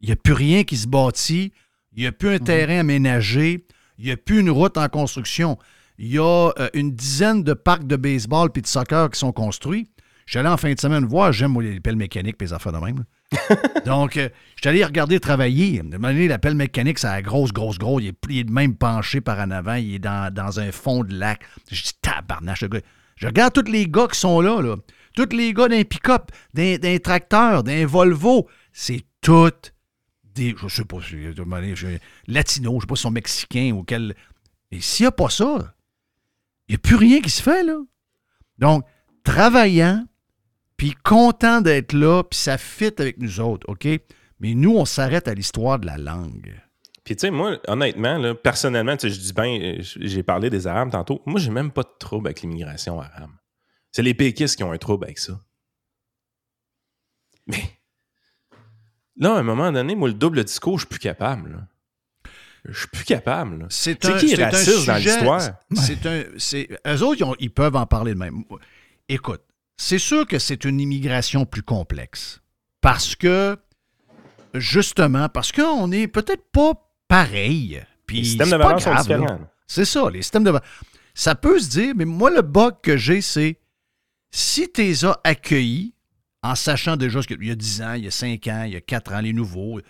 Il 0.00 0.06
n'y 0.06 0.12
a 0.12 0.16
plus 0.16 0.34
rien 0.34 0.64
qui 0.64 0.76
se 0.76 0.86
bâtit. 0.86 1.52
Il 1.92 2.00
n'y 2.00 2.06
a 2.06 2.12
plus 2.12 2.28
un 2.28 2.38
terrain 2.38 2.80
aménagé. 2.80 3.66
Il 3.98 4.04
n'y 4.04 4.10
a 4.10 4.16
plus 4.18 4.40
une 4.40 4.50
route 4.50 4.76
en 4.76 4.88
construction. 4.88 5.56
Il 5.96 6.08
y 6.08 6.18
a 6.18 6.50
euh, 6.58 6.68
une 6.74 6.94
dizaine 6.94 7.42
de 7.42 7.54
parcs 7.54 7.86
de 7.86 7.96
baseball 7.96 8.52
puis 8.52 8.60
de 8.60 8.66
soccer 8.66 9.10
qui 9.10 9.18
sont 9.18 9.32
construits. 9.32 9.88
J'allais 10.26 10.50
en 10.50 10.58
fin 10.58 10.72
de 10.74 10.78
semaine 10.78 11.06
voir, 11.06 11.32
j'aime 11.32 11.58
les 11.60 11.80
pelles 11.80 11.96
mécaniques 11.96 12.36
et 12.40 12.44
les 12.44 12.52
affaires 12.52 12.72
de 12.72 12.78
même. 12.78 12.98
là. 12.98 13.04
Donc, 13.86 14.16
euh, 14.16 14.28
je 14.56 14.60
suis 14.62 14.68
allé 14.68 14.84
regarder 14.84 15.20
travailler. 15.20 15.82
Moment 15.82 16.08
donné, 16.08 16.28
la 16.28 16.38
pelle 16.38 16.54
mécanique, 16.54 16.98
ça 16.98 17.12
a 17.12 17.22
grosse, 17.22 17.52
grosse, 17.52 17.78
grosse. 17.78 18.02
Il 18.02 18.08
est, 18.08 18.16
il 18.28 18.46
de 18.46 18.52
même 18.52 18.76
penché 18.76 19.20
par 19.20 19.38
en 19.40 19.50
avant. 19.50 19.74
Il 19.74 19.94
est 19.94 19.98
dans, 19.98 20.60
un 20.60 20.72
fond 20.72 21.04
de 21.04 21.14
lac. 21.14 21.40
Je 21.70 21.82
dis, 21.82 21.92
tabarnache, 22.00 22.64
gars. 22.64 22.80
Je 23.16 23.26
regarde 23.26 23.52
tous 23.52 23.70
les 23.70 23.88
gars 23.88 24.08
qui 24.08 24.18
sont 24.18 24.40
là, 24.40 24.60
là. 24.60 24.76
Tous 25.14 25.34
les 25.34 25.54
gars 25.54 25.68
d'un 25.68 25.82
pick-up, 25.84 26.30
d'un 26.54 26.98
tracteur, 27.02 27.62
d'un 27.62 27.86
Volvo. 27.86 28.48
C'est 28.72 29.04
tout 29.22 29.50
des. 30.34 30.54
Je 30.60 30.68
sais 30.68 30.84
pas, 30.84 30.98
si- 31.00 31.16
latinos, 32.26 32.74
je 32.76 32.80
sais 32.80 32.86
pas 32.86 32.96
si 32.96 33.02
sont 33.02 33.10
mexicains 33.10 33.72
ou 33.72 33.82
quel. 33.82 34.14
Et 34.70 34.80
s'il 34.80 35.04
n'y 35.04 35.08
a 35.08 35.12
pas 35.12 35.30
ça, 35.30 35.74
il 36.68 36.72
n'y 36.72 36.76
a 36.76 36.78
plus 36.78 36.96
rien 36.96 37.20
qui 37.20 37.30
se 37.30 37.42
fait, 37.42 37.62
là. 37.64 37.78
Donc, 38.58 38.84
travaillant, 39.24 40.04
puis 40.76 40.94
content 41.04 41.60
d'être 41.60 41.92
là, 41.92 42.22
puis 42.24 42.38
ça 42.38 42.58
fit 42.58 42.92
avec 42.98 43.18
nous 43.18 43.40
autres, 43.40 43.68
OK? 43.68 43.86
Mais 44.40 44.54
nous, 44.54 44.76
on 44.76 44.84
s'arrête 44.84 45.28
à 45.28 45.34
l'histoire 45.34 45.78
de 45.78 45.86
la 45.86 45.96
langue. 45.96 46.60
Puis, 47.04 47.14
tu 47.16 47.20
sais, 47.22 47.30
moi, 47.30 47.58
honnêtement, 47.68 48.18
là, 48.18 48.34
personnellement, 48.34 48.96
tu 48.96 49.08
sais, 49.08 49.14
je 49.14 49.20
dis 49.20 49.32
bien, 49.32 49.76
j'ai 49.80 50.22
parlé 50.22 50.50
des 50.50 50.66
Arabes 50.66 50.90
tantôt. 50.90 51.22
Moi, 51.24 51.38
j'ai 51.40 51.50
même 51.50 51.70
pas 51.70 51.82
de 51.84 51.92
trouble 51.98 52.26
avec 52.28 52.42
l'immigration 52.42 53.00
arabe. 53.00 53.30
C'est 53.92 54.02
les 54.02 54.12
péquistes 54.12 54.56
qui 54.56 54.64
ont 54.64 54.72
un 54.72 54.78
trouble 54.78 55.04
avec 55.04 55.18
ça. 55.18 55.40
Mais 57.46 57.62
là, 59.16 59.34
à 59.34 59.38
un 59.38 59.42
moment 59.42 59.70
donné, 59.72 59.94
moi, 59.94 60.08
le 60.08 60.14
double 60.14 60.44
discours, 60.44 60.78
je 60.78 60.82
suis 60.82 60.88
plus 60.88 60.98
capable. 60.98 61.52
là. 61.52 61.68
Je 62.68 62.76
suis 62.80 62.88
plus 62.88 63.04
capable. 63.04 63.66
C'est 63.70 63.96
qui 63.96 64.08
est 64.32 64.44
raciste 64.44 64.86
dans 64.86 64.96
l'histoire? 64.96 65.40
C'est 65.76 66.06
un. 66.06 66.94
Eux 66.94 67.02
autres, 67.02 67.20
ils, 67.20 67.24
ont- 67.24 67.36
ils 67.38 67.52
peuvent 67.52 67.76
en 67.76 67.86
parler 67.86 68.14
de 68.14 68.18
même. 68.18 68.42
Écoute, 69.08 69.42
c'est 69.76 69.98
sûr 69.98 70.26
que 70.26 70.38
c'est 70.38 70.64
une 70.64 70.80
immigration 70.80 71.44
plus 71.46 71.62
complexe. 71.62 72.40
Parce 72.80 73.14
que, 73.16 73.56
justement, 74.54 75.28
parce 75.28 75.52
qu'on 75.52 75.88
n'est 75.88 76.08
peut-être 76.08 76.44
pas 76.52 76.72
pareil. 77.08 77.82
Puis 78.06 78.18
Les 78.18 78.24
systèmes 78.24 78.48
c'est 78.48 78.58
de 78.58 78.62
valeurs 78.62 78.80
sont 78.80 78.94
différents. 78.94 79.40
C'est 79.66 79.84
ça, 79.84 80.10
les 80.10 80.22
systèmes 80.22 80.44
de 80.44 80.50
valeurs. 80.50 80.68
Ça 81.14 81.34
peut 81.34 81.58
se 81.58 81.68
dire, 81.68 81.94
mais 81.96 82.04
moi, 82.04 82.30
le 82.30 82.42
bug 82.42 82.74
que 82.82 82.96
j'ai, 82.96 83.20
c'est 83.20 83.58
si 84.30 84.70
tu 84.70 84.82
les 84.82 85.04
as 85.04 85.18
accueillis 85.24 85.94
en 86.42 86.54
sachant 86.54 86.96
déjà 86.96 87.22
ce 87.22 87.26
qu'il 87.26 87.42
y 87.44 87.50
a 87.50 87.54
10 87.54 87.82
ans, 87.82 87.92
il 87.94 88.04
y 88.04 88.06
a 88.06 88.10
5 88.10 88.46
ans, 88.48 88.62
il 88.66 88.72
y 88.74 88.76
a 88.76 88.80
4 88.80 89.14
ans, 89.14 89.20
les 89.20 89.32
nouveaux, 89.32 89.80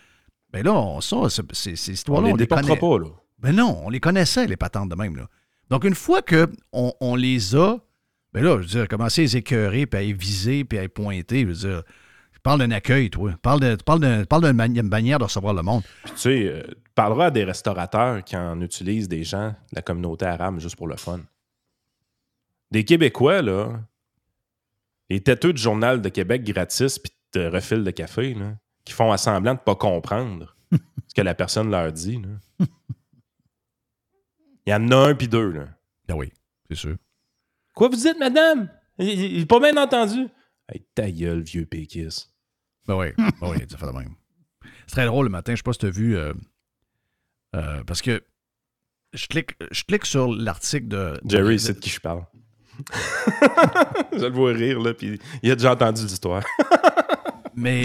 ben 0.52 0.64
là, 0.64 0.72
on, 0.72 1.00
ça, 1.00 1.16
ces 1.28 1.70
On 1.70 1.92
histoires-là, 1.92 2.28
on 2.30 2.36
les 2.36 2.46
connaît. 2.46 2.76
pas, 2.76 2.98
là. 2.98 3.08
Ben 3.38 3.54
non, 3.54 3.82
on 3.84 3.90
les 3.90 4.00
connaissait, 4.00 4.46
les 4.46 4.56
patentes 4.56 4.88
de 4.88 4.94
même. 4.94 5.16
Là. 5.16 5.28
Donc, 5.68 5.84
une 5.84 5.94
fois 5.94 6.22
qu'on 6.22 6.92
on 7.00 7.16
les 7.16 7.54
a, 7.56 7.76
ben 8.32 8.42
là, 8.44 8.56
je 8.56 8.62
veux 8.62 8.66
dire, 8.66 8.88
commencer 8.88 9.22
à 9.22 9.24
les 9.24 9.36
écœurer, 9.38 9.86
puis 9.86 9.98
à 9.98 10.02
les 10.02 10.12
viser, 10.12 10.64
puis 10.64 10.78
à 10.78 10.82
les 10.82 10.88
pointer, 10.88 11.40
je 11.42 11.46
veux 11.46 11.52
dire, 11.54 11.82
parle 12.42 12.60
d'un 12.60 12.70
accueil, 12.70 13.10
toi. 13.10 13.32
Parle 13.42 13.58
de- 13.60 13.74
parle 13.82 13.98
d'un- 14.00 14.24
parle 14.24 14.42
d'une 14.44 14.52
mani- 14.52 14.82
manière 14.82 15.18
de 15.18 15.24
recevoir 15.24 15.52
le 15.54 15.62
monde. 15.62 15.82
Puis, 16.04 16.12
tu 16.12 16.18
sais, 16.18 16.44
euh, 16.46 16.62
tu 16.66 16.90
parleras 16.94 17.26
à 17.26 17.30
des 17.32 17.42
restaurateurs 17.44 18.22
qui 18.22 18.36
en 18.36 18.60
utilisent 18.60 19.08
des 19.08 19.24
gens 19.24 19.48
de 19.48 19.56
la 19.74 19.82
communauté 19.82 20.26
arabe 20.26 20.60
juste 20.60 20.76
pour 20.76 20.86
le 20.86 20.96
fun. 20.96 21.20
Des 22.70 22.84
Québécois, 22.84 23.42
là, 23.42 23.80
les 25.10 25.20
têteux 25.20 25.52
du 25.52 25.60
Journal 25.60 26.00
de 26.02 26.08
Québec 26.08 26.44
gratis 26.44 26.98
puis 27.00 27.10
de 27.32 27.46
refil 27.48 27.82
de 27.82 27.90
café, 27.90 28.34
là, 28.34 28.54
qui 28.84 28.92
font 28.92 29.10
à 29.10 29.18
semblant 29.18 29.54
de 29.54 29.58
pas 29.60 29.74
comprendre 29.74 30.54
ce 30.72 31.14
que 31.14 31.22
la 31.22 31.34
personne 31.34 31.70
leur 31.70 31.90
dit. 31.92 32.20
là. 32.22 32.66
Il 34.66 34.70
y 34.70 34.74
en 34.74 34.88
a 34.92 34.96
un 34.96 35.14
puis 35.14 35.26
deux. 35.28 35.50
Là. 35.50 35.64
Ah 36.08 36.14
oui, 36.16 36.32
c'est 36.68 36.76
sûr. 36.76 36.96
Quoi 37.76 37.88
vous 37.90 37.96
dites, 37.96 38.18
madame? 38.18 38.68
Il 38.98 39.40
n'a 39.40 39.46
pas 39.46 39.60
bien 39.60 39.76
entendu. 39.76 40.26
Hey, 40.68 40.84
ta 40.94 41.10
gueule, 41.10 41.42
vieux 41.42 41.66
péquiste. 41.66 42.30
Ben 42.88 42.96
oui, 42.96 43.08
ben 43.18 43.32
oui, 43.50 43.58
ça 43.70 43.76
fait 43.76 43.86
de 43.86 43.92
même. 43.92 44.14
C'est 44.86 44.94
très 44.96 45.04
drôle 45.06 45.26
le 45.26 45.30
matin, 45.30 45.52
je 45.52 45.58
sais 45.58 45.62
pas 45.62 45.72
si 45.74 45.80
tu 45.80 45.86
as 45.86 45.90
vu, 45.90 46.16
euh, 46.16 46.32
euh, 47.54 47.84
parce 47.84 48.00
que 48.00 48.24
je 49.12 49.26
clique, 49.26 49.50
je 49.70 49.84
clique 49.84 50.06
sur 50.06 50.32
l'article 50.32 50.88
de... 50.88 51.20
de- 51.22 51.28
Jerry, 51.30 51.54
de- 51.56 51.58
c'est 51.60 51.74
de 51.74 51.78
qui 51.80 51.90
je 51.90 52.00
parle. 52.00 52.24
je 54.12 54.24
le 54.24 54.30
vois 54.32 54.52
rire, 54.52 54.80
là, 54.80 54.94
puis 54.94 55.18
il 55.42 55.50
a 55.50 55.54
déjà 55.54 55.72
entendu 55.72 56.02
l'histoire. 56.02 56.42
Mais 57.54 57.84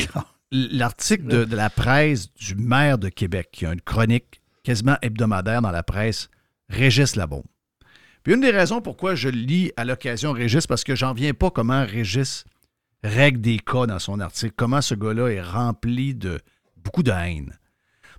l'article 0.52 1.26
de, 1.28 1.44
de 1.46 1.56
la 1.56 1.70
presse 1.70 2.34
du 2.34 2.56
maire 2.56 2.98
de 2.98 3.10
Québec, 3.10 3.50
qui 3.52 3.66
a 3.66 3.74
une 3.74 3.82
chronique 3.82 4.42
quasiment 4.64 4.98
hebdomadaire 5.02 5.62
dans 5.62 5.72
la 5.72 5.84
presse, 5.84 6.30
Régis 6.70 7.16
Labombe. 7.16 7.44
Puis 8.24 8.34
une 8.34 8.42
des 8.42 8.52
raisons 8.52 8.82
pourquoi 8.82 9.16
je 9.16 9.30
lis 9.30 9.72
à 9.78 9.86
l'occasion 9.86 10.32
Régis, 10.32 10.68
parce 10.68 10.84
que 10.84 10.96
j'en 10.96 11.14
viens 11.14 11.34
pas 11.34 11.50
comment 11.50 11.86
Régis 11.86 12.46
règle 13.04 13.42
des 13.42 13.58
cas 13.58 13.88
dans 13.88 14.00
son 14.00 14.20
article, 14.20 14.54
comment 14.56 14.82
ce 14.82 14.96
gars-là 14.96 15.30
est 15.30 15.42
rempli 15.42 16.14
de 16.14 16.40
beaucoup 16.78 17.04
de 17.04 17.12
haine. 17.12 17.58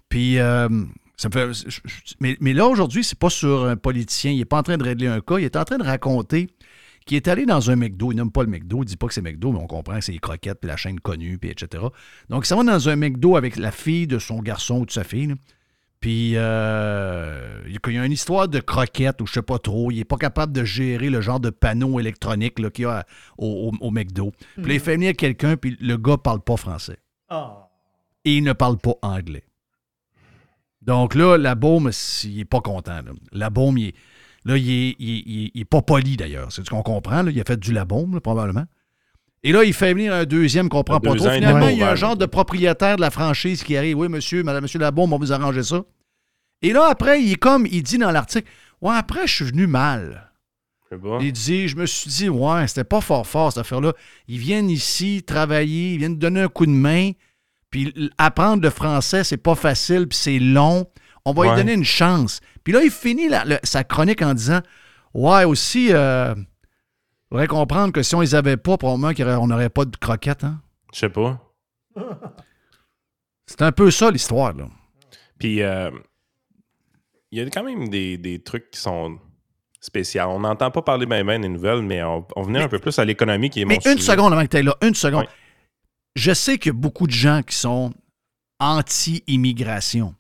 Puis, 0.09 0.39
euh, 0.39 0.69
ça 1.16 1.29
me 1.29 1.53
fait. 1.53 2.37
Mais, 2.41 2.53
là, 2.53 2.66
aujourd'hui, 2.66 3.05
c'est 3.05 3.19
pas 3.19 3.31
sur 3.31 3.65
un 3.65 3.77
politicien. 3.77 4.33
Il 4.33 4.39
n'est 4.39 4.45
pas 4.45 4.59
en 4.59 4.62
train 4.62 4.77
de 4.77 4.85
régler 4.85 5.07
un 5.07 5.20
cas. 5.20 5.39
Il 5.39 5.45
est 5.45 5.57
en 5.57 5.65
train 5.65 5.79
de 5.79 5.85
raconter 5.85 6.49
qu'il 7.07 7.16
est 7.16 7.29
allé 7.29 7.47
dans 7.47 7.70
un 7.70 7.77
McDo. 7.77 8.12
Il 8.12 8.16
nomme 8.16 8.33
pas 8.33 8.43
le 8.43 8.49
McDo. 8.49 8.83
Il 8.83 8.87
dit 8.87 8.97
pas 8.97 9.07
que 9.07 9.15
c'est 9.15 9.23
McDo, 9.23 9.53
mais 9.53 9.59
on 9.59 9.66
comprend 9.66 9.95
que 9.95 10.05
c'est 10.05 10.12
les 10.12 10.19
croquettes, 10.19 10.61
puis 10.61 10.69
la 10.69 10.77
chaîne 10.77 11.01
connue, 11.01 11.39
puis 11.39 11.51
etc. 11.51 11.85
Donc, 12.29 12.45
il 12.45 12.49
s'en 12.49 12.57
va 12.57 12.65
dans 12.65 12.89
un 12.89 12.97
McDo 12.97 13.37
avec 13.37 13.57
la 13.57 13.70
fille 13.70 14.07
de 14.07 14.19
son 14.19 14.41
garçon 14.41 14.81
ou 14.81 14.87
de 14.87 14.91
sa 14.91 15.05
fille. 15.05 15.35
Puis, 16.03 16.33
euh, 16.37 17.62
il 17.66 17.73
y 17.95 17.99
a- 17.99 18.05
une 18.05 18.12
histoire 18.12 18.49
de 18.49 18.59
croquettes 18.61 19.23
ou 19.23 19.27
je 19.27 19.33
sais 19.35 19.43
pas 19.43 19.59
trop. 19.59 19.91
Il 19.91 19.99
n'est 19.99 20.05
pas 20.05 20.16
capable 20.19 20.53
de 20.53 20.65
gérer 20.65 21.09
le 21.11 21.20
genre 21.20 21.39
de 21.41 21.49
panneau 21.51 21.99
électronique 22.01 22.59
là, 22.59 22.70
qu'il 22.70 22.83
y 22.85 22.87
a 22.89 23.07
au, 23.39 23.70
au- 23.81 23.87
au 23.87 23.91
McDo. 23.91 24.33
Puis 24.57 24.65
là, 24.66 24.74
il 24.74 24.81
fait 24.81 24.95
venir 24.97 25.15
quelqu'un, 25.16 25.57
puis 25.57 25.77
le 25.81 25.97
gars 25.97 26.19
parle 26.19 26.41
pas 26.41 26.57
français. 26.57 26.99
Et 28.24 28.37
il 28.37 28.43
ne 28.45 28.53
parle 28.53 28.79
pas 28.79 28.95
anglais. 29.03 29.45
Donc 30.83 31.15
là, 31.15 31.37
la 31.39 31.55
baume, 31.55 31.91
il 32.24 32.37
n'est 32.37 32.45
pas 32.45 32.61
content. 32.61 32.97
Là, 32.97 33.12
La 33.33 33.51
baume, 33.51 33.79
il 33.79 33.89
est, 33.89 33.95
là, 34.45 34.57
il 34.57 34.70
est, 34.70 34.97
il 34.99 35.45
est- 35.47 35.51
il 35.55 35.66
pas 35.66 35.83
poli 35.83 36.16
d'ailleurs. 36.16 36.51
C'est 36.51 36.65
ce 36.65 36.70
qu'on 36.70 36.83
comprend. 36.83 37.23
là. 37.23 37.31
Il 37.31 37.41
a 37.41 37.45
fait 37.45 37.59
du 37.61 37.73
labaume, 37.73 38.15
là, 38.15 38.20
probablement. 38.20 38.65
Et 39.44 39.51
là, 39.52 39.64
il 39.64 39.73
fait 39.74 39.93
venir 39.93 40.14
un 40.14 40.24
deuxième 40.24 40.69
qu'on 40.69 40.78
comprend 40.78 40.97
Un 40.97 41.01
pas 41.01 41.14
trop. 41.16 41.31
Finalement, 41.31 41.69
il 41.69 41.78
y 41.78 41.82
a 41.82 41.90
un 41.90 41.94
genre 41.97 42.16
de 42.16 42.27
propriétaire 42.27 42.97
de 42.97 43.01
la 43.01 43.10
franchise 43.10 43.64
qui 43.64 43.77
arrive. 43.77 43.98
Oui, 43.98 44.09
monsieur, 44.09 44.43
madame, 44.44 44.62
monsieur 44.62 44.78
Labaume, 44.78 45.12
on 45.12 45.19
va 45.19 45.24
vous 45.27 45.32
arranger 45.32 45.62
ça. 45.64 45.82
Et 46.62 46.73
là, 46.73 46.86
après, 46.89 47.20
il 47.23 47.32
est 47.32 47.36
comme, 47.36 47.66
il 47.66 47.82
dit 47.82 47.98
dans 47.98 48.12
l'article, 48.12 48.48
ouais, 48.81 48.94
après, 48.94 49.27
je 49.27 49.35
suis 49.35 49.44
venu 49.47 49.66
mal. 49.66 50.28
Il 51.20 51.32
dit, 51.32 51.69
je 51.69 51.77
me 51.77 51.86
suis 51.86 52.10
dit, 52.10 52.28
ouais, 52.28 52.69
c'était 52.69 52.85
pas 52.85 53.01
fort 53.01 53.27
fort, 53.27 53.51
cette 53.51 53.62
affaire-là. 53.62 53.94
Ils 54.28 54.39
viennent 54.39 54.69
ici 54.70 55.23
travailler, 55.27 55.94
ils 55.94 55.98
viennent 55.98 56.19
donner 56.19 56.43
un 56.43 56.48
coup 56.48 56.66
de 56.66 56.70
main, 56.70 57.12
puis 57.70 57.93
apprendre 58.19 58.62
le 58.62 58.69
français, 58.70 59.24
c'est 59.24 59.39
pas 59.39 59.55
facile, 59.55 60.06
puis 60.06 60.19
c'est 60.19 60.39
long. 60.39 60.86
On 61.24 61.32
va 61.32 61.43
Ouais. 61.43 61.48
lui 61.48 61.56
donner 61.56 61.73
une 61.73 61.85
chance. 61.85 62.40
Puis 62.62 62.74
là, 62.74 62.82
il 62.85 62.90
finit 62.90 63.28
la- 63.28 63.59
sa 63.64 63.85
chronique 63.85 64.20
en 64.23 64.35
disant, 64.35 64.60
ouais, 65.14 65.44
aussi, 65.44 65.89
euh, 65.93 66.35
faudrait 67.33 67.47
comprendre 67.47 67.93
que 67.93 68.03
si 68.03 68.15
on 68.15 68.21
les 68.21 68.35
avait 68.35 68.59
pas, 68.59 68.77
probablement 68.77 69.15
qu'on 69.15 69.47
n'aurait 69.47 69.71
pas 69.71 69.87
de 69.87 69.97
croquettes. 69.97 70.45
Hein? 70.45 70.61
Je 70.93 70.99
sais 70.99 71.09
pas. 71.09 71.41
C'est 73.47 73.63
un 73.63 73.73
peu 73.73 73.91
ça, 73.91 74.11
l'histoire, 74.11 74.53
là. 74.53 74.69
Puis, 75.39 75.63
euh, 75.63 75.91
il 77.31 77.39
y 77.39 77.43
a 77.43 77.49
quand 77.49 77.65
même 77.65 77.89
des, 77.89 78.19
des 78.19 78.43
trucs 78.43 78.71
qui 78.71 78.79
sont 78.79 79.19
spéciaux. 79.81 80.25
On 80.29 80.41
n'entend 80.41 80.71
pas 80.71 80.83
parler 80.83 81.07
bien 81.07 81.25
ben 81.25 81.41
des 81.41 81.49
nouvelles, 81.49 81.83
mais 81.83 82.03
on, 82.03 82.27
on 82.37 82.43
venait 82.43 82.63
un 82.63 82.69
peu 82.69 82.79
plus 82.79 82.99
à 82.99 83.05
l'économie 83.05 83.49
qui 83.49 83.63
est 83.63 83.65
Mais 83.65 83.79
mon 83.85 83.93
une 83.93 83.99
sujet. 83.99 84.13
seconde 84.13 84.33
avant 84.35 84.43
que 84.47 84.57
tu 84.57 84.63
là, 84.63 84.77
une 84.83 84.95
seconde. 84.95 85.27
Je 86.15 86.35
sais 86.35 86.59
qu'il 86.59 86.73
y 86.73 86.77
a 86.77 86.79
beaucoup 86.79 87.07
de 87.07 87.13
gens 87.13 87.43
qui 87.43 87.57
sont 87.57 87.93
anti-immigration. 88.61 90.15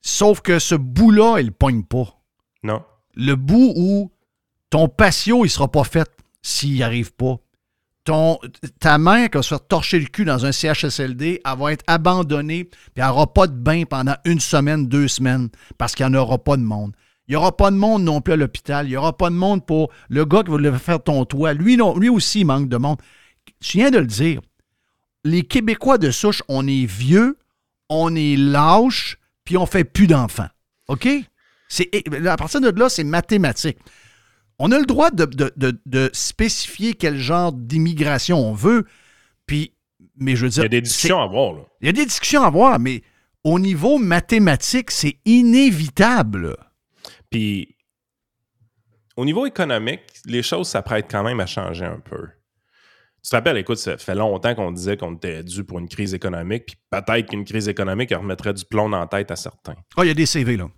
Sauf 0.00 0.40
que 0.40 0.60
ce 0.60 0.76
bout-là, 0.76 1.40
il 1.40 1.46
ne 1.46 1.50
pogne 1.50 1.82
pas. 1.82 2.20
Non. 2.62 2.84
Le 3.14 3.34
bout 3.34 3.72
où 3.76 4.12
ton 4.74 4.88
patio, 4.88 5.44
il 5.44 5.50
sera 5.50 5.70
pas 5.70 5.84
fait 5.84 6.10
s'il 6.42 6.72
n'y 6.72 6.82
arrive 6.82 7.12
pas. 7.12 7.36
Ton, 8.02 8.40
ta 8.80 8.98
mère 8.98 9.30
qui 9.30 9.38
va 9.38 9.42
se 9.42 9.50
faire 9.50 9.64
torcher 9.64 10.00
le 10.00 10.06
cul 10.06 10.24
dans 10.24 10.46
un 10.46 10.50
CHSLD, 10.50 11.42
elle 11.44 11.58
va 11.58 11.72
être 11.72 11.84
abandonnée, 11.86 12.64
puis 12.64 12.80
elle 12.96 13.04
n'aura 13.04 13.32
pas 13.32 13.46
de 13.46 13.52
bain 13.52 13.84
pendant 13.84 14.16
une 14.24 14.40
semaine, 14.40 14.88
deux 14.88 15.06
semaines, 15.06 15.48
parce 15.78 15.94
qu'il 15.94 16.04
n'y 16.04 16.16
en 16.16 16.18
aura 16.18 16.38
pas 16.38 16.56
de 16.56 16.62
monde. 16.62 16.92
Il 17.28 17.30
n'y 17.30 17.36
aura 17.36 17.56
pas 17.56 17.70
de 17.70 17.76
monde 17.76 18.02
non 18.02 18.20
plus 18.20 18.32
à 18.32 18.36
l'hôpital. 18.36 18.86
Il 18.86 18.90
n'y 18.90 18.96
aura 18.96 19.16
pas 19.16 19.30
de 19.30 19.36
monde 19.36 19.64
pour 19.64 19.92
le 20.08 20.24
gars 20.24 20.42
qui 20.42 20.50
va 20.50 20.78
faire 20.80 21.00
ton 21.00 21.24
toit. 21.24 21.52
Lui, 21.54 21.76
non, 21.76 21.96
lui 21.96 22.08
aussi, 22.08 22.40
il 22.40 22.46
manque 22.46 22.68
de 22.68 22.76
monde. 22.76 22.98
Je 23.60 23.78
viens 23.78 23.92
de 23.92 23.98
le 23.98 24.06
dire. 24.06 24.40
Les 25.22 25.44
Québécois 25.44 25.98
de 25.98 26.10
souche, 26.10 26.42
on 26.48 26.66
est 26.66 26.84
vieux, 26.84 27.38
on 27.88 28.16
est 28.16 28.34
lâche, 28.34 29.18
puis 29.44 29.56
on 29.56 29.66
fait 29.66 29.84
plus 29.84 30.08
d'enfants. 30.08 30.48
OK? 30.88 31.06
À 32.26 32.36
partir 32.36 32.60
de 32.60 32.70
là, 32.70 32.88
c'est 32.88 33.04
mathématique. 33.04 33.78
On 34.58 34.70
a 34.72 34.78
le 34.78 34.86
droit 34.86 35.10
de, 35.10 35.24
de- 35.24 35.52
de- 35.56 35.80
de 35.86 36.10
spécifier 36.12 36.94
quel 36.94 37.18
genre 37.18 37.52
d'immigration 37.52 38.38
on 38.38 38.52
veut, 38.54 38.84
puis, 39.46 39.72
mais 40.16 40.36
je 40.36 40.46
veux 40.46 40.52
Il 40.52 40.62
y 40.62 40.64
a 40.64 40.68
des 40.68 40.80
discussions 40.80 41.20
à 41.20 41.24
avoir. 41.24 41.52
Là. 41.54 41.62
Il 41.80 41.86
y 41.86 41.88
a 41.88 41.92
des 41.92 42.04
discussions 42.06 42.42
à 42.42 42.46
avoir, 42.46 42.78
mais 42.78 43.02
au 43.42 43.58
niveau 43.58 43.98
mathématique, 43.98 44.90
c'est 44.90 45.18
inévitable. 45.24 46.56
Puis, 47.30 47.76
au 49.16 49.24
niveau 49.24 49.46
économique, 49.46 50.02
les 50.24 50.42
choses 50.42 50.68
s'apprêtent 50.68 51.10
quand 51.10 51.22
même 51.24 51.40
à 51.40 51.46
changer 51.46 51.84
un 51.84 52.00
peu. 52.00 52.28
Tu 53.22 53.30
te 53.30 53.36
rappelles, 53.36 53.56
écoute, 53.56 53.78
ça 53.78 53.96
fait 53.96 54.14
longtemps 54.14 54.54
qu'on 54.54 54.70
disait 54.70 54.96
qu'on 54.96 55.14
était 55.14 55.42
dû 55.42 55.64
pour 55.64 55.78
une 55.78 55.88
crise 55.88 56.12
économique, 56.14 56.66
puis 56.66 56.76
peut-être 56.90 57.30
qu'une 57.30 57.44
crise 57.44 57.68
économique 57.68 58.10
remettrait 58.14 58.52
du 58.52 58.64
plomb 58.66 58.88
dans 58.88 59.00
la 59.00 59.06
tête 59.06 59.30
à 59.30 59.36
certains. 59.36 59.76
Ah, 59.96 60.04
il 60.04 60.08
y 60.08 60.10
a 60.10 60.14
des 60.14 60.26
CV, 60.26 60.56
là. 60.56 60.68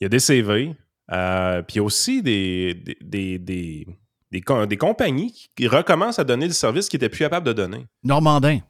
Il 0.00 0.04
y 0.04 0.06
a 0.06 0.08
des 0.08 0.18
CV, 0.18 0.74
euh, 1.12 1.62
puis 1.62 1.74
il 1.74 1.78
y 1.78 1.80
a 1.80 1.82
aussi 1.84 2.22
des, 2.22 2.74
des, 2.74 2.96
des, 3.00 3.38
des, 3.38 3.86
des 4.30 4.40
com- 4.40 4.66
des 4.66 4.76
compagnies 4.76 5.48
qui 5.56 5.66
recommencent 5.68 6.18
à 6.18 6.24
donner 6.24 6.46
des 6.48 6.54
services 6.54 6.88
qu'ils 6.88 6.98
n'étaient 6.98 7.08
plus 7.10 7.20
capables 7.20 7.46
de 7.46 7.52
donner. 7.52 7.86
Normandin. 8.02 8.60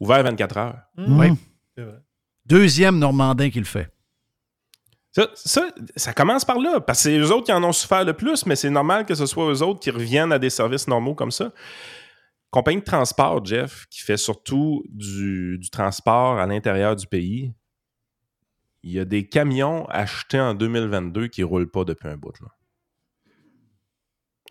Ouvert 0.00 0.22
24 0.22 0.56
heures. 0.58 0.78
Oui. 0.98 1.28
C'est 1.76 1.84
vrai. 1.84 1.98
Deuxième 2.44 2.98
Normandin 2.98 3.50
qui 3.50 3.58
le 3.58 3.64
fait. 3.64 3.88
Ça, 5.12 5.28
ça, 5.34 5.62
ça 5.96 6.12
commence 6.12 6.44
par 6.44 6.58
là, 6.58 6.78
parce 6.80 6.98
que 6.98 7.02
c'est 7.04 7.18
eux 7.18 7.32
autres 7.32 7.46
qui 7.46 7.52
en 7.52 7.64
ont 7.64 7.72
souffert 7.72 8.04
le 8.04 8.12
plus, 8.12 8.44
mais 8.44 8.54
c'est 8.54 8.68
normal 8.68 9.06
que 9.06 9.14
ce 9.14 9.24
soit 9.24 9.50
eux 9.50 9.62
autres 9.62 9.80
qui 9.80 9.90
reviennent 9.90 10.30
à 10.32 10.38
des 10.38 10.50
services 10.50 10.86
normaux 10.86 11.14
comme 11.14 11.30
ça. 11.30 11.52
Compagnie 12.50 12.80
de 12.80 12.84
transport, 12.84 13.42
Jeff, 13.44 13.86
qui 13.90 14.00
fait 14.02 14.18
surtout 14.18 14.84
du, 14.90 15.56
du 15.58 15.70
transport 15.70 16.38
à 16.38 16.46
l'intérieur 16.46 16.94
du 16.94 17.06
pays, 17.06 17.52
il 18.86 18.92
y 18.92 19.00
a 19.00 19.04
des 19.04 19.28
camions 19.28 19.84
achetés 19.86 20.38
en 20.40 20.54
2022 20.54 21.26
qui 21.26 21.40
ne 21.40 21.46
roulent 21.46 21.70
pas 21.70 21.84
depuis 21.84 22.08
un 22.08 22.16
bout. 22.16 22.32
Là. 22.40 22.46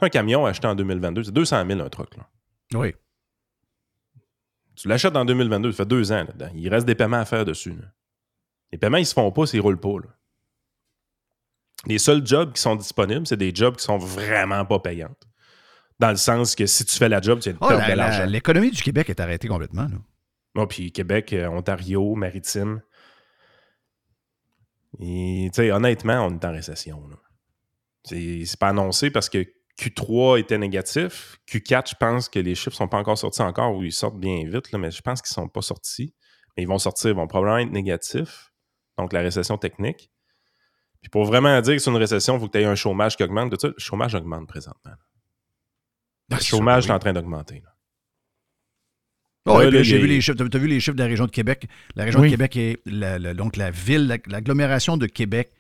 Un 0.02 0.10
camion 0.10 0.46
acheté 0.46 0.68
en 0.68 0.76
2022, 0.76 1.24
c'est 1.24 1.32
200 1.32 1.66
000 1.68 1.80
un 1.80 1.90
truc. 1.90 2.18
Là. 2.18 2.28
Oui. 2.74 2.94
Tu 4.76 4.90
l'achètes 4.90 5.16
en 5.16 5.24
2022, 5.24 5.72
ça 5.72 5.78
fait 5.78 5.86
deux 5.86 6.12
ans 6.12 6.18
là-dedans. 6.26 6.50
Il 6.54 6.68
reste 6.68 6.86
des 6.86 6.96
paiements 6.96 7.16
à 7.22 7.24
faire 7.26 7.46
dessus. 7.46 7.72
là. 7.72 7.86
Les 8.74 8.78
paiements, 8.78 8.98
ils 8.98 9.06
se 9.06 9.14
font 9.14 9.32
pas 9.32 9.46
s'ils 9.46 9.62
roulent 9.62 9.80
pas. 9.80 10.00
là. 10.04 10.10
Les 11.86 11.98
seuls 11.98 12.26
jobs 12.28 12.52
qui 12.52 12.62
sont 12.62 12.76
disponibles, 12.76 13.26
c'est 13.26 13.38
des 13.38 13.56
jobs 13.56 13.78
qui 13.78 13.84
sont 13.86 13.98
vraiment 13.98 14.66
pas 14.66 14.80
payantes. 14.80 15.28
Dans 16.00 16.10
le 16.10 16.18
sens 16.18 16.56
que 16.56 16.66
si 16.66 16.84
tu 16.84 16.98
fais 16.98 17.08
la 17.08 17.22
job, 17.22 17.40
tu 17.40 17.52
vas 17.54 17.58
Oh, 17.62 17.96
l'argent. 17.96 18.26
L'économie 18.26 18.72
du 18.72 18.82
Québec 18.84 19.10
est 19.10 19.20
arrêtée 19.22 19.48
complètement. 19.48 19.84
Là. 19.84 19.98
Bon, 20.56 20.68
puis 20.68 20.92
Québec, 20.92 21.32
euh, 21.32 21.48
Ontario, 21.48 22.16
Maritime. 22.16 22.82
Et, 25.00 25.50
honnêtement, 25.72 26.26
on 26.26 26.34
est 26.34 26.46
en 26.46 26.52
récession. 26.52 27.02
C'est 28.04 28.60
pas 28.60 28.70
annoncé 28.70 29.10
parce 29.10 29.30
que 29.30 29.46
Q3 29.80 30.40
était 30.40 30.58
négatif. 30.58 31.38
Q4, 31.50 31.90
je 31.90 31.96
pense 31.96 32.30
que 32.30 32.40
les 32.40 32.56
chiffres 32.56 32.76
sont 32.76 32.88
pas 32.88 32.98
encore 32.98 33.18
sortis 33.18 33.42
encore 33.42 33.76
ou 33.76 33.84
ils 33.84 33.92
sortent 33.92 34.20
bien 34.20 34.44
vite, 34.46 34.72
là, 34.72 34.78
mais 34.78 34.92
je 34.92 35.02
pense 35.02 35.22
qu'ils 35.22 35.34
sont 35.34 35.50
pas 35.50 35.62
sortis. 35.62 36.14
Mais 36.56 36.64
ils 36.64 36.68
vont 36.68 36.80
sortir, 36.80 37.10
ils 37.10 37.16
vont 37.16 37.28
probablement 37.28 37.58
être 37.58 37.72
négatifs. 37.72 38.52
Donc, 38.98 39.12
la 39.12 39.20
récession 39.20 39.58
technique. 39.58 40.12
Puis 41.02 41.10
pour 41.10 41.26
vraiment 41.26 41.60
dire 41.62 41.74
que 41.76 41.80
c'est 41.80 41.92
une 41.92 41.98
récession, 41.98 42.36
il 42.36 42.40
faut 42.40 42.48
que 42.48 42.54
tu 42.54 42.60
aies 42.60 42.66
un 42.66 42.76
chômage 42.76 43.18
qui 43.18 43.24
augmente. 43.24 43.52
Tout 43.52 43.60
ça, 43.60 43.68
le 43.68 43.76
chômage 43.78 44.16
augmente 44.16 44.48
présentement. 44.48 44.94
Le 46.30 46.40
chômage 46.40 46.88
est 46.88 46.92
en 46.92 47.00
train 47.00 47.14
d'augmenter. 47.14 47.62
Puis 49.46 49.72
là, 49.72 49.84
j'ai 49.84 49.98
vu 50.00 50.08
les 50.08 50.22
chiffres. 50.22 50.38
T'as 50.38 50.58
as 50.58 50.62
vu 50.62 50.68
les 50.68 50.80
chiffres 50.80 50.96
de 50.98 51.04
la 51.04 51.08
région 51.10 51.26
de 51.26 51.32
Québec? 51.32 51.68
La 51.96 52.04
région 52.04 52.20
Oui. 52.22 52.28
de 52.28 52.32
Québec 52.34 52.58
est 52.58 52.80
la- 52.86 53.20
la- 53.20 53.34
donc 53.34 53.58
la 53.58 53.72
ville, 53.72 54.08
la- 54.08 54.18
l'agglomération 54.28 54.98
de 54.98 55.06
Québec 55.06 55.52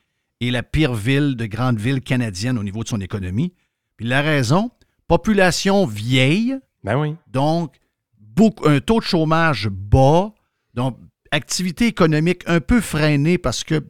est 0.41 0.49
la 0.51 0.63
pire 0.63 0.93
ville 0.93 1.35
de 1.35 1.45
grande 1.45 1.79
ville 1.79 2.01
canadienne 2.01 2.57
au 2.57 2.63
niveau 2.63 2.83
de 2.83 2.87
son 2.89 2.99
économie. 3.01 3.53
Puis 3.97 4.07
la 4.07 4.21
raison, 4.21 4.71
population 5.07 5.85
vieille, 5.85 6.55
Ben 6.83 6.97
oui. 6.99 7.15
donc 7.31 7.73
beaucoup, 8.19 8.67
un 8.67 8.79
taux 8.79 8.99
de 8.99 9.05
chômage 9.05 9.69
bas, 9.69 10.33
donc 10.73 10.97
activité 11.31 11.87
économique 11.87 12.43
un 12.47 12.59
peu 12.59 12.81
freinée 12.81 13.37
parce 13.37 13.63
que 13.63 13.81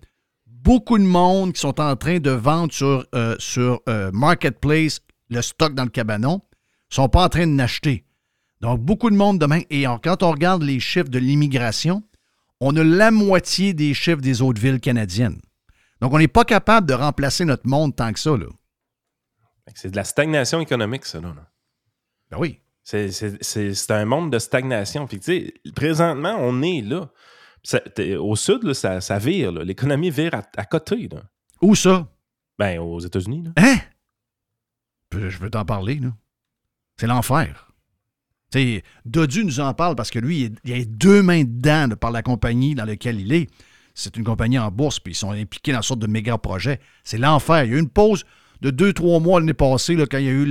beaucoup 0.47 0.97
de 0.97 1.03
monde 1.03 1.53
qui 1.53 1.59
sont 1.61 1.79
en 1.81 1.95
train 1.95 2.19
de 2.19 2.29
vendre 2.31 2.71
sur, 2.73 3.05
euh, 3.15 3.35
sur 3.39 3.81
euh, 3.89 4.11
Marketplace 4.13 4.99
le 5.29 5.41
stock 5.41 5.73
dans 5.73 5.83
le 5.83 5.89
cabanon 5.89 6.41
sont 6.89 7.09
pas 7.09 7.23
en 7.25 7.29
train 7.29 7.47
de 7.47 7.57
l'acheter. 7.57 8.04
Donc, 8.65 8.79
beaucoup 8.81 9.09
de 9.11 9.15
monde 9.15 9.37
demain. 9.39 9.61
Et 9.69 9.85
en- 9.87 9.99
quand 9.99 10.23
on 10.23 10.31
regarde 10.31 10.63
les 10.63 10.79
chiffres 10.79 11.09
de 11.09 11.19
l'immigration, 11.19 12.03
on 12.59 12.75
a 12.75 12.83
la 12.83 13.11
moitié 13.11 13.73
des 13.73 13.93
chiffres 13.93 14.21
des 14.21 14.41
autres 14.41 14.59
villes 14.61 14.79
canadiennes. 14.79 15.39
Donc, 16.01 16.13
on 16.13 16.17
n'est 16.17 16.27
pas 16.27 16.45
capable 16.45 16.87
de 16.87 16.93
remplacer 16.93 17.45
notre 17.45 17.67
monde 17.67 17.95
tant 17.95 18.11
que 18.11 18.19
ça. 18.19 18.35
Là. 18.35 18.47
Fait 19.65 19.73
que 19.73 19.79
C'est 19.79 19.91
de 19.91 19.95
la 19.95 20.03
stagnation 20.03 20.59
économique, 20.61 21.05
ça. 21.05 21.21
Là. 21.21 21.33
Ben 22.31 22.37
oui. 22.39 22.59
C'est- 22.83 23.11
C'est 23.11 23.43
c'est- 23.43 23.73
c'est 23.75 23.91
un 23.91 24.05
monde 24.05 24.31
de 24.31 24.39
stagnation. 24.39 25.05
Puis, 25.07 25.19
tu 25.19 25.25
sais, 25.25 25.53
présentement, 25.75 26.35
on 26.39 26.61
est 26.63 26.81
là. 26.81 27.09
Ça- 27.63 27.81
au 28.19 28.35
sud, 28.35 28.63
là, 28.63 28.73
ça, 28.73 28.99
ça 29.01 29.17
vire. 29.19 29.51
là. 29.51 29.63
L'économie 29.63 30.09
vire 30.11 30.33
à, 30.35 30.43
à 30.57 30.65
côté. 30.65 31.07
Là. 31.11 31.21
Où 31.61 31.75
ça? 31.75 32.07
Ben, 32.59 32.79
aux 32.79 32.99
États-Unis. 32.99 33.43
là. 33.43 33.51
Hein? 33.57 33.77
Je 35.13 35.29
je 35.29 35.37
veux 35.39 35.49
t'en 35.51 35.65
parler, 35.65 35.95
là. 35.95 36.09
C'est 36.97 37.07
l'enfer. 37.07 37.64
Dodu 39.05 39.43
nous 39.43 39.59
en 39.59 39.73
parle 39.73 39.95
parce 39.95 40.11
que 40.11 40.19
lui, 40.19 40.49
il 40.63 40.73
a 40.73 40.83
deux 40.85 41.21
mains 41.21 41.43
dedans 41.43 41.87
de 41.89 41.95
par 41.95 42.11
la 42.11 42.21
compagnie 42.21 42.75
dans 42.75 42.85
laquelle 42.85 43.19
il 43.19 43.33
est. 43.33 43.47
C'est 43.93 44.17
une 44.17 44.23
compagnie 44.23 44.59
en 44.59 44.69
bourse, 44.71 44.99
puis 44.99 45.13
ils 45.13 45.17
sont 45.17 45.31
impliqués 45.31 45.71
dans 45.71 45.77
une 45.79 45.83
sorte 45.83 45.99
de 46.01 46.07
méga 46.07 46.37
projet. 46.37 46.79
C'est 47.03 47.17
l'enfer. 47.17 47.63
Il 47.63 47.71
y 47.71 47.73
a 47.73 47.77
eu 47.77 47.79
une 47.79 47.89
pause 47.89 48.23
de 48.61 48.69
deux, 48.69 48.93
trois 48.93 49.19
mois 49.19 49.39
l'année 49.39 49.53
passée, 49.53 49.95
quand 50.09 50.17
il 50.17 50.25
y 50.25 50.29
a 50.29 50.31
eu 50.31 50.45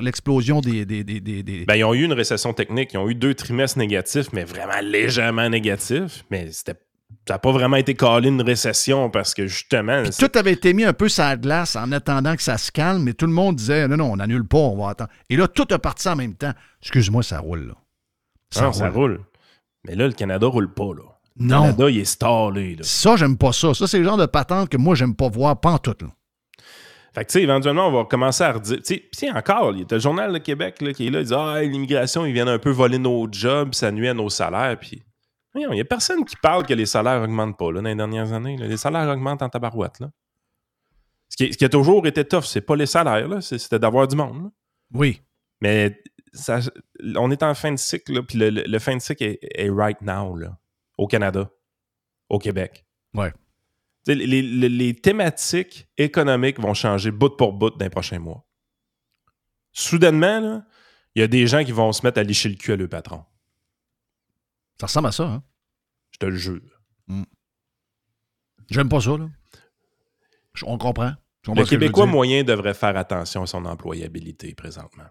l'explosion 0.00 0.60
des, 0.60 0.84
des, 0.84 1.02
des- 1.04 1.20
des- 1.20 1.42
des- 1.42 1.64
Ben, 1.64 1.74
ils 1.76 1.84
ont 1.84 1.94
eu 1.94 2.04
une 2.04 2.12
récession 2.12 2.52
technique. 2.52 2.92
Ils 2.92 2.98
ont 2.98 3.08
eu 3.08 3.14
deux 3.14 3.34
trimestres 3.34 3.78
négatifs, 3.78 4.26
mais 4.32 4.44
vraiment 4.44 4.80
légèrement 4.82 5.48
négatifs. 5.48 6.24
Mais 6.30 6.50
c'était 6.52 6.74
ça 7.26 7.34
n'a 7.34 7.38
pas 7.38 7.52
vraiment 7.52 7.76
été 7.76 7.94
calé 7.94 8.28
une 8.28 8.42
récession 8.42 9.10
parce 9.10 9.34
que 9.34 9.46
justement. 9.46 10.02
Puis 10.02 10.12
tout 10.18 10.38
avait 10.38 10.52
été 10.52 10.72
mis 10.72 10.84
un 10.84 10.92
peu 10.92 11.08
sur 11.08 11.24
la 11.24 11.36
glace 11.36 11.76
en 11.76 11.90
attendant 11.92 12.36
que 12.36 12.42
ça 12.42 12.58
se 12.58 12.70
calme, 12.70 13.02
mais 13.02 13.12
tout 13.14 13.26
le 13.26 13.32
monde 13.32 13.56
disait 13.56 13.88
non, 13.88 13.96
non, 13.96 14.12
on 14.12 14.16
n'annule 14.16 14.46
pas, 14.46 14.58
on 14.58 14.76
va 14.76 14.90
attendre. 14.90 15.10
Et 15.30 15.36
là, 15.36 15.48
tout 15.48 15.66
a 15.70 15.78
parti 15.78 16.08
en 16.08 16.16
même 16.16 16.34
temps. 16.34 16.52
Excuse-moi, 16.82 17.22
ça 17.22 17.38
roule, 17.40 17.68
là. 17.68 17.74
Non, 18.62 18.72
ça 18.72 18.88
roule. 18.90 19.20
Mais 19.86 19.94
là, 19.94 20.06
le 20.06 20.12
Canada 20.12 20.46
roule 20.46 20.72
pas. 20.72 20.84
Là. 20.84 21.02
Le 21.38 21.46
Non. 21.46 21.62
Canada, 21.62 21.90
il 21.90 21.98
est 21.98 22.04
stallé. 22.04 22.76
Là. 22.76 22.82
Ça, 22.82 23.16
j'aime 23.16 23.36
pas 23.36 23.52
ça. 23.52 23.74
Ça, 23.74 23.86
c'est 23.86 23.98
le 23.98 24.04
genre 24.04 24.16
de 24.16 24.26
patente 24.26 24.68
que 24.68 24.76
moi, 24.76 24.94
j'aime 24.94 25.14
pas 25.14 25.28
voir 25.28 25.58
pantoute. 25.60 26.02
Là. 26.02 26.08
Fait 27.14 27.24
que, 27.24 27.30
tu 27.30 27.38
sais, 27.38 27.42
éventuellement, 27.42 27.88
on 27.88 27.92
va 27.92 28.04
commencer 28.04 28.42
à 28.42 28.52
redire. 28.52 28.78
Tu 28.84 29.02
sais, 29.12 29.30
encore, 29.30 29.72
il 29.72 29.80
y 29.80 29.82
a 29.82 29.86
le 29.88 29.98
Journal 29.98 30.32
de 30.32 30.38
Québec 30.38 30.80
là, 30.80 30.92
qui 30.92 31.06
est 31.06 31.10
là, 31.10 31.20
il 31.20 31.26
dit 31.26 31.34
Ah, 31.36 31.62
l'immigration, 31.62 32.26
ils 32.26 32.32
viennent 32.32 32.48
un 32.48 32.58
peu 32.58 32.70
voler 32.70 32.98
nos 32.98 33.28
jobs, 33.30 33.72
ça 33.74 33.92
nuit 33.92 34.08
à 34.08 34.14
nos 34.14 34.28
salaires. 34.28 34.76
Puis, 34.80 35.02
il 35.54 35.68
n'y 35.70 35.80
a 35.80 35.84
personne 35.84 36.24
qui 36.24 36.36
parle 36.36 36.66
que 36.66 36.74
les 36.74 36.86
salaires 36.86 37.22
augmentent 37.22 37.56
pas 37.58 37.70
là, 37.72 37.80
dans 37.80 37.88
les 37.88 37.94
dernières 37.94 38.32
années. 38.32 38.56
là. 38.56 38.66
Les 38.66 38.76
salaires 38.76 39.08
augmentent 39.08 39.42
en 39.42 39.48
tabarouette. 39.48 40.00
Là. 40.00 40.10
Ce, 41.28 41.36
qui, 41.36 41.52
ce 41.52 41.58
qui 41.58 41.64
a 41.64 41.68
toujours 41.68 42.06
été 42.06 42.24
tough, 42.24 42.44
c'est 42.44 42.60
pas 42.60 42.76
les 42.76 42.86
salaires, 42.86 43.42
c'était 43.42 43.78
d'avoir 43.78 44.08
du 44.08 44.16
monde. 44.16 44.44
là. 44.44 44.50
Oui. 44.92 45.20
Mais 45.60 46.02
ça, 46.32 46.60
on 47.16 47.30
est 47.30 47.42
en 47.42 47.54
fin 47.54 47.70
de 47.72 47.78
cycle, 47.78 48.22
puis 48.24 48.38
le, 48.38 48.50
le- 48.50 48.64
le 48.66 48.78
fin 48.78 48.96
de 48.96 49.00
cycle 49.00 49.22
est, 49.24 49.38
est 49.42 49.70
right 49.70 50.00
now, 50.02 50.36
là, 50.36 50.58
au 50.98 51.06
Canada, 51.06 51.48
au 52.28 52.38
Québec. 52.38 52.84
Ouais. 53.14 53.32
Les, 54.06 54.14
les- 54.14 54.42
les 54.68 54.94
thématiques 54.94 55.88
économiques 55.96 56.60
vont 56.60 56.74
changer 56.74 57.10
bout 57.10 57.36
pour 57.36 57.52
bout 57.52 57.70
dans 57.70 57.84
les 57.84 57.90
prochains 57.90 58.18
mois. 58.18 58.44
Soudainement, 59.72 60.62
il 61.14 61.20
y 61.20 61.22
a 61.22 61.26
des 61.28 61.46
gens 61.46 61.64
qui 61.64 61.72
vont 61.72 61.92
se 61.92 62.04
mettre 62.04 62.20
à 62.20 62.22
licher 62.22 62.48
le 62.48 62.56
cul 62.56 62.72
à 62.72 62.76
leur 62.76 62.88
patron. 62.88 63.24
Ça 64.80 64.86
ressemble 64.86 65.08
à 65.08 65.12
ça, 65.12 65.24
hein? 65.24 65.42
Je 66.12 66.18
te 66.18 66.26
le 66.26 66.36
jure. 66.36 66.60
J'aime 68.70 68.88
pas 68.88 69.00
ça, 69.00 69.16
là. 69.16 69.28
Je- 70.54 70.64
On 70.66 70.78
comprend. 70.78 71.12
Le 71.54 71.62
Québécois 71.68 72.06
moyen 72.12 72.42
devrait 72.44 72.72
faire 72.74 72.96
attention 72.96 73.42
à 73.42 73.46
son 73.46 73.64
employabilité 73.66 74.54
présentement. 74.54 75.04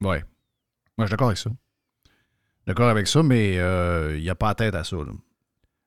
Ouais. 0.00 0.24
Moi, 0.96 1.04
je 1.04 1.06
suis 1.06 1.10
d'accord 1.10 1.28
avec 1.28 1.38
ça. 1.38 1.50
D'accord 2.66 2.88
avec 2.88 3.06
ça, 3.06 3.22
mais 3.22 3.58
euh, 3.58 4.16
il 4.16 4.22
n'y 4.22 4.30
a 4.30 4.34
pas 4.34 4.48
à 4.50 4.54
tête 4.54 4.74
à 4.74 4.82
ça. 4.84 4.96
là. 4.96 5.12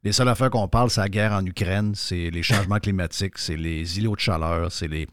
Les 0.03 0.11
seules 0.13 0.27
affaires 0.29 0.49
qu'on 0.51 0.67
parle, 0.67 0.89
c'est 0.91 1.01
la 1.01 1.09
guerre 1.09 1.33
en 1.33 1.45
Ukraine, 1.45 1.93
c'est 1.95 2.29
les 2.29 2.43
changements 2.43 2.77
climatiques, 2.79 3.37
c'est 3.37 3.57
les 3.57 3.97
îlots 3.99 4.15
de 4.15 4.19
chaleur, 4.21 4.71
c'est 4.71 4.87
les. 4.87 5.07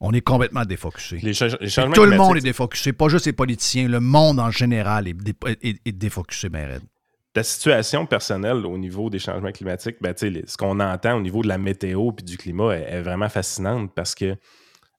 On 0.00 0.12
est 0.12 0.20
complètement 0.20 0.64
défocusé. 0.64 1.18
Les, 1.22 1.32
cha- 1.34 1.46
les 1.48 1.66
Et 1.66 1.68
changements 1.68 1.92
tout 1.94 2.04
le 2.04 2.16
monde 2.16 2.36
est 2.36 2.40
défocusé, 2.40 2.92
pas 2.92 3.08
juste 3.08 3.26
les 3.26 3.32
politiciens, 3.32 3.88
le 3.88 4.00
monde 4.00 4.38
en 4.38 4.50
général 4.50 5.08
est, 5.08 5.14
dé- 5.14 5.34
est- 5.62 5.80
est 5.86 5.92
défocusé, 5.92 6.48
ben 6.48 6.80
ta 7.32 7.42
situation 7.42 8.06
personnelle 8.06 8.64
au 8.64 8.78
niveau 8.78 9.10
des 9.10 9.18
changements 9.18 9.52
climatiques, 9.52 9.96
ben, 10.00 10.14
ce 10.16 10.56
qu'on 10.56 10.80
entend 10.80 11.18
au 11.18 11.20
niveau 11.20 11.42
de 11.42 11.48
la 11.48 11.58
météo 11.58 12.10
et 12.18 12.22
du 12.22 12.38
climat 12.38 12.74
est, 12.78 12.84
est 12.94 13.02
vraiment 13.02 13.28
fascinante 13.28 13.92
parce 13.94 14.14
que, 14.14 14.36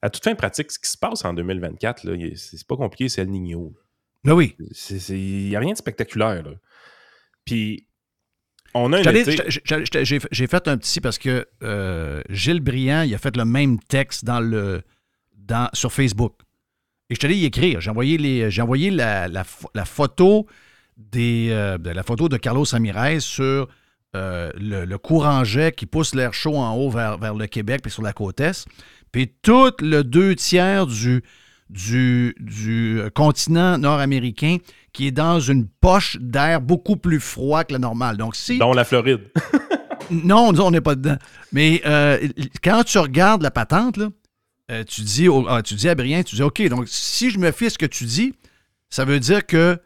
à 0.02 0.08
toute 0.08 0.22
fin 0.22 0.36
pratique, 0.36 0.70
ce 0.70 0.78
qui 0.78 0.88
se 0.88 0.96
passe 0.96 1.24
en 1.24 1.32
2024, 1.34 2.04
là, 2.04 2.14
il- 2.14 2.38
c'est 2.38 2.64
pas 2.64 2.76
compliqué, 2.76 3.08
c'est 3.08 3.22
El 3.22 3.30
Niño. 3.30 3.74
Ben 4.22 4.34
oui. 4.34 4.54
Il 5.10 5.48
n'y 5.48 5.56
a 5.56 5.58
rien 5.58 5.72
de 5.72 5.78
spectaculaire. 5.78 6.44
là. 6.44 6.52
Puis, 7.44 7.87
on 8.74 8.92
a 8.92 9.02
J'ai 10.30 10.46
fait 10.46 10.68
un 10.68 10.76
petit 10.76 11.00
parce 11.00 11.18
que 11.18 11.46
euh, 11.62 12.22
Gilles 12.30 12.60
Briand, 12.60 13.02
il 13.02 13.14
a 13.14 13.18
fait 13.18 13.36
le 13.36 13.44
même 13.44 13.78
texte 13.78 14.24
dans 14.24 14.40
le, 14.40 14.82
dans, 15.36 15.68
sur 15.72 15.92
Facebook. 15.92 16.34
Et 17.10 17.14
je 17.14 17.26
allé 17.26 17.36
y 17.36 17.44
écrire. 17.46 17.80
J'ai 17.80 17.90
envoyé, 17.90 18.18
les, 18.18 18.50
j'ai 18.50 18.60
envoyé 18.62 18.90
la, 18.90 19.28
la 19.28 19.42
pho- 19.42 19.70
la 19.74 19.84
photo 19.86 20.46
des, 20.96 21.48
euh, 21.50 21.78
de 21.78 21.90
la 21.90 22.02
photo 22.02 22.28
de 22.28 22.36
Carlos 22.36 22.64
Ramirez 22.70 23.20
sur 23.20 23.68
euh, 24.14 24.50
le, 24.58 24.84
le 24.84 24.98
courant 24.98 25.44
jet 25.44 25.74
qui 25.74 25.86
pousse 25.86 26.14
l'air 26.14 26.34
chaud 26.34 26.56
en 26.56 26.74
haut 26.76 26.90
vers, 26.90 27.16
vers 27.18 27.34
le 27.34 27.46
Québec 27.46 27.80
puis 27.82 27.90
sur 27.90 28.02
la 28.02 28.12
côte 28.12 28.40
Est. 28.40 28.66
Puis 29.10 29.32
tout 29.42 29.72
le 29.80 30.02
deux 30.04 30.34
tiers 30.34 30.86
du, 30.86 31.22
du, 31.70 32.34
du 32.40 33.00
continent 33.14 33.78
nord-américain 33.78 34.56
qui 34.92 35.06
est 35.06 35.12
dans 35.12 35.38
une 35.40 35.66
poche 35.68 36.16
d'air 36.20 36.60
beaucoup 36.60 36.96
plus 36.96 37.20
froid 37.20 37.64
que 37.64 37.72
la 37.72 37.78
normale. 37.78 38.16
Donc, 38.16 38.36
si. 38.36 38.58
Dont 38.58 38.72
la 38.72 38.84
Floride. 38.84 39.30
Non, 40.10 40.54
on 40.58 40.70
n'est 40.70 40.80
pas 40.80 40.94
dedans. 40.94 41.18
Mais 41.52 41.82
euh, 41.84 42.28
quand 42.64 42.82
tu 42.84 42.96
regardes 42.96 43.42
la 43.42 43.50
patente, 43.50 43.98
là, 43.98 44.08
euh, 44.70 44.82
tu, 44.84 45.02
dis 45.02 45.28
au- 45.28 45.46
ah, 45.48 45.62
tu 45.62 45.74
dis 45.74 45.86
à 45.86 45.94
Brian, 45.94 46.22
tu 46.22 46.34
dis 46.36 46.42
OK, 46.42 46.66
donc 46.68 46.84
si 46.88 47.30
je 47.30 47.38
me 47.38 47.50
fie 47.52 47.66
à 47.66 47.70
ce 47.70 47.76
que 47.76 47.84
tu 47.84 48.04
dis, 48.04 48.32
ça 48.88 49.04
veut 49.04 49.20
dire 49.20 49.44
que 49.44 49.78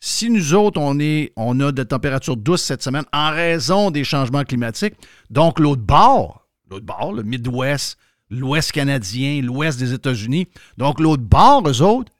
si 0.00 0.30
nous 0.30 0.54
autres, 0.54 0.80
on, 0.80 0.98
est, 0.98 1.32
on 1.36 1.60
a 1.60 1.72
de 1.72 1.82
températures 1.82 2.38
douces 2.38 2.62
cette 2.62 2.82
semaine 2.82 3.04
en 3.12 3.30
raison 3.32 3.90
des 3.90 4.02
changements 4.04 4.44
climatiques, 4.44 4.94
donc 5.28 5.58
l'autre 5.60 5.82
bord, 5.82 6.46
l'autre 6.70 6.86
bord, 6.86 7.12
le 7.12 7.22
Midwest, 7.22 7.98
l'Ouest 8.30 8.72
canadien, 8.72 9.40
l'Ouest 9.42 9.78
des 9.78 9.92
États-Unis, 9.92 10.48
donc 10.76 11.00
l'autre 11.00 11.22
bord, 11.22 11.68
eux 11.68 11.82
autres, 11.82 12.12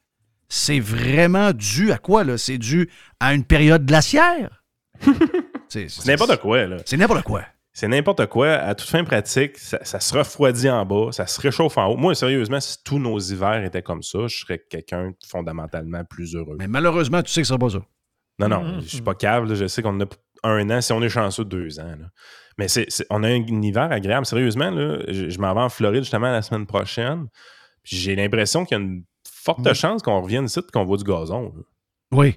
c'est 0.48 0.78
vraiment 0.80 1.52
dû 1.52 1.90
à 1.92 1.98
quoi? 1.98 2.22
là? 2.24 2.38
C'est 2.38 2.58
dû 2.58 2.88
à 3.20 3.34
une 3.34 3.44
période 3.44 3.84
glaciaire. 3.84 4.62
c'est 5.68 5.88
n'importe 6.06 6.36
quoi. 6.40 6.66
là. 6.66 6.76
C'est 6.84 6.96
n'importe 6.96 7.22
quoi. 7.22 7.42
C'est 7.72 7.88
n'importe 7.88 8.26
quoi. 8.26 8.52
À 8.52 8.74
toute 8.74 8.88
fin 8.88 9.04
pratique, 9.04 9.58
ça, 9.58 9.78
ça 9.84 10.00
se 10.00 10.16
refroidit 10.16 10.70
en 10.70 10.86
bas, 10.86 11.12
ça 11.12 11.26
se 11.26 11.38
réchauffe 11.40 11.76
en 11.76 11.86
haut. 11.88 11.96
Moi, 11.96 12.14
sérieusement, 12.14 12.58
si 12.60 12.76
tous 12.82 12.98
nos 12.98 13.18
hivers 13.18 13.62
étaient 13.64 13.82
comme 13.82 14.02
ça, 14.02 14.20
je 14.28 14.36
serais 14.38 14.62
quelqu'un 14.70 15.08
de 15.10 15.16
fondamentalement 15.26 16.02
plus 16.04 16.34
heureux. 16.34 16.56
Mais 16.58 16.68
malheureusement, 16.68 17.22
tu 17.22 17.30
sais 17.32 17.42
que 17.42 17.46
ce 17.46 17.48
sera 17.48 17.58
pas 17.58 17.70
ça. 17.70 17.80
Non, 18.38 18.48
non, 18.48 18.62
Mhm. 18.64 18.80
je 18.80 18.86
suis 18.88 19.02
pas 19.02 19.14
cave. 19.14 19.44
là. 19.46 19.54
Je 19.54 19.66
sais 19.66 19.82
qu'on 19.82 20.00
a 20.00 20.04
un 20.44 20.70
an, 20.70 20.80
si 20.80 20.92
on 20.92 21.02
est 21.02 21.08
chanceux, 21.10 21.44
deux 21.44 21.78
ans. 21.80 21.94
là. 22.00 22.06
Mais 22.58 22.68
c'est, 22.68 22.86
on 23.10 23.22
a 23.22 23.28
un, 23.28 23.44
hiver 23.62 23.90
agréable. 23.92 24.24
Sérieusement, 24.26 24.70
là, 24.70 24.98
je, 25.08 25.28
je 25.28 25.38
m'en 25.38 25.52
vais 25.54 25.60
en 25.60 25.68
Floride 25.68 26.02
justement 26.02 26.30
la 26.30 26.42
semaine 26.42 26.66
prochaine. 26.66 27.26
J'ai 27.84 28.16
l'impression 28.16 28.64
qu'il 28.64 28.78
y 28.78 28.80
a 28.80 28.82
une 28.84 29.02
forte 29.30 29.72
chance 29.74 30.02
qu'on 30.02 30.20
revienne 30.22 30.46
ici 30.46 30.58
et 30.60 30.62
qu'on 30.72 30.84
voit 30.84 30.96
du 30.96 31.04
gazon. 31.04 31.52
là. 31.54 31.62
Oui. 32.12 32.36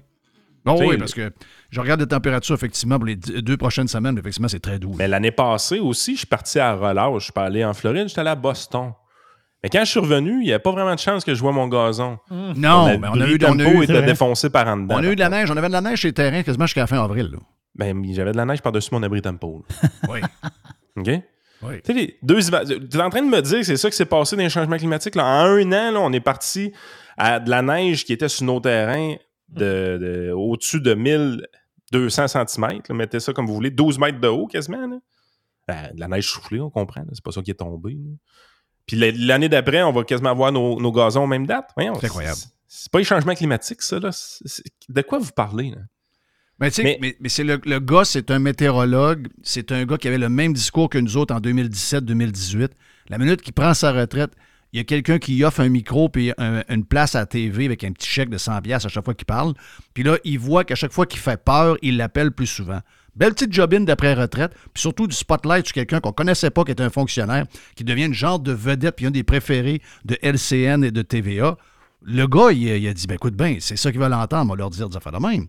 Sais, 0.76 0.84
oui, 0.86 0.98
parce 0.98 1.14
que 1.14 1.32
je 1.70 1.80
regarde 1.80 2.00
les 2.00 2.06
températures, 2.06 2.54
effectivement, 2.54 2.96
pour 2.98 3.06
les 3.06 3.16
deux 3.16 3.56
prochaines 3.56 3.88
semaines, 3.88 4.18
effectivement, 4.18 4.46
c'est 4.48 4.60
très 4.60 4.78
doux. 4.78 4.92
Mais 4.98 5.08
l'année 5.08 5.30
passée 5.30 5.78
aussi, 5.78 6.12
je 6.12 6.18
suis 6.18 6.26
parti 6.26 6.58
à 6.58 6.74
relâche. 6.74 7.14
Je 7.20 7.24
suis 7.24 7.32
pas 7.32 7.44
allé 7.44 7.64
en 7.64 7.72
Floride, 7.72 8.08
j'étais 8.08 8.20
allé 8.20 8.28
à 8.30 8.34
Boston. 8.34 8.92
Mais 9.62 9.70
quand 9.70 9.80
je 9.84 9.90
suis 9.90 10.00
revenu, 10.00 10.32
il 10.32 10.44
n'y 10.44 10.50
avait 10.52 10.58
pas 10.62 10.70
vraiment 10.72 10.94
de 10.94 10.98
chance 11.00 11.24
que 11.24 11.34
je 11.34 11.40
vois 11.40 11.52
mon 11.52 11.66
gazon. 11.66 12.18
Non, 12.30 12.98
mais 12.98 13.08
on 13.08 13.20
a 13.20 13.26
eu, 13.26 13.38
on 13.48 13.58
a 13.58 13.62
eu- 13.64 13.82
était 13.84 13.92
défoncé 14.06 14.50
par 14.50 14.68
en 14.68 14.76
dedans. 14.76 14.96
On 14.98 15.02
a 15.02 15.06
eu 15.06 15.14
de 15.14 15.20
la 15.20 15.30
neige. 15.30 15.50
On 15.50 15.56
avait 15.56 15.68
de 15.68 15.72
la 15.72 15.80
neige 15.80 16.00
chez 16.00 16.08
les 16.08 16.14
terrains 16.14 16.42
quasiment 16.42 16.66
jusqu'à 16.66 16.82
la 16.82 16.86
fin 16.86 17.02
avril. 17.02 17.30
là. 17.32 17.38
Ben, 17.74 18.02
j'avais 18.12 18.32
de 18.32 18.36
la 18.36 18.44
neige 18.44 18.62
par-dessus 18.62 18.90
mon 18.92 19.02
abri 19.02 19.22
tempo. 19.22 19.64
Oui. 20.08 20.20
OK? 20.96 21.08
Oui. 21.62 21.82
Tu 21.84 21.92
sais, 21.94 22.16
deux 22.22 22.40
Tu 22.40 22.96
es 22.98 23.00
en 23.02 23.10
train 23.10 23.22
de 23.22 23.28
me 23.28 23.40
dire 23.42 23.58
que 23.58 23.64
c'est 23.64 23.76
ça 23.76 23.90
qui 23.90 23.96
s'est 23.96 24.06
passé 24.06 24.34
dans 24.36 24.42
les 24.42 24.48
changements 24.50 24.76
climatiques. 24.78 25.14
Là. 25.14 25.24
En 25.24 25.44
un 25.46 25.72
an, 25.72 25.92
là, 25.92 26.00
on 26.00 26.12
est 26.12 26.20
parti 26.20 26.72
à 27.18 27.38
de 27.38 27.50
la 27.50 27.60
neige 27.62 28.04
qui 28.04 28.12
était 28.14 28.28
sur 28.28 28.44
nos 28.46 28.60
terrains 28.60 29.14
de, 29.48 29.98
de- 30.00 30.32
au-dessus 30.34 30.80
de 30.80 30.94
1200 30.94 32.28
cm. 32.28 32.66
Là, 32.88 32.94
mettez 32.94 33.20
ça 33.20 33.32
comme 33.32 33.46
vous 33.46 33.54
voulez, 33.54 33.70
12 33.70 33.98
mètres 33.98 34.20
de 34.20 34.28
haut 34.28 34.46
quasiment. 34.46 34.86
là. 34.86 34.96
Ben, 35.68 35.90
de 35.94 36.00
la 36.00 36.08
neige 36.08 36.28
soufflée, 36.28 36.60
on 36.60 36.70
comprend. 36.70 37.04
C'est 37.12 37.22
pas 37.22 37.30
ça 37.32 37.42
qui 37.42 37.50
est 37.50 37.54
tombé. 37.54 37.96
Puis 38.86 38.96
la- 38.96 39.10
l'année 39.12 39.48
d'après, 39.48 39.82
on 39.82 39.92
va 39.92 40.02
quasiment 40.04 40.30
avoir 40.30 40.50
nos, 40.52 40.80
nos 40.80 40.92
gazons 40.92 41.24
aux 41.24 41.28
mêmes 41.28 41.46
dates. 41.46 41.70
C'est 41.76 42.06
incroyable. 42.06 42.38
c'est- 42.66 42.90
pas 42.90 42.98
les 42.98 43.04
changements 43.04 43.34
climatiques, 43.34 43.82
ça. 43.82 43.98
Là. 44.00 44.10
De 44.88 45.02
quoi 45.02 45.18
vous 45.18 45.32
parlez? 45.32 45.70
Là? 45.70 45.82
Mais 46.60 46.70
tu 46.70 46.76
sais, 46.76 46.82
Mais- 46.82 46.98
mais, 47.00 47.16
mais 47.20 47.28
c'est 47.28 47.44
le, 47.44 47.60
le 47.64 47.80
gars, 47.80 48.04
c'est 48.04 48.30
un 48.30 48.38
météorologue. 48.38 49.28
C'est 49.42 49.72
un 49.72 49.84
gars 49.86 49.96
qui 49.96 50.08
avait 50.08 50.18
le 50.18 50.28
même 50.28 50.52
discours 50.52 50.88
que 50.90 50.98
nous 50.98 51.16
autres 51.16 51.34
en 51.34 51.40
2017-2018. 51.40 52.68
La 53.08 53.18
minute 53.18 53.42
qu'il 53.42 53.52
prend 53.52 53.74
sa 53.74 53.92
retraite, 53.92 54.32
il 54.72 54.76
y 54.76 54.80
a 54.80 54.84
quelqu'un 54.84 55.18
qui 55.18 55.42
offre 55.42 55.60
un 55.60 55.68
micro 55.68 56.08
puis 56.08 56.32
un- 56.38 56.62
une 56.68 56.84
place 56.84 57.14
à 57.16 57.20
la 57.20 57.26
TV 57.26 57.64
avec 57.64 57.82
un 57.82 57.92
petit 57.92 58.08
chèque 58.08 58.28
de 58.30 58.38
100 58.38 58.60
pièces 58.62 58.84
à 58.84 58.88
chaque 58.88 59.04
fois 59.04 59.14
qu'il 59.14 59.26
parle. 59.26 59.54
Puis 59.94 60.02
là, 60.04 60.16
il 60.24 60.38
voit 60.38 60.64
qu'à 60.64 60.74
chaque 60.76 60.92
fois 60.92 61.06
qu'il 61.06 61.18
fait 61.18 61.42
peur, 61.42 61.76
il 61.82 61.96
l'appelle 61.96 62.30
plus 62.30 62.46
souvent. 62.46 62.80
Belle 63.16 63.32
petite 63.34 63.52
jobine 63.52 63.84
d'après-retraite, 63.84 64.52
puis 64.72 64.80
surtout 64.80 65.08
du 65.08 65.16
spotlight 65.16 65.66
sur 65.66 65.74
quelqu'un 65.74 65.98
qu'on 65.98 66.12
connaissait 66.12 66.50
pas, 66.50 66.62
qui 66.62 66.70
était 66.70 66.84
un 66.84 66.90
fonctionnaire, 66.90 67.46
qui 67.74 67.82
devient 67.82 68.04
une 68.04 68.14
genre 68.14 68.38
de 68.38 68.52
vedette, 68.52 68.94
puis 68.96 69.06
un 69.06 69.10
des 69.10 69.24
préférés 69.24 69.82
de 70.04 70.16
LCN 70.22 70.84
et 70.84 70.92
de 70.92 71.02
TVA. 71.02 71.56
Le 72.02 72.26
gars, 72.28 72.52
il, 72.52 72.70
a- 72.70 72.76
il 72.76 72.86
a 72.86 72.94
dit, 72.94 73.06
ben 73.08 73.16
écoute 73.16 73.34
bien, 73.34 73.56
c'est 73.58 73.76
ça 73.76 73.90
qu'ils 73.90 74.00
veulent 74.00 74.12
entendre, 74.14 74.52
on 74.52 74.54
va 74.54 74.58
leur 74.58 74.70
dire 74.70 74.88
des 74.88 74.96
affaires 74.96 75.12
de 75.12 75.18
même. 75.18 75.46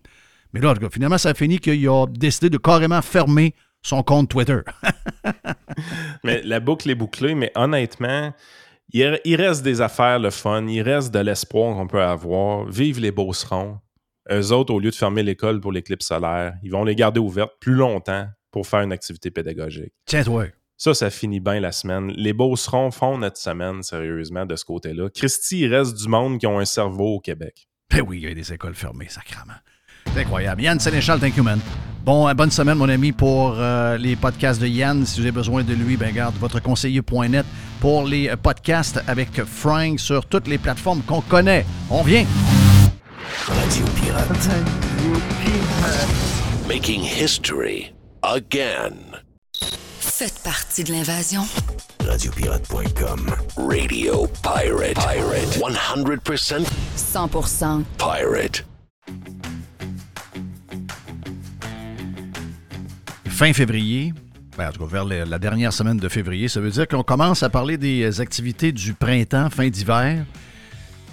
Mais 0.52 0.60
là, 0.60 0.74
finalement, 0.90 1.18
ça 1.18 1.30
a 1.30 1.34
fini 1.34 1.58
qu'il 1.58 1.88
a 1.88 2.06
décidé 2.06 2.50
de 2.50 2.58
carrément 2.58 3.00
fermer 3.02 3.54
son 3.82 4.02
compte 4.02 4.28
Twitter. 4.30 4.60
Mais 6.24 6.42
la 6.42 6.60
boucle 6.60 6.90
est 6.90 6.94
bouclée, 6.94 7.34
mais 7.34 7.50
honnêtement, 7.56 8.32
il, 8.92 9.20
il 9.24 9.36
reste 9.36 9.62
des 9.62 9.80
affaires, 9.80 10.18
le 10.18 10.30
fun, 10.30 10.66
il 10.66 10.82
reste 10.82 11.12
de 11.12 11.18
l'espoir 11.18 11.74
qu'on 11.76 11.88
peut 11.88 12.02
avoir. 12.02 12.66
Vive 12.66 13.00
les 13.00 13.10
Beaucerons. 13.10 13.78
Eux 14.30 14.52
autres, 14.52 14.72
au 14.72 14.78
lieu 14.78 14.90
de 14.90 14.94
fermer 14.94 15.24
l'école 15.24 15.60
pour 15.60 15.72
l'éclipse 15.72 16.06
solaire, 16.06 16.54
ils 16.62 16.70
vont 16.70 16.84
les 16.84 16.94
garder 16.94 17.18
ouvertes 17.18 17.54
plus 17.58 17.74
longtemps 17.74 18.28
pour 18.52 18.66
faire 18.66 18.82
une 18.82 18.92
activité 18.92 19.30
pédagogique. 19.30 19.92
Tiens-toi. 20.06 20.46
Ça, 20.76 20.94
ça 20.94 21.10
finit 21.10 21.40
bien 21.40 21.60
la 21.60 21.72
semaine. 21.72 22.12
Les 22.16 22.32
Beaucerons 22.32 22.90
font 22.90 23.18
notre 23.18 23.38
semaine, 23.38 23.82
sérieusement, 23.82 24.46
de 24.46 24.54
ce 24.56 24.64
côté-là. 24.64 25.08
Christy, 25.10 25.60
il 25.60 25.74
reste 25.74 25.96
du 25.96 26.08
monde 26.08 26.38
qui 26.38 26.46
ont 26.46 26.58
un 26.58 26.64
cerveau 26.64 27.16
au 27.16 27.20
Québec. 27.20 27.68
Ben 27.90 28.02
oui, 28.02 28.18
il 28.18 28.28
y 28.28 28.30
a 28.30 28.34
des 28.34 28.52
écoles 28.52 28.74
fermées, 28.74 29.08
sacrément. 29.08 29.54
C'est 30.14 30.20
incroyable. 30.20 30.62
Yann 30.62 30.78
Sénéchal, 30.78 31.18
thank 31.20 31.36
you, 31.36 31.42
man. 31.42 31.60
Bon, 32.04 32.26
euh, 32.26 32.34
bonne 32.34 32.50
semaine, 32.50 32.78
mon 32.78 32.88
ami, 32.88 33.12
pour 33.12 33.54
euh, 33.56 33.96
les 33.96 34.16
podcasts 34.16 34.60
de 34.60 34.66
Yann. 34.66 35.06
Si 35.06 35.20
vous 35.20 35.26
avez 35.26 35.30
besoin 35.30 35.62
de 35.62 35.72
lui, 35.72 35.96
ben 35.96 36.12
garde 36.12 36.34
votre 36.40 36.60
conseiller.net 36.60 37.46
pour 37.80 38.04
les 38.04 38.28
euh, 38.28 38.36
podcasts 38.36 39.00
avec 39.06 39.44
Frank 39.44 40.00
sur 40.00 40.26
toutes 40.26 40.48
les 40.48 40.58
plateformes 40.58 41.02
qu'on 41.02 41.20
connaît. 41.20 41.64
On 41.90 42.02
vient. 42.02 42.24
Radio 43.46 43.84
Pirate. 43.94 44.48
Making 46.68 47.02
history 47.02 47.92
again. 48.22 49.20
Faites 50.00 50.42
partie 50.42 50.82
de 50.82 50.92
l'invasion. 50.92 51.42
Radiopirate.com. 52.04 53.30
Radio 53.56 54.26
Pirate. 54.42 54.94
Pirate. 54.94 55.60
100% 55.60 56.64
100% 56.96 57.84
pirate. 57.98 58.64
Fin 63.32 63.52
février, 63.54 64.14
ben, 64.56 64.68
en 64.68 64.72
tout 64.72 64.86
cas 64.86 64.86
vers 64.86 65.04
la, 65.04 65.38
dernière 65.38 65.72
semaine 65.72 65.96
de 65.96 66.08
février, 66.08 66.48
ça 66.48 66.60
veut 66.60 66.70
dire 66.70 66.86
qu'on 66.86 67.02
commence 67.02 67.42
à 67.42 67.48
parler 67.48 67.76
des 67.76 68.20
activités 68.20 68.70
du 68.70 68.94
printemps, 68.94 69.50
fin 69.50 69.68
d'hiver. 69.68 70.24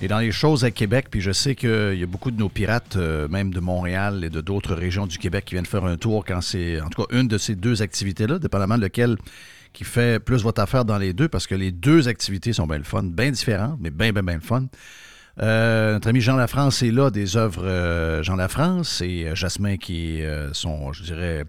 Et 0.02 0.08
dans 0.08 0.20
les 0.20 0.32
choses 0.32 0.64
à 0.64 0.72
Québec, 0.72 1.08
puis 1.10 1.22
je 1.22 1.32
sais 1.32 1.56
qu'il 1.56 1.98
y 1.98 2.04
a 2.04 2.06
beaucoup 2.06 2.32
de 2.32 2.38
nos 2.38 2.50
pirates, 2.50 2.98
euh, 2.98 3.28
même 3.28 3.54
de 3.54 3.60
Montréal 3.60 4.24
et 4.24 4.30
de 4.30 4.41
d'autres 4.41 4.76
régions 4.76 5.08
du 5.08 5.18
Québec, 5.18 5.46
qui 5.46 5.56
viennent 5.56 5.66
faire 5.66 5.86
un 5.86 5.98
tour 5.98 6.24
quand 6.24 6.41
c'est, 6.41 6.80
en 6.80 6.90
tout 6.90 7.04
cas, 7.04 7.18
une 7.18 7.28
de 7.28 7.38
ces 7.38 7.56
deux 7.56 7.82
activités-là, 7.82 8.38
dépendamment 8.38 8.78
de 8.78 8.84
lequel 8.84 9.18
qui 9.74 9.84
fait 9.84 10.24
plus 10.24 10.44
votre 10.44 10.62
affaire 10.62 10.86
dans 10.86 10.98
les 10.98 11.14
deux, 11.14 11.30
parce 11.30 11.48
que 11.48 11.56
les 11.56 11.72
deux 11.72 12.08
activités 12.08 12.54
sont 12.54 12.68
bien 12.68 12.78
le 12.78 12.84
fun, 12.84 13.04
bien 13.04 13.32
différentes, 13.32 13.80
mais 13.82 13.90
bien, 13.90 14.12
bien, 14.12 14.24
bien 14.24 14.36
le 14.36 14.41
fun. 14.41 14.66
Euh, 15.41 15.94
notre 15.94 16.10
ami 16.10 16.22
Jean 16.22 16.36
Lafrance 16.36 16.84
est 16.84 16.91
là, 16.91 17.12
des 17.12 17.38
œuvres 17.38 17.64
euh, 17.66 18.24
Jean 18.24 18.36
Lafrance, 18.36 19.02
et 19.02 19.26
euh, 19.26 19.36
Jasmin 19.36 19.78
qui 19.78 20.20
est 20.20 20.26
euh, 20.26 20.54
son, 20.54 20.91
je 20.91 21.04
dirais, 21.04 21.46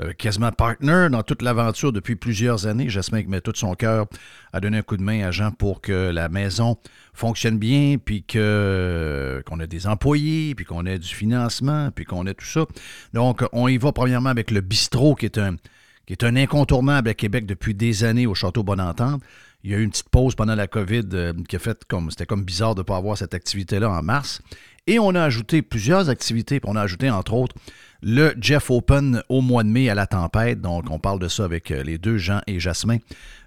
euh, 0.00 0.12
quasiment 0.12 0.52
partner 0.52 1.08
dans 1.10 1.22
toute 1.22 1.42
l'aventure 1.42 1.92
depuis 1.92 2.16
plusieurs 2.16 2.66
années. 2.66 2.88
Jasmin 2.88 3.22
qui 3.22 3.28
met 3.28 3.40
tout 3.40 3.52
son 3.54 3.74
cœur 3.74 4.06
à 4.52 4.60
donner 4.60 4.78
un 4.78 4.82
coup 4.82 4.96
de 4.96 5.02
main 5.02 5.26
à 5.26 5.30
Jean 5.30 5.52
pour 5.52 5.80
que 5.80 6.10
la 6.10 6.28
maison 6.28 6.76
fonctionne 7.14 7.58
bien, 7.58 7.96
puis 8.02 8.22
que 8.22 9.42
qu'on 9.46 9.60
ait 9.60 9.66
des 9.66 9.86
employés, 9.86 10.54
puis 10.54 10.64
qu'on 10.64 10.84
ait 10.86 10.98
du 10.98 11.08
financement, 11.08 11.90
puis 11.94 12.04
qu'on 12.04 12.26
ait 12.26 12.34
tout 12.34 12.44
ça. 12.44 12.66
Donc, 13.14 13.42
on 13.52 13.68
y 13.68 13.78
va 13.78 13.92
premièrement 13.92 14.30
avec 14.30 14.50
le 14.50 14.60
bistrot 14.60 15.14
qui 15.14 15.26
est 15.26 15.38
un 15.38 15.56
qui 16.06 16.12
est 16.12 16.24
un 16.24 16.36
incontournable 16.36 17.08
à 17.08 17.14
Québec 17.14 17.46
depuis 17.46 17.74
des 17.74 18.04
années 18.04 18.26
au 18.26 18.34
Château 18.34 18.62
Bonne-Entente. 18.62 19.22
Il 19.64 19.72
y 19.72 19.74
a 19.74 19.78
eu 19.78 19.82
une 19.82 19.90
petite 19.90 20.08
pause 20.08 20.36
pendant 20.36 20.54
la 20.54 20.68
COVID 20.68 21.08
euh, 21.12 21.32
qui 21.48 21.56
a 21.56 21.58
fait 21.58 21.84
comme 21.88 22.10
c'était 22.10 22.26
comme 22.26 22.44
bizarre 22.44 22.76
de 22.76 22.80
ne 22.80 22.84
pas 22.84 22.96
avoir 22.96 23.18
cette 23.18 23.34
activité-là 23.34 23.90
en 23.90 24.02
mars. 24.02 24.40
Et 24.86 25.00
on 25.00 25.14
a 25.16 25.22
ajouté 25.22 25.62
plusieurs 25.62 26.08
activités, 26.08 26.60
puis 26.60 26.70
on 26.72 26.76
a 26.76 26.82
ajouté 26.82 27.10
entre 27.10 27.34
autres 27.34 27.56
le 28.02 28.34
Jeff 28.40 28.70
Open 28.70 29.22
au 29.28 29.40
mois 29.40 29.62
de 29.62 29.68
mai 29.68 29.88
à 29.88 29.94
la 29.94 30.06
tempête. 30.06 30.60
Donc, 30.60 30.84
on 30.90 30.98
parle 30.98 31.18
de 31.18 31.28
ça 31.28 31.44
avec 31.44 31.70
euh, 31.70 31.82
les 31.82 31.98
deux, 31.98 32.18
Jean 32.18 32.40
et 32.46 32.60
Jasmin. 32.60 32.98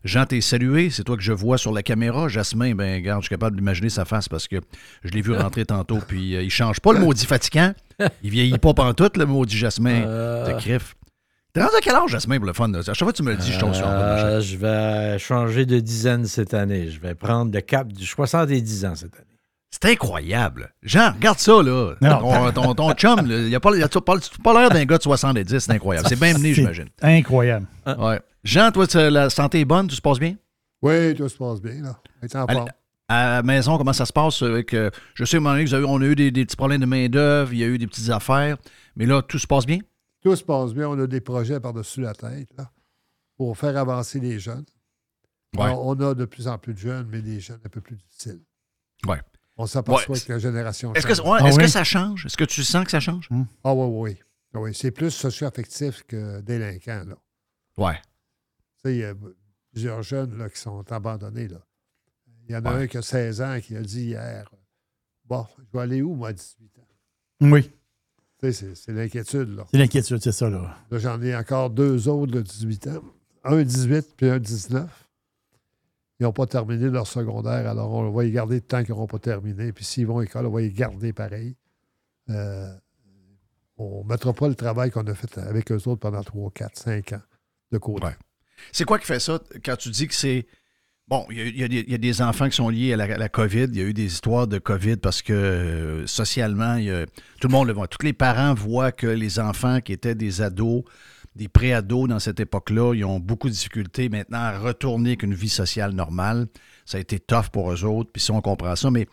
Jean, 0.04 0.26
t'es 0.26 0.42
salué, 0.42 0.90
c'est 0.90 1.04
toi 1.04 1.18
que 1.18 1.24
je 1.24 1.34
vois 1.34 1.58
sur 1.58 1.72
la 1.72 1.84
caméra. 1.84 2.28
Jasmin, 2.28 2.74
ben, 2.74 2.96
regarde, 2.96 3.22
je 3.22 3.26
suis 3.26 3.36
capable 3.36 3.56
d'imaginer 3.58 3.90
sa 3.90 4.06
face 4.06 4.30
parce 4.30 4.48
que 4.48 4.58
je 5.04 5.12
l'ai 5.12 5.22
vu 5.22 5.34
rentrer 5.38 5.66
tantôt, 5.66 6.00
puis 6.08 6.36
euh, 6.36 6.44
il 6.44 6.50
change 6.50 6.80
pas 6.80 6.94
le 6.94 7.00
maudit 7.00 7.26
fatigant. 7.26 7.74
Il 8.24 8.30
vieillit 8.32 8.58
pas 8.58 8.74
pantoute, 8.74 9.18
le 9.18 9.26
maudit 9.26 9.58
Jasmin. 9.58 10.04
Euh. 10.06 10.54
de 10.54 10.60
crif. 10.60 10.96
T'es 11.52 11.62
rendu 11.62 11.76
à 11.78 11.82
quel 11.82 11.96
âge, 11.96 12.12
Jasmin, 12.12 12.38
pour 12.38 12.46
le 12.46 12.54
fun? 12.54 12.72
À 12.74 12.84
chaque 12.84 12.98
fois 13.00 13.12
que 13.12 13.18
tu 13.18 13.24
me 13.24 13.32
le 13.32 13.38
dis, 13.38 13.52
je 13.52 13.60
tombe 13.60 13.74
sur 13.74 13.88
Euh, 13.88 14.40
Je 14.40 14.56
vais 14.56 15.18
changer 15.18 15.66
de 15.66 15.80
dizaine 15.80 16.26
cette 16.26 16.54
année. 16.54 16.90
Je 16.92 17.00
vais 17.00 17.16
prendre 17.16 17.52
le 17.52 17.60
cap 17.62 17.92
du 17.92 18.06
70 18.06 18.86
ans 18.86 18.96
cette 18.96 19.16
année. 19.16 19.26
C'est 19.72 19.86
incroyable. 19.92 20.74
Jean, 20.82 21.14
regarde 21.14 21.38
ça, 21.40 21.62
là. 21.62 21.94
Non. 22.02 22.20
Ton, 22.20 22.52
ton, 22.52 22.74
ton 22.76 22.94
chum, 22.94 23.26
là, 23.28 23.38
il 23.40 23.54
a 23.56 23.60
pas, 23.60 23.76
il 23.76 23.84
a 23.84 23.88
pas, 23.88 24.16
pas 24.44 24.60
l'air 24.60 24.70
d'un 24.72 24.86
gars 24.86 24.98
de 24.98 25.04
70, 25.04 25.60
c'est 25.60 25.72
incroyable. 25.72 26.08
C'est 26.10 26.20
bien 26.20 26.34
mené, 26.34 26.54
j'imagine. 26.54 26.90
Incroyable. 27.02 27.68
Ouais. 27.86 28.20
Jean, 28.44 28.72
toi, 28.72 28.86
la 29.10 29.30
santé 29.30 29.60
est 29.60 29.66
bonne, 29.66 29.88
tout 29.88 29.96
se 29.96 30.02
passe 30.02 30.18
bien? 30.20 30.36
Oui, 30.82 31.14
tout 31.14 31.30
se 31.30 31.38
passe 31.38 31.62
bien, 31.62 31.82
là. 31.84 32.00
En 32.34 32.46
À, 32.46 32.54
forme. 32.54 32.70
à 33.10 33.30
la 33.36 33.44
maison, 33.44 33.78
comment 33.78 33.94
ça 33.94 34.06
se 34.06 34.14
passe? 34.14 34.42
Avec. 34.42 34.74
euh, 34.74 34.90
je 35.14 35.24
sais, 35.26 35.36
à 35.36 35.40
un 35.40 35.42
moment 35.42 35.54
donné, 35.56 35.66
vous 35.66 35.74
avez- 35.76 35.86
on 35.86 36.02
a 36.02 36.06
eu 36.06 36.16
des, 36.16 36.32
des 36.32 36.46
petits 36.46 36.56
problèmes 36.56 36.82
de 36.82 36.86
main-d'œuvre, 36.88 37.54
il 37.54 37.60
y 37.60 37.64
a 37.64 37.68
eu 37.68 37.78
des 37.78 37.86
petites 37.88 38.10
affaires, 38.10 38.58
mais 38.96 39.06
là, 39.06 39.22
tout 39.22 39.38
se 39.38 39.46
passe 39.48 39.66
bien? 39.68 39.80
Tout 40.24 40.36
se 40.36 40.44
passe 40.44 40.74
bien. 40.74 40.90
On 40.90 41.00
a 41.00 41.06
des 41.08 41.22
projets 41.22 41.60
par-dessus 41.60 42.02
la 42.02 42.14
tête, 42.14 42.50
là, 42.58 42.72
pour 43.38 43.56
faire 43.58 43.78
avancer 43.78 44.20
les 44.20 44.40
jeunes. 44.40 44.66
Ouais. 45.58 45.66
Alors, 45.66 45.86
on 45.86 45.94
a 46.00 46.14
de 46.16 46.26
plus 46.26 46.48
en 46.48 46.58
plus 46.58 46.74
de 46.74 46.80
jeunes, 46.80 47.08
mais 47.12 47.22
des 47.22 47.40
jeunes 47.40 47.60
un 47.66 47.70
peu 47.70 47.82
plus 47.82 47.96
difficiles. 47.98 48.42
Ouais. 49.08 49.20
On 49.62 49.68
s'aperçoit 49.68 50.16
Ouais. 50.16 50.22
que 50.22 50.32
la 50.32 50.40
génération 50.40 50.94
Est-ce 50.94 51.06
que, 51.06 51.22
ouais, 51.22 51.38
Ah 51.42 51.48
est-ce 51.50 51.58
oui? 51.58 51.64
que 51.64 51.70
ça 51.70 51.84
change? 51.84 52.26
Est-ce 52.26 52.38
que 52.38 52.46
tu 52.46 52.64
sens 52.64 52.86
que 52.86 52.92
ça 52.92 53.02
change? 53.02 53.28
Ah 53.64 53.74
oui, 53.74 53.86
oui, 53.88 54.12
oui. 54.12 54.18
Ah 54.54 54.60
oui. 54.62 54.74
C'est 54.74 54.92
plus 54.92 55.12
socio-affectif 55.12 56.04
que 56.08 56.40
délinquant, 56.40 57.04
là. 57.06 57.16
Ouais. 57.78 57.96
Tu 57.96 58.82
sais, 58.84 58.94
il 58.96 59.00
y 59.00 59.04
a 59.04 59.14
plusieurs 59.72 60.02
jeunes 60.02 60.38
là, 60.38 60.50
qui 60.50 60.60
sont 60.60 60.90
abandonnés. 60.92 61.50
Là. 61.50 61.60
Il 62.48 62.54
y 62.54 62.58
en 62.58 62.64
a 62.66 62.74
Ouais. 62.74 62.84
un 62.84 62.88
qui 62.88 62.98
a 62.98 63.02
16 63.02 63.42
ans 63.42 63.60
qui 63.62 63.76
a 63.76 63.82
dit 63.82 64.06
hier 64.06 64.50
Bon, 65.26 65.46
je 65.60 65.78
vais 65.78 65.84
aller 65.84 66.02
où, 66.02 66.16
moi, 66.16 66.30
à 66.30 66.34
18 66.34 66.80
ans 66.80 66.88
Oui, 67.42 67.70
Tu 67.70 67.72
sais, 68.40 68.54
c'est- 68.54 68.76
c'est 68.76 68.94
l'inquiétude. 68.94 69.50
Là, 69.58 69.66
c'est 69.70 69.78
l'inquiétude, 69.78 70.20
c'est 70.24 70.32
ça, 70.32 70.50
là. 70.50 70.78
Là, 70.90 70.98
j'en 71.00 71.22
ai 71.22 71.36
encore 71.36 71.70
deux 71.70 72.08
autres 72.08 72.32
de 72.32 72.42
18 72.42 72.88
ans. 72.88 73.04
Un 73.44 73.62
18 73.64 74.16
puis 74.16 74.30
un 74.30 74.40
19. 74.40 75.09
Ils 76.20 76.24
n'ont 76.24 76.34
pas 76.34 76.48
terminé 76.48 76.90
leur 76.90 77.08
secondaire, 77.08 77.68
alors 77.70 77.94
on 77.94 78.12
va 78.12 78.24
les 78.24 78.32
garder 78.32 78.60
tant 78.60 78.84
qu'ils 78.84 78.94
n'auront 78.94 79.08
pas 79.08 79.20
terminé. 79.20 79.72
Puis 79.72 79.86
s'ils 79.86 80.06
vont 80.06 80.18
à 80.18 80.22
l'école, 80.24 80.48
on 80.48 80.52
va 80.52 80.60
les 80.62 80.72
garder 80.72 81.14
pareil. 81.14 81.56
Euh, 82.30 82.70
on 83.78 84.04
ne 84.04 84.10
mettra 84.10 84.34
pas 84.34 84.50
le 84.50 84.56
travail 84.56 84.92
qu'on 84.92 85.08
a 85.08 85.14
fait 85.16 85.38
avec 85.38 85.72
eux 85.72 85.76
autres 85.88 86.00
pendant 86.02 86.22
3, 86.22 86.52
4, 86.54 86.78
5 86.78 87.14
ans 87.14 87.22
de 87.72 87.78
côté. 87.78 88.08
C'est 88.74 88.84
quoi 88.84 89.00
qui 89.00 89.06
fait 89.06 89.20
ça 89.22 89.40
quand 89.64 89.78
tu 89.78 89.90
dis 89.90 90.08
que 90.08 90.14
c'est. 90.14 90.46
Bon, 91.08 91.26
il 91.32 91.58
y, 91.58 91.64
a- 91.64 91.98
des- 91.98 92.22
enfants 92.22 92.50
qui 92.50 92.56
sont 92.56 92.70
liés 92.70 92.94
à 92.94 92.98
la, 92.98 93.30
COVID. 93.30 93.64
Il 93.72 93.78
y 93.78 93.82
a 93.82 93.86
eu 93.86 93.94
des 93.94 94.06
histoires 94.06 94.48
de 94.48 94.60
COVID 94.60 94.98
parce 94.98 95.24
que 95.24 95.34
euh, 95.34 96.06
socialement, 96.06 96.76
tout 97.40 97.48
le 97.48 97.52
monde 97.52 97.68
le 97.68 97.74
voit. 97.74 97.88
Tous 97.88 98.06
les 98.06 98.14
parents 98.14 98.54
voient 98.54 98.92
que 98.92 99.08
les 99.08 99.40
enfants 99.40 99.82
qui 99.82 99.92
étaient 99.92 100.14
des 100.14 100.42
ados, 100.42 100.84
des 101.36 101.48
pré-ados 101.48 102.10
dans 102.10 102.20
cette 102.20 102.40
époque-là, 102.40 102.94
ils 102.94 103.06
ont 103.06 103.20
beaucoup 103.20 103.48
de 103.48 103.54
difficultés 103.54 104.10
maintenant 104.10 104.40
à 104.40 104.58
retourner 104.58 105.12
avec 105.12 105.24
une 105.24 105.34
vie 105.34 105.50
sociale 105.50 105.94
normale. 105.94 106.48
Ça 106.86 106.98
a 106.98 107.02
été 107.02 107.20
tough 107.20 107.50
pour 107.52 107.72
eux 107.72 107.86
autres, 107.86 108.12
puis 108.12 108.22
si 108.22 108.32
on 108.32 108.42
comprend 108.42 108.76
ça. 108.76 108.92
Mais 108.92 109.08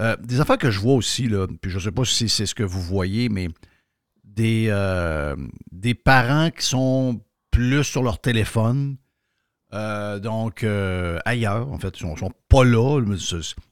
euh, 0.00 0.16
des 0.22 0.40
affaires 0.40 0.58
que 0.58 0.70
je 0.70 0.80
vois 0.80 0.94
aussi, 0.94 1.28
là, 1.28 1.46
puis 1.60 1.70
je 1.70 1.76
ne 1.76 1.82
sais 1.82 1.92
pas 1.92 2.04
si 2.04 2.28
c'est 2.28 2.46
ce 2.46 2.54
que 2.54 2.62
vous 2.62 2.82
voyez, 2.82 3.28
mais 3.28 3.48
des, 4.24 4.66
euh, 4.68 5.36
parents 6.04 6.50
qui 6.50 6.64
sont 6.66 7.20
plus 7.50 7.84
sur 7.84 8.02
leur 8.02 8.20
téléphone, 8.20 8.96
euh, 9.72 10.18
donc 10.18 10.64
ailleurs, 11.24 11.70
en 11.72 11.78
fait, 11.78 11.98
ils 11.98 12.00
sont, 12.00 12.16
sont 12.16 12.32
pas 12.48 12.64
là, 12.64 13.00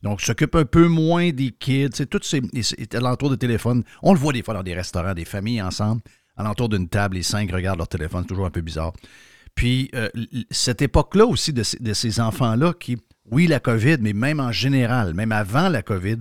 donc 0.02 0.20
s'occupent 0.20 0.56
un 0.56 0.64
peu 0.64 0.88
moins 0.88 1.30
des 1.30 1.50
kids, 1.50 1.90
c'est 1.92 2.08
tout 2.08 2.20
ces 2.22 2.40
c'est 2.62 2.94
alentour 2.94 3.30
de 3.30 3.36
téléphone. 3.36 3.84
On 4.02 4.14
le 4.14 4.18
voit 4.18 4.32
des 4.32 4.42
fois 4.42 4.54
dans 4.54 4.62
des 4.62 4.74
restaurants, 4.74 5.14
des 5.14 5.24
familles 5.24 5.62
ensemble, 5.62 6.00
alentour 6.36 6.68
d'une 6.68 6.88
table, 6.88 7.16
les 7.16 7.22
cinq 7.22 7.50
regardent 7.52 7.78
leur 7.78 7.88
téléphone, 7.88 8.22
c'est 8.22 8.28
toujours 8.28 8.46
un 8.46 8.50
peu 8.50 8.60
bizarre. 8.60 8.92
Puis 9.54 9.90
euh, 9.94 10.08
cette 10.50 10.82
époque-là 10.82 11.26
aussi 11.26 11.52
de, 11.52 11.62
ces- 11.62 12.20
enfants-là 12.20 12.72
qui, 12.78 12.98
oui, 13.30 13.46
la 13.46 13.60
COVID, 13.60 13.98
mais 14.00 14.12
même 14.12 14.40
en 14.40 14.52
général, 14.52 15.14
même 15.14 15.32
avant 15.32 15.68
la 15.68 15.82
COVID, 15.82 16.18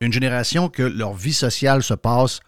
une 0.00 0.12
génération 0.12 0.68
que 0.68 0.82
leur 0.82 1.12
vie 1.12 1.34
sociale 1.34 1.82
se 1.82 1.94
passe 1.94 2.40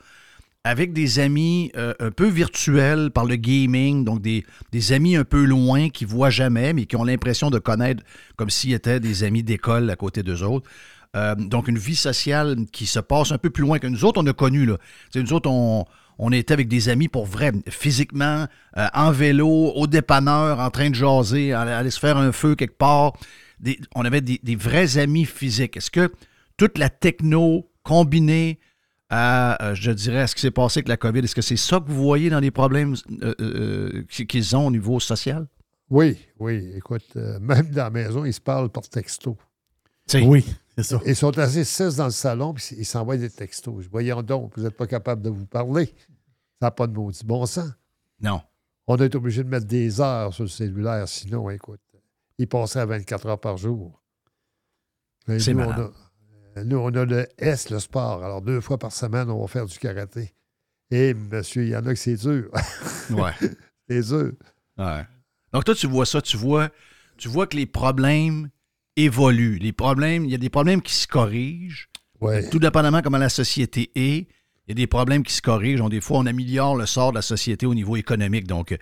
avec 0.65 0.93
des 0.93 1.19
amis 1.19 1.71
euh, 1.77 1.93
un 1.99 2.11
peu 2.11 2.29
virtuels 2.29 3.11
par 3.11 3.27
le 3.27 3.37
gaming, 3.37 4.05
donc 4.05 4.23
des, 4.23 4.47
des 4.71 4.93
amis 4.93 5.17
un 5.17 5.25
peu 5.25 5.45
loin 5.45 5.91
qui 5.91 6.05
voient 6.05 6.31
jamais, 6.31 6.73
mais 6.73 6.87
qui 6.87 6.97
ont 6.97 7.05
l'impression 7.05 7.51
de 7.51 7.59
connaître 7.59 8.03
comme 8.37 8.49
s'ils 8.49 8.73
étaient 8.73 9.01
des 9.01 9.25
amis 9.25 9.43
d'école 9.43 9.91
à 9.91 9.97
côté 9.97 10.23
d'eux 10.23 10.43
autres. 10.43 10.71
Euh, 11.15 11.35
donc 11.35 11.69
une 11.69 11.79
vie 11.79 11.97
sociale 11.97 12.57
qui 12.73 12.87
se 12.87 13.01
passe 13.01 13.33
un 13.33 13.39
peu 13.39 13.51
plus 13.51 13.63
loin 13.63 13.79
que 13.79 13.87
nous 13.87 14.05
autres, 14.05 14.23
on 14.23 14.27
a 14.27 14.33
connu. 14.33 14.65
Là. 14.65 14.79
Tu 15.11 15.19
sais, 15.19 15.23
nous 15.23 15.33
autres, 15.35 15.51
on, 15.51 15.85
on 16.19 16.33
était 16.33 16.53
avec 16.53 16.69
des 16.69 16.89
amis 16.89 17.09
pour 17.09 17.27
vrai, 17.27 17.53
physiquement, 17.69 18.47
euh, 18.77 18.87
en 18.95 19.11
vélo, 19.11 19.73
au 19.75 19.87
dépanneur, 19.87 20.61
en 20.61 20.71
train 20.71 20.91
de 20.91 20.95
jaser, 20.95 21.53
aller, 21.53 21.91
se 21.91 21.99
faire 21.99 22.17
un 22.17 22.33
feu 22.33 22.55
quelque 22.55 22.77
part. 22.77 23.13
On 23.95 24.05
avait 24.05 24.21
des, 24.21 24.57
vrais 24.57 24.99
amis 24.99 25.25
physiques. 25.25 25.77
Est-ce 25.77 25.91
que 25.91 26.13
toute 26.57 26.79
la 26.79 26.91
techno 26.91 27.71
combinée 27.83 28.59
à, 29.11 29.63
euh, 29.63 29.75
je 29.75 29.91
dirais, 29.91 30.27
ce 30.27 30.35
qui 30.35 30.41
s'est 30.41 30.51
passé 30.51 30.79
avec 30.79 30.89
la 30.89 30.97
COVID, 30.97 31.21
est-ce 31.21 31.35
que 31.35 31.43
c'est 31.43 31.57
ça 31.57 31.81
que 31.81 31.91
vous 31.91 32.03
voyez 32.03 32.31
dans 32.31 32.41
les 32.41 32.51
problèmes 32.51 32.95
euh, 33.23 33.35
euh, 33.41 34.05
qu'ils- 34.09 34.57
ont 34.57 34.69
au 34.69 34.71
niveau 34.71 34.99
social? 35.01 35.47
Oui, 35.91 36.17
oui. 36.39 36.73
Écoute, 36.75 37.05
euh, 37.17 37.39
même 37.41 37.67
dans 37.71 37.85
la 37.85 37.91
maison, 37.91 38.25
ils 38.25 38.33
se 38.33 38.41
parlent 38.41 38.71
par 38.71 38.89
texto. 38.89 39.37
Oui, 40.15 40.45
c'est 40.77 40.83
ça. 40.83 41.01
Ils 41.07 41.17
sont 41.17 41.37
assis 41.39 41.65
six 41.65 41.97
dans 41.97 42.07
le 42.07 42.11
salon, 42.11 42.55
puis 42.55 42.65
ils 42.77 42.85
s'envoient 42.85 43.17
des 43.17 43.31
textos. 43.31 43.87
Voyons 43.91 44.23
donc, 44.23 44.57
vous 44.57 44.63
n'êtes 44.63 44.77
pas 44.77 44.87
capable 44.87 45.23
de 45.23 45.31
vous 45.31 45.47
parler. 45.47 45.87
Ça 46.61 46.67
n'a 46.67 46.71
pas 46.71 46.87
de 46.87 46.93
maudit 46.93 47.25
bon 47.25 47.47
sens. 47.47 47.71
Non. 48.21 48.43
On 48.87 48.97
est 48.97 49.15
obligé 49.15 49.45
de 49.45 49.49
mettre 49.49 49.67
des 49.67 50.01
heures 50.01 50.35
sur 50.35 50.45
le 50.45 50.49
cellulaire, 50.49 51.09
sinon, 51.09 51.49
écoute, 51.51 51.81
il 52.39 52.49
passerait 52.49 52.87
24 52.87 53.27
heures 53.27 53.41
par 53.41 53.57
jour. 53.57 54.03
C'est 55.27 55.55
nous, 55.55 55.63
on 55.63 55.71
a, 55.71 56.65
nous, 56.65 56.79
on 56.79 56.95
a 56.95 57.05
le 57.05 57.27
S, 57.39 57.71
le 57.71 57.79
sport. 57.79 58.25
Alors, 58.25 58.43
deux 58.43 58.61
fois 58.61 58.79
par 58.79 58.93
semaine, 58.93 59.31
on 59.31 59.41
va 59.41 59.47
faire 59.47 59.67
du 59.67 59.79
karaté. 59.79 60.35
Et 60.91 61.15
monsieur, 61.15 61.63
il 61.63 61.71
y 61.71 61.77
en 61.77 61.87
a 61.87 61.91
que 61.91 61.95
c'est 61.95 62.17
dur. 62.17 62.51
Ouais. 63.11 63.33
c'est 63.89 64.01
dur. 64.03 64.33
Ouais. 64.79 65.07
Donc 65.53 65.65
toi, 65.65 65.75
tu 65.75 65.87
vois 65.87 66.07
ça, 66.07 66.23
tu 66.23 66.37
vois, 66.37 66.71
tu 67.19 67.29
vois 67.29 67.47
que 67.47 67.57
les 67.57 67.67
problèmes 67.67 68.49
évoluent. 68.97 69.59
Les 69.59 69.73
problèmes, 69.73 70.25
il 70.25 70.31
y 70.31 70.35
a 70.35 70.39
des 70.39 70.51
problèmes 70.51 70.83
qui 70.83 70.95
se 70.95 71.07
corrigent. 71.07 71.89
Ouais. 72.21 72.49
Tout 72.51 72.59
dépendamment 72.59 73.03
comment 73.03 73.19
la 73.19 73.29
société 73.29 73.91
est, 73.95 74.29
il 74.67 74.69
y 74.69 74.73
a 74.73 74.75
des 74.75 74.87
problèmes 74.87 75.23
qui 75.25 75.33
se 75.33 75.43
corrigent. 75.43 75.79
Donc, 75.79 75.91
des 75.91 76.01
fois, 76.01 76.19
on 76.19 76.27
améliore 76.27 76.77
le 76.77 76.87
sort 76.87 77.11
de 77.11 77.17
la 77.17 77.23
société 77.23 77.67
au 77.67 77.75
niveau 77.75 77.97
économique. 77.97 78.47
Donc, 78.47 78.77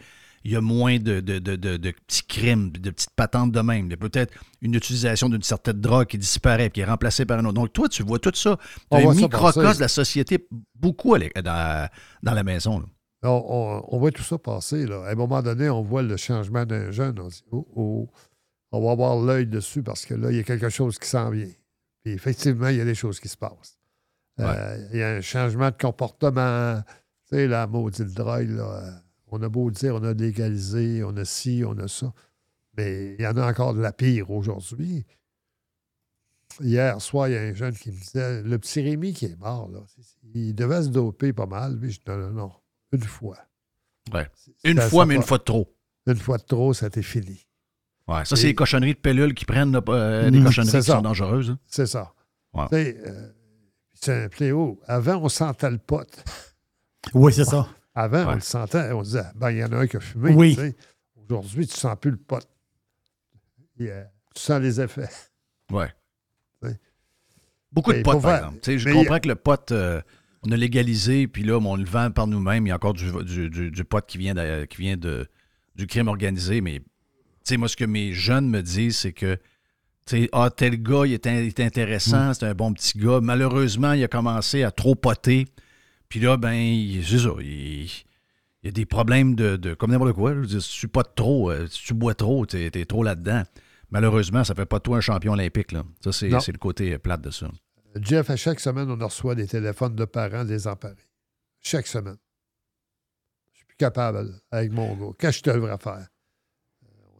il 0.44 0.52
y 0.52 0.56
a 0.56 0.60
moins 0.60 0.98
de, 0.98 1.20
de, 1.20 1.38
de- 1.38 1.56
de- 1.56 1.90
petits 2.06 2.22
crimes, 2.26 2.70
de 2.70 2.90
petites 2.90 3.10
patentes 3.14 3.52
de 3.52 3.60
même. 3.60 3.86
Il 3.86 3.90
y 3.90 3.94
a 3.94 3.96
peut-être 3.98 4.32
une 4.62 4.74
utilisation 4.74 5.28
d'une 5.28 5.42
certaine 5.42 5.80
drogue 5.80 6.06
qui 6.06 6.18
disparaît 6.18 6.70
qui 6.70 6.80
est 6.80 6.84
remplacée 6.84 7.24
par 7.26 7.38
une 7.40 7.46
autre. 7.46 7.54
Donc, 7.54 7.72
toi, 7.72 7.88
tu 7.88 8.02
vois 8.02 8.18
tout 8.18 8.32
ça. 8.34 8.58
Tu 8.90 8.96
as 8.96 9.00
un 9.00 9.14
microcosme 9.14 9.60
de 9.76 9.80
la 9.80 9.88
société 9.88 10.46
beaucoup 10.74 11.16
dans, 11.18 11.88
dans 12.22 12.34
la 12.34 12.42
maison. 12.42 12.80
là. 12.80 12.86
On, 13.22 13.28
on- 13.28 13.96
on 13.96 13.98
voit 13.98 14.10
tout 14.12 14.22
ça 14.22 14.38
passer. 14.38 14.86
Là. 14.86 15.04
À 15.06 15.12
un 15.12 15.14
moment 15.14 15.42
donné, 15.42 15.68
on 15.68 15.82
voit 15.82 16.02
le 16.02 16.16
changement 16.16 16.64
d'un 16.64 16.90
jeune. 16.90 17.18
On 17.20 17.28
dit, 17.28 17.42
oh, 17.52 17.66
oh, 17.76 18.08
on 18.72 18.84
va 18.84 18.92
avoir 18.92 19.16
l'œil 19.20 19.46
dessus 19.46 19.82
parce 19.82 20.06
que 20.06 20.14
là, 20.14 20.30
il 20.30 20.36
y 20.36 20.40
a 20.40 20.44
quelque 20.44 20.68
chose 20.68 20.98
qui 20.98 21.08
s'en 21.08 21.30
vient. 21.30 21.50
Puis 22.02 22.12
effectivement, 22.12 22.68
il 22.68 22.76
y 22.76 22.80
a 22.80 22.84
des 22.84 22.94
choses 22.94 23.20
qui 23.20 23.28
se 23.28 23.36
passent. 23.36 23.78
Euh, 24.38 24.88
il 24.92 24.98
y 24.98 25.02
a 25.02 25.10
un 25.16 25.20
changement 25.20 25.70
de 25.70 25.76
comportement. 25.76 26.82
Tu 27.28 27.36
sais, 27.36 27.46
la 27.46 27.66
maudite 27.66 28.14
drogue, 28.14 28.48
là, 28.48 28.82
euh, 28.82 28.90
on 29.28 29.42
a 29.42 29.48
beau 29.48 29.70
dire, 29.70 29.94
on 29.94 30.02
a 30.02 30.14
légalisé, 30.14 31.04
on 31.04 31.16
a 31.16 31.24
ci, 31.24 31.62
on 31.66 31.76
a 31.78 31.88
ça. 31.88 32.12
Mais 32.76 33.16
il 33.18 33.22
y 33.22 33.26
en 33.26 33.36
a 33.36 33.46
encore 33.46 33.74
de 33.74 33.80
la 33.80 33.92
pire 33.92 34.30
aujourd'hui. 34.30 35.04
Hier 36.60 37.00
soir, 37.00 37.28
il 37.28 37.34
y 37.34 37.36
a 37.36 37.42
un 37.42 37.54
jeune 37.54 37.74
qui 37.74 37.90
me 37.90 37.96
disait 37.98 38.42
le 38.42 38.58
petit 38.58 38.80
Rémi 38.80 39.12
qui 39.12 39.26
est 39.26 39.38
mort, 39.38 39.68
là, 39.70 39.80
il 40.34 40.54
devait 40.54 40.82
se 40.82 40.88
doper 40.88 41.32
pas 41.32 41.46
mal. 41.46 41.78
Puis 41.78 41.92
je 41.92 41.98
dis 41.98 42.04
non, 42.08 42.16
non, 42.16 42.30
non, 42.30 42.52
une 42.92 43.02
fois. 43.02 43.38
Ouais. 44.12 44.28
Une 44.64 44.80
fois, 44.80 45.06
mais 45.06 45.16
une 45.16 45.22
fois 45.22 45.38
de 45.38 45.44
trop. 45.44 45.76
Une 46.06 46.16
fois 46.16 46.38
de 46.38 46.44
trop, 46.44 46.72
ça 46.72 46.88
t'est 46.90 47.02
fini. 47.02 47.46
Ouais, 48.10 48.24
ça, 48.24 48.34
c'est 48.36 48.46
les 48.48 48.54
cochonneries 48.54 48.94
de 48.94 48.98
pellules 48.98 49.34
qui 49.34 49.44
prennent 49.44 49.72
là, 49.72 49.80
euh, 49.88 50.30
des 50.30 50.38
Mhm, 50.38 50.44
cochonneries 50.46 50.72
qui 50.78 50.82
ça. 50.82 50.96
sont 50.96 51.02
dangereuses. 51.02 51.50
hein. 51.50 51.58
C'est 51.66 51.86
ça. 51.86 52.12
Ouais. 52.52 52.66
Euh, 52.72 53.30
c'est 53.94 54.24
un 54.24 54.28
fléau. 54.28 54.80
Avant, 54.86 55.16
on 55.22 55.28
sentait 55.28 55.70
le 55.70 55.78
pote. 55.78 56.24
Oui, 57.14 57.32
c'est 57.32 57.44
ça. 57.44 57.68
Avant, 57.94 58.32
on 58.32 58.34
le 58.34 58.40
sentait. 58.40 58.90
On 58.92 59.02
disait, 59.02 59.22
ben, 59.36 59.50
il 59.50 59.58
y 59.58 59.64
en 59.64 59.72
a 59.72 59.76
un 59.78 59.86
qui 59.86 59.96
a 59.96 60.00
fumé. 60.00 60.32
Oui. 60.34 60.58
Aujourd'hui, 61.28 61.66
tu 61.66 61.74
ne 61.74 61.78
sens 61.78 61.96
plus 62.00 62.10
le 62.10 62.16
pote. 62.16 62.48
Euh, 63.80 64.04
tu 64.34 64.42
sens 64.42 64.60
les 64.60 64.80
effets. 64.80 65.08
Ouais. 65.70 65.88
Beaucoup 67.72 67.92
de 67.92 68.02
potes, 68.02 68.20
par 68.22 68.36
exemple. 68.36 68.58
Je 68.78 68.88
mais- 68.88 68.92
comprends 68.94 69.20
que 69.20 69.28
le 69.28 69.36
pot, 69.36 69.70
euh, 69.70 70.00
on 70.44 70.50
a 70.50 70.56
légalisé, 70.56 71.28
puis 71.28 71.44
là, 71.44 71.58
on 71.58 71.76
le 71.76 71.84
vend 71.84 72.10
par 72.10 72.26
nous-mêmes. 72.26 72.66
Il 72.66 72.70
y 72.70 72.72
a 72.72 72.76
encore 72.76 72.94
du, 72.94 73.12
du, 73.24 73.48
du- 73.48 73.70
du 73.70 73.84
pot 73.84 74.04
qui 74.04 74.18
vient, 74.18 74.34
de, 74.34 74.64
qui 74.64 74.78
vient 74.78 74.96
de, 74.96 75.28
du 75.76 75.86
crime 75.86 76.08
organisé. 76.08 76.60
Mais, 76.60 76.82
sais, 77.44 77.56
moi, 77.56 77.68
ce 77.68 77.76
que 77.76 77.84
mes 77.84 78.12
jeunes 78.12 78.48
me 78.48 78.62
disent, 78.62 78.98
c'est 78.98 79.12
que, 79.12 79.36
tu 80.06 80.22
sais, 80.22 80.28
ah, 80.32 80.50
tel 80.50 80.82
gars, 80.82 81.02
il 81.06 81.12
est, 81.12 81.26
in- 81.26 81.40
il 81.40 81.46
est 81.48 81.60
intéressant, 81.60 82.34
c'est 82.34 82.46
un 82.46 82.54
bon 82.54 82.72
petit 82.72 82.98
gars. 82.98 83.20
Malheureusement, 83.22 83.92
il 83.92 84.02
a 84.04 84.08
commencé 84.08 84.62
à 84.62 84.70
trop 84.70 84.94
poter. 84.94 85.46
Puis 86.08 86.20
là, 86.20 86.36
ben, 86.36 86.52
il- 86.52 87.04
c'est 87.06 87.18
ça, 87.20 87.30
il, 87.40 87.88
a 88.64 88.70
des 88.70 88.86
problèmes 88.86 89.34
de, 89.34 89.56
de 89.56 89.74
comme 89.74 89.90
n'importe 89.92 90.12
quoi. 90.14 90.34
Je 90.34 90.40
veux 90.40 90.46
dire, 90.46 90.62
si 90.62 90.78
tu 90.80 90.88
potes 90.88 91.14
trop, 91.14 91.50
euh, 91.50 91.66
si 91.68 91.84
tu 91.86 91.94
bois 91.94 92.14
trop, 92.14 92.44
tu 92.46 92.56
es, 92.62 92.84
trop 92.84 93.02
là-dedans. 93.02 93.42
Malheureusement, 93.90 94.44
ça 94.44 94.54
fait 94.54 94.66
pas 94.66 94.78
de 94.78 94.82
toi 94.84 94.98
un 94.98 95.00
champion 95.00 95.32
olympique. 95.32 95.72
Là. 95.72 95.82
Ça, 96.04 96.12
c'est 96.12 96.28
c'est 96.40 96.52
le 96.52 96.58
côté 96.58 96.92
euh, 96.94 96.98
plate 96.98 97.22
de 97.22 97.30
ça. 97.30 97.48
Jeff, 98.00 98.30
à 98.30 98.36
chaque 98.36 98.60
semaine, 98.60 98.88
on 98.90 99.04
reçoit 99.04 99.34
des 99.34 99.48
téléphones 99.48 99.96
de 99.96 100.04
parents 100.04 100.44
désemparés. 100.44 100.94
Chaque 101.60 101.86
semaine. 101.88 102.16
Je 103.52 103.58
suis 103.58 103.66
plus 103.66 103.76
capable 103.76 104.40
avec 104.52 104.70
mon 104.72 104.94
gars. 104.94 105.12
Qu'est-ce 105.18 105.42
que 105.42 105.50
je 105.50 105.56
devrais 105.56 105.76
faire? 105.78 106.06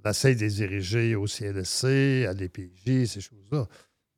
On 0.05 0.11
essaie 0.11 0.35
de 0.35 0.41
les 0.41 0.49
diriger 0.49 1.15
au 1.15 1.27
CLSC, 1.27 2.27
à 2.27 2.33
l'EPJ, 2.33 3.07
ces 3.07 3.21
choses-là. 3.21 3.67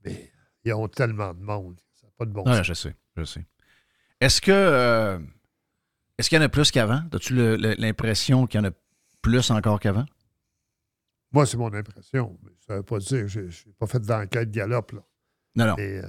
Mais 0.05 0.31
ils 0.65 0.73
ont 0.73 0.89
tellement 0.89 1.35
de 1.35 1.41
monde. 1.41 1.81
Ça 1.95 2.07
n'a 2.07 2.13
pas 2.17 2.25
de 2.25 2.31
bon 2.31 2.45
Ouais, 2.45 2.57
sens. 2.59 2.67
je 2.67 2.73
sais, 2.75 2.97
je 3.17 3.25
sais. 3.25 3.47
Est-ce 4.21 4.41
que 4.41 4.53
euh, 4.53 5.19
est-ce 6.19 6.29
qu'il 6.29 6.37
y 6.37 6.41
en 6.41 6.45
a 6.45 6.49
plus 6.49 6.71
qu'avant? 6.71 7.03
As-tu 7.13 7.35
l'impression 7.79 8.47
qu'il 8.47 8.61
y 8.61 8.65
en 8.65 8.69
a 8.69 8.73
plus 9.23 9.51
encore 9.51 9.81
qu'avant? 9.81 10.07
Moi, 11.33 11.47
c'est 11.47 11.57
mon 11.57 11.73
impression. 11.73 12.39
Mais 12.43 12.51
ça 12.67 12.75
ne 12.75 12.79
veut 12.79 12.85
pas 12.85 12.99
dire 12.99 13.23
que 13.23 13.27
je 13.27 13.41
n'ai 13.41 13.73
pas 13.79 13.87
fait 13.87 14.01
d'enquête 14.01 14.51
galope. 14.51 14.93
Là. 14.93 15.01
Non, 15.57 15.67
non. 15.67 15.77
Euh, 15.79 16.03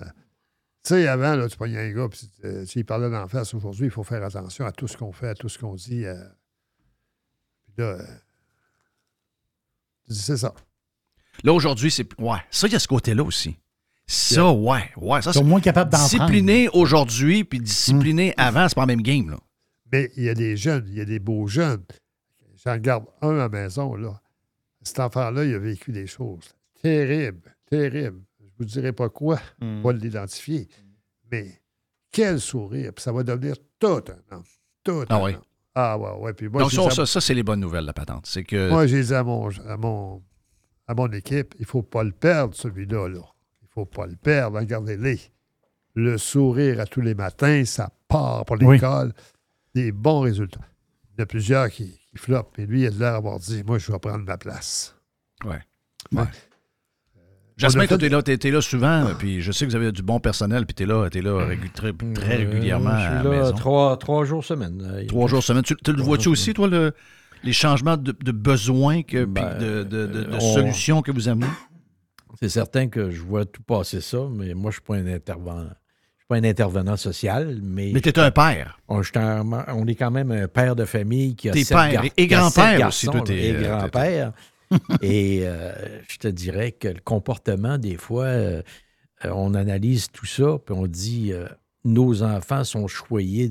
tu 0.84 0.90
sais, 0.90 1.08
avant, 1.08 1.36
là, 1.36 1.48
tu 1.48 1.58
pognais 1.58 1.80
un 1.80 1.92
gars, 1.94 2.10
puis 2.10 2.30
euh, 2.44 2.66
s'il 2.66 2.86
parlait 2.86 3.10
d'en 3.10 3.28
face 3.28 3.54
aujourd'hui, 3.54 3.86
il 3.86 3.92
faut 3.92 4.04
faire 4.04 4.24
attention 4.24 4.66
à 4.66 4.72
tout 4.74 4.88
ce 4.88 4.98
qu'on 4.98 5.14
fait, 5.14 5.30
à 5.30 5.34
tout 5.34 5.48
ce 5.50 5.58
qu'on 5.58 5.76
dit. 5.76 6.06
euh. 6.06 6.22
Puis 7.66 7.74
là, 7.78 7.98
c'est 10.08 10.38
ça. 10.38 10.54
Là, 11.44 11.54
aujourd'hui, 11.54 11.90
c'est. 11.92 12.08
Ouais, 12.20 12.38
ça, 12.52 12.68
il 12.68 12.74
y 12.74 12.76
a 12.76 12.80
ce 12.80 12.88
côté-là 12.88 13.24
aussi. 13.24 13.56
Ça, 14.06 14.52
ouais, 14.52 14.90
ouais. 14.98 15.22
Ça, 15.22 15.34
c'est- 15.34 15.44
moins 15.44 15.62
capables 15.62 15.90
d'en 15.92 16.04
Discipliné 16.04 16.70
aujourd'hui, 16.70 17.44
puis 17.44 17.60
discipliné 17.60 18.34
avant, 18.38 18.68
c'est 18.68 18.76
pas 18.76 18.82
la 18.82 18.88
même 18.88 19.02
game, 19.02 19.30
là. 19.30 19.38
Mais 19.92 20.12
il 20.18 20.24
y 20.24 20.30
a 20.30 20.34
des 20.34 20.58
jeunes, 20.58 20.86
il 20.90 20.96
y 20.98 21.02
a 21.02 21.06
des 21.06 21.20
beaux 21.20 21.48
jeunes. 21.48 21.84
J'en 22.64 22.78
garde 22.78 23.06
un 23.22 23.30
à 23.32 23.34
la 23.34 23.50
maison, 23.50 23.96
là. 23.96 24.22
Cet 24.82 25.00
enfant-là, 25.00 25.46
il 25.46 25.54
a 25.56 25.60
vécu 25.60 25.92
des 25.92 26.08
choses 26.08 26.54
terribles, 26.82 27.56
terribles. 27.70 28.22
Je 28.42 28.50
vous 28.60 28.66
dirai 28.66 28.92
pas 28.92 29.10
quoi, 29.10 29.40
Hmm. 29.62 29.82
pas 29.82 29.94
l'identifier. 29.94 30.68
Mais 31.32 31.62
quel 32.12 32.40
sourire. 32.42 32.92
Puis 32.94 33.04
ça 33.04 33.12
va 33.12 33.24
devenir 33.24 33.56
tout 33.80 33.88
un 33.88 34.36
homme. 34.36 34.44
Tout 34.84 35.06
Ah 35.10 35.16
un 35.16 35.24
oui. 35.24 35.34
homme. 35.34 35.42
Ah 35.76 35.98
ouais, 35.98 36.12
ouais. 36.20 36.34
Puis 36.34 36.50
moi, 36.50 36.62
Donc, 36.62 36.72
ça, 36.72 36.90
ça, 36.92 37.06
ça, 37.06 37.22
c'est 37.22 37.34
les 37.34 37.44
bonnes 37.44 37.60
nouvelles, 37.60 37.86
la 37.86 37.94
patente. 37.94 38.26
C'est 38.28 38.44
que. 38.44 38.70
moi, 38.70 38.86
j'ai 38.88 39.04
dit 39.04 39.14
à 39.14 39.24
mon, 39.24 39.50
à 39.68 39.78
mon, 39.78 40.22
à 40.88 40.94
mon 40.94 41.08
équipe, 41.12 41.56
il 41.58 41.62
ne 41.64 41.68
faut 41.68 41.82
pas 41.82 42.04
le 42.04 42.12
perdre, 42.12 42.54
celui-là. 42.56 43.08
Là. 43.10 43.20
Il 43.62 43.66
ne 43.66 43.70
faut 43.74 43.86
pas 43.86 44.06
le 44.06 44.16
perdre. 44.16 44.60
Regardez-les. 44.60 45.20
Le 45.96 46.18
sourire 46.18 46.80
à 46.80 46.86
tous 46.86 47.02
les 47.02 47.14
matins, 47.16 47.66
ça 47.66 47.90
part 48.08 48.46
pour 48.46 48.58
Oui. 48.62 48.76
l'école. 48.76 49.14
Des 49.76 49.92
bons 49.92 50.22
résultats. 50.22 50.62
Il 51.16 51.20
y 51.20 51.22
en 51.22 51.24
a 51.24 51.26
plusieurs 51.28 51.70
qui, 51.70 52.00
qui 52.10 52.18
floppent. 52.18 52.58
Et 52.60 52.66
lui, 52.66 52.82
il 52.82 52.88
a 52.88 52.90
l'air 52.90 53.14
d'avoir 53.14 53.40
dit 53.40 53.64
Moi, 53.66 53.78
je 53.80 53.92
vais 53.92 54.00
prendre 54.00 54.24
ma 54.26 54.38
place. 54.38 54.96
Ouais. 55.46 55.62
Ouais. 56.12 56.24
Jasmin, 57.64 57.88
toi, 57.88 57.98
t'es 57.98 58.10
là, 58.10 58.22
t'es- 58.22 58.38
t'es 58.38 58.52
là 58.52 58.62
souvent, 58.62 59.06
puis 59.18 59.42
je 59.42 59.52
sais 59.52 59.66
que 59.66 59.70
vous 59.72 59.76
avez 59.76 59.92
du 59.92 60.02
bon 60.04 60.20
personnel, 60.20 60.66
puis 60.66 60.74
t'es 60.76 60.86
là, 60.86 61.10
t'es 61.10 61.22
là 61.22 61.48
très, 61.74 61.92
très 62.14 62.36
régulièrement 62.38 62.90
Euh, 62.90 62.94
à 62.94 63.00
je 63.10 63.14
la 63.16 63.20
suis 63.22 63.30
là 63.30 63.38
maison. 63.44 63.52
trois, 63.56 63.98
trois 63.98 64.26
jours 64.26 64.44
semaine. 64.44 64.82
Euh, 64.86 65.06
Trois 65.08 65.28
jours 65.28 65.44
semaine. 65.44 65.64
Tu, 65.64 65.76
tu 65.76 65.92
le 65.94 66.02
vois-tu 66.04 66.30
aussi, 66.30 66.54
toi, 66.54 66.68
le- 66.68 66.94
les 67.44 67.54
changements 67.54 67.98
de, 67.98 68.12
de 68.24 68.32
besoins, 68.32 69.02
que, 69.04 69.26
puis 69.26 69.34
Ben, 69.44 69.58
de, 69.58 69.84
de- 69.84 70.06
de- 70.08 70.24
de 70.24 70.36
on- 70.36 70.54
solutions 70.54 71.02
que 71.02 71.12
vous 71.12 71.28
amenez? 71.28 71.48
C'est 72.40 72.50
certain 72.50 72.88
que 72.88 73.10
je 73.12 73.22
vois 73.22 73.46
tout 73.46 73.62
passer 73.64 74.02
ça, 74.02 74.18
mais 74.32 74.54
moi, 74.54 74.64
je 74.64 74.68
ne 74.68 74.72
suis 74.72 74.82
pas 74.82 74.96
un 74.96 75.08
intervenant. 75.14 75.64
Je 75.70 76.36
suis 76.36 76.42
pas 76.42 76.48
un 76.48 76.50
intervenant 76.50 76.98
social, 76.98 77.60
mais. 77.62 77.92
Mais 77.94 78.02
t'es 78.02 78.18
un 78.18 78.32
père. 78.32 78.80
On, 78.88 79.02
je 79.02 79.10
suis 79.10 79.20
un- 79.20 79.46
on 79.70 79.86
est 79.88 79.96
quand 79.96 80.12
même 80.12 80.32
un 80.32 80.48
père 80.48 80.76
de 80.76 80.86
famille 80.86 81.36
qui 81.36 81.50
a 81.50 81.52
T'es 81.54 81.64
sept 81.64 81.78
père 81.78 81.92
gar- 81.92 82.06
et 82.06 82.28
qui 82.28 82.34
a 82.34 82.38
grand-père 82.40 82.64
sept 82.64 82.86
aussi, 82.88 83.06
garçons, 83.06 83.12
toi, 83.12 83.22
t'es- 83.22 83.38
Et 83.50 83.56
euh, 83.56 83.62
grand-père. 83.78 84.32
et 85.02 85.42
euh, 85.44 86.02
je 86.08 86.18
te 86.18 86.28
dirais 86.28 86.72
que 86.72 86.88
le 86.88 87.02
comportement, 87.02 87.78
des 87.78 87.98
fois, 87.98 88.26
euh, 88.26 88.62
euh, 89.26 89.32
on 89.34 89.54
analyse 89.54 90.08
tout 90.12 90.26
ça, 90.26 90.58
puis 90.64 90.76
on 90.76 90.88
dit 90.88 91.32
euh, 91.34 91.48
nos 91.84 92.24
enfants 92.24 92.64
sont 92.64 92.88
choyés 92.88 93.50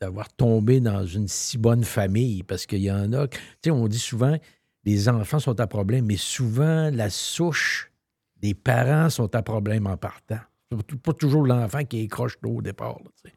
d'avoir 0.00 0.32
tombé 0.34 0.80
dans 0.80 1.04
une 1.04 1.28
si 1.28 1.58
bonne 1.58 1.84
famille, 1.84 2.42
parce 2.42 2.66
qu'il 2.66 2.82
y 2.82 2.90
en 2.90 3.12
a. 3.12 3.28
Tu 3.28 3.38
sais, 3.64 3.70
on 3.70 3.88
dit 3.88 3.98
souvent 3.98 4.36
les 4.84 5.08
enfants 5.08 5.40
sont 5.40 5.58
à 5.60 5.66
problème, 5.66 6.06
mais 6.06 6.16
souvent 6.16 6.90
la 6.90 7.10
souche 7.10 7.90
des 8.36 8.54
parents 8.54 9.10
sont 9.10 9.34
à 9.34 9.42
problème 9.42 9.86
en 9.86 9.96
partant. 9.96 10.38
C'est 10.70 11.00
pas 11.00 11.12
toujours 11.12 11.44
l'enfant 11.44 11.84
qui 11.84 12.02
est 12.02 12.08
croche 12.08 12.40
d'eau 12.40 12.56
au 12.56 12.62
départ. 12.62 12.98
là, 13.02 13.10
tu 13.22 13.30
sais. 13.30 13.36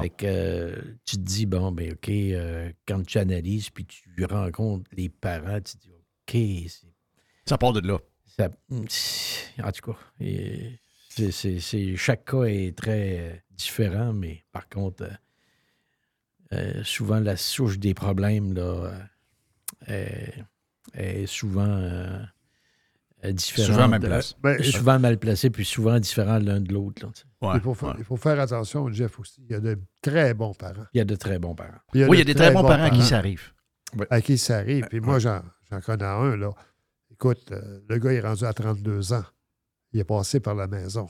Fait 0.00 0.10
que 0.10 0.26
euh, 0.26 0.76
tu 1.04 1.16
te 1.16 1.22
dis, 1.22 1.46
bon, 1.46 1.72
ben 1.72 1.92
OK, 1.92 2.08
euh, 2.08 2.70
quand 2.86 3.04
tu 3.04 3.18
analyses 3.18 3.70
puis 3.70 3.84
tu 3.84 4.24
rencontres 4.24 4.90
les 4.96 5.08
parents, 5.08 5.60
tu 5.60 5.76
te 5.76 5.82
dis, 5.82 5.91
Ça 7.46 7.58
part 7.58 7.72
de 7.72 7.86
là. 7.86 7.98
ça- 8.26 8.48
en 9.62 9.72
tout 9.72 9.92
cas, 9.92 9.98
chaque 11.96 12.24
cas 12.24 12.42
est 12.44 12.76
très 12.76 13.18
euh, 13.18 13.36
différent, 13.50 14.12
mais 14.12 14.44
par 14.52 14.68
contre, 14.68 15.04
euh, 15.04 15.10
euh, 16.52 16.84
souvent 16.84 17.20
la 17.20 17.36
souche 17.36 17.78
des 17.78 17.94
problèmes 17.94 18.54
là, 18.54 18.92
est, 19.86 20.34
est 20.94 21.26
souvent 21.26 21.66
euh, 23.24 23.32
différente. 23.32 23.70
Souvent 23.72 23.88
mal 23.88 24.00
placée. 24.00 24.34
Ben, 24.42 24.62
souvent 24.62 24.98
mal 24.98 25.18
placé, 25.18 25.50
puis 25.50 25.64
souvent 25.64 25.98
différent 26.00 26.38
l'un 26.38 26.60
de 26.60 26.72
l'autre. 26.72 27.06
Ouais, 27.40 27.50
il, 27.54 27.60
faut 27.60 27.74
faire, 27.74 27.88
ouais. 27.90 27.94
il 27.98 28.04
faut 28.04 28.16
faire 28.16 28.40
attention, 28.40 28.90
Jeff, 28.92 29.18
aussi. 29.18 29.42
Il 29.48 29.52
y 29.52 29.54
a 29.54 29.60
de 29.60 29.78
très 30.00 30.34
bons 30.34 30.54
parents. 30.54 30.86
Il 30.94 30.98
y 30.98 31.00
a 31.00 31.04
de 31.04 31.14
très 31.16 31.38
bons 31.38 31.54
parents. 31.54 31.78
Oui, 31.94 32.00
il 32.00 32.00
y 32.00 32.16
de 32.16 32.20
a 32.20 32.24
des 32.24 32.34
très 32.34 32.52
bons 32.52 32.62
parents 32.62 32.84
à 32.84 32.90
qui 32.90 33.02
ça 33.02 33.18
arrive. 33.18 33.52
À 34.10 34.20
qui 34.20 34.38
ça 34.38 34.58
arrive. 34.58 34.86
Puis 34.88 35.00
moi, 35.00 35.18
j'en 35.18 35.42
j'en 35.72 35.80
connais 35.80 36.04
un, 36.04 36.36
là. 36.36 36.50
Écoute, 37.10 37.50
euh, 37.52 37.80
le 37.88 37.98
gars 37.98 38.12
est 38.12 38.20
rendu 38.20 38.44
à 38.44 38.52
32 38.52 39.12
ans. 39.12 39.24
Il 39.92 40.00
est 40.00 40.04
passé 40.04 40.40
par 40.40 40.54
la 40.54 40.66
maison. 40.66 41.06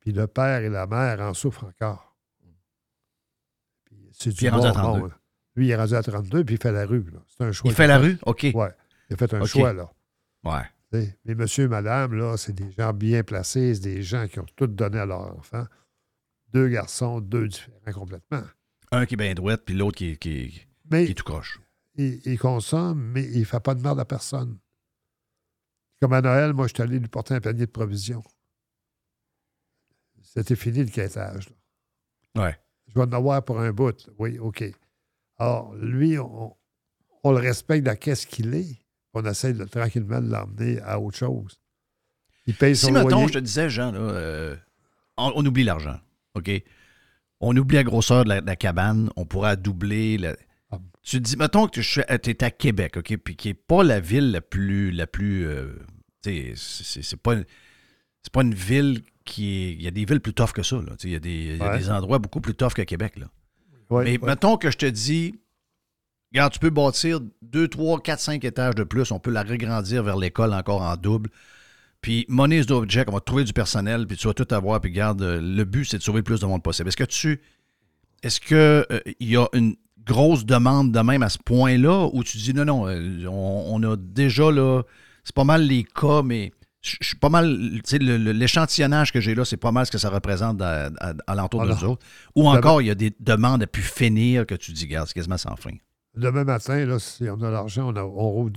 Puis 0.00 0.12
le 0.12 0.26
père 0.26 0.62
et 0.62 0.68
la 0.68 0.86
mère 0.86 1.20
en 1.20 1.34
souffrent 1.34 1.64
encore. 1.64 2.16
Puis 3.84 3.96
c'est 4.12 4.30
Puis 4.34 4.46
il 4.46 4.48
est 4.48 4.50
du 4.50 4.56
rendu 4.56 4.66
à 4.66 4.72
bon 4.72 4.78
32. 4.78 5.00
monde. 5.02 5.12
Lui, 5.56 5.66
il 5.66 5.70
est 5.70 5.76
rendu 5.76 5.94
à 5.94 6.02
32, 6.02 6.44
puis 6.44 6.54
il 6.54 6.60
fait 6.60 6.72
la 6.72 6.86
rue. 6.86 7.04
là. 7.10 7.18
C'est 7.28 7.44
un 7.44 7.52
choix. 7.52 7.70
Il 7.70 7.74
fait 7.74 7.86
la 7.86 7.98
rue? 7.98 8.16
OK. 8.26 8.46
Ouais. 8.54 8.70
Il 9.10 9.14
a 9.14 9.16
fait 9.16 9.34
un 9.34 9.44
choix, 9.44 9.72
là. 9.72 9.90
Ouais. 10.44 10.62
Mais 11.24 11.34
monsieur, 11.34 11.68
madame, 11.68 12.14
là, 12.14 12.36
c'est 12.36 12.52
des 12.54 12.70
gens 12.72 12.92
bien 12.92 13.22
placés, 13.22 13.74
c'est 13.74 13.80
des 13.82 14.02
gens 14.02 14.26
qui 14.28 14.38
ont 14.40 14.46
tout 14.56 14.66
donné 14.68 14.98
à 14.98 15.06
leur 15.06 15.36
enfant. 15.36 15.66
Deux 16.52 16.68
garçons, 16.68 17.20
deux 17.20 17.48
différents 17.48 17.92
complètement. 17.92 18.42
Un 18.90 19.04
qui 19.04 19.14
est 19.14 19.16
bien 19.18 19.34
douette, 19.34 19.64
puis 19.66 19.74
l'autre 19.74 19.98
qui, 19.98 20.10
est- 20.12 20.16
qui, 20.16 20.30
est- 20.38 20.68
Mais 20.90 21.04
qui 21.04 21.10
est 21.10 21.14
tout 21.14 21.24
croche. 21.24 21.60
Il, 21.98 22.20
il 22.24 22.38
consomme, 22.38 23.00
mais 23.12 23.24
il 23.24 23.40
ne 23.40 23.44
fait 23.44 23.60
pas 23.60 23.74
de 23.74 23.82
merde 23.82 24.00
à 24.00 24.04
personne. 24.06 24.58
Comme 26.00 26.12
à 26.14 26.20
Noël, 26.22 26.52
moi, 26.54 26.66
je 26.68 26.74
suis 26.74 26.82
allé 26.82 26.98
lui 26.98 27.08
porter 27.08 27.34
un 27.34 27.40
panier 27.40 27.66
de 27.66 27.70
provisions. 27.70 28.22
C'était 30.22 30.56
fini 30.56 30.78
le 30.84 30.90
quêtage. 30.90 31.48
là. 32.34 32.44
Ouais. 32.44 32.56
Je 32.88 32.94
vais 32.94 33.02
en 33.06 33.12
avoir 33.12 33.44
pour 33.44 33.60
un 33.60 33.72
bout. 33.72 34.08
Oui, 34.18 34.38
OK. 34.38 34.64
Alors, 35.38 35.74
lui, 35.74 36.18
on, 36.18 36.56
on 37.24 37.32
le 37.32 37.38
respecte 37.38 37.84
dans 37.84 37.96
qu'est-ce 37.96 38.26
qu'il 38.26 38.54
est. 38.54 38.78
On 39.14 39.24
essaie 39.24 39.52
de 39.52 39.64
tranquillement 39.64 40.20
de 40.20 40.28
l'emmener 40.30 40.80
à 40.82 41.00
autre 41.00 41.16
chose. 41.16 41.60
Il 42.46 42.54
paye 42.54 42.76
son 42.76 42.86
Si, 42.86 42.92
mettons, 42.92 43.08
loyer. 43.08 43.28
je 43.28 43.32
te 43.34 43.38
disais, 43.38 43.68
Jean, 43.68 43.92
là, 43.92 43.98
euh, 44.00 44.56
on, 45.16 45.32
on 45.34 45.44
oublie 45.46 45.64
l'argent, 45.64 45.98
OK? 46.34 46.50
On 47.40 47.56
oublie 47.56 47.76
la 47.76 47.84
grosseur 47.84 48.24
de 48.24 48.28
la, 48.30 48.40
de 48.40 48.46
la 48.46 48.56
cabane, 48.56 49.10
on 49.16 49.24
pourra 49.26 49.56
doubler. 49.56 50.18
la-. 50.18 50.36
Tu 51.02 51.16
te 51.18 51.22
dis, 51.22 51.36
mettons 51.36 51.66
que 51.66 51.80
tu 51.80 52.00
es 52.30 52.44
à 52.44 52.50
Québec, 52.50 52.96
OK? 52.98 53.16
Puis 53.16 53.36
qui 53.36 53.48
n'est 53.48 53.54
pas 53.54 53.82
la 53.82 54.00
ville 54.00 54.30
la 54.30 54.40
plus. 54.42 54.90
La 54.90 55.06
plus 55.06 55.46
euh, 55.46 55.72
tu 56.22 56.30
sais, 56.30 56.52
c'est- 56.56 57.02
c'est 57.02 57.16
pas, 57.16 57.34
une- 57.34 57.44
c'est 58.22 58.32
pas 58.32 58.42
une 58.42 58.54
ville 58.54 59.02
qui 59.24 59.48
est. 59.64 59.72
Il 59.72 59.82
y 59.82 59.86
a 59.86 59.90
des 59.90 60.04
villes 60.04 60.20
plus 60.20 60.34
tough 60.34 60.52
que 60.52 60.62
ça, 60.62 60.76
là. 60.76 60.92
Il 61.04 61.10
y 61.10 61.14
a, 61.14 61.18
des, 61.20 61.30
il 61.54 61.56
y 61.56 61.62
a 61.62 61.78
des 61.78 61.90
endroits 61.90 62.18
beaucoup 62.18 62.40
plus 62.42 62.54
tough 62.54 62.74
que 62.74 62.82
Québec, 62.82 63.16
là. 63.16 63.26
Ouais, 63.88 64.04
Mais 64.04 64.18
ouais. 64.18 64.26
mettons 64.26 64.56
que 64.58 64.70
je 64.70 64.76
te 64.76 64.86
dis, 64.86 65.34
Regarde, 66.30 66.52
tu 66.52 66.58
peux 66.58 66.68
bâtir 66.68 67.20
2, 67.40 67.68
3, 67.68 68.02
4, 68.02 68.20
5 68.20 68.44
étages 68.44 68.74
de 68.74 68.84
plus. 68.84 69.10
On 69.12 69.18
peut 69.18 69.30
la 69.30 69.42
regrandir 69.42 70.02
vers 70.02 70.18
l'école 70.18 70.52
encore 70.52 70.82
en 70.82 70.94
double. 70.98 71.30
Puis, 72.02 72.26
money 72.28 72.58
is 72.58 72.66
the 72.66 72.72
object. 72.72 73.08
On 73.08 73.14
va 73.14 73.20
trouver 73.20 73.44
du 73.44 73.54
personnel, 73.54 74.06
puis 74.06 74.18
tu 74.18 74.26
vas 74.26 74.34
tout 74.34 74.46
avoir. 74.54 74.78
Puis, 74.82 74.90
regarde, 74.90 75.22
euh, 75.22 75.40
le 75.40 75.64
but, 75.64 75.86
c'est 75.86 75.96
de 75.96 76.02
sauver 76.02 76.18
le 76.18 76.24
plus 76.24 76.38
de 76.40 76.44
monde 76.44 76.62
possible. 76.62 76.86
Est-ce 76.88 76.98
que 76.98 77.04
tu. 77.04 77.40
Est-ce 78.22 78.40
qu'il 78.42 79.14
il 79.20 79.30
y 79.30 79.36
a 79.38 79.48
une 79.54 79.74
grosse 80.08 80.44
demande 80.44 80.90
de 80.92 81.00
même 81.00 81.22
à 81.22 81.28
ce 81.28 81.38
point-là 81.38 82.08
où 82.12 82.24
tu 82.24 82.38
dis 82.38 82.52
non, 82.54 82.64
non, 82.64 82.88
euh, 82.88 83.26
on, 83.28 83.64
on 83.82 83.82
a 83.92 83.96
déjà 83.96 84.50
là. 84.50 84.82
C'est 85.24 85.34
pas 85.34 85.44
mal 85.44 85.62
les 85.62 85.84
cas, 85.84 86.22
mais 86.22 86.52
je 86.80 86.96
suis 87.02 87.16
pas 87.16 87.28
mal. 87.28 87.56
Tu 87.84 87.96
sais, 87.96 87.98
l'échantillonnage 87.98 89.12
que 89.12 89.20
j'ai 89.20 89.34
là, 89.34 89.44
c'est 89.44 89.56
pas 89.56 89.72
mal 89.72 89.84
ce 89.86 89.90
que 89.90 89.98
ça 89.98 90.10
représente 90.10 90.60
à, 90.62 90.86
à- 91.00 91.12
à 91.26 91.34
l'entour 91.34 91.62
de 91.62 91.68
nous 91.82 91.84
autres. 91.90 92.06
Ou 92.34 92.48
encore, 92.48 92.80
il 92.82 92.86
y 92.86 92.90
a 92.90 92.94
des 92.94 93.12
demandes 93.20 93.62
à 93.62 93.66
pu 93.66 93.82
finir 93.82 94.46
que 94.46 94.54
tu 94.54 94.72
dis, 94.72 94.84
regarde, 94.84 95.06
c'est 95.08 95.14
quasiment 95.14 95.36
sans 95.38 95.54
fin. 95.56 95.72
Demain 96.16 96.44
matin, 96.44 96.84
là, 96.86 96.98
si 96.98 97.24
on 97.28 97.40
a 97.42 97.50
l'argent, 97.50 97.88
on 97.88 97.92
ne 97.92 98.00
on 98.00 98.30
rouvre, 98.30 98.52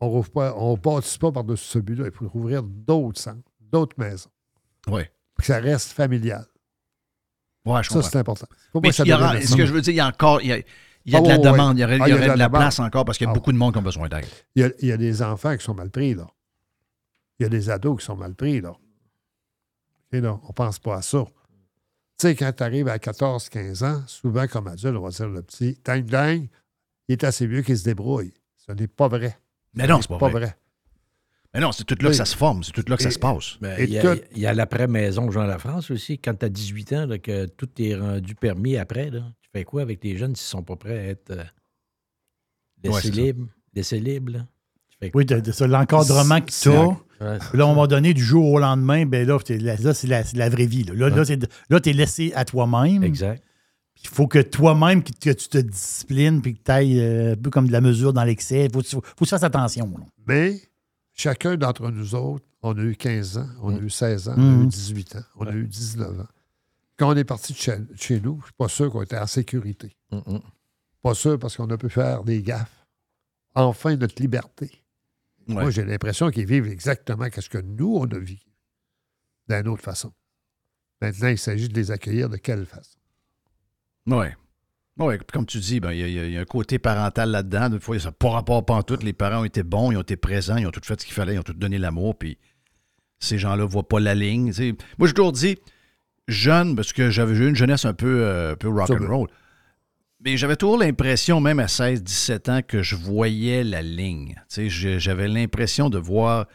on 0.00 0.08
rouvre 0.08 0.30
pas, 0.30 0.54
on 0.56 0.76
bâtisse 0.76 1.18
pas 1.18 1.30
par-dessus 1.32 1.66
celui-là. 1.66 2.06
Il 2.06 2.12
faut 2.12 2.28
rouvrir 2.28 2.62
d'autres 2.62 3.20
centres, 3.20 3.50
d'autres 3.72 3.96
maisons. 3.98 4.30
Oui. 4.88 5.02
Pour 5.34 5.42
que 5.42 5.46
ça 5.46 5.58
reste 5.60 5.92
familial. 5.92 6.46
Ouais, 7.68 7.82
je 7.82 7.90
ça, 7.90 8.02
c'est 8.02 8.18
important. 8.18 8.46
Faut 8.72 8.80
pas 8.80 8.88
Mais 8.88 8.94
il 8.94 9.06
y 9.06 9.12
aura- 9.12 9.40
ce 9.40 9.54
que 9.56 9.66
je 9.66 9.72
veux 9.72 9.80
dire, 9.80 9.92
il 9.92 9.96
y 9.96 10.00
a 10.00 10.06
encore. 10.08 10.40
Il 10.42 10.48
y 10.48 10.52
a, 10.52 10.58
il 10.58 11.12
y 11.12 11.16
a 11.16 11.18
Ah, 11.18 11.22
de 11.22 11.28
la 11.28 11.36
ouais, 11.38 11.44
ouais. 11.46 11.52
demande, 11.52 11.78
il 11.78 11.80
y 11.80 11.84
aurait, 11.84 11.98
Ah, 12.00 12.08
il 12.08 12.10
y 12.10 12.14
aurait 12.14 12.22
de 12.24 12.28
la 12.28 12.46
demande. 12.48 12.60
place 12.60 12.78
encore 12.80 13.04
parce 13.04 13.18
qu'il 13.18 13.26
y 13.26 13.28
a 13.28 13.30
Ah, 13.30 13.34
beaucoup 13.34 13.52
de 13.52 13.56
monde 13.58 13.72
qui 13.72 13.78
ont 13.78 13.82
besoin 13.82 14.08
d'aide. 14.08 14.26
Il 14.54 14.62
y, 14.62 14.64
a, 14.64 14.70
il 14.80 14.88
y 14.88 14.92
a 14.92 14.96
des 14.96 15.22
enfants 15.22 15.56
qui 15.56 15.64
sont 15.64 15.74
mal 15.74 15.90
pris, 15.90 16.14
là. 16.14 16.26
Il 17.38 17.44
y 17.44 17.46
a 17.46 17.48
des 17.48 17.70
ados 17.70 17.98
qui 18.00 18.04
sont 18.04 18.16
mal 18.16 18.34
pris, 18.34 18.60
là. 18.60 18.70
OK, 18.70 20.20
là, 20.20 20.38
on 20.48 20.52
pense 20.52 20.78
pas 20.78 20.96
à 20.96 21.02
ça. 21.02 21.24
Tu 22.18 22.26
sais, 22.26 22.34
quand 22.34 22.52
tu 22.56 22.62
arrives 22.62 22.88
à 22.88 22.98
14, 22.98 23.48
15 23.48 23.82
ans, 23.84 24.02
souvent, 24.06 24.46
comme 24.48 24.66
adulte, 24.66 24.96
on 24.96 25.02
va 25.02 25.10
dire 25.10 25.28
le 25.28 25.42
petit 25.42 25.76
tang 25.76 26.02
dang, 26.02 26.46
il 27.08 27.12
est 27.12 27.24
assez 27.24 27.46
vieux 27.46 27.62
qu'il 27.62 27.78
se 27.78 27.84
débrouille. 27.84 28.32
Ce 28.66 28.72
n'est 28.72 28.88
pas 28.88 29.08
vrai. 29.08 29.38
Mais 29.74 29.84
Ce 29.84 29.88
non, 29.88 29.96
n'est 29.96 30.02
c'est 30.02 30.18
pas 30.18 30.28
vrai. 30.28 30.56
Mais 31.54 31.60
non, 31.60 31.72
c'est 31.72 31.84
tout 31.84 31.96
là 32.00 32.10
que 32.10 32.14
ça 32.16 32.24
se 32.26 32.36
forme, 32.36 32.62
c'est 32.62 32.72
tout 32.72 32.84
là 32.88 32.96
que 32.96 33.02
ça 33.02 33.10
se 33.10 33.18
passe. 33.18 33.56
Ben, 33.60 33.78
Et 33.80 33.84
il, 33.84 33.90
y 33.90 33.98
a, 33.98 34.02
tout- 34.16 34.22
il 34.32 34.38
y 34.38 34.46
a 34.46 34.52
l'après-maison 34.52 35.30
Jean 35.30 35.44
La 35.44 35.58
France 35.58 35.90
aussi. 35.90 36.18
Quand 36.18 36.34
tu 36.34 36.44
as 36.44 36.48
18 36.50 36.92
ans, 36.92 37.06
là, 37.06 37.18
que 37.18 37.46
tout 37.46 37.68
est 37.78 37.94
rendu 37.96 38.34
permis 38.34 38.76
après, 38.76 39.10
là, 39.10 39.20
tu 39.42 39.48
fais 39.52 39.64
quoi 39.64 39.80
avec 39.82 40.04
les 40.04 40.16
jeunes 40.18 40.36
s'ils 40.36 40.46
sont 40.48 40.62
pas 40.62 40.76
prêts 40.76 40.98
à 40.98 41.04
être 41.08 41.30
euh, 41.30 41.44
laissés 42.84 43.00
c'est 43.02 43.10
libres? 43.14 43.46
Laissés 43.74 44.00
libres, 44.00 44.32
là? 44.32 44.46
Tu 44.90 44.96
fais 45.00 45.10
Oui, 45.14 45.24
ça, 45.52 45.66
l'encadrement 45.66 46.40
que 46.40 46.50
tu 46.52 46.68
as. 46.68 46.86
Ouais, 46.88 47.38
c'est 47.40 47.56
là, 47.56 47.64
à 47.64 47.66
un 47.66 47.70
moment 47.70 47.86
donné, 47.86 48.14
du 48.14 48.22
jour 48.22 48.44
au 48.52 48.58
lendemain, 48.60 49.04
ben 49.06 49.26
là, 49.26 49.38
là, 49.48 49.76
là, 49.80 49.94
c'est 49.94 50.06
la, 50.06 50.24
c'est 50.24 50.36
la 50.36 50.48
vraie 50.48 50.66
vie. 50.66 50.84
Là, 50.84 50.94
là, 50.94 51.08
là, 51.08 51.24
c'est- 51.24 51.48
là, 51.70 51.80
tu 51.80 51.90
es 51.90 51.92
laissé 51.92 52.32
à 52.34 52.44
toi-même. 52.44 53.02
Exact. 53.02 53.42
Puis 53.94 54.02
Il 54.04 54.08
faut 54.14 54.28
que 54.28 54.38
toi-même, 54.38 55.02
que, 55.02 55.10
que 55.12 55.30
tu 55.30 55.48
te 55.48 55.58
disciplines, 55.58 56.40
puis 56.40 56.54
que 56.54 56.62
tu 56.62 56.70
ailles 56.70 57.00
un 57.32 57.34
peu 57.36 57.50
comme 57.50 57.66
de 57.66 57.72
la 57.72 57.80
mesure 57.80 58.12
dans 58.12 58.22
l'excès. 58.22 58.66
Il 58.66 58.72
faut, 58.72 58.80
que 58.82 58.86
tu- 58.86 58.94
faut 58.96 59.00
que 59.00 59.24
tu 59.24 59.30
fasses 59.30 59.42
attention. 59.42 59.92
là. 59.98 60.04
Mais 60.26 60.60
chacun 61.18 61.56
d'entre 61.56 61.90
nous 61.90 62.14
autres, 62.14 62.44
on 62.62 62.76
a 62.78 62.82
eu 62.82 62.96
15 62.96 63.38
ans, 63.38 63.48
on 63.60 63.76
a 63.76 63.78
eu 63.80 63.90
16 63.90 64.28
ans, 64.30 64.34
on 64.36 64.40
Mm. 64.40 64.60
a 64.60 64.62
eu 64.62 64.66
18 64.68 65.16
ans, 65.16 65.22
on 65.36 65.46
a 65.46 65.52
eu 65.52 65.66
19 65.66 66.20
ans. 66.20 66.26
Quand 66.96 67.10
on 67.12 67.16
est 67.16 67.24
parti 67.24 67.52
de 67.52 67.58
chez, 67.96 68.20
nous, 68.20 68.38
je 68.40 68.46
suis 68.46 68.54
pas 68.56 68.68
sûr 68.68 68.90
qu'on 68.90 69.02
était 69.02 69.18
en 69.18 69.26
sécurité. 69.26 69.96
Pas 71.02 71.14
sûr 71.14 71.38
parce 71.38 71.56
qu'on 71.56 71.68
a 71.70 71.76
pu 71.78 71.88
faire 71.90 72.24
des 72.24 72.42
gaffes. 72.42 72.86
Enfin, 73.54 73.94
notre 73.96 74.20
liberté. 74.20 74.82
Moi, 75.46 75.70
j'ai 75.70 75.84
l'impression 75.84 76.30
qu'ils 76.30 76.46
vivent 76.46 76.66
exactement 76.66 77.26
ce 77.38 77.48
que 77.48 77.58
nous, 77.58 77.96
on 77.96 78.04
a 78.06 78.18
vécu, 78.18 78.50
d'une 79.48 79.68
autre 79.68 79.82
façon. 79.82 80.12
Maintenant, 81.00 81.28
il 81.28 81.38
s'agit 81.38 81.68
de 81.68 81.74
les 81.74 81.90
accueillir 81.92 82.28
de 82.28 82.36
quelle 82.36 82.66
façon? 82.66 82.98
Oui. 84.06 84.26
Oui, 84.98 85.14
comme 85.32 85.46
tu 85.46 85.58
dis, 85.58 85.78
ben, 85.80 85.92
il 85.92 85.98
y, 85.98 86.02
a- 86.02 86.08
il 86.08 86.30
y 86.30 86.34
y 86.34 86.36
a 86.36 86.40
un 86.40 86.44
côté 86.44 86.78
parental 86.78 87.30
là-dedans. 87.30 87.68
Des 87.68 87.78
fois, 87.80 87.98
ça 87.98 88.06
n'a 88.08 88.12
pas 88.12 88.30
rapport 88.30 88.64
pas 88.66 88.74
en 88.74 88.82
tout. 88.82 88.98
Les 89.02 89.12
parents 89.12 89.42
ont 89.42 89.44
été 89.44 89.62
bons, 89.62 89.92
ils 89.92 89.96
ont 89.96 90.00
été 90.02 90.16
présents, 90.16 90.56
ils 90.56 90.66
ont 90.66 90.70
tout 90.72 90.80
fait 90.82 91.00
ce 91.00 91.04
qu'il 91.06 91.14
fallait, 91.14 91.34
ils 91.34 91.38
ont 91.38 91.42
tout 91.44 91.52
donné 91.52 91.78
l'amour, 91.78 92.16
puis 92.18 92.36
ces 93.20 93.38
gens-là 93.38 93.62
ne 93.64 93.68
voient 93.68 93.86
pas 93.88 94.00
la 94.00 94.14
ligne. 94.14 94.52
Moi, 94.98 95.06
j'ai 95.08 95.14
toujours 95.14 95.32
dit, 95.32 95.56
jeune, 96.26 96.74
parce 96.74 96.92
que 96.92 97.10
j'avais 97.10 97.34
eu 97.36 97.48
une 97.48 97.54
jeunesse 97.56 97.84
un 97.84 97.94
peu, 97.94 98.22
euh, 98.24 98.52
un 98.52 98.56
peu 98.56 98.68
rock'n'roll. 98.68 99.28
Mais 100.24 100.36
j'avais 100.36 100.56
toujours 100.56 100.78
l'impression, 100.78 101.40
même 101.40 101.60
à 101.60 101.68
16, 101.68 102.02
17 102.02 102.48
ans, 102.48 102.60
que 102.66 102.82
je 102.82 102.96
voyais 102.96 103.62
la 103.62 103.82
ligne. 103.82 104.34
Je- 104.52 104.98
J'avais 104.98 105.28
l'impression 105.28 105.90
de 105.90 105.98
voir. 105.98 106.46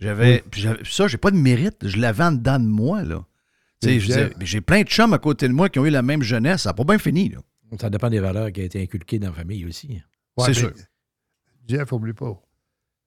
J'avais. 0.00 0.38
puis 0.50 0.62
j'avais- 0.62 0.82
Ça, 0.84 1.06
j'ai 1.06 1.18
pas 1.18 1.30
de 1.30 1.36
mérite. 1.36 1.76
Je 1.86 1.98
l'avais 1.98 2.24
en 2.24 2.32
dedans 2.32 2.58
de 2.58 2.64
moi, 2.64 3.02
là. 3.02 3.22
Je 3.98 4.04
J'ai 4.40 4.60
plein 4.62 4.80
de 4.82 4.88
chums 4.88 5.12
à 5.12 5.18
côté 5.18 5.46
de 5.48 5.52
moi 5.52 5.68
qui 5.68 5.78
ont 5.78 5.84
eu 5.84 5.90
la 5.90 6.00
même 6.00 6.22
jeunesse. 6.22 6.62
Ça 6.62 6.70
n'a 6.70 6.74
pas 6.74 6.84
bien 6.84 6.96
fini, 6.98 7.28
là. 7.28 7.38
Ça 7.78 7.90
dépend 7.90 8.10
des 8.10 8.20
valeurs 8.20 8.50
qui 8.52 8.60
ont 8.60 8.64
été 8.64 8.82
inculquées 8.82 9.18
dans 9.18 9.28
la 9.28 9.34
famille 9.34 9.64
aussi. 9.64 10.00
Ouais, 10.36 10.46
C'est 10.46 10.54
sûr. 10.54 10.72
Jeff, 11.68 11.92
oublie 11.92 12.12
pas. 12.12 12.36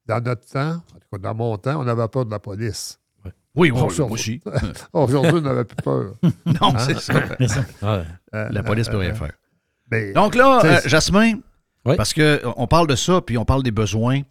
Dans 0.06 0.22
notre 0.24 0.46
temps, 0.46 0.76
en 0.76 1.00
tout 1.00 1.08
cas 1.12 1.18
dans 1.18 1.34
mon 1.36 1.58
temps, 1.58 1.82
on 1.82 1.88
avait 1.88 2.08
peur 2.08 2.26
de 2.26 2.32
la 2.32 2.40
police. 2.40 3.00
Oui, 3.26 3.32
oui, 3.56 3.72
oui, 3.72 3.82
Aujourd'hui- 3.82 4.42
moi 4.44 4.62
aussi. 4.62 4.74
Aujourd'hui, 4.94 5.32
on 5.40 5.42
n'avait 5.42 5.64
plus 5.66 5.76
peur. 5.84 6.14
Non, 6.46 6.76
Hein? 6.76 6.80
c'est 6.80 7.00
ça. 7.00 7.14
Mais 7.40 7.48
ça- 7.48 7.62
Ouais. 7.82 8.04
Euh, 8.36 8.50
La 8.50 8.64
police 8.64 8.88
peut 8.90 8.96
euh, 8.96 9.00
rien 9.00 9.12
euh, 9.12 9.16
faire. 9.16 9.34
mais- 9.92 10.12
Donc 10.14 10.36
là, 10.36 10.60
euh, 10.64 10.80
Jasmin, 10.86 11.40
Oui. 11.86 11.96
parce 11.96 12.14
qu'on 12.14 12.68
parle 12.68 12.88
de 12.88 12.96
ça, 12.96 13.22
puis 13.22 13.38
on 13.38 13.46
parle 13.46 13.64
des 13.64 13.72
besoins, 13.72 14.22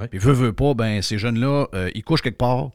Oui. 0.00 0.06
puis 0.08 0.18
veut, 0.18 0.32
veut 0.32 0.52
pas, 0.52 0.74
ben 0.74 1.02
ces 1.02 1.18
jeunes-là, 1.18 1.66
euh, 1.74 1.90
ils 1.94 2.02
couchent 2.02 2.22
quelque 2.22 2.38
part, 2.38 2.70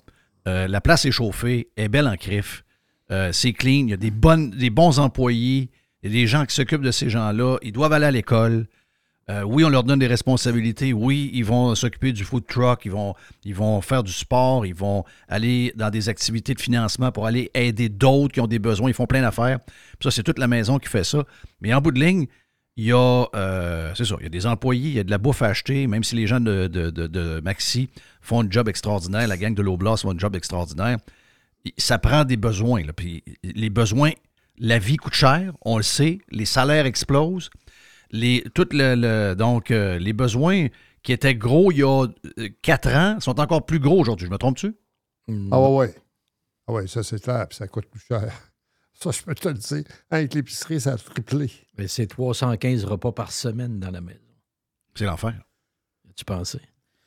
euh, 0.48 0.68
la 0.68 0.80
place 0.82 1.06
est 1.06 1.12
chauffée, 1.12 1.70
elle 1.76 1.86
est 1.86 1.90
belle 1.90 2.08
en 2.08 2.16
crif, 2.18 2.64
euh, 3.12 3.32
c'est 3.32 3.54
clean, 3.54 3.86
il 3.86 3.90
y 3.90 3.94
a 3.94 3.98
des, 3.98 4.12
bonnes, 4.12 4.52
des 4.52 4.70
bons 4.70 5.00
employés, 5.00 5.72
il 6.14 6.28
gens 6.28 6.46
qui 6.46 6.56
s'occupent 6.56 6.82
de 6.82 6.92
ces 6.92 7.10
gens-là, 7.10 7.58
ils 7.62 7.72
doivent 7.72 7.94
aller 7.94 8.06
à 8.06 8.12
l'école. 8.12 8.68
Euh, 9.28 9.42
oui, 9.42 9.64
on 9.64 9.70
leur 9.70 9.84
donne 9.84 10.00
des 10.00 10.08
responsabilités. 10.08 10.94
Oui, 10.94 11.32
ils 11.34 11.46
vont 11.46 11.74
s'occuper 11.74 12.14
du 12.14 12.24
food 12.24 12.46
truck, 12.46 12.86
ils 12.86 12.92
vont, 12.92 13.16
ils 13.44 13.56
vont 13.56 13.82
faire 13.82 14.04
du 14.04 14.12
sport, 14.12 14.68
ils 14.68 14.76
vont 14.76 15.04
aller 15.28 15.74
dans 15.76 15.90
des 15.90 16.10
activités 16.10 16.54
de 16.54 16.62
financement 16.62 17.12
pour 17.12 17.26
aller 17.26 17.50
aider 17.56 17.90
d'autres 17.90 18.34
qui 18.34 18.40
ont 18.40 18.48
des 18.48 18.60
besoins. 18.60 18.90
Ils 18.90 18.94
font 18.94 19.08
plein 19.08 19.22
d'affaires. 19.22 19.60
Ça, 20.02 20.12
c'est 20.12 20.22
toute 20.22 20.38
la 20.38 20.48
maison 20.48 20.78
qui 20.78 20.90
fait 20.90 21.04
ça. 21.04 21.24
Mais 21.60 21.74
en 21.74 21.82
bout 21.82 21.92
de 21.92 22.00
ligne, 22.00 22.28
il 22.78 22.86
y 22.86 22.92
a, 22.92 23.26
euh, 23.36 23.94
il 23.98 24.24
y 24.24 24.26
a 24.26 24.30
des 24.30 24.46
employés, 24.46 24.90
il 24.90 24.96
y 24.96 25.00
a 25.00 25.04
de 25.04 25.10
la 25.10 25.18
bouffe 25.18 25.42
à 25.42 25.48
acheter, 25.48 25.88
même 25.88 26.04
si 26.04 26.16
les 26.16 26.28
gens 26.28 26.40
de, 26.42 27.40
Maxi 27.44 27.90
font 28.22 28.44
un 28.44 28.48
job 28.50 28.68
extraordinaire, 28.68 29.28
la 29.28 29.38
gang 29.38 29.56
de 29.56 29.62
l'Oblast 29.62 30.04
font 30.04 30.12
un 30.12 30.18
job 30.18 30.36
extraordinaire. 30.36 30.98
Ça 31.78 31.98
prend 31.98 32.26
des 32.26 32.38
besoins. 32.38 32.84
les 33.44 33.70
besoins, 33.72 34.12
la 34.58 34.80
vie 34.80 34.98
coûte 34.98 35.14
cher, 35.14 35.54
on 35.62 35.78
le 35.78 35.84
sait, 35.84 36.20
les 36.32 36.46
salaires 36.46 36.86
explosent. 36.86 37.50
Les, 38.12 38.44
tout 38.54 38.68
le, 38.72 38.96
le- 38.96 39.36
donc, 39.36 39.72
euh, 39.72 39.98
les 40.00 40.14
besoins 40.14 40.68
qui 41.04 41.12
étaient 41.14 41.36
gros 41.36 41.72
il 41.72 41.80
y 41.80 41.84
a 41.84 42.06
euh, 42.40 42.50
quatre 42.62 42.90
ans 42.90 43.20
sont 43.20 43.40
encore 43.40 43.66
plus 43.66 43.80
gros 43.80 44.00
aujourd'hui. 44.00 44.28
Je 44.28 44.32
me 44.32 44.38
trompe-tu? 44.38 44.76
Ah 45.52 45.60
ouais, 45.60 45.76
ouais. 45.76 45.96
Ah 46.68 46.74
ouais, 46.74 46.88
ça 46.88 47.04
c'est 47.04 47.22
clair, 47.22 47.48
puis 47.48 47.58
ça 47.58 47.68
coûte 47.68 47.88
plus 47.88 48.02
cher. 48.02 48.32
Ça, 48.98 49.12
je 49.12 49.22
peux 49.24 49.36
te 49.36 49.50
le 49.50 49.56
dire. 49.56 49.84
Avec 50.10 50.34
l'épicerie, 50.34 50.80
ça 50.80 50.94
a 50.94 50.98
triplé. 50.98 51.52
Mais 51.78 51.90
c'est 51.90 52.08
315 52.08 52.86
repas 52.86 53.12
par 53.12 53.34
semaine 53.34 53.78
dans 53.78 53.92
la 53.92 54.00
maison. 54.00 54.20
C'est 54.96 55.04
l'enfer. 55.04 55.34
Tu 56.16 56.24
pensais? 56.24 56.62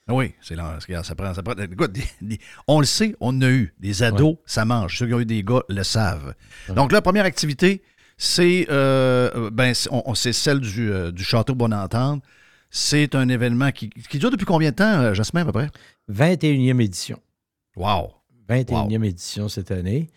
Ah 0.09 0.15
Oui, 0.15 0.33
c'est. 0.41 0.55
Regarde, 0.55 1.05
Ça 1.05 1.15
prend, 1.15 1.35
ça 1.35 1.43
prend- 1.43 1.55
écoute, 1.63 1.93
des- 1.93 2.03
des- 2.23 2.39
on 2.67 2.81
le 2.81 2.87
sait, 2.87 3.15
on 3.21 3.41
a 3.43 3.49
eu. 3.49 3.75
Des 3.79 4.03
ados, 4.03 4.37
ça 4.47 4.65
mange. 4.65 4.97
Ceux 4.99 5.07
qui 5.07 5.15
ont 5.15 5.21
eu 5.21 5.27
des 5.27 5.43
gars 5.45 5.63
le 5.69 5.83
savent. 5.83 6.35
Donc 6.75 6.93
là, 6.93 7.03
première 7.03 7.25
activité, 7.27 7.83
c'est 8.17 8.67
euh, 8.71 9.51
ben, 9.51 9.75
on- 9.91 10.03
on- 10.07 10.15
celle 10.15 10.61
du, 10.61 10.91
euh, 10.91 11.13
du 11.13 11.23
Château 11.25 11.55
Bonentente. 11.55 12.23
C'est 12.71 13.15
un 13.15 13.29
événement 13.29 13.71
qui, 13.71 13.89
qui 13.91 14.19
dure 14.19 14.31
depuis 14.31 14.45
combien 14.47 14.71
de 14.71 14.77
temps, 14.77 15.01
euh, 15.01 15.15
Jasmin, 15.15 15.43
à 15.43 15.45
peu 15.47 15.53
près? 15.53 15.71
21e 16.09 16.81
édition. 16.81 17.21
Wow! 17.77 18.13
21e 18.49 19.05
édition 19.05 19.49
cette 19.49 19.71
année, 19.71 20.09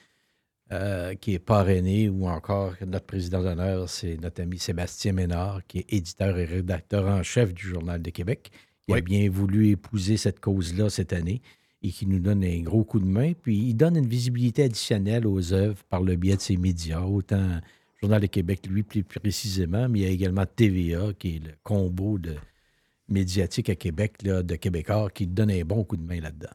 euh, 0.71 1.15
qui 1.15 1.33
est 1.33 1.39
parrainée, 1.39 2.09
ou 2.09 2.27
encore 2.27 2.73
notre 2.85 3.05
président 3.05 3.41
d'honneur, 3.43 3.89
c'est 3.89 4.17
notre 4.21 4.41
ami 4.41 4.57
Sébastien 4.57 5.11
Ménard, 5.13 5.61
qui 5.67 5.79
est 5.79 5.93
éditeur 5.93 6.37
et 6.37 6.45
rédacteur 6.45 7.07
en 7.07 7.23
chef 7.23 7.53
du 7.53 7.67
Journal 7.67 8.01
de 8.01 8.09
Québec, 8.09 8.51
qui 8.91 8.97
a 8.97 9.01
bien 9.01 9.29
voulu 9.29 9.69
épouser 9.69 10.17
cette 10.17 10.39
cause-là 10.39 10.89
cette 10.89 11.13
année 11.13 11.41
et 11.83 11.89
qui 11.89 12.05
nous 12.05 12.19
donne 12.19 12.43
un 12.43 12.61
gros 12.61 12.83
coup 12.83 12.99
de 12.99 13.05
main. 13.05 13.33
Puis 13.33 13.57
il 13.57 13.73
donne 13.73 13.97
une 13.97 14.07
visibilité 14.07 14.63
additionnelle 14.63 15.25
aux 15.25 15.53
œuvres 15.53 15.83
par 15.89 16.01
le 16.01 16.15
biais 16.15 16.35
de 16.35 16.41
ses 16.41 16.57
médias, 16.57 17.01
autant 17.01 17.59
Journal 18.01 18.19
de 18.19 18.27
Québec, 18.27 18.65
lui, 18.67 18.81
plus 18.81 19.03
précisément, 19.03 19.87
mais 19.87 19.99
il 19.99 20.01
y 20.01 20.05
a 20.07 20.09
également 20.09 20.45
TVA, 20.47 21.13
qui 21.19 21.35
est 21.35 21.39
le 21.45 21.51
combo 21.61 22.17
de 22.17 22.35
médiatique 23.07 23.69
à 23.69 23.75
Québec, 23.75 24.23
là, 24.23 24.41
de 24.41 24.55
Québécois, 24.55 25.09
qui 25.13 25.27
donne 25.27 25.51
un 25.51 25.61
bon 25.61 25.83
coup 25.83 25.97
de 25.97 26.03
main 26.03 26.19
là-dedans. 26.19 26.49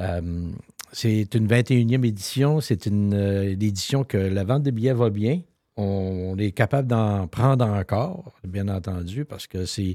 Euh, 0.00 0.50
c'est 0.92 1.34
une 1.34 1.46
21e 1.46 2.04
édition. 2.04 2.60
C'est 2.60 2.86
une 2.86 3.14
euh, 3.14 3.52
édition 3.52 4.02
que 4.02 4.16
la 4.16 4.42
vente 4.42 4.64
de 4.64 4.72
billets 4.72 4.92
va 4.92 5.10
bien. 5.10 5.40
On, 5.76 6.32
on 6.32 6.36
est 6.36 6.50
capable 6.50 6.88
d'en 6.88 7.28
prendre 7.28 7.64
encore, 7.64 8.32
bien 8.42 8.66
entendu, 8.66 9.24
parce 9.24 9.46
que 9.46 9.66
c'est 9.66 9.94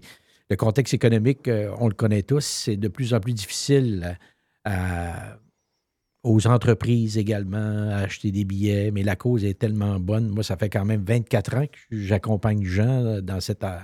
le 0.52 0.57
contexte 0.57 0.94
économique, 0.94 1.48
euh, 1.48 1.73
on 1.80 1.88
le 1.88 1.94
connaît 1.94 2.23
tous, 2.23 2.44
c'est 2.45 2.76
de 2.76 2.90
plus 2.90 3.14
en 3.14 3.22
plus 3.22 3.32
difficile 3.32 4.18
à- 4.65 5.38
aux 6.23 6.45
entreprises 6.45 7.18
également 7.18 7.90
à 7.90 7.99
acheter 7.99 8.32
des 8.32 8.44
billets, 8.44 8.91
mais 8.91 9.02
la 9.02 9.15
cause 9.15 9.45
est 9.45 9.57
tellement 9.57 9.98
bonne. 9.98 10.28
Moi, 10.28 10.44
ça 10.44 10.57
fait 10.57 10.69
quand 10.69 10.84
même 10.84 11.03
24 11.06 11.56
ans 11.56 11.65
que 11.68 11.80
j'accompagne 11.90 12.64
Jean 12.65 13.22
dans 13.22 13.40
cette, 13.40 13.64
euh, 13.64 13.80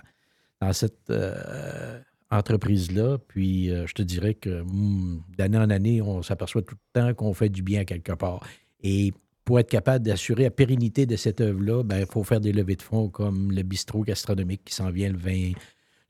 dans 0.60 0.73
cette 0.73 1.10
euh, 1.10 1.99
entreprise-là. 2.31 3.18
Puis 3.30 3.72
euh, 3.72 3.88
je 3.88 3.94
te 3.94 4.02
dirais 4.02 4.34
que 4.34 4.61
hmm, 4.64 5.22
d'année 5.38 5.57
en 5.57 5.69
année, 5.69 6.02
on 6.02 6.22
s'aperçoit 6.22 6.64
tout 6.64 6.76
le 6.76 7.02
temps 7.02 7.14
qu'on 7.14 7.34
fait 7.34 7.49
du 7.49 7.61
bien 7.64 7.85
quelque 7.85 8.11
part. 8.11 8.45
Et 8.84 9.14
pour 9.45 9.57
être 9.61 9.69
capable 9.69 10.06
d'assurer 10.06 10.44
la 10.44 10.52
pérennité 10.52 11.06
de 11.06 11.15
cette 11.15 11.39
œuvre-là, 11.39 11.81
ben, 11.84 11.99
il 12.02 12.06
faut 12.06 12.26
faire 12.26 12.41
des 12.41 12.52
levées 12.52 12.76
de 12.76 12.81
fonds 12.81 13.07
comme 13.07 13.53
le 13.53 13.64
bistrot 13.64 14.03
gastronomique 14.03 14.65
qui 14.65 14.76
s'en 14.76 14.91
vient 14.91 15.10
le 15.10 15.18
20, 15.18 15.53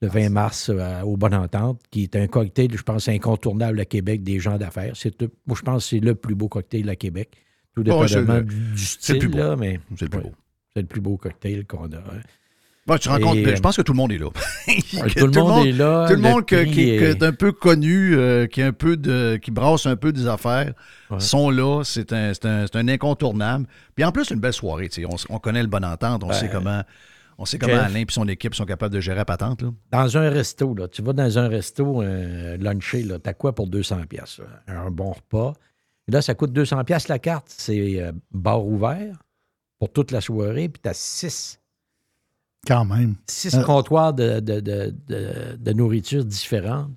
le 0.02 0.08
20 0.10 0.30
mars 0.30 0.70
euh, 0.74 1.02
au 1.02 1.18
Bonne 1.18 1.34
Entente, 1.34 1.82
qui 1.92 2.04
est 2.04 2.16
un 2.16 2.28
cocktail, 2.28 2.70
je 2.76 2.84
pense, 2.84 3.08
incontournable 3.08 3.80
à 3.80 3.86
Québec 3.86 4.24
des 4.24 4.40
gens 4.40 4.58
d'affaires. 4.58 4.92
C'est, 4.96 5.22
euh, 5.24 5.28
moi, 5.48 5.56
je 5.58 5.64
pense 5.64 5.84
que 5.84 5.90
c'est 5.90 6.00
le 6.00 6.14
plus 6.16 6.36
beau 6.36 6.48
cocktail 6.48 6.90
à 6.90 6.96
Québec. 6.96 7.30
Tout 7.76 7.84
c'est 7.86 7.92
dépendamment 7.92 8.36
le- 8.40 8.44
du, 8.76 8.86
style, 8.86 9.20
plus 9.20 9.28
beau. 9.30 9.38
là, 9.40 9.56
mais 9.56 9.80
C'est 9.98 10.06
le 10.06 10.10
plus 10.10 10.18
ouais, 10.20 10.24
beau. 10.26 10.32
c'est 10.76 10.82
le 10.82 10.88
plus 10.88 11.02
beau 11.02 11.18
cocktail 11.18 11.66
qu'on 11.66 11.92
a. 11.92 11.98
hein. 11.98 12.22
Ouais, 12.88 12.98
tu 13.00 13.10
rencontres, 13.10 13.36
Et, 13.40 13.44
je 13.44 13.50
euh, 13.50 13.62
pense 13.62 13.76
que 13.76 13.82
tout 13.82 13.92
le 13.92 13.98
monde 13.98 14.14
est 14.14 14.18
là. 14.18 14.30
Que 14.68 15.20
tout 15.20 15.26
le 15.28 15.32
monde 15.42 15.66
est 15.68 15.72
là, 15.74 16.06
Tout 16.08 16.16
le 16.16 16.22
le 16.22 16.30
monde 16.30 16.46
que- 16.46 16.64
qui, 16.64 16.72
qui 16.72 16.90
est- 16.92 17.22
un 17.22 17.34
peu 17.34 17.52
connu, 17.52 18.16
euh, 18.16 18.48
qui, 18.48 18.62
est 18.62 18.64
un 18.64 18.72
peu 18.72 18.96
de, 18.96 19.36
qui 19.42 19.52
brasse 19.52 19.86
un 19.88 19.96
peu 19.98 20.14
des 20.14 20.26
affaires, 20.28 20.74
Ouais. 21.10 21.20
sont 21.20 21.50
là. 21.50 21.82
C'est 21.84 22.14
un, 22.14 22.32
un- 22.44 22.66
un 22.74 22.88
incontournable. 22.88 23.66
Puis 23.96 24.06
en 24.06 24.12
plus, 24.14 24.30
une 24.32 24.40
belle 24.40 24.54
soirée. 24.54 24.90
On, 25.30 25.40
connaît 25.40 25.62
le 25.64 25.68
bon 25.68 25.84
entente. 25.84 26.24
On 26.24 26.28
Ben, 26.28 26.34
sait 26.34 26.50
comment, 26.50 26.82
on 27.38 27.46
sait 27.46 27.58
comment 27.60 27.74
Jeff. 27.74 27.84
Alain 27.86 28.00
et 28.00 28.06
son 28.10 28.28
équipe 28.28 28.56
sont 28.56 28.66
capables 28.66 28.94
de 28.94 29.00
gérer 29.00 29.18
la 29.18 29.26
patente. 29.26 29.62
Là. 29.62 29.72
Dans 29.92 30.18
un 30.18 30.30
resto, 30.30 30.74
là, 30.76 30.88
tu 30.88 31.02
vas 31.02 31.14
dans 31.14 31.38
un 31.40 31.48
resto 31.48 32.02
euh, 32.02 32.58
luncher, 32.58 33.04
là, 33.04 33.20
t'as 33.20 33.34
quoi 33.34 33.54
pour 33.54 33.68
200 33.68 34.02
pièces 34.10 34.42
Un 34.68 34.90
bon 34.92 35.12
repas. 35.12 35.54
Et 36.08 36.12
là, 36.12 36.22
ça 36.22 36.34
coûte 36.36 36.52
200 36.54 36.84
pièces 36.86 37.08
la 37.10 37.20
carte. 37.20 37.46
C'est 37.50 38.02
euh, 38.02 38.12
bar 38.32 38.66
ouvert 38.66 39.22
pour 39.80 39.92
toute 39.92 40.12
la 40.12 40.22
soirée, 40.22 40.70
puis 40.70 40.80
t'as 40.82 40.94
six, 40.94 41.60
Quand 42.66 42.86
même. 42.86 43.16
six 43.28 43.54
Euh, 43.56 43.64
comptoirs 43.64 44.14
de, 44.14 44.40
de- 44.40 44.60
de- 44.60 44.94
de- 45.08 45.56
de 45.58 45.74
nourriture 45.74 46.26
différentes, 46.26 46.92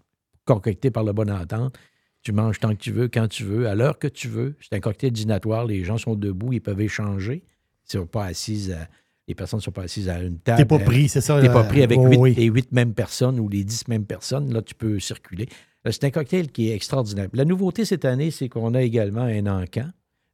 concoctés 0.45 0.91
par 0.91 1.05
le 1.05 1.13
bon 1.13 1.31
entente. 1.31 1.77
Tu 2.23 2.33
manges 2.33 2.59
tant 2.61 2.71
que 2.71 2.81
tu 2.81 2.93
veux, 2.93 3.09
quand 3.09 3.29
tu 3.29 3.45
veux, 3.45 3.67
à 3.69 3.75
l'heure 3.75 3.99
que 3.99 4.09
tu 4.09 4.29
veux. 4.29 4.55
C'est 4.61 4.75
un 4.77 4.81
cocktail 4.81 5.11
dînatoire. 5.13 5.65
Les 5.65 5.85
gens 5.85 5.97
sont 5.99 6.15
debout, 6.15 6.53
ils 6.53 6.61
peuvent 6.61 6.81
échanger. 6.81 7.45
Ils 7.89 7.93
sont 7.93 8.07
pas 8.07 8.25
assises 8.27 8.73
à- 8.73 8.89
les 9.31 9.35
personnes 9.37 9.59
ne 9.59 9.63
sont 9.63 9.71
pas 9.71 9.83
assises 9.85 10.09
à 10.09 10.19
une 10.21 10.39
table. 10.39 10.59
T'es 10.59 10.65
pas 10.65 10.79
pris, 10.81 11.09
c'est 11.09 11.21
ça, 11.21 11.41
T'es 11.41 11.49
pas 11.49 11.65
euh, 11.65 11.69
pris 11.69 11.83
avec 11.83 11.99
oh, 11.99 12.07
huit- 12.09 12.17
oui. 12.19 12.35
les 12.35 12.47
huit 12.47 12.71
mêmes 12.73 12.95
personnes 12.95 13.39
ou 13.41 13.49
les 13.49 13.63
dix 13.65 13.87
mêmes 13.89 14.05
personnes. 14.05 14.53
Là, 14.53 14.61
tu 14.63 14.75
peux 14.75 14.99
circuler. 14.99 15.49
Euh, 15.87 15.91
C'est 15.93 16.05
un 16.05 16.11
cocktail 16.11 16.51
qui 16.51 16.71
est 16.71 16.75
extraordinaire. 16.75 17.29
La 17.33 17.45
nouveauté 17.45 17.85
cette 17.85 18.05
année, 18.05 18.31
c'est 18.33 18.49
qu'on 18.49 18.75
a 18.75 18.83
également 18.83 19.23
un 19.23 19.47
encan. 19.47 19.89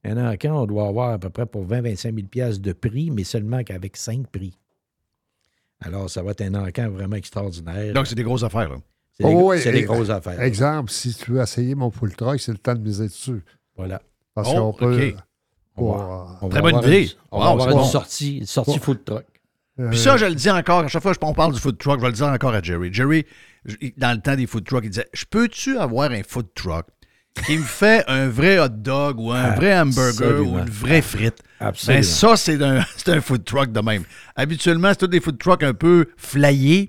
Un 0.05 0.33
encan, 0.33 0.63
on 0.63 0.67
doit 0.67 0.89
avoir 0.89 1.11
à 1.13 1.19
peu 1.19 1.31
près 1.31 1.47
pour 1.47 1.67
20-25 1.67 2.15
000 2.15 2.27
piastres 2.29 2.63
de 2.63 2.73
prix, 2.73 3.11
mais 3.11 3.25
seulement 3.25 3.63
qu'avec 3.65 3.97
cinq 3.97 4.27
prix. 4.29 4.59
Alors, 5.81 6.09
ça 6.09 6.23
va 6.23 6.31
être 6.31 6.41
un 6.43 6.55
encan 6.55 6.89
vraiment 6.89 7.17
extraordinaire. 7.17 7.93
Donc, 7.93 8.07
c'est 8.07 8.15
des 8.15 8.23
grosses 8.23 8.43
affaires. 8.45 8.71
Là. 8.71 8.77
C'est 9.13 9.25
des, 9.25 9.35
Oh, 9.35 9.51
oui, 9.51 9.59
c'est 9.61 9.73
des 9.73 9.79
et- 9.81 9.83
grosses 9.83 10.11
affaires. 10.11 10.41
Exemple, 10.41 10.91
si 10.91 11.15
tu 11.15 11.33
veux 11.33 11.41
essayer 11.43 11.75
mon 11.75 11.91
full 11.91 12.15
truck, 12.17 12.41
c'est 12.41 12.53
le 12.53 12.59
temps 12.59 12.75
de 12.75 12.81
miser 12.81 13.05
dessus. 13.09 13.43
Voilà. 13.77 14.01
Parce 14.35 14.49
Oh, 14.53 14.73
qu'on 14.73 14.87
peut. 14.87 15.13
Euh, 15.79 16.49
Très 16.51 16.63
bonne 16.63 16.79
idée. 16.79 17.03
une- 17.05 17.09
on 17.31 17.39
Wow, 17.39 17.45
va 17.59 17.65
avoir 17.65 17.85
une 17.85 17.91
sortie, 17.91 18.39
une 18.39 18.47
sortie 18.47 18.79
food 18.79 19.05
truck. 19.05 19.25
euh, 19.81 19.91
Puis 19.91 19.99
ça, 19.99 20.17
je 20.17 20.25
le 20.27 20.35
dis 20.35 20.51
encore, 20.51 20.81
à 20.85 20.89
chaque 20.89 21.03
fois 21.03 21.15
qu'on 21.15 21.35
parle 21.35 21.53
du 21.55 21.61
food 21.61 21.77
truck, 21.79 21.97
je 21.99 22.03
vais 22.03 22.11
le 22.11 22.15
dire 22.17 22.27
encore 22.29 22.55
à 22.55 22.63
Jerry. 22.63 22.93
Jerry, 22.93 23.27
je- 23.65 23.77
dans 23.97 24.13
le 24.13 24.21
temps 24.21 24.37
des 24.37 24.47
food 24.47 24.65
trucks, 24.65 24.85
il 24.85 24.91
disait 24.91 25.09
Je 25.13 25.25
peux-tu 25.29 25.77
avoir 25.79 26.11
un 26.11 26.23
food 26.27 26.47
truck 26.55 26.87
qui 27.47 27.59
me 27.59 27.63
fait 27.63 28.03
un 28.09 28.29
vrai 28.29 28.59
hot 28.59 28.69
dog 28.71 29.21
ou 29.21 29.31
un 29.33 29.51
vrai 29.51 29.79
hamburger 29.79 30.09
Absolument. 30.31 30.55
ou 30.55 30.59
une 30.59 30.71
vraie 30.71 31.03
frite? 31.03 31.37
Absolument. 31.61 31.99
Ben, 32.01 32.03
ça, 32.03 32.37
c'est 32.37 32.63
un, 32.63 32.83
c'est 32.97 33.11
un 33.11 33.21
food 33.21 33.45
truck 33.45 33.73
de 33.73 33.81
même. 33.81 34.05
Habituellement, 34.35 34.89
c'est 34.91 34.97
tous 35.01 35.07
des 35.09 35.21
food 35.21 35.37
trucks 35.39 35.63
un 35.63 35.75
peu 35.75 36.07
flyés, 36.17 36.89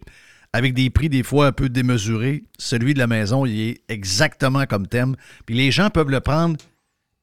avec 0.54 0.74
des 0.74 0.90
prix 0.90 1.10
des 1.10 1.24
fois 1.24 1.48
un 1.48 1.52
peu 1.52 1.68
démesurés. 1.68 2.46
Celui 2.58 2.94
de 2.94 3.00
la 3.00 3.08
maison, 3.08 3.46
il 3.46 3.60
est 3.60 3.82
exactement 3.90 4.66
comme 4.66 4.88
thème. 4.88 5.16
Puis 5.46 5.56
les 5.56 5.72
gens 5.72 5.90
peuvent 5.90 6.10
le 6.10 6.22
prendre 6.22 6.56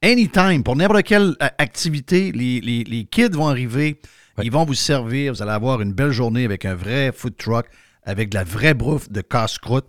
anytime, 0.04 0.62
pour 0.62 0.76
n'importe 0.76 1.02
quelle 1.04 1.34
euh, 1.42 1.48
activité. 1.58 2.30
Les, 2.32 2.60
les- 2.60 2.84
les 2.84 3.04
kids 3.04 3.30
vont 3.32 3.48
arriver, 3.48 4.00
ils 4.42 4.50
vont 4.52 4.64
vous 4.64 4.74
servir. 4.74 5.32
Vous 5.32 5.42
allez 5.42 5.52
avoir 5.52 5.80
une 5.80 5.92
belle 5.92 6.10
journée 6.12 6.44
avec 6.44 6.64
un 6.64 6.74
vrai 6.74 7.10
food 7.14 7.36
truck, 7.36 7.66
avec 8.04 8.28
de 8.30 8.34
la 8.36 8.44
vraie 8.44 8.74
bouffe 8.74 9.10
de 9.10 9.20
casse-croûte. 9.20 9.86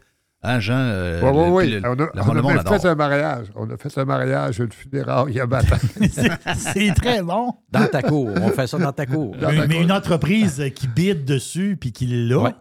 Hein, 0.47 0.59
Jean? 0.59 0.75
euh, 0.77 1.21
Oui, 1.23 1.31
oui, 1.33 1.49
oui. 1.65 1.71
le- 1.71 1.81
On 1.89 1.93
a, 1.93 1.95
le- 1.95 2.09
on 2.29 2.33
le 2.33 2.39
a 2.39 2.53
même 2.53 2.79
fait 2.79 2.85
un 2.87 2.93
mariage. 2.95 3.47
On 3.55 3.67
a 3.69 3.77
fait 3.77 3.97
un 3.97 4.05
mariage, 4.05 4.59
une 4.59 4.71
funéraille 4.71 5.39
à 5.39 5.47
matin. 5.47 5.77
C'est 6.55 6.93
très 6.93 7.23
bon. 7.23 7.53
Dans 7.71 7.87
ta 7.87 8.03
cour. 8.03 8.29
On 8.41 8.49
fait 8.49 8.67
ça 8.67 8.77
dans 8.77 8.91
ta 8.91 9.07
cour. 9.07 9.35
Dans 9.37 9.49
Mais, 9.49 9.57
ta 9.57 9.67
mais 9.67 9.73
cour. 9.75 9.83
une 9.83 9.91
entreprise 9.91 10.63
qui 10.75 10.87
bide 10.87 11.25
dessus 11.25 11.77
puis 11.81 11.91
qui 11.91 12.05
l'a, 12.05 12.37
Ouais. 12.37 12.51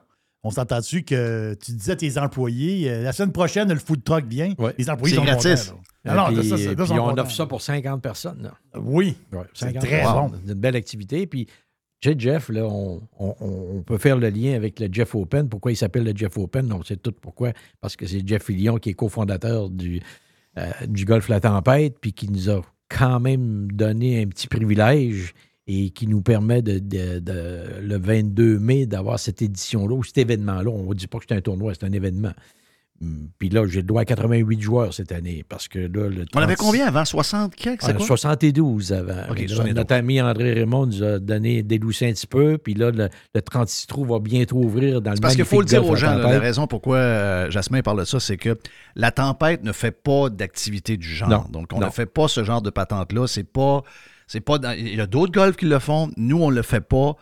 on 0.43 0.51
s'entend-tu 0.51 1.03
que 1.03 1.55
tu 1.63 1.73
disais 1.73 1.93
à 1.93 1.97
tes 1.97 2.17
employés, 2.19 2.91
euh, 2.91 3.03
la 3.03 3.13
semaine 3.13 3.33
prochaine, 3.33 3.71
le 3.71 3.79
food 3.79 4.03
truck 4.03 4.25
vient, 4.27 4.55
Ouais. 4.59 4.75
les 4.79 4.89
employés 4.89 5.15
C'est 5.15 5.21
sont 5.21 5.27
gratis. 5.27 5.65
contents, 5.71 5.77
là. 5.77 5.83
Alors, 6.05 6.29
puis, 6.29 6.49
ça, 6.49 6.57
puis 6.57 6.87
sont 6.87 6.95
on 6.99 7.17
offre 7.19 7.31
ça 7.33 7.47
pour 7.47 7.63
50 7.63 8.03
personnes. 8.03 8.43
là. 8.43 8.55
Oui. 8.81 9.17
Ouais, 9.33 9.41
C'est 9.55 9.67
50 9.67 9.83
très 9.83 9.91
personnes. 10.01 10.15
bon. 10.31 10.39
C'est 10.45 10.53
une 10.53 10.59
belle 10.59 10.77
activité. 10.77 11.27
Puis, 11.27 11.47
tu 12.01 12.11
sais, 12.11 12.15
Jeff, 12.19 12.49
là, 12.51 12.67
on, 12.67 13.01
on- 13.19 13.35
on 13.41 13.83
peut 13.83 13.97
faire 13.99 14.19
le 14.19 14.29
lien 14.29 14.55
avec 14.55 14.79
le 14.81 14.89
Jeff 14.93 15.15
Open. 15.15 15.49
Pourquoi 15.49 15.73
il 15.73 15.77
s'appelle 15.77 16.05
le 16.05 16.13
Jeff 16.15 16.37
Open? 16.37 16.71
On 16.73 16.83
sait 16.83 16.97
tout 16.97 17.13
pourquoi. 17.13 17.53
Parce 17.81 17.97
que 17.97 18.07
c'est 18.07 18.27
Jeff 18.27 18.45
Fillion 18.45 18.77
qui 18.77 18.91
est 18.91 18.95
cofondateur 18.95 19.71
du, 19.71 20.01
euh, 20.59 20.71
du 20.87 21.05
Golf 21.07 21.29
La 21.29 21.41
Tempête, 21.41 21.97
puis 22.01 22.13
qui 22.13 22.31
nous 22.31 22.51
a 22.51 22.61
quand 22.91 23.21
même 23.21 23.71
donné 23.73 24.23
un 24.23 24.27
petit 24.27 24.47
privilège 24.47 25.33
et 25.67 25.89
qui 25.91 26.07
nous 26.07 26.21
permet 26.21 26.61
de, 26.61 26.79
de- 26.79 27.19
de- 27.21 27.81
le 27.81 27.97
22 27.97 28.59
mai 28.59 28.85
d'avoir 28.85 29.19
cette 29.19 29.41
édition-là, 29.41 29.95
ou 29.97 30.05
cet 30.05 30.19
événement-là. 30.19 30.71
On 30.71 30.91
ne 30.91 30.95
dit 30.95 31.07
pas 31.07 31.19
que 31.19 31.25
c'est 31.27 31.35
un 31.35 31.41
tournoi, 31.41 31.73
c'est 31.73 31.87
un 31.87 31.93
événement. 31.93 32.33
Puis 33.39 33.51
là, 33.51 33.67
j'ai 33.67 33.81
le 33.81 33.87
droit 33.87 34.03
à 34.03 34.05
88 34.07 34.61
joueurs 34.63 34.95
cette 34.95 35.13
année 35.13 35.45
parce 35.47 35.69
que 35.69 35.79
là, 35.79 36.09
le 36.09 36.25
On 36.35 36.41
avait 36.41 36.55
30 36.55 36.67
combien 36.67 36.87
avant? 36.87 37.05
60 37.05 37.55
quelques? 37.55 37.83
Ah, 37.85 37.93
quoi? 37.93 38.07
72 38.07 38.93
avant. 38.93 39.25
OK, 39.31 39.41
Là, 39.41 39.49
72. 39.49 39.75
Notre 39.75 39.95
ami 39.95 40.23
André 40.23 40.53
Raymond 40.55 40.87
nous 40.87 41.03
a 41.03 41.19
donné 41.19 41.63
déloussé 41.63 42.09
un 42.09 42.13
petit 42.13 42.27
peu. 42.27 42.57
Puis 42.57 42.73
là, 42.75 42.91
le, 42.93 43.09
le 43.35 43.43
36 43.43 43.89
trous 43.89 44.05
va 44.07 44.21
bientôt 44.21 44.57
ouvrir 44.57 45.03
dans 45.03 45.11
le 45.13 45.19
parce 45.19 45.35
qu'il 45.35 45.45
faut 45.45 45.61
le 45.61 45.67
dire 45.67 45.85
aux 45.87 45.97
gens, 45.97 46.15
la 46.15 46.39
raison 46.39 46.67
pourquoi 46.67 46.97
euh, 46.97 47.51
Jasmin 47.51 47.83
parle 47.83 47.99
de 48.01 48.05
ça, 48.05 48.21
c'est 48.21 48.37
que 48.39 48.57
la 48.95 49.11
tempête 49.11 49.65
ne 49.65 49.73
fait 49.73 49.91
pas 49.91 50.31
d'activité 50.31 50.97
du 50.97 51.09
genre. 51.09 51.29
Non, 51.29 51.45
Donc, 51.51 51.69
on 51.75 51.81
non. 51.81 51.87
ne 51.87 51.93
fait 51.93 52.07
pas 52.07 52.29
ce 52.29 52.43
genre 52.45 52.63
de 52.63 52.71
patente-là. 52.71 53.27
C'est 53.27 53.45
pas. 53.45 53.83
C'est 54.27 54.41
pas 54.41 54.57
dans- 54.59 54.73
il 54.73 54.95
y 54.95 55.01
a 55.01 55.07
d'autres 55.07 55.33
golfs 55.33 55.57
qui 55.57 55.67
le 55.67 55.79
font. 55.79 56.11
Nous, 56.17 56.41
on 56.43 56.51
ne 56.51 56.57
le 56.57 56.63
fait 56.63 56.81
pas. 56.81 57.17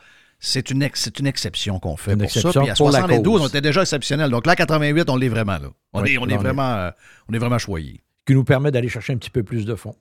C'est 0.44 0.70
une, 0.72 0.82
ex- 0.82 1.08
une 1.20 1.28
exception 1.28 1.78
qu'on 1.78 1.96
fait 1.96 2.12
Une 2.14 2.18
pour 2.18 2.24
exception 2.24 2.50
ça. 2.50 2.60
Puis 2.62 2.70
à 2.70 2.74
pour 2.74 2.90
la 2.90 2.98
72, 2.98 3.24
cause. 3.38 3.42
on 3.42 3.48
était 3.48 3.60
déjà 3.60 3.82
exceptionnel. 3.82 4.28
Donc 4.28 4.44
là, 4.44 4.52
à 4.52 4.56
88, 4.56 5.08
on 5.08 5.16
l'est 5.16 5.28
vraiment. 5.28 5.52
Là. 5.52 5.68
On, 5.92 6.02
Oui, 6.02 6.14
est, 6.14 6.18
on, 6.18 6.26
est 6.28 6.36
vraiment, 6.36 6.68
euh, 6.74 6.90
on 7.28 7.32
est 7.34 7.38
vraiment 7.38 7.58
choyé. 7.58 8.00
qui 8.26 8.34
nous 8.34 8.42
permet 8.42 8.72
d'aller 8.72 8.88
chercher 8.88 9.12
un 9.12 9.18
petit 9.18 9.30
peu 9.30 9.44
plus 9.44 9.64
de 9.64 9.76
fonds. 9.76 9.94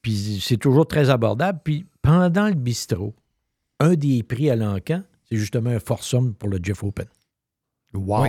Puis 0.00 0.38
c'est 0.40 0.56
toujours 0.56 0.86
très 0.86 1.10
abordable. 1.10 1.58
Puis 1.64 1.84
pendant 2.00 2.46
le 2.46 2.54
bistrot, 2.54 3.12
un 3.80 3.94
des 3.94 4.22
prix 4.22 4.50
à 4.50 4.54
l'encan, 4.56 5.02
c'est 5.28 5.36
justement 5.36 5.70
un 5.70 5.80
foursome 5.80 6.32
pour 6.34 6.48
le 6.48 6.60
Jeff 6.62 6.84
Open. 6.84 7.06
Wow. 7.92 8.22
Oui. 8.22 8.28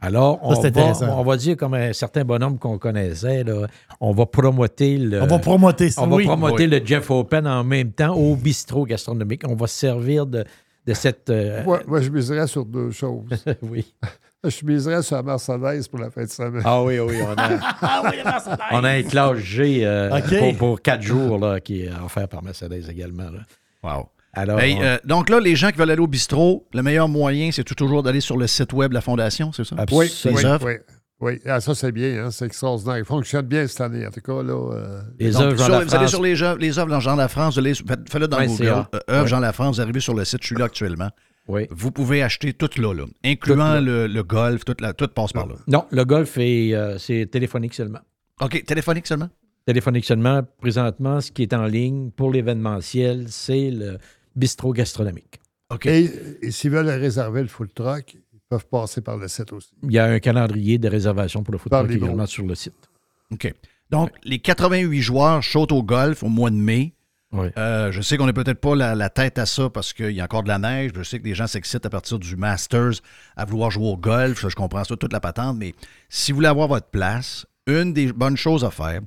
Alors, 0.00 0.38
on, 0.42 0.54
Ça, 0.60 0.70
va, 0.70 1.16
on 1.16 1.22
va 1.24 1.36
dire 1.36 1.56
comme 1.56 1.74
un 1.74 1.92
certain 1.92 2.24
bonhomme 2.24 2.58
qu'on 2.58 2.78
connaissait, 2.78 3.42
là, 3.42 3.66
on 4.00 4.12
va 4.12 4.26
promoter 4.26 4.96
le, 4.96 5.22
On 5.22 5.26
va 5.26 5.38
promoter 5.40 5.90
ça. 5.90 6.02
on 6.02 6.06
va 6.06 6.22
promoter 6.22 6.64
Oui. 6.64 6.70
le 6.80 6.84
Jeff 6.86 7.10
Open 7.10 7.46
en 7.48 7.64
même 7.64 7.92
temps 7.92 8.14
au 8.14 8.36
bistrot 8.36 8.84
gastronomique. 8.84 9.42
On 9.48 9.56
va 9.56 9.66
se 9.66 9.76
servir 9.76 10.26
de, 10.26 10.44
de 10.88 10.94
cette... 10.94 11.28
euh, 11.30 11.62
moi, 11.64 11.80
moi, 11.86 12.00
je 12.00 12.08
miserais 12.10 12.46
sur 12.46 12.64
deux 12.64 12.90
choses. 12.90 13.24
oui. 13.62 13.94
Je 14.44 14.64
miserais 14.64 15.02
sur 15.02 15.16
la 15.16 15.22
Mercedes 15.24 15.88
pour 15.90 15.98
la 15.98 16.10
fin 16.10 16.22
de 16.22 16.28
semaine. 16.28 16.62
Ah 16.64 16.80
oui, 16.84 17.00
oui, 17.00 17.16
on 17.22 17.32
a, 17.32 17.58
Ah 17.82 18.02
oui, 18.04 18.18
la 18.18 18.30
Mercedes. 18.30 18.56
on 18.70 18.84
a 18.84 18.90
un 18.90 19.02
classe 19.02 19.38
G 19.38 19.80
euh, 19.84 20.20
pour, 20.38 20.56
pour 20.56 20.80
quatre 20.80 21.02
jours 21.02 21.38
là, 21.40 21.58
qui 21.58 21.82
est 21.82 21.90
offert 22.04 22.28
par 22.28 22.40
Mercedes 22.44 22.88
également. 22.88 23.30
là. 23.30 23.40
Wow. 23.82 24.06
Alors, 24.34 24.60
on- 24.62 24.80
euh, 24.82 24.96
donc 25.04 25.28
là, 25.28 25.40
les 25.40 25.56
gens 25.56 25.70
qui 25.72 25.78
veulent 25.78 25.90
aller 25.90 26.00
au 26.00 26.06
bistrot, 26.06 26.64
le 26.72 26.82
meilleur 26.84 27.08
moyen, 27.08 27.50
c'est 27.50 27.64
tout 27.64 27.74
toujours 27.74 28.04
d'aller 28.04 28.20
sur 28.20 28.36
le 28.36 28.46
site 28.46 28.72
web 28.72 28.90
de 28.90 28.94
la 28.94 29.00
Fondation, 29.00 29.50
c'est 29.52 29.64
ça? 29.64 29.74
Oui, 29.90 30.06
absolument. 30.06 30.38
oui, 30.40 30.44
œuvres. 30.46 30.66
oui. 30.68 30.74
Oui, 31.20 31.40
Ah, 31.46 31.60
ça 31.60 31.74
c'est 31.74 31.90
bien, 31.90 32.26
hein, 32.26 32.30
c'est 32.30 32.44
extraordinaire. 32.46 32.98
Il 32.98 33.04
fonctionne 33.04 33.44
bien 33.46 33.66
cette 33.66 33.80
année, 33.80 34.06
en 34.06 34.10
tout 34.10 34.20
cas. 34.20 34.40
Là, 34.42 34.52
euh, 34.72 35.00
Les 35.18 35.32
Donc, 35.32 35.42
œuvres 35.42 35.56
Jean 35.56 35.64
sur- 35.64 35.72
Lafrance. 35.72 35.90
vous 35.90 35.96
allez 35.96 36.06
sur 36.08 36.22
les 36.22 36.42
œuvres, 36.42 36.58
les 36.60 36.78
œuvres 36.78 36.90
dans 36.90 37.00
Jean 37.00 37.16
Lafrance, 37.16 37.54
vous 37.54 37.58
allez- 37.60 37.74
faites- 37.74 38.08
faites-le 38.08 38.28
dans 38.28 38.38
Ouais, 38.38 38.46
Google. 38.46 38.64
euh, 38.66 38.98
œuvres 39.10 39.22
Ouais. 39.22 39.26
Jean 39.28 39.40
Lafrance, 39.40 39.76
vous 39.76 39.80
arrivez 39.82 40.00
sur 40.00 40.14
le 40.14 40.24
site, 40.24 40.38
je 40.42 40.46
suis 40.46 40.56
là 40.56 40.66
actuellement. 40.66 41.10
Oui. 41.48 41.66
Vous 41.70 41.90
pouvez 41.90 42.22
acheter 42.22 42.52
tout 42.52 42.70
là, 42.80 42.92
là 42.94 43.04
incluant 43.24 43.56
Tout 43.56 43.74
là. 43.74 43.80
le, 43.80 44.06
le 44.06 44.22
golf, 44.22 44.64
tout, 44.64 44.76
la, 44.80 44.92
tout 44.92 45.08
passe 45.08 45.32
par 45.32 45.46
là. 45.46 45.54
Non, 45.66 45.86
le 45.90 46.04
golf, 46.04 46.36
est, 46.38 46.74
euh, 46.74 46.98
c'est 46.98 47.26
téléphonique 47.30 47.74
seulement. 47.74 48.00
OK, 48.40 48.62
téléphonique 48.64 49.06
seulement? 49.06 49.28
Téléphonique 49.66 50.04
seulement. 50.04 50.42
Présentement, 50.60 51.20
ce 51.20 51.32
qui 51.32 51.42
est 51.42 51.52
en 51.54 51.64
ligne 51.66 52.10
pour 52.10 52.30
l'événementiel, 52.30 53.24
c'est 53.28 53.70
le 53.70 53.98
bistrot 54.36 54.72
gastronomique. 54.72 55.40
OK. 55.70 55.86
Et, 55.86 56.10
et 56.42 56.50
s'ils 56.50 56.70
veulent 56.70 56.88
réserver 56.88 57.42
le 57.42 57.48
full 57.48 57.68
truck, 57.70 58.16
peuvent 58.48 58.66
passer 58.66 59.00
par 59.00 59.16
le 59.16 59.28
site 59.28 59.52
aussi. 59.52 59.70
Il 59.82 59.92
y 59.92 59.98
a 59.98 60.04
un 60.04 60.18
calendrier 60.18 60.78
de 60.78 60.88
réservation 60.88 61.42
pour 61.42 61.52
le 61.52 61.58
foot 61.58 61.70
Par 61.70 61.80
truck 61.80 61.90
les 61.90 61.96
également 61.96 62.26
sur 62.26 62.46
le 62.46 62.54
site. 62.54 62.88
OK. 63.32 63.52
Donc, 63.90 64.10
les 64.24 64.38
88 64.38 65.00
joueurs 65.00 65.44
sautent 65.44 65.72
au 65.72 65.82
golf 65.82 66.22
au 66.22 66.28
mois 66.28 66.50
de 66.50 66.56
mai. 66.56 66.94
Oui. 67.32 67.48
Euh, 67.58 67.92
je 67.92 68.00
sais 68.00 68.16
qu'on 68.16 68.26
n'est 68.26 68.32
peut-être 68.32 68.60
pas 68.60 68.74
la, 68.74 68.94
la 68.94 69.10
tête 69.10 69.38
à 69.38 69.44
ça 69.44 69.68
parce 69.68 69.92
qu'il 69.92 70.12
y 70.12 70.20
a 70.20 70.24
encore 70.24 70.42
de 70.42 70.48
la 70.48 70.58
neige. 70.58 70.92
Je 70.94 71.02
sais 71.02 71.18
que 71.18 71.24
les 71.24 71.34
gens 71.34 71.46
s'excitent 71.46 71.84
à 71.84 71.90
partir 71.90 72.18
du 72.18 72.36
Masters 72.36 73.02
à 73.36 73.44
vouloir 73.44 73.70
jouer 73.70 73.86
au 73.86 73.96
golf. 73.96 74.46
Je 74.46 74.54
comprends 74.54 74.84
ça, 74.84 74.96
toute 74.96 75.12
la 75.12 75.20
patente. 75.20 75.58
Mais 75.58 75.74
si 76.08 76.32
vous 76.32 76.36
voulez 76.36 76.48
avoir 76.48 76.68
votre 76.68 76.88
place, 76.88 77.46
une 77.66 77.92
des 77.92 78.12
bonnes 78.12 78.36
choses 78.36 78.64
à 78.64 78.70
faire, 78.70 79.00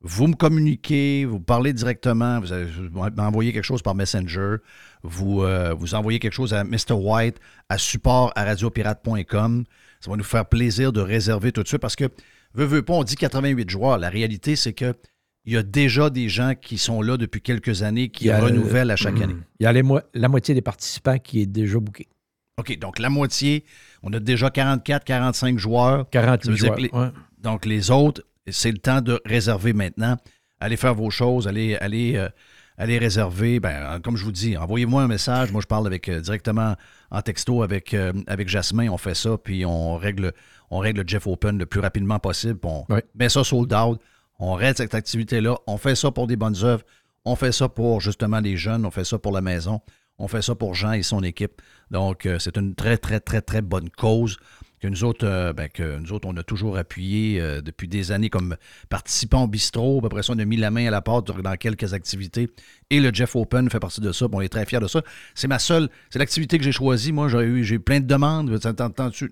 vous 0.00 0.28
me 0.28 0.34
communiquez, 0.34 1.24
vous 1.24 1.40
parlez 1.40 1.72
directement, 1.72 2.40
vous, 2.40 2.46
vous 2.92 3.10
m'envoyez 3.16 3.52
quelque 3.52 3.64
chose 3.64 3.82
par 3.82 3.94
Messenger, 3.94 4.56
vous, 5.02 5.42
euh, 5.42 5.74
vous 5.74 5.94
envoyez 5.94 6.18
quelque 6.20 6.32
chose 6.34 6.54
à 6.54 6.62
Mr. 6.64 6.92
White 6.92 7.38
à 7.68 7.78
support 7.78 8.32
à 8.36 8.44
radiopirate.com. 8.44 9.64
Ça 10.00 10.10
va 10.10 10.16
nous 10.16 10.24
faire 10.24 10.46
plaisir 10.46 10.92
de 10.92 11.00
réserver 11.00 11.50
tout 11.52 11.62
de 11.62 11.68
suite 11.68 11.80
parce 11.80 11.96
que, 11.96 12.04
veux, 12.54 12.64
veux 12.64 12.82
pas, 12.82 12.94
on 12.94 13.02
dit 13.04 13.16
88 13.16 13.68
joueurs. 13.68 13.98
La 13.98 14.08
réalité, 14.08 14.54
c'est 14.56 14.72
que 14.72 14.94
il 15.44 15.54
y 15.54 15.56
a 15.56 15.62
déjà 15.62 16.10
des 16.10 16.28
gens 16.28 16.52
qui 16.60 16.76
sont 16.78 17.00
là 17.00 17.16
depuis 17.16 17.40
quelques 17.40 17.82
années 17.82 18.10
qui 18.10 18.30
a, 18.30 18.38
renouvellent 18.38 18.90
euh, 18.90 18.94
à 18.94 18.96
chaque 18.96 19.20
année. 19.20 19.36
Il 19.58 19.64
y 19.64 19.66
a 19.66 19.72
les 19.72 19.82
mo- 19.82 20.00
la 20.12 20.28
moitié 20.28 20.54
des 20.54 20.60
participants 20.60 21.18
qui 21.18 21.40
est 21.40 21.46
déjà 21.46 21.78
booké. 21.80 22.06
OK, 22.58 22.78
donc 22.78 22.98
la 22.98 23.08
moitié, 23.08 23.64
on 24.02 24.12
a 24.12 24.20
déjà 24.20 24.50
44, 24.50 25.04
45 25.04 25.58
joueurs. 25.58 26.08
48 26.10 26.44
Ça 26.44 26.50
veut 26.50 26.56
dire 26.56 26.66
joueurs, 26.66 26.76
que 26.76 26.82
les- 26.82 26.90
ouais. 26.90 27.10
Donc 27.38 27.64
les 27.66 27.90
autres, 27.90 28.22
c'est 28.50 28.72
le 28.72 28.78
temps 28.78 29.00
de 29.00 29.20
réserver 29.24 29.72
maintenant. 29.72 30.16
Allez 30.60 30.76
faire 30.76 30.94
vos 30.94 31.10
choses, 31.10 31.46
allez, 31.46 31.76
allez, 31.76 32.16
euh, 32.16 32.28
allez 32.78 32.98
réserver. 32.98 33.60
Ben, 33.60 33.82
euh, 33.82 33.98
comme 33.98 34.16
je 34.16 34.24
vous 34.24 34.32
dis, 34.32 34.56
envoyez-moi 34.56 35.02
un 35.02 35.08
message. 35.08 35.52
Moi, 35.52 35.60
je 35.60 35.66
parle 35.66 35.86
avec, 35.86 36.08
euh, 36.08 36.20
directement 36.20 36.74
en 37.10 37.22
texto 37.22 37.62
avec, 37.62 37.92
euh, 37.92 38.12
avec 38.26 38.48
Jasmin. 38.48 38.88
On 38.88 38.96
fait 38.96 39.14
ça, 39.14 39.36
puis 39.36 39.66
on 39.66 39.96
règle, 39.96 40.32
on 40.70 40.78
règle 40.78 41.02
le 41.02 41.08
Jeff 41.08 41.26
Open 41.26 41.58
le 41.58 41.66
plus 41.66 41.80
rapidement 41.80 42.18
possible. 42.18 42.60
on 42.62 42.86
met 43.14 43.28
ça 43.28 43.44
sold 43.44 43.72
out. 43.74 44.00
On 44.38 44.54
règle 44.54 44.76
cette 44.76 44.94
activité-là. 44.94 45.56
On 45.66 45.76
fait 45.76 45.96
ça 45.96 46.10
pour 46.10 46.28
des 46.28 46.36
bonnes 46.36 46.64
œuvres. 46.64 46.84
On 47.24 47.34
fait 47.34 47.52
ça 47.52 47.68
pour 47.68 48.00
justement 48.00 48.38
les 48.38 48.56
jeunes. 48.56 48.86
On 48.86 48.90
fait 48.90 49.04
ça 49.04 49.18
pour 49.18 49.32
la 49.32 49.40
maison. 49.40 49.80
On 50.18 50.28
fait 50.28 50.42
ça 50.42 50.54
pour 50.54 50.74
Jean 50.74 50.92
et 50.92 51.02
son 51.02 51.22
équipe. 51.22 51.60
Donc, 51.90 52.28
c'est 52.38 52.56
une 52.56 52.74
très, 52.74 52.98
très, 52.98 53.20
très, 53.20 53.40
très 53.40 53.62
bonne 53.62 53.88
cause 53.90 54.36
que 54.80 54.88
nous 54.88 55.04
autres, 55.04 55.26
euh, 55.26 55.52
ben, 55.52 55.68
que 55.68 55.98
nous 55.98 56.12
autres, 56.12 56.28
on 56.28 56.36
a 56.36 56.42
toujours 56.42 56.76
appuyé 56.76 57.40
euh, 57.40 57.60
depuis 57.60 57.88
des 57.88 58.12
années 58.12 58.30
comme 58.30 58.56
participants 58.88 59.44
au 59.44 59.46
bistrot. 59.46 60.00
Après 60.04 60.22
ça, 60.22 60.32
on 60.34 60.38
a 60.38 60.44
mis 60.44 60.56
la 60.56 60.70
main 60.70 60.86
à 60.86 60.90
la 60.90 61.00
pâte 61.00 61.26
dans 61.26 61.56
quelques 61.56 61.94
activités. 61.94 62.48
Et 62.90 63.00
le 63.00 63.12
Jeff 63.12 63.34
Open 63.36 63.68
fait 63.70 63.80
partie 63.80 64.00
de 64.00 64.12
ça. 64.12 64.26
on 64.32 64.40
est 64.40 64.48
très 64.48 64.64
fiers 64.66 64.80
de 64.80 64.86
ça. 64.86 65.02
C'est 65.34 65.48
ma 65.48 65.58
seule, 65.58 65.88
c'est 66.10 66.18
l'activité 66.18 66.58
que 66.58 66.64
j'ai 66.64 66.72
choisie. 66.72 67.12
Moi, 67.12 67.28
j'ai 67.28 67.40
eu, 67.40 67.80
plein 67.80 68.00
de 68.00 68.06
demandes. 68.06 68.50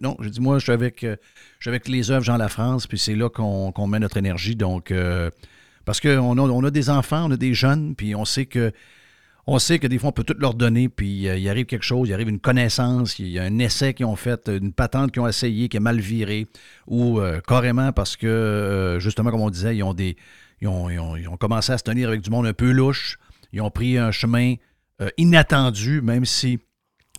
Non, 0.00 0.16
j'ai 0.20 0.30
dit, 0.30 0.40
moi, 0.40 0.58
je 0.58 0.64
suis 0.64 0.72
avec, 0.72 1.04
euh, 1.04 1.16
avec 1.64 1.88
les 1.88 2.10
œuvres 2.10 2.24
Jean 2.24 2.36
La 2.36 2.48
France, 2.48 2.86
puis 2.86 2.98
c'est 2.98 3.14
là 3.14 3.28
qu'on 3.28 3.72
qu'on 3.72 3.86
met 3.86 3.98
notre 3.98 4.16
énergie. 4.16 4.56
Donc, 4.56 4.92
parce 5.84 6.00
qu'on 6.00 6.38
a, 6.38 6.40
on 6.40 6.64
a 6.64 6.70
des 6.70 6.90
enfants, 6.90 7.26
on 7.28 7.30
a 7.30 7.36
des 7.36 7.54
jeunes, 7.54 7.94
puis 7.94 8.14
on 8.14 8.24
sait 8.24 8.46
que 8.46 8.72
on 9.48 9.58
sait 9.60 9.78
que 9.78 9.86
des 9.86 9.98
fois, 9.98 10.08
on 10.08 10.12
peut 10.12 10.24
tout 10.24 10.36
leur 10.38 10.54
donner, 10.54 10.88
puis 10.88 11.28
euh, 11.28 11.38
il 11.38 11.48
arrive 11.48 11.66
quelque 11.66 11.84
chose, 11.84 12.08
il 12.08 12.12
arrive 12.12 12.28
une 12.28 12.40
connaissance, 12.40 13.18
il 13.20 13.28
y 13.28 13.38
a 13.38 13.44
un 13.44 13.58
essai 13.58 13.94
qu'ils 13.94 14.06
ont 14.06 14.16
fait, 14.16 14.48
une 14.48 14.72
patente 14.72 15.12
qu'ils 15.12 15.22
ont 15.22 15.28
essayé, 15.28 15.68
qui 15.68 15.76
est 15.76 15.80
mal 15.80 16.00
virée, 16.00 16.48
ou 16.88 17.20
euh, 17.20 17.40
carrément 17.46 17.92
parce 17.92 18.16
que, 18.16 18.26
euh, 18.26 18.98
justement, 18.98 19.30
comme 19.30 19.42
on 19.42 19.50
disait, 19.50 19.76
ils 19.76 19.84
ont, 19.84 19.94
des, 19.94 20.16
ils, 20.60 20.68
ont, 20.68 21.36
commencé 21.38 21.72
à 21.72 21.78
se 21.78 21.84
tenir 21.84 22.08
avec 22.08 22.22
du 22.22 22.30
monde 22.30 22.46
un 22.46 22.54
peu 22.54 22.72
louche, 22.72 23.18
ils 23.52 23.60
ont 23.60 23.70
pris 23.70 23.98
un 23.98 24.10
chemin 24.10 24.54
inattendu, 25.16 26.00
même 26.00 26.24
si 26.24 26.58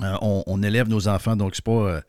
on, 0.02 0.62
élève 0.64 0.90
nos 0.90 1.08
enfants, 1.08 1.36
donc 1.36 1.56
c'est 1.56 1.64
pas... 1.64 2.02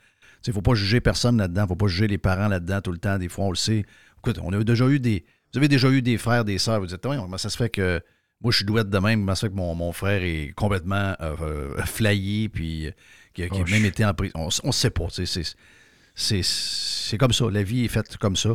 il 0.47 0.51
ne 0.51 0.53
faut 0.53 0.63
pas 0.63 0.75
juger 0.75 1.01
personne 1.01 1.37
là-dedans, 1.37 1.63
il 1.63 1.65
ne 1.65 1.69
faut 1.69 1.77
pas 1.77 1.87
juger 1.87 2.09
les 2.09 2.19
parents 2.19 2.49
là-dedans 2.49 2.81
tout 2.81 2.93
le 2.93 2.99
temps. 2.99 3.19
Des 3.19 3.29
fois, 3.29 3.45
on 3.45 3.51
le 3.51 3.57
sait. 3.57 3.85
Écoute, 4.19 4.41
on 4.43 4.53
a 4.53 4.65
déjà 4.65 4.89
eu 4.89 4.99
des. 4.99 5.25
Vous 5.53 5.59
avez 5.59 5.69
déjà 5.69 5.91
eu 5.91 6.03
des 6.03 6.19
frères, 6.19 6.45
des 6.45 6.59
sœurs. 6.59 6.81
Vous 6.81 6.87
dites, 6.87 7.01
comment 7.01 7.39
ça 7.39 7.49
se 7.49 7.57
fait 7.57 7.71
que 7.71 8.03
moi, 8.41 8.53
je 8.53 8.59
suis 8.59 8.65
douette 8.67 8.89
de 8.89 8.99
même, 8.99 9.27
ça 9.29 9.35
fait 9.37 9.49
que 9.51 9.55
mon, 9.57 9.75
mon 9.75 9.93
frère 9.93 10.23
est 10.23 10.53
complètement 10.55 11.15
euh, 11.21 11.35
euh, 11.41 11.83
flayé, 11.85 12.49
puis 12.49 12.87
euh, 12.87 12.91
qui, 13.35 13.43
a- 13.43 13.49
qui 13.49 13.59
a 13.59 13.65
Oh, 13.67 13.71
même 13.71 13.85
été 13.85 14.05
en 14.05 14.15
prison. 14.15 14.49
On 14.63 14.67
ne 14.69 14.73
sait 14.73 14.91
pas. 14.91 15.07
C'est 16.15 17.17
comme 17.19 17.33
ça. 17.33 17.51
La 17.51 17.63
vie 17.63 17.85
est 17.85 17.89
faite 17.89 18.17
comme 18.17 18.37
ça. 18.37 18.51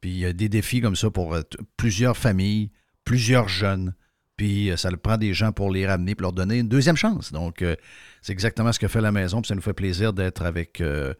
Puis 0.00 0.10
il 0.10 0.18
y 0.18 0.24
a 0.26 0.32
des 0.32 0.48
défis 0.48 0.80
comme 0.80 0.96
ça 0.96 1.10
pour 1.10 1.34
euh, 1.34 1.42
plusieurs 1.76 2.16
familles, 2.16 2.70
plusieurs 3.04 3.48
jeunes. 3.48 3.94
Puis 4.36 4.72
ça 4.76 4.90
le 4.90 4.96
prend 4.96 5.18
des 5.18 5.34
gens 5.34 5.52
pour 5.52 5.70
les 5.70 5.86
ramener, 5.86 6.14
pour 6.14 6.22
leur 6.22 6.32
donner 6.32 6.58
une 6.58 6.68
deuxième 6.68 6.96
chance. 6.96 7.30
Donc, 7.32 7.60
euh, 7.60 7.76
c'est 8.22 8.32
exactement 8.32 8.72
ce 8.72 8.78
que 8.78 8.88
fait 8.88 9.02
la 9.02 9.12
maison. 9.12 9.42
Puis 9.42 9.48
ça 9.48 9.54
nous 9.54 9.60
fait 9.60 9.74
plaisir 9.74 10.12
d'être 10.14 10.42
avec, 10.42 10.80
euh, 10.80 11.12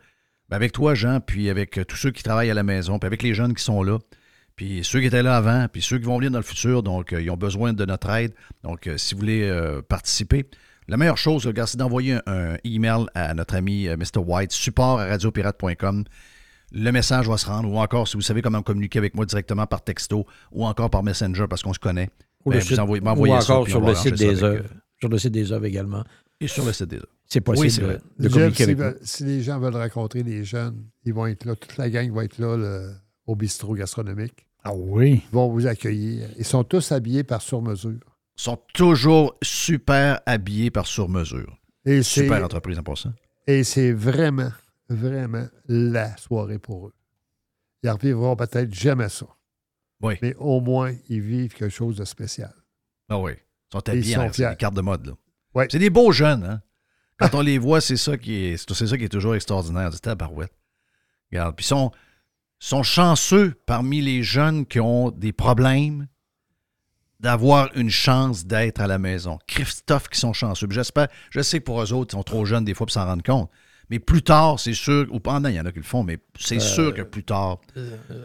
ben, 0.48 0.56
avec 0.56 0.72
toi, 0.72 0.94
Jean, 0.94 1.20
puis 1.20 1.50
avec 1.50 1.78
tous 1.86 1.96
ceux 1.96 2.10
qui 2.12 2.22
travaillent 2.22 2.50
à 2.50 2.54
la 2.54 2.62
maison, 2.62 2.98
puis 2.98 3.06
avec 3.06 3.22
les 3.22 3.34
jeunes 3.34 3.54
qui 3.54 3.62
sont 3.62 3.82
là. 3.82 3.98
Puis 4.60 4.84
ceux 4.84 5.00
qui 5.00 5.06
étaient 5.06 5.22
là 5.22 5.38
avant, 5.38 5.68
puis 5.72 5.80
ceux 5.80 5.96
qui 5.98 6.04
vont 6.04 6.18
venir 6.18 6.30
dans 6.30 6.38
le 6.38 6.44
futur, 6.44 6.82
donc 6.82 7.14
euh, 7.14 7.22
ils 7.22 7.30
ont 7.30 7.36
besoin 7.38 7.72
de 7.72 7.82
notre 7.86 8.10
aide. 8.10 8.34
Donc, 8.62 8.86
euh, 8.86 8.98
si 8.98 9.14
vous 9.14 9.20
voulez 9.20 9.48
euh, 9.48 9.80
participer, 9.80 10.44
la 10.86 10.98
meilleure 10.98 11.16
chose, 11.16 11.46
regarde, 11.46 11.66
c'est 11.66 11.78
d'envoyer 11.78 12.12
un, 12.12 12.20
un 12.26 12.56
email 12.62 13.06
à 13.14 13.32
notre 13.32 13.54
ami 13.54 13.88
euh, 13.88 13.96
Mr. 13.96 14.18
White, 14.18 14.52
support 14.52 15.00
à 15.00 15.06
radiopirate.com. 15.06 16.04
Le 16.72 16.90
message 16.92 17.26
va 17.26 17.38
se 17.38 17.46
rendre, 17.46 17.70
ou 17.72 17.78
encore, 17.78 18.06
si 18.06 18.16
vous 18.18 18.22
savez 18.22 18.42
comment 18.42 18.60
communiquer 18.60 18.98
avec 18.98 19.14
moi 19.14 19.24
directement 19.24 19.66
par 19.66 19.82
texto, 19.82 20.26
ou 20.52 20.66
encore 20.66 20.90
par 20.90 21.02
Messenger, 21.02 21.46
parce 21.48 21.62
qu'on 21.62 21.72
se 21.72 21.78
connaît, 21.78 22.10
Ou, 22.44 22.50
ben, 22.50 22.56
le 22.58 22.62
vous 22.62 22.68
site- 22.68 22.78
envoyez- 22.80 23.00
ou 23.00 23.04
m'envoyez 23.06 23.40
ça, 23.40 23.54
encore 23.54 23.66
sur 23.66 23.80
le 23.80 23.94
site 23.94 24.14
des 24.16 24.44
œuvres. 24.44 24.68
Sur 24.98 25.08
le 25.08 25.16
site 25.16 25.32
des 25.32 25.52
œuvres 25.52 25.64
également. 25.64 26.04
Et 26.38 26.48
sur 26.48 26.66
le 26.66 26.74
site 26.74 26.88
des 26.90 26.96
œuvres. 26.96 27.06
C'est 27.26 27.40
possible 27.40 27.64
Oui, 27.64 27.70
c'est 28.18 28.22
de, 28.24 28.28
communiquer 28.28 28.64
si, 28.66 28.70
avec 28.72 28.78
nous. 28.78 29.06
si 29.06 29.24
les 29.24 29.40
gens 29.42 29.58
veulent 29.58 29.76
rencontrer 29.76 30.22
les 30.22 30.44
jeunes, 30.44 30.84
ils 31.06 31.14
vont 31.14 31.26
être 31.26 31.46
là. 31.46 31.56
Toute 31.56 31.78
la 31.78 31.88
gang 31.88 32.12
va 32.12 32.24
être 32.24 32.36
là 32.38 32.58
le- 32.58 32.92
au 33.26 33.34
bistrot 33.36 33.74
gastronomique. 33.74 34.46
Ah 34.64 34.74
oui. 34.74 35.22
Ils 35.30 35.34
vont 35.34 35.48
vous 35.48 35.66
accueillir. 35.66 36.28
Ils 36.38 36.44
sont 36.44 36.64
tous 36.64 36.92
habillés 36.92 37.24
par 37.24 37.42
sur-mesure. 37.42 38.00
Ils 38.38 38.42
sont 38.42 38.58
toujours 38.74 39.36
super 39.42 40.20
habillés 40.26 40.70
par 40.70 40.86
sur-mesure. 40.86 41.58
Et 41.84 42.02
Super 42.02 42.44
entreprise 42.44 42.78
en 42.78 42.82
passant. 42.82 43.12
Et 43.46 43.64
c'est 43.64 43.92
vraiment, 43.92 44.52
vraiment 44.88 45.46
la 45.66 46.16
soirée 46.16 46.58
pour 46.58 46.88
eux. 46.88 46.94
Ils 47.82 47.88
ne 47.88 47.92
revivront 47.92 48.36
peut-être 48.36 48.72
jamais 48.72 49.08
ça. 49.08 49.26
Oui. 50.02 50.14
Mais 50.22 50.34
au 50.36 50.60
moins, 50.60 50.94
ils 51.08 51.20
vivent 51.20 51.54
quelque 51.54 51.74
chose 51.74 51.96
de 51.96 52.04
spécial. 52.04 52.52
Ah 53.08 53.18
oui. 53.18 53.32
Ils 53.32 53.72
sont 53.72 53.80
Ils 53.80 53.90
habillés 53.90 54.16
en 54.16 54.50
des 54.50 54.56
cartes 54.56 54.74
de 54.74 54.80
mode. 54.80 55.06
Là. 55.06 55.12
Ouais. 55.54 55.66
C'est 55.70 55.78
des 55.78 55.90
beaux 55.90 56.12
jeunes. 56.12 56.44
Hein? 56.44 56.62
Quand 57.18 57.34
on 57.34 57.42
les 57.42 57.58
voit, 57.58 57.80
c'est 57.80 57.96
ça 57.96 58.16
qui 58.16 58.34
est, 58.34 58.56
c'est 58.56 58.86
ça 58.86 58.96
qui 58.96 59.04
est 59.04 59.08
toujours 59.08 59.34
extraordinaire. 59.34 59.90
C'est 59.92 60.14
barouette. 60.14 60.52
Regarde. 61.30 61.56
Puis 61.56 61.64
ils 61.64 61.68
sont, 61.68 61.90
sont 62.60 62.82
chanceux 62.84 63.54
parmi 63.66 64.00
les 64.00 64.22
jeunes 64.22 64.66
qui 64.66 64.78
ont 64.78 65.10
des 65.10 65.32
problèmes 65.32 66.06
d'avoir 67.18 67.70
une 67.76 67.90
chance 67.90 68.46
d'être 68.46 68.80
à 68.80 68.86
la 68.86 68.98
maison. 68.98 69.38
Christophe 69.46 70.08
qui 70.08 70.18
sont 70.18 70.32
chanceux. 70.32 70.66
J'espère, 70.70 71.08
je 71.30 71.40
sais 71.42 71.58
que 71.58 71.64
pour 71.64 71.82
eux 71.82 71.92
autres, 71.92 72.14
ils 72.14 72.16
sont 72.18 72.22
trop 72.22 72.44
jeunes 72.44 72.64
des 72.64 72.72
fois 72.74 72.86
pour 72.86 72.92
s'en 72.94 73.04
rendre 73.04 73.22
compte. 73.22 73.50
Mais 73.90 73.98
plus 73.98 74.22
tard, 74.22 74.60
c'est 74.60 74.72
sûr, 74.72 75.06
ou 75.10 75.18
pendant, 75.20 75.48
il 75.48 75.56
y 75.56 75.60
en 75.60 75.66
a 75.66 75.72
qui 75.72 75.78
le 75.78 75.84
font, 75.84 76.04
mais 76.04 76.18
c'est 76.38 76.56
Euh, 76.56 76.60
sûr 76.60 76.94
que 76.94 77.02
plus 77.02 77.24
tard. 77.24 77.58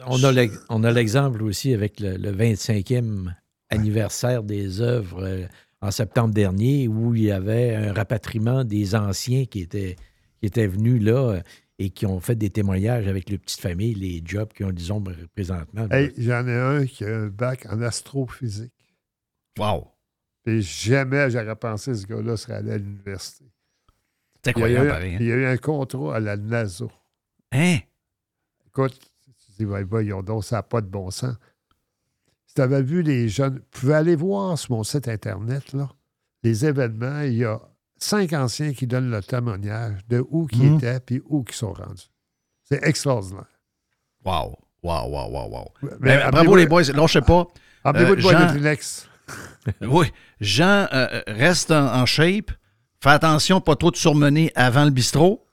On 0.05 0.23
a 0.23 0.31
l'ex- 0.31 0.63
on 0.69 0.83
a 0.83 0.91
l'exemple 0.91 1.41
aussi 1.43 1.73
avec 1.73 1.99
le, 1.99 2.17
le 2.17 2.31
25e 2.31 3.33
anniversaire 3.69 4.43
des 4.43 4.79
œuvres 4.81 5.23
euh, 5.25 5.45
en 5.81 5.91
septembre 5.91 6.33
dernier 6.33 6.87
où 6.87 7.15
il 7.15 7.23
y 7.23 7.31
avait 7.31 7.73
un 7.75 7.93
rapatriement 7.93 8.63
des 8.63 8.95
anciens 8.95 9.45
qui 9.45 9.61
étaient, 9.61 9.95
qui 10.39 10.45
étaient 10.45 10.67
venus 10.67 11.01
là 11.01 11.13
euh, 11.31 11.41
et 11.77 11.89
qui 11.89 12.05
ont 12.05 12.19
fait 12.19 12.35
des 12.35 12.49
témoignages 12.49 13.07
avec 13.07 13.29
les 13.29 13.37
petites 13.37 13.59
familles, 13.59 13.95
les 13.95 14.21
jobs 14.23 14.51
qu'ils 14.53 14.65
ont, 14.65 14.71
disons, 14.71 15.03
présentement. 15.35 15.87
Hey, 15.91 16.13
J'en 16.17 16.47
ai 16.47 16.53
un 16.55 16.85
qui 16.85 17.03
a 17.03 17.15
un 17.15 17.27
bac 17.27 17.65
en 17.69 17.81
astrophysique. 17.81 18.71
Wow! 19.57 19.87
Et 20.45 20.61
jamais 20.61 21.29
j'aurais 21.31 21.55
pensé 21.55 21.91
que 21.91 21.97
ce 21.97 22.05
gars-là 22.05 22.37
serait 22.37 22.53
allé 22.55 22.71
à 22.71 22.77
l'université. 22.77 23.45
C'est 24.43 24.49
incroyable, 24.51 24.89
pareil. 24.89 25.15
hein? 25.15 25.17
Il 25.19 25.25
y 25.25 25.31
a 25.31 25.35
eu 25.35 25.45
un 25.45 25.57
contrat 25.57 26.15
à 26.15 26.19
la 26.19 26.37
NASA. 26.37 26.85
Hein? 27.51 27.77
Écoute, 28.67 28.99
tu 29.23 29.51
dis, 29.57 29.65
ben, 29.65 29.83
voyons 29.83 30.21
donc, 30.21 30.43
ça 30.45 30.57
n'a 30.57 30.63
pas 30.63 30.81
de 30.81 30.87
bon 30.87 31.09
sens. 31.09 31.35
Si 32.45 32.53
tu 32.53 32.61
avais 32.61 32.83
vu 32.83 33.01
les 33.01 33.27
jeunes, 33.27 33.55
vous 33.55 33.65
pouvez 33.71 33.95
aller 33.95 34.15
voir 34.15 34.57
sur 34.57 34.75
mon 34.75 34.83
site 34.83 35.07
Internet, 35.07 35.73
là, 35.73 35.89
les 36.43 36.65
événements, 36.65 37.21
il 37.21 37.33
y 37.37 37.43
a 37.43 37.59
cinq 38.05 38.33
anciens 38.33 38.73
qui 38.73 38.87
donnent 38.87 39.09
le 39.11 39.21
témoignage 39.21 39.99
de 40.09 40.23
où 40.29 40.45
qui 40.47 40.63
Mhm. 40.63 40.77
étaient 40.77 40.99
puis 40.99 41.21
où 41.25 41.43
qui 41.43 41.55
sont 41.57 41.73
rendus. 41.73 42.09
C'est 42.63 42.83
extraordinaire. 42.83 43.45
Wow! 44.23 44.57
Wow, 44.83 45.09
wow, 45.09 45.29
wow, 45.31 45.49
wow. 45.49 45.65
Mais 45.81 45.89
Ben, 45.99 46.19
rappelez-vous- 46.19 46.31
bravo 46.31 46.55
les 46.55 46.67
boys, 46.67 46.83
lâchez 46.93 47.21
pas. 47.21 47.47
Rappelez-vous 47.83 48.13
Euh, 48.13 48.19
Jean- 48.19 48.53
de 48.53 48.59
oui, 49.87 50.11
Jean, 50.39 50.87
euh, 50.93 51.21
reste 51.27 51.71
en, 51.71 52.01
en 52.01 52.05
shape. 52.05 52.51
Fais 53.01 53.09
attention, 53.09 53.61
pas 53.61 53.75
trop 53.75 53.89
de 53.91 53.95
surmener 53.95 54.51
avant 54.55 54.85
le 54.85 54.91
bistrot 54.91 55.43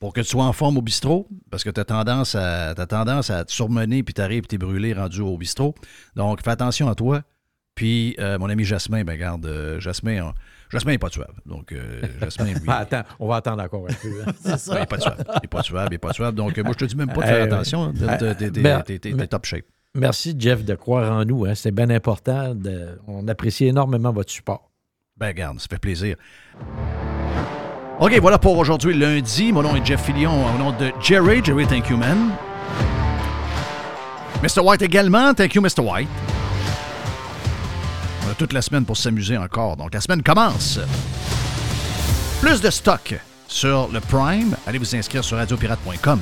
pour 0.00 0.12
que 0.12 0.20
tu 0.20 0.26
sois 0.26 0.44
en 0.44 0.52
forme 0.52 0.76
au 0.78 0.82
bistrot 0.82 1.28
parce 1.50 1.62
que 1.64 1.70
tu 1.70 1.80
as 1.80 1.84
tendance 1.84 2.34
à, 2.34 2.74
tendance 2.74 3.30
à 3.30 3.44
te 3.44 3.52
surmener 3.52 4.02
puis 4.02 4.14
t'arrives 4.14 4.44
et 4.44 4.48
t'es 4.48 4.58
brûlé 4.58 4.92
rendu 4.92 5.20
au 5.20 5.36
bistrot. 5.38 5.74
Donc, 6.16 6.42
fais 6.42 6.50
attention 6.50 6.88
à 6.88 6.94
toi. 6.96 7.22
Puis, 7.76 8.16
euh, 8.18 8.38
mon 8.38 8.48
ami 8.48 8.64
Jasmin, 8.64 9.04
ben 9.04 9.16
garde, 9.16 9.46
euh, 9.46 9.78
Jasmin, 9.80 10.24
on- 10.28 10.34
Jasmin 10.76 10.92
n'est 10.92 10.98
pas 10.98 11.10
tuable. 11.10 11.34
Donc, 11.46 11.72
euh, 11.72 12.02
Jasmin, 12.20 12.52
lui, 12.52 12.60
Ah, 12.68 12.78
attends, 12.78 13.02
on 13.18 13.28
va 13.28 13.36
attendre 13.36 13.62
encore 13.62 13.84
un 13.88 13.92
peu. 13.94 14.22
hein. 14.26 14.32
il 14.68 14.74
n'est 14.74 14.86
pas 14.86 14.98
tuable. 14.98 15.24
Il 15.28 15.40
n'est 15.42 15.48
pas 15.48 15.62
tuable, 15.62 15.88
il 15.88 15.92
n'est 15.94 15.98
pas 15.98 16.10
tuable. 16.12 16.36
Donc, 16.36 16.58
euh, 16.58 16.62
moi, 16.62 16.72
je 16.78 16.84
te 16.84 16.88
dis 16.90 16.96
même 16.96 17.08
pas 17.08 17.20
de 17.22 17.26
faire 17.26 17.42
attention. 17.44 17.92
T'es- 17.92 19.26
top 19.28 19.44
shape. 19.46 19.64
Merci, 19.94 20.34
Jeff, 20.38 20.64
de 20.64 20.74
croire 20.74 21.10
en 21.10 21.24
nous. 21.24 21.46
Hein. 21.46 21.54
C'est 21.54 21.70
bien 21.70 21.88
important. 21.90 22.54
de- 22.54 22.98
on 23.08 23.26
apprécie 23.28 23.66
énormément 23.66 24.12
votre 24.12 24.30
support. 24.30 24.70
Ben, 25.16 25.28
regarde, 25.28 25.58
ça 25.60 25.66
fait 25.70 25.78
plaisir. 25.78 26.16
OK, 27.98 28.12
voilà 28.20 28.38
pour 28.38 28.58
aujourd'hui, 28.58 28.92
lundi. 28.92 29.52
Mon 29.54 29.62
nom 29.62 29.74
est 29.74 29.86
Jeff 29.86 30.02
Fillion, 30.04 30.32
au 30.54 30.58
nom 30.58 30.72
de 30.72 30.92
Jerry. 31.00 31.40
Jerry, 31.42 31.66
thank 31.66 31.88
you, 31.88 31.96
man. 31.96 32.32
Mr. 34.42 34.60
White 34.62 34.82
également. 34.82 35.32
Thank 35.32 35.54
you, 35.54 35.62
Mr. 35.62 35.80
White. 35.80 36.08
Toute 38.38 38.52
la 38.52 38.60
semaine 38.60 38.84
pour 38.84 38.96
s'amuser 38.96 39.36
encore. 39.38 39.76
Donc, 39.76 39.94
la 39.94 40.00
semaine 40.00 40.22
commence. 40.22 40.78
Plus 42.40 42.60
de 42.60 42.70
stock 42.70 43.14
sur 43.48 43.88
le 43.88 44.00
Prime. 44.00 44.56
Allez 44.66 44.78
vous 44.78 44.94
inscrire 44.94 45.24
sur 45.24 45.38
radiopirate.com. 45.38 46.20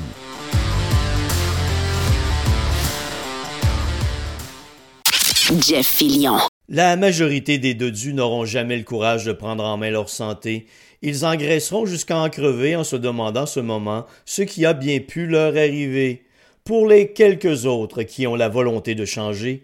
Jeff 5.61 5.85
Fillion. 5.85 6.37
La 6.69 6.95
majorité 6.95 7.59
des 7.59 7.75
dodus 7.75 8.13
n'auront 8.13 8.45
jamais 8.45 8.77
le 8.77 8.83
courage 8.83 9.25
de 9.25 9.31
prendre 9.31 9.63
en 9.63 9.77
main 9.77 9.91
leur 9.91 10.09
santé. 10.09 10.65
Ils 11.01 11.25
engraisseront 11.25 11.85
jusqu'à 11.85 12.17
en 12.17 12.29
crever 12.29 12.75
en 12.75 12.83
se 12.83 12.95
demandant 12.95 13.45
ce 13.45 13.59
moment 13.59 14.05
ce 14.25 14.41
qui 14.41 14.65
a 14.65 14.73
bien 14.73 14.99
pu 14.99 15.27
leur 15.27 15.55
arriver. 15.55 16.23
Pour 16.63 16.87
les 16.87 17.13
quelques 17.13 17.65
autres 17.65 18.01
qui 18.03 18.25
ont 18.25 18.35
la 18.35 18.49
volonté 18.49 18.95
de 18.95 19.05
changer, 19.05 19.63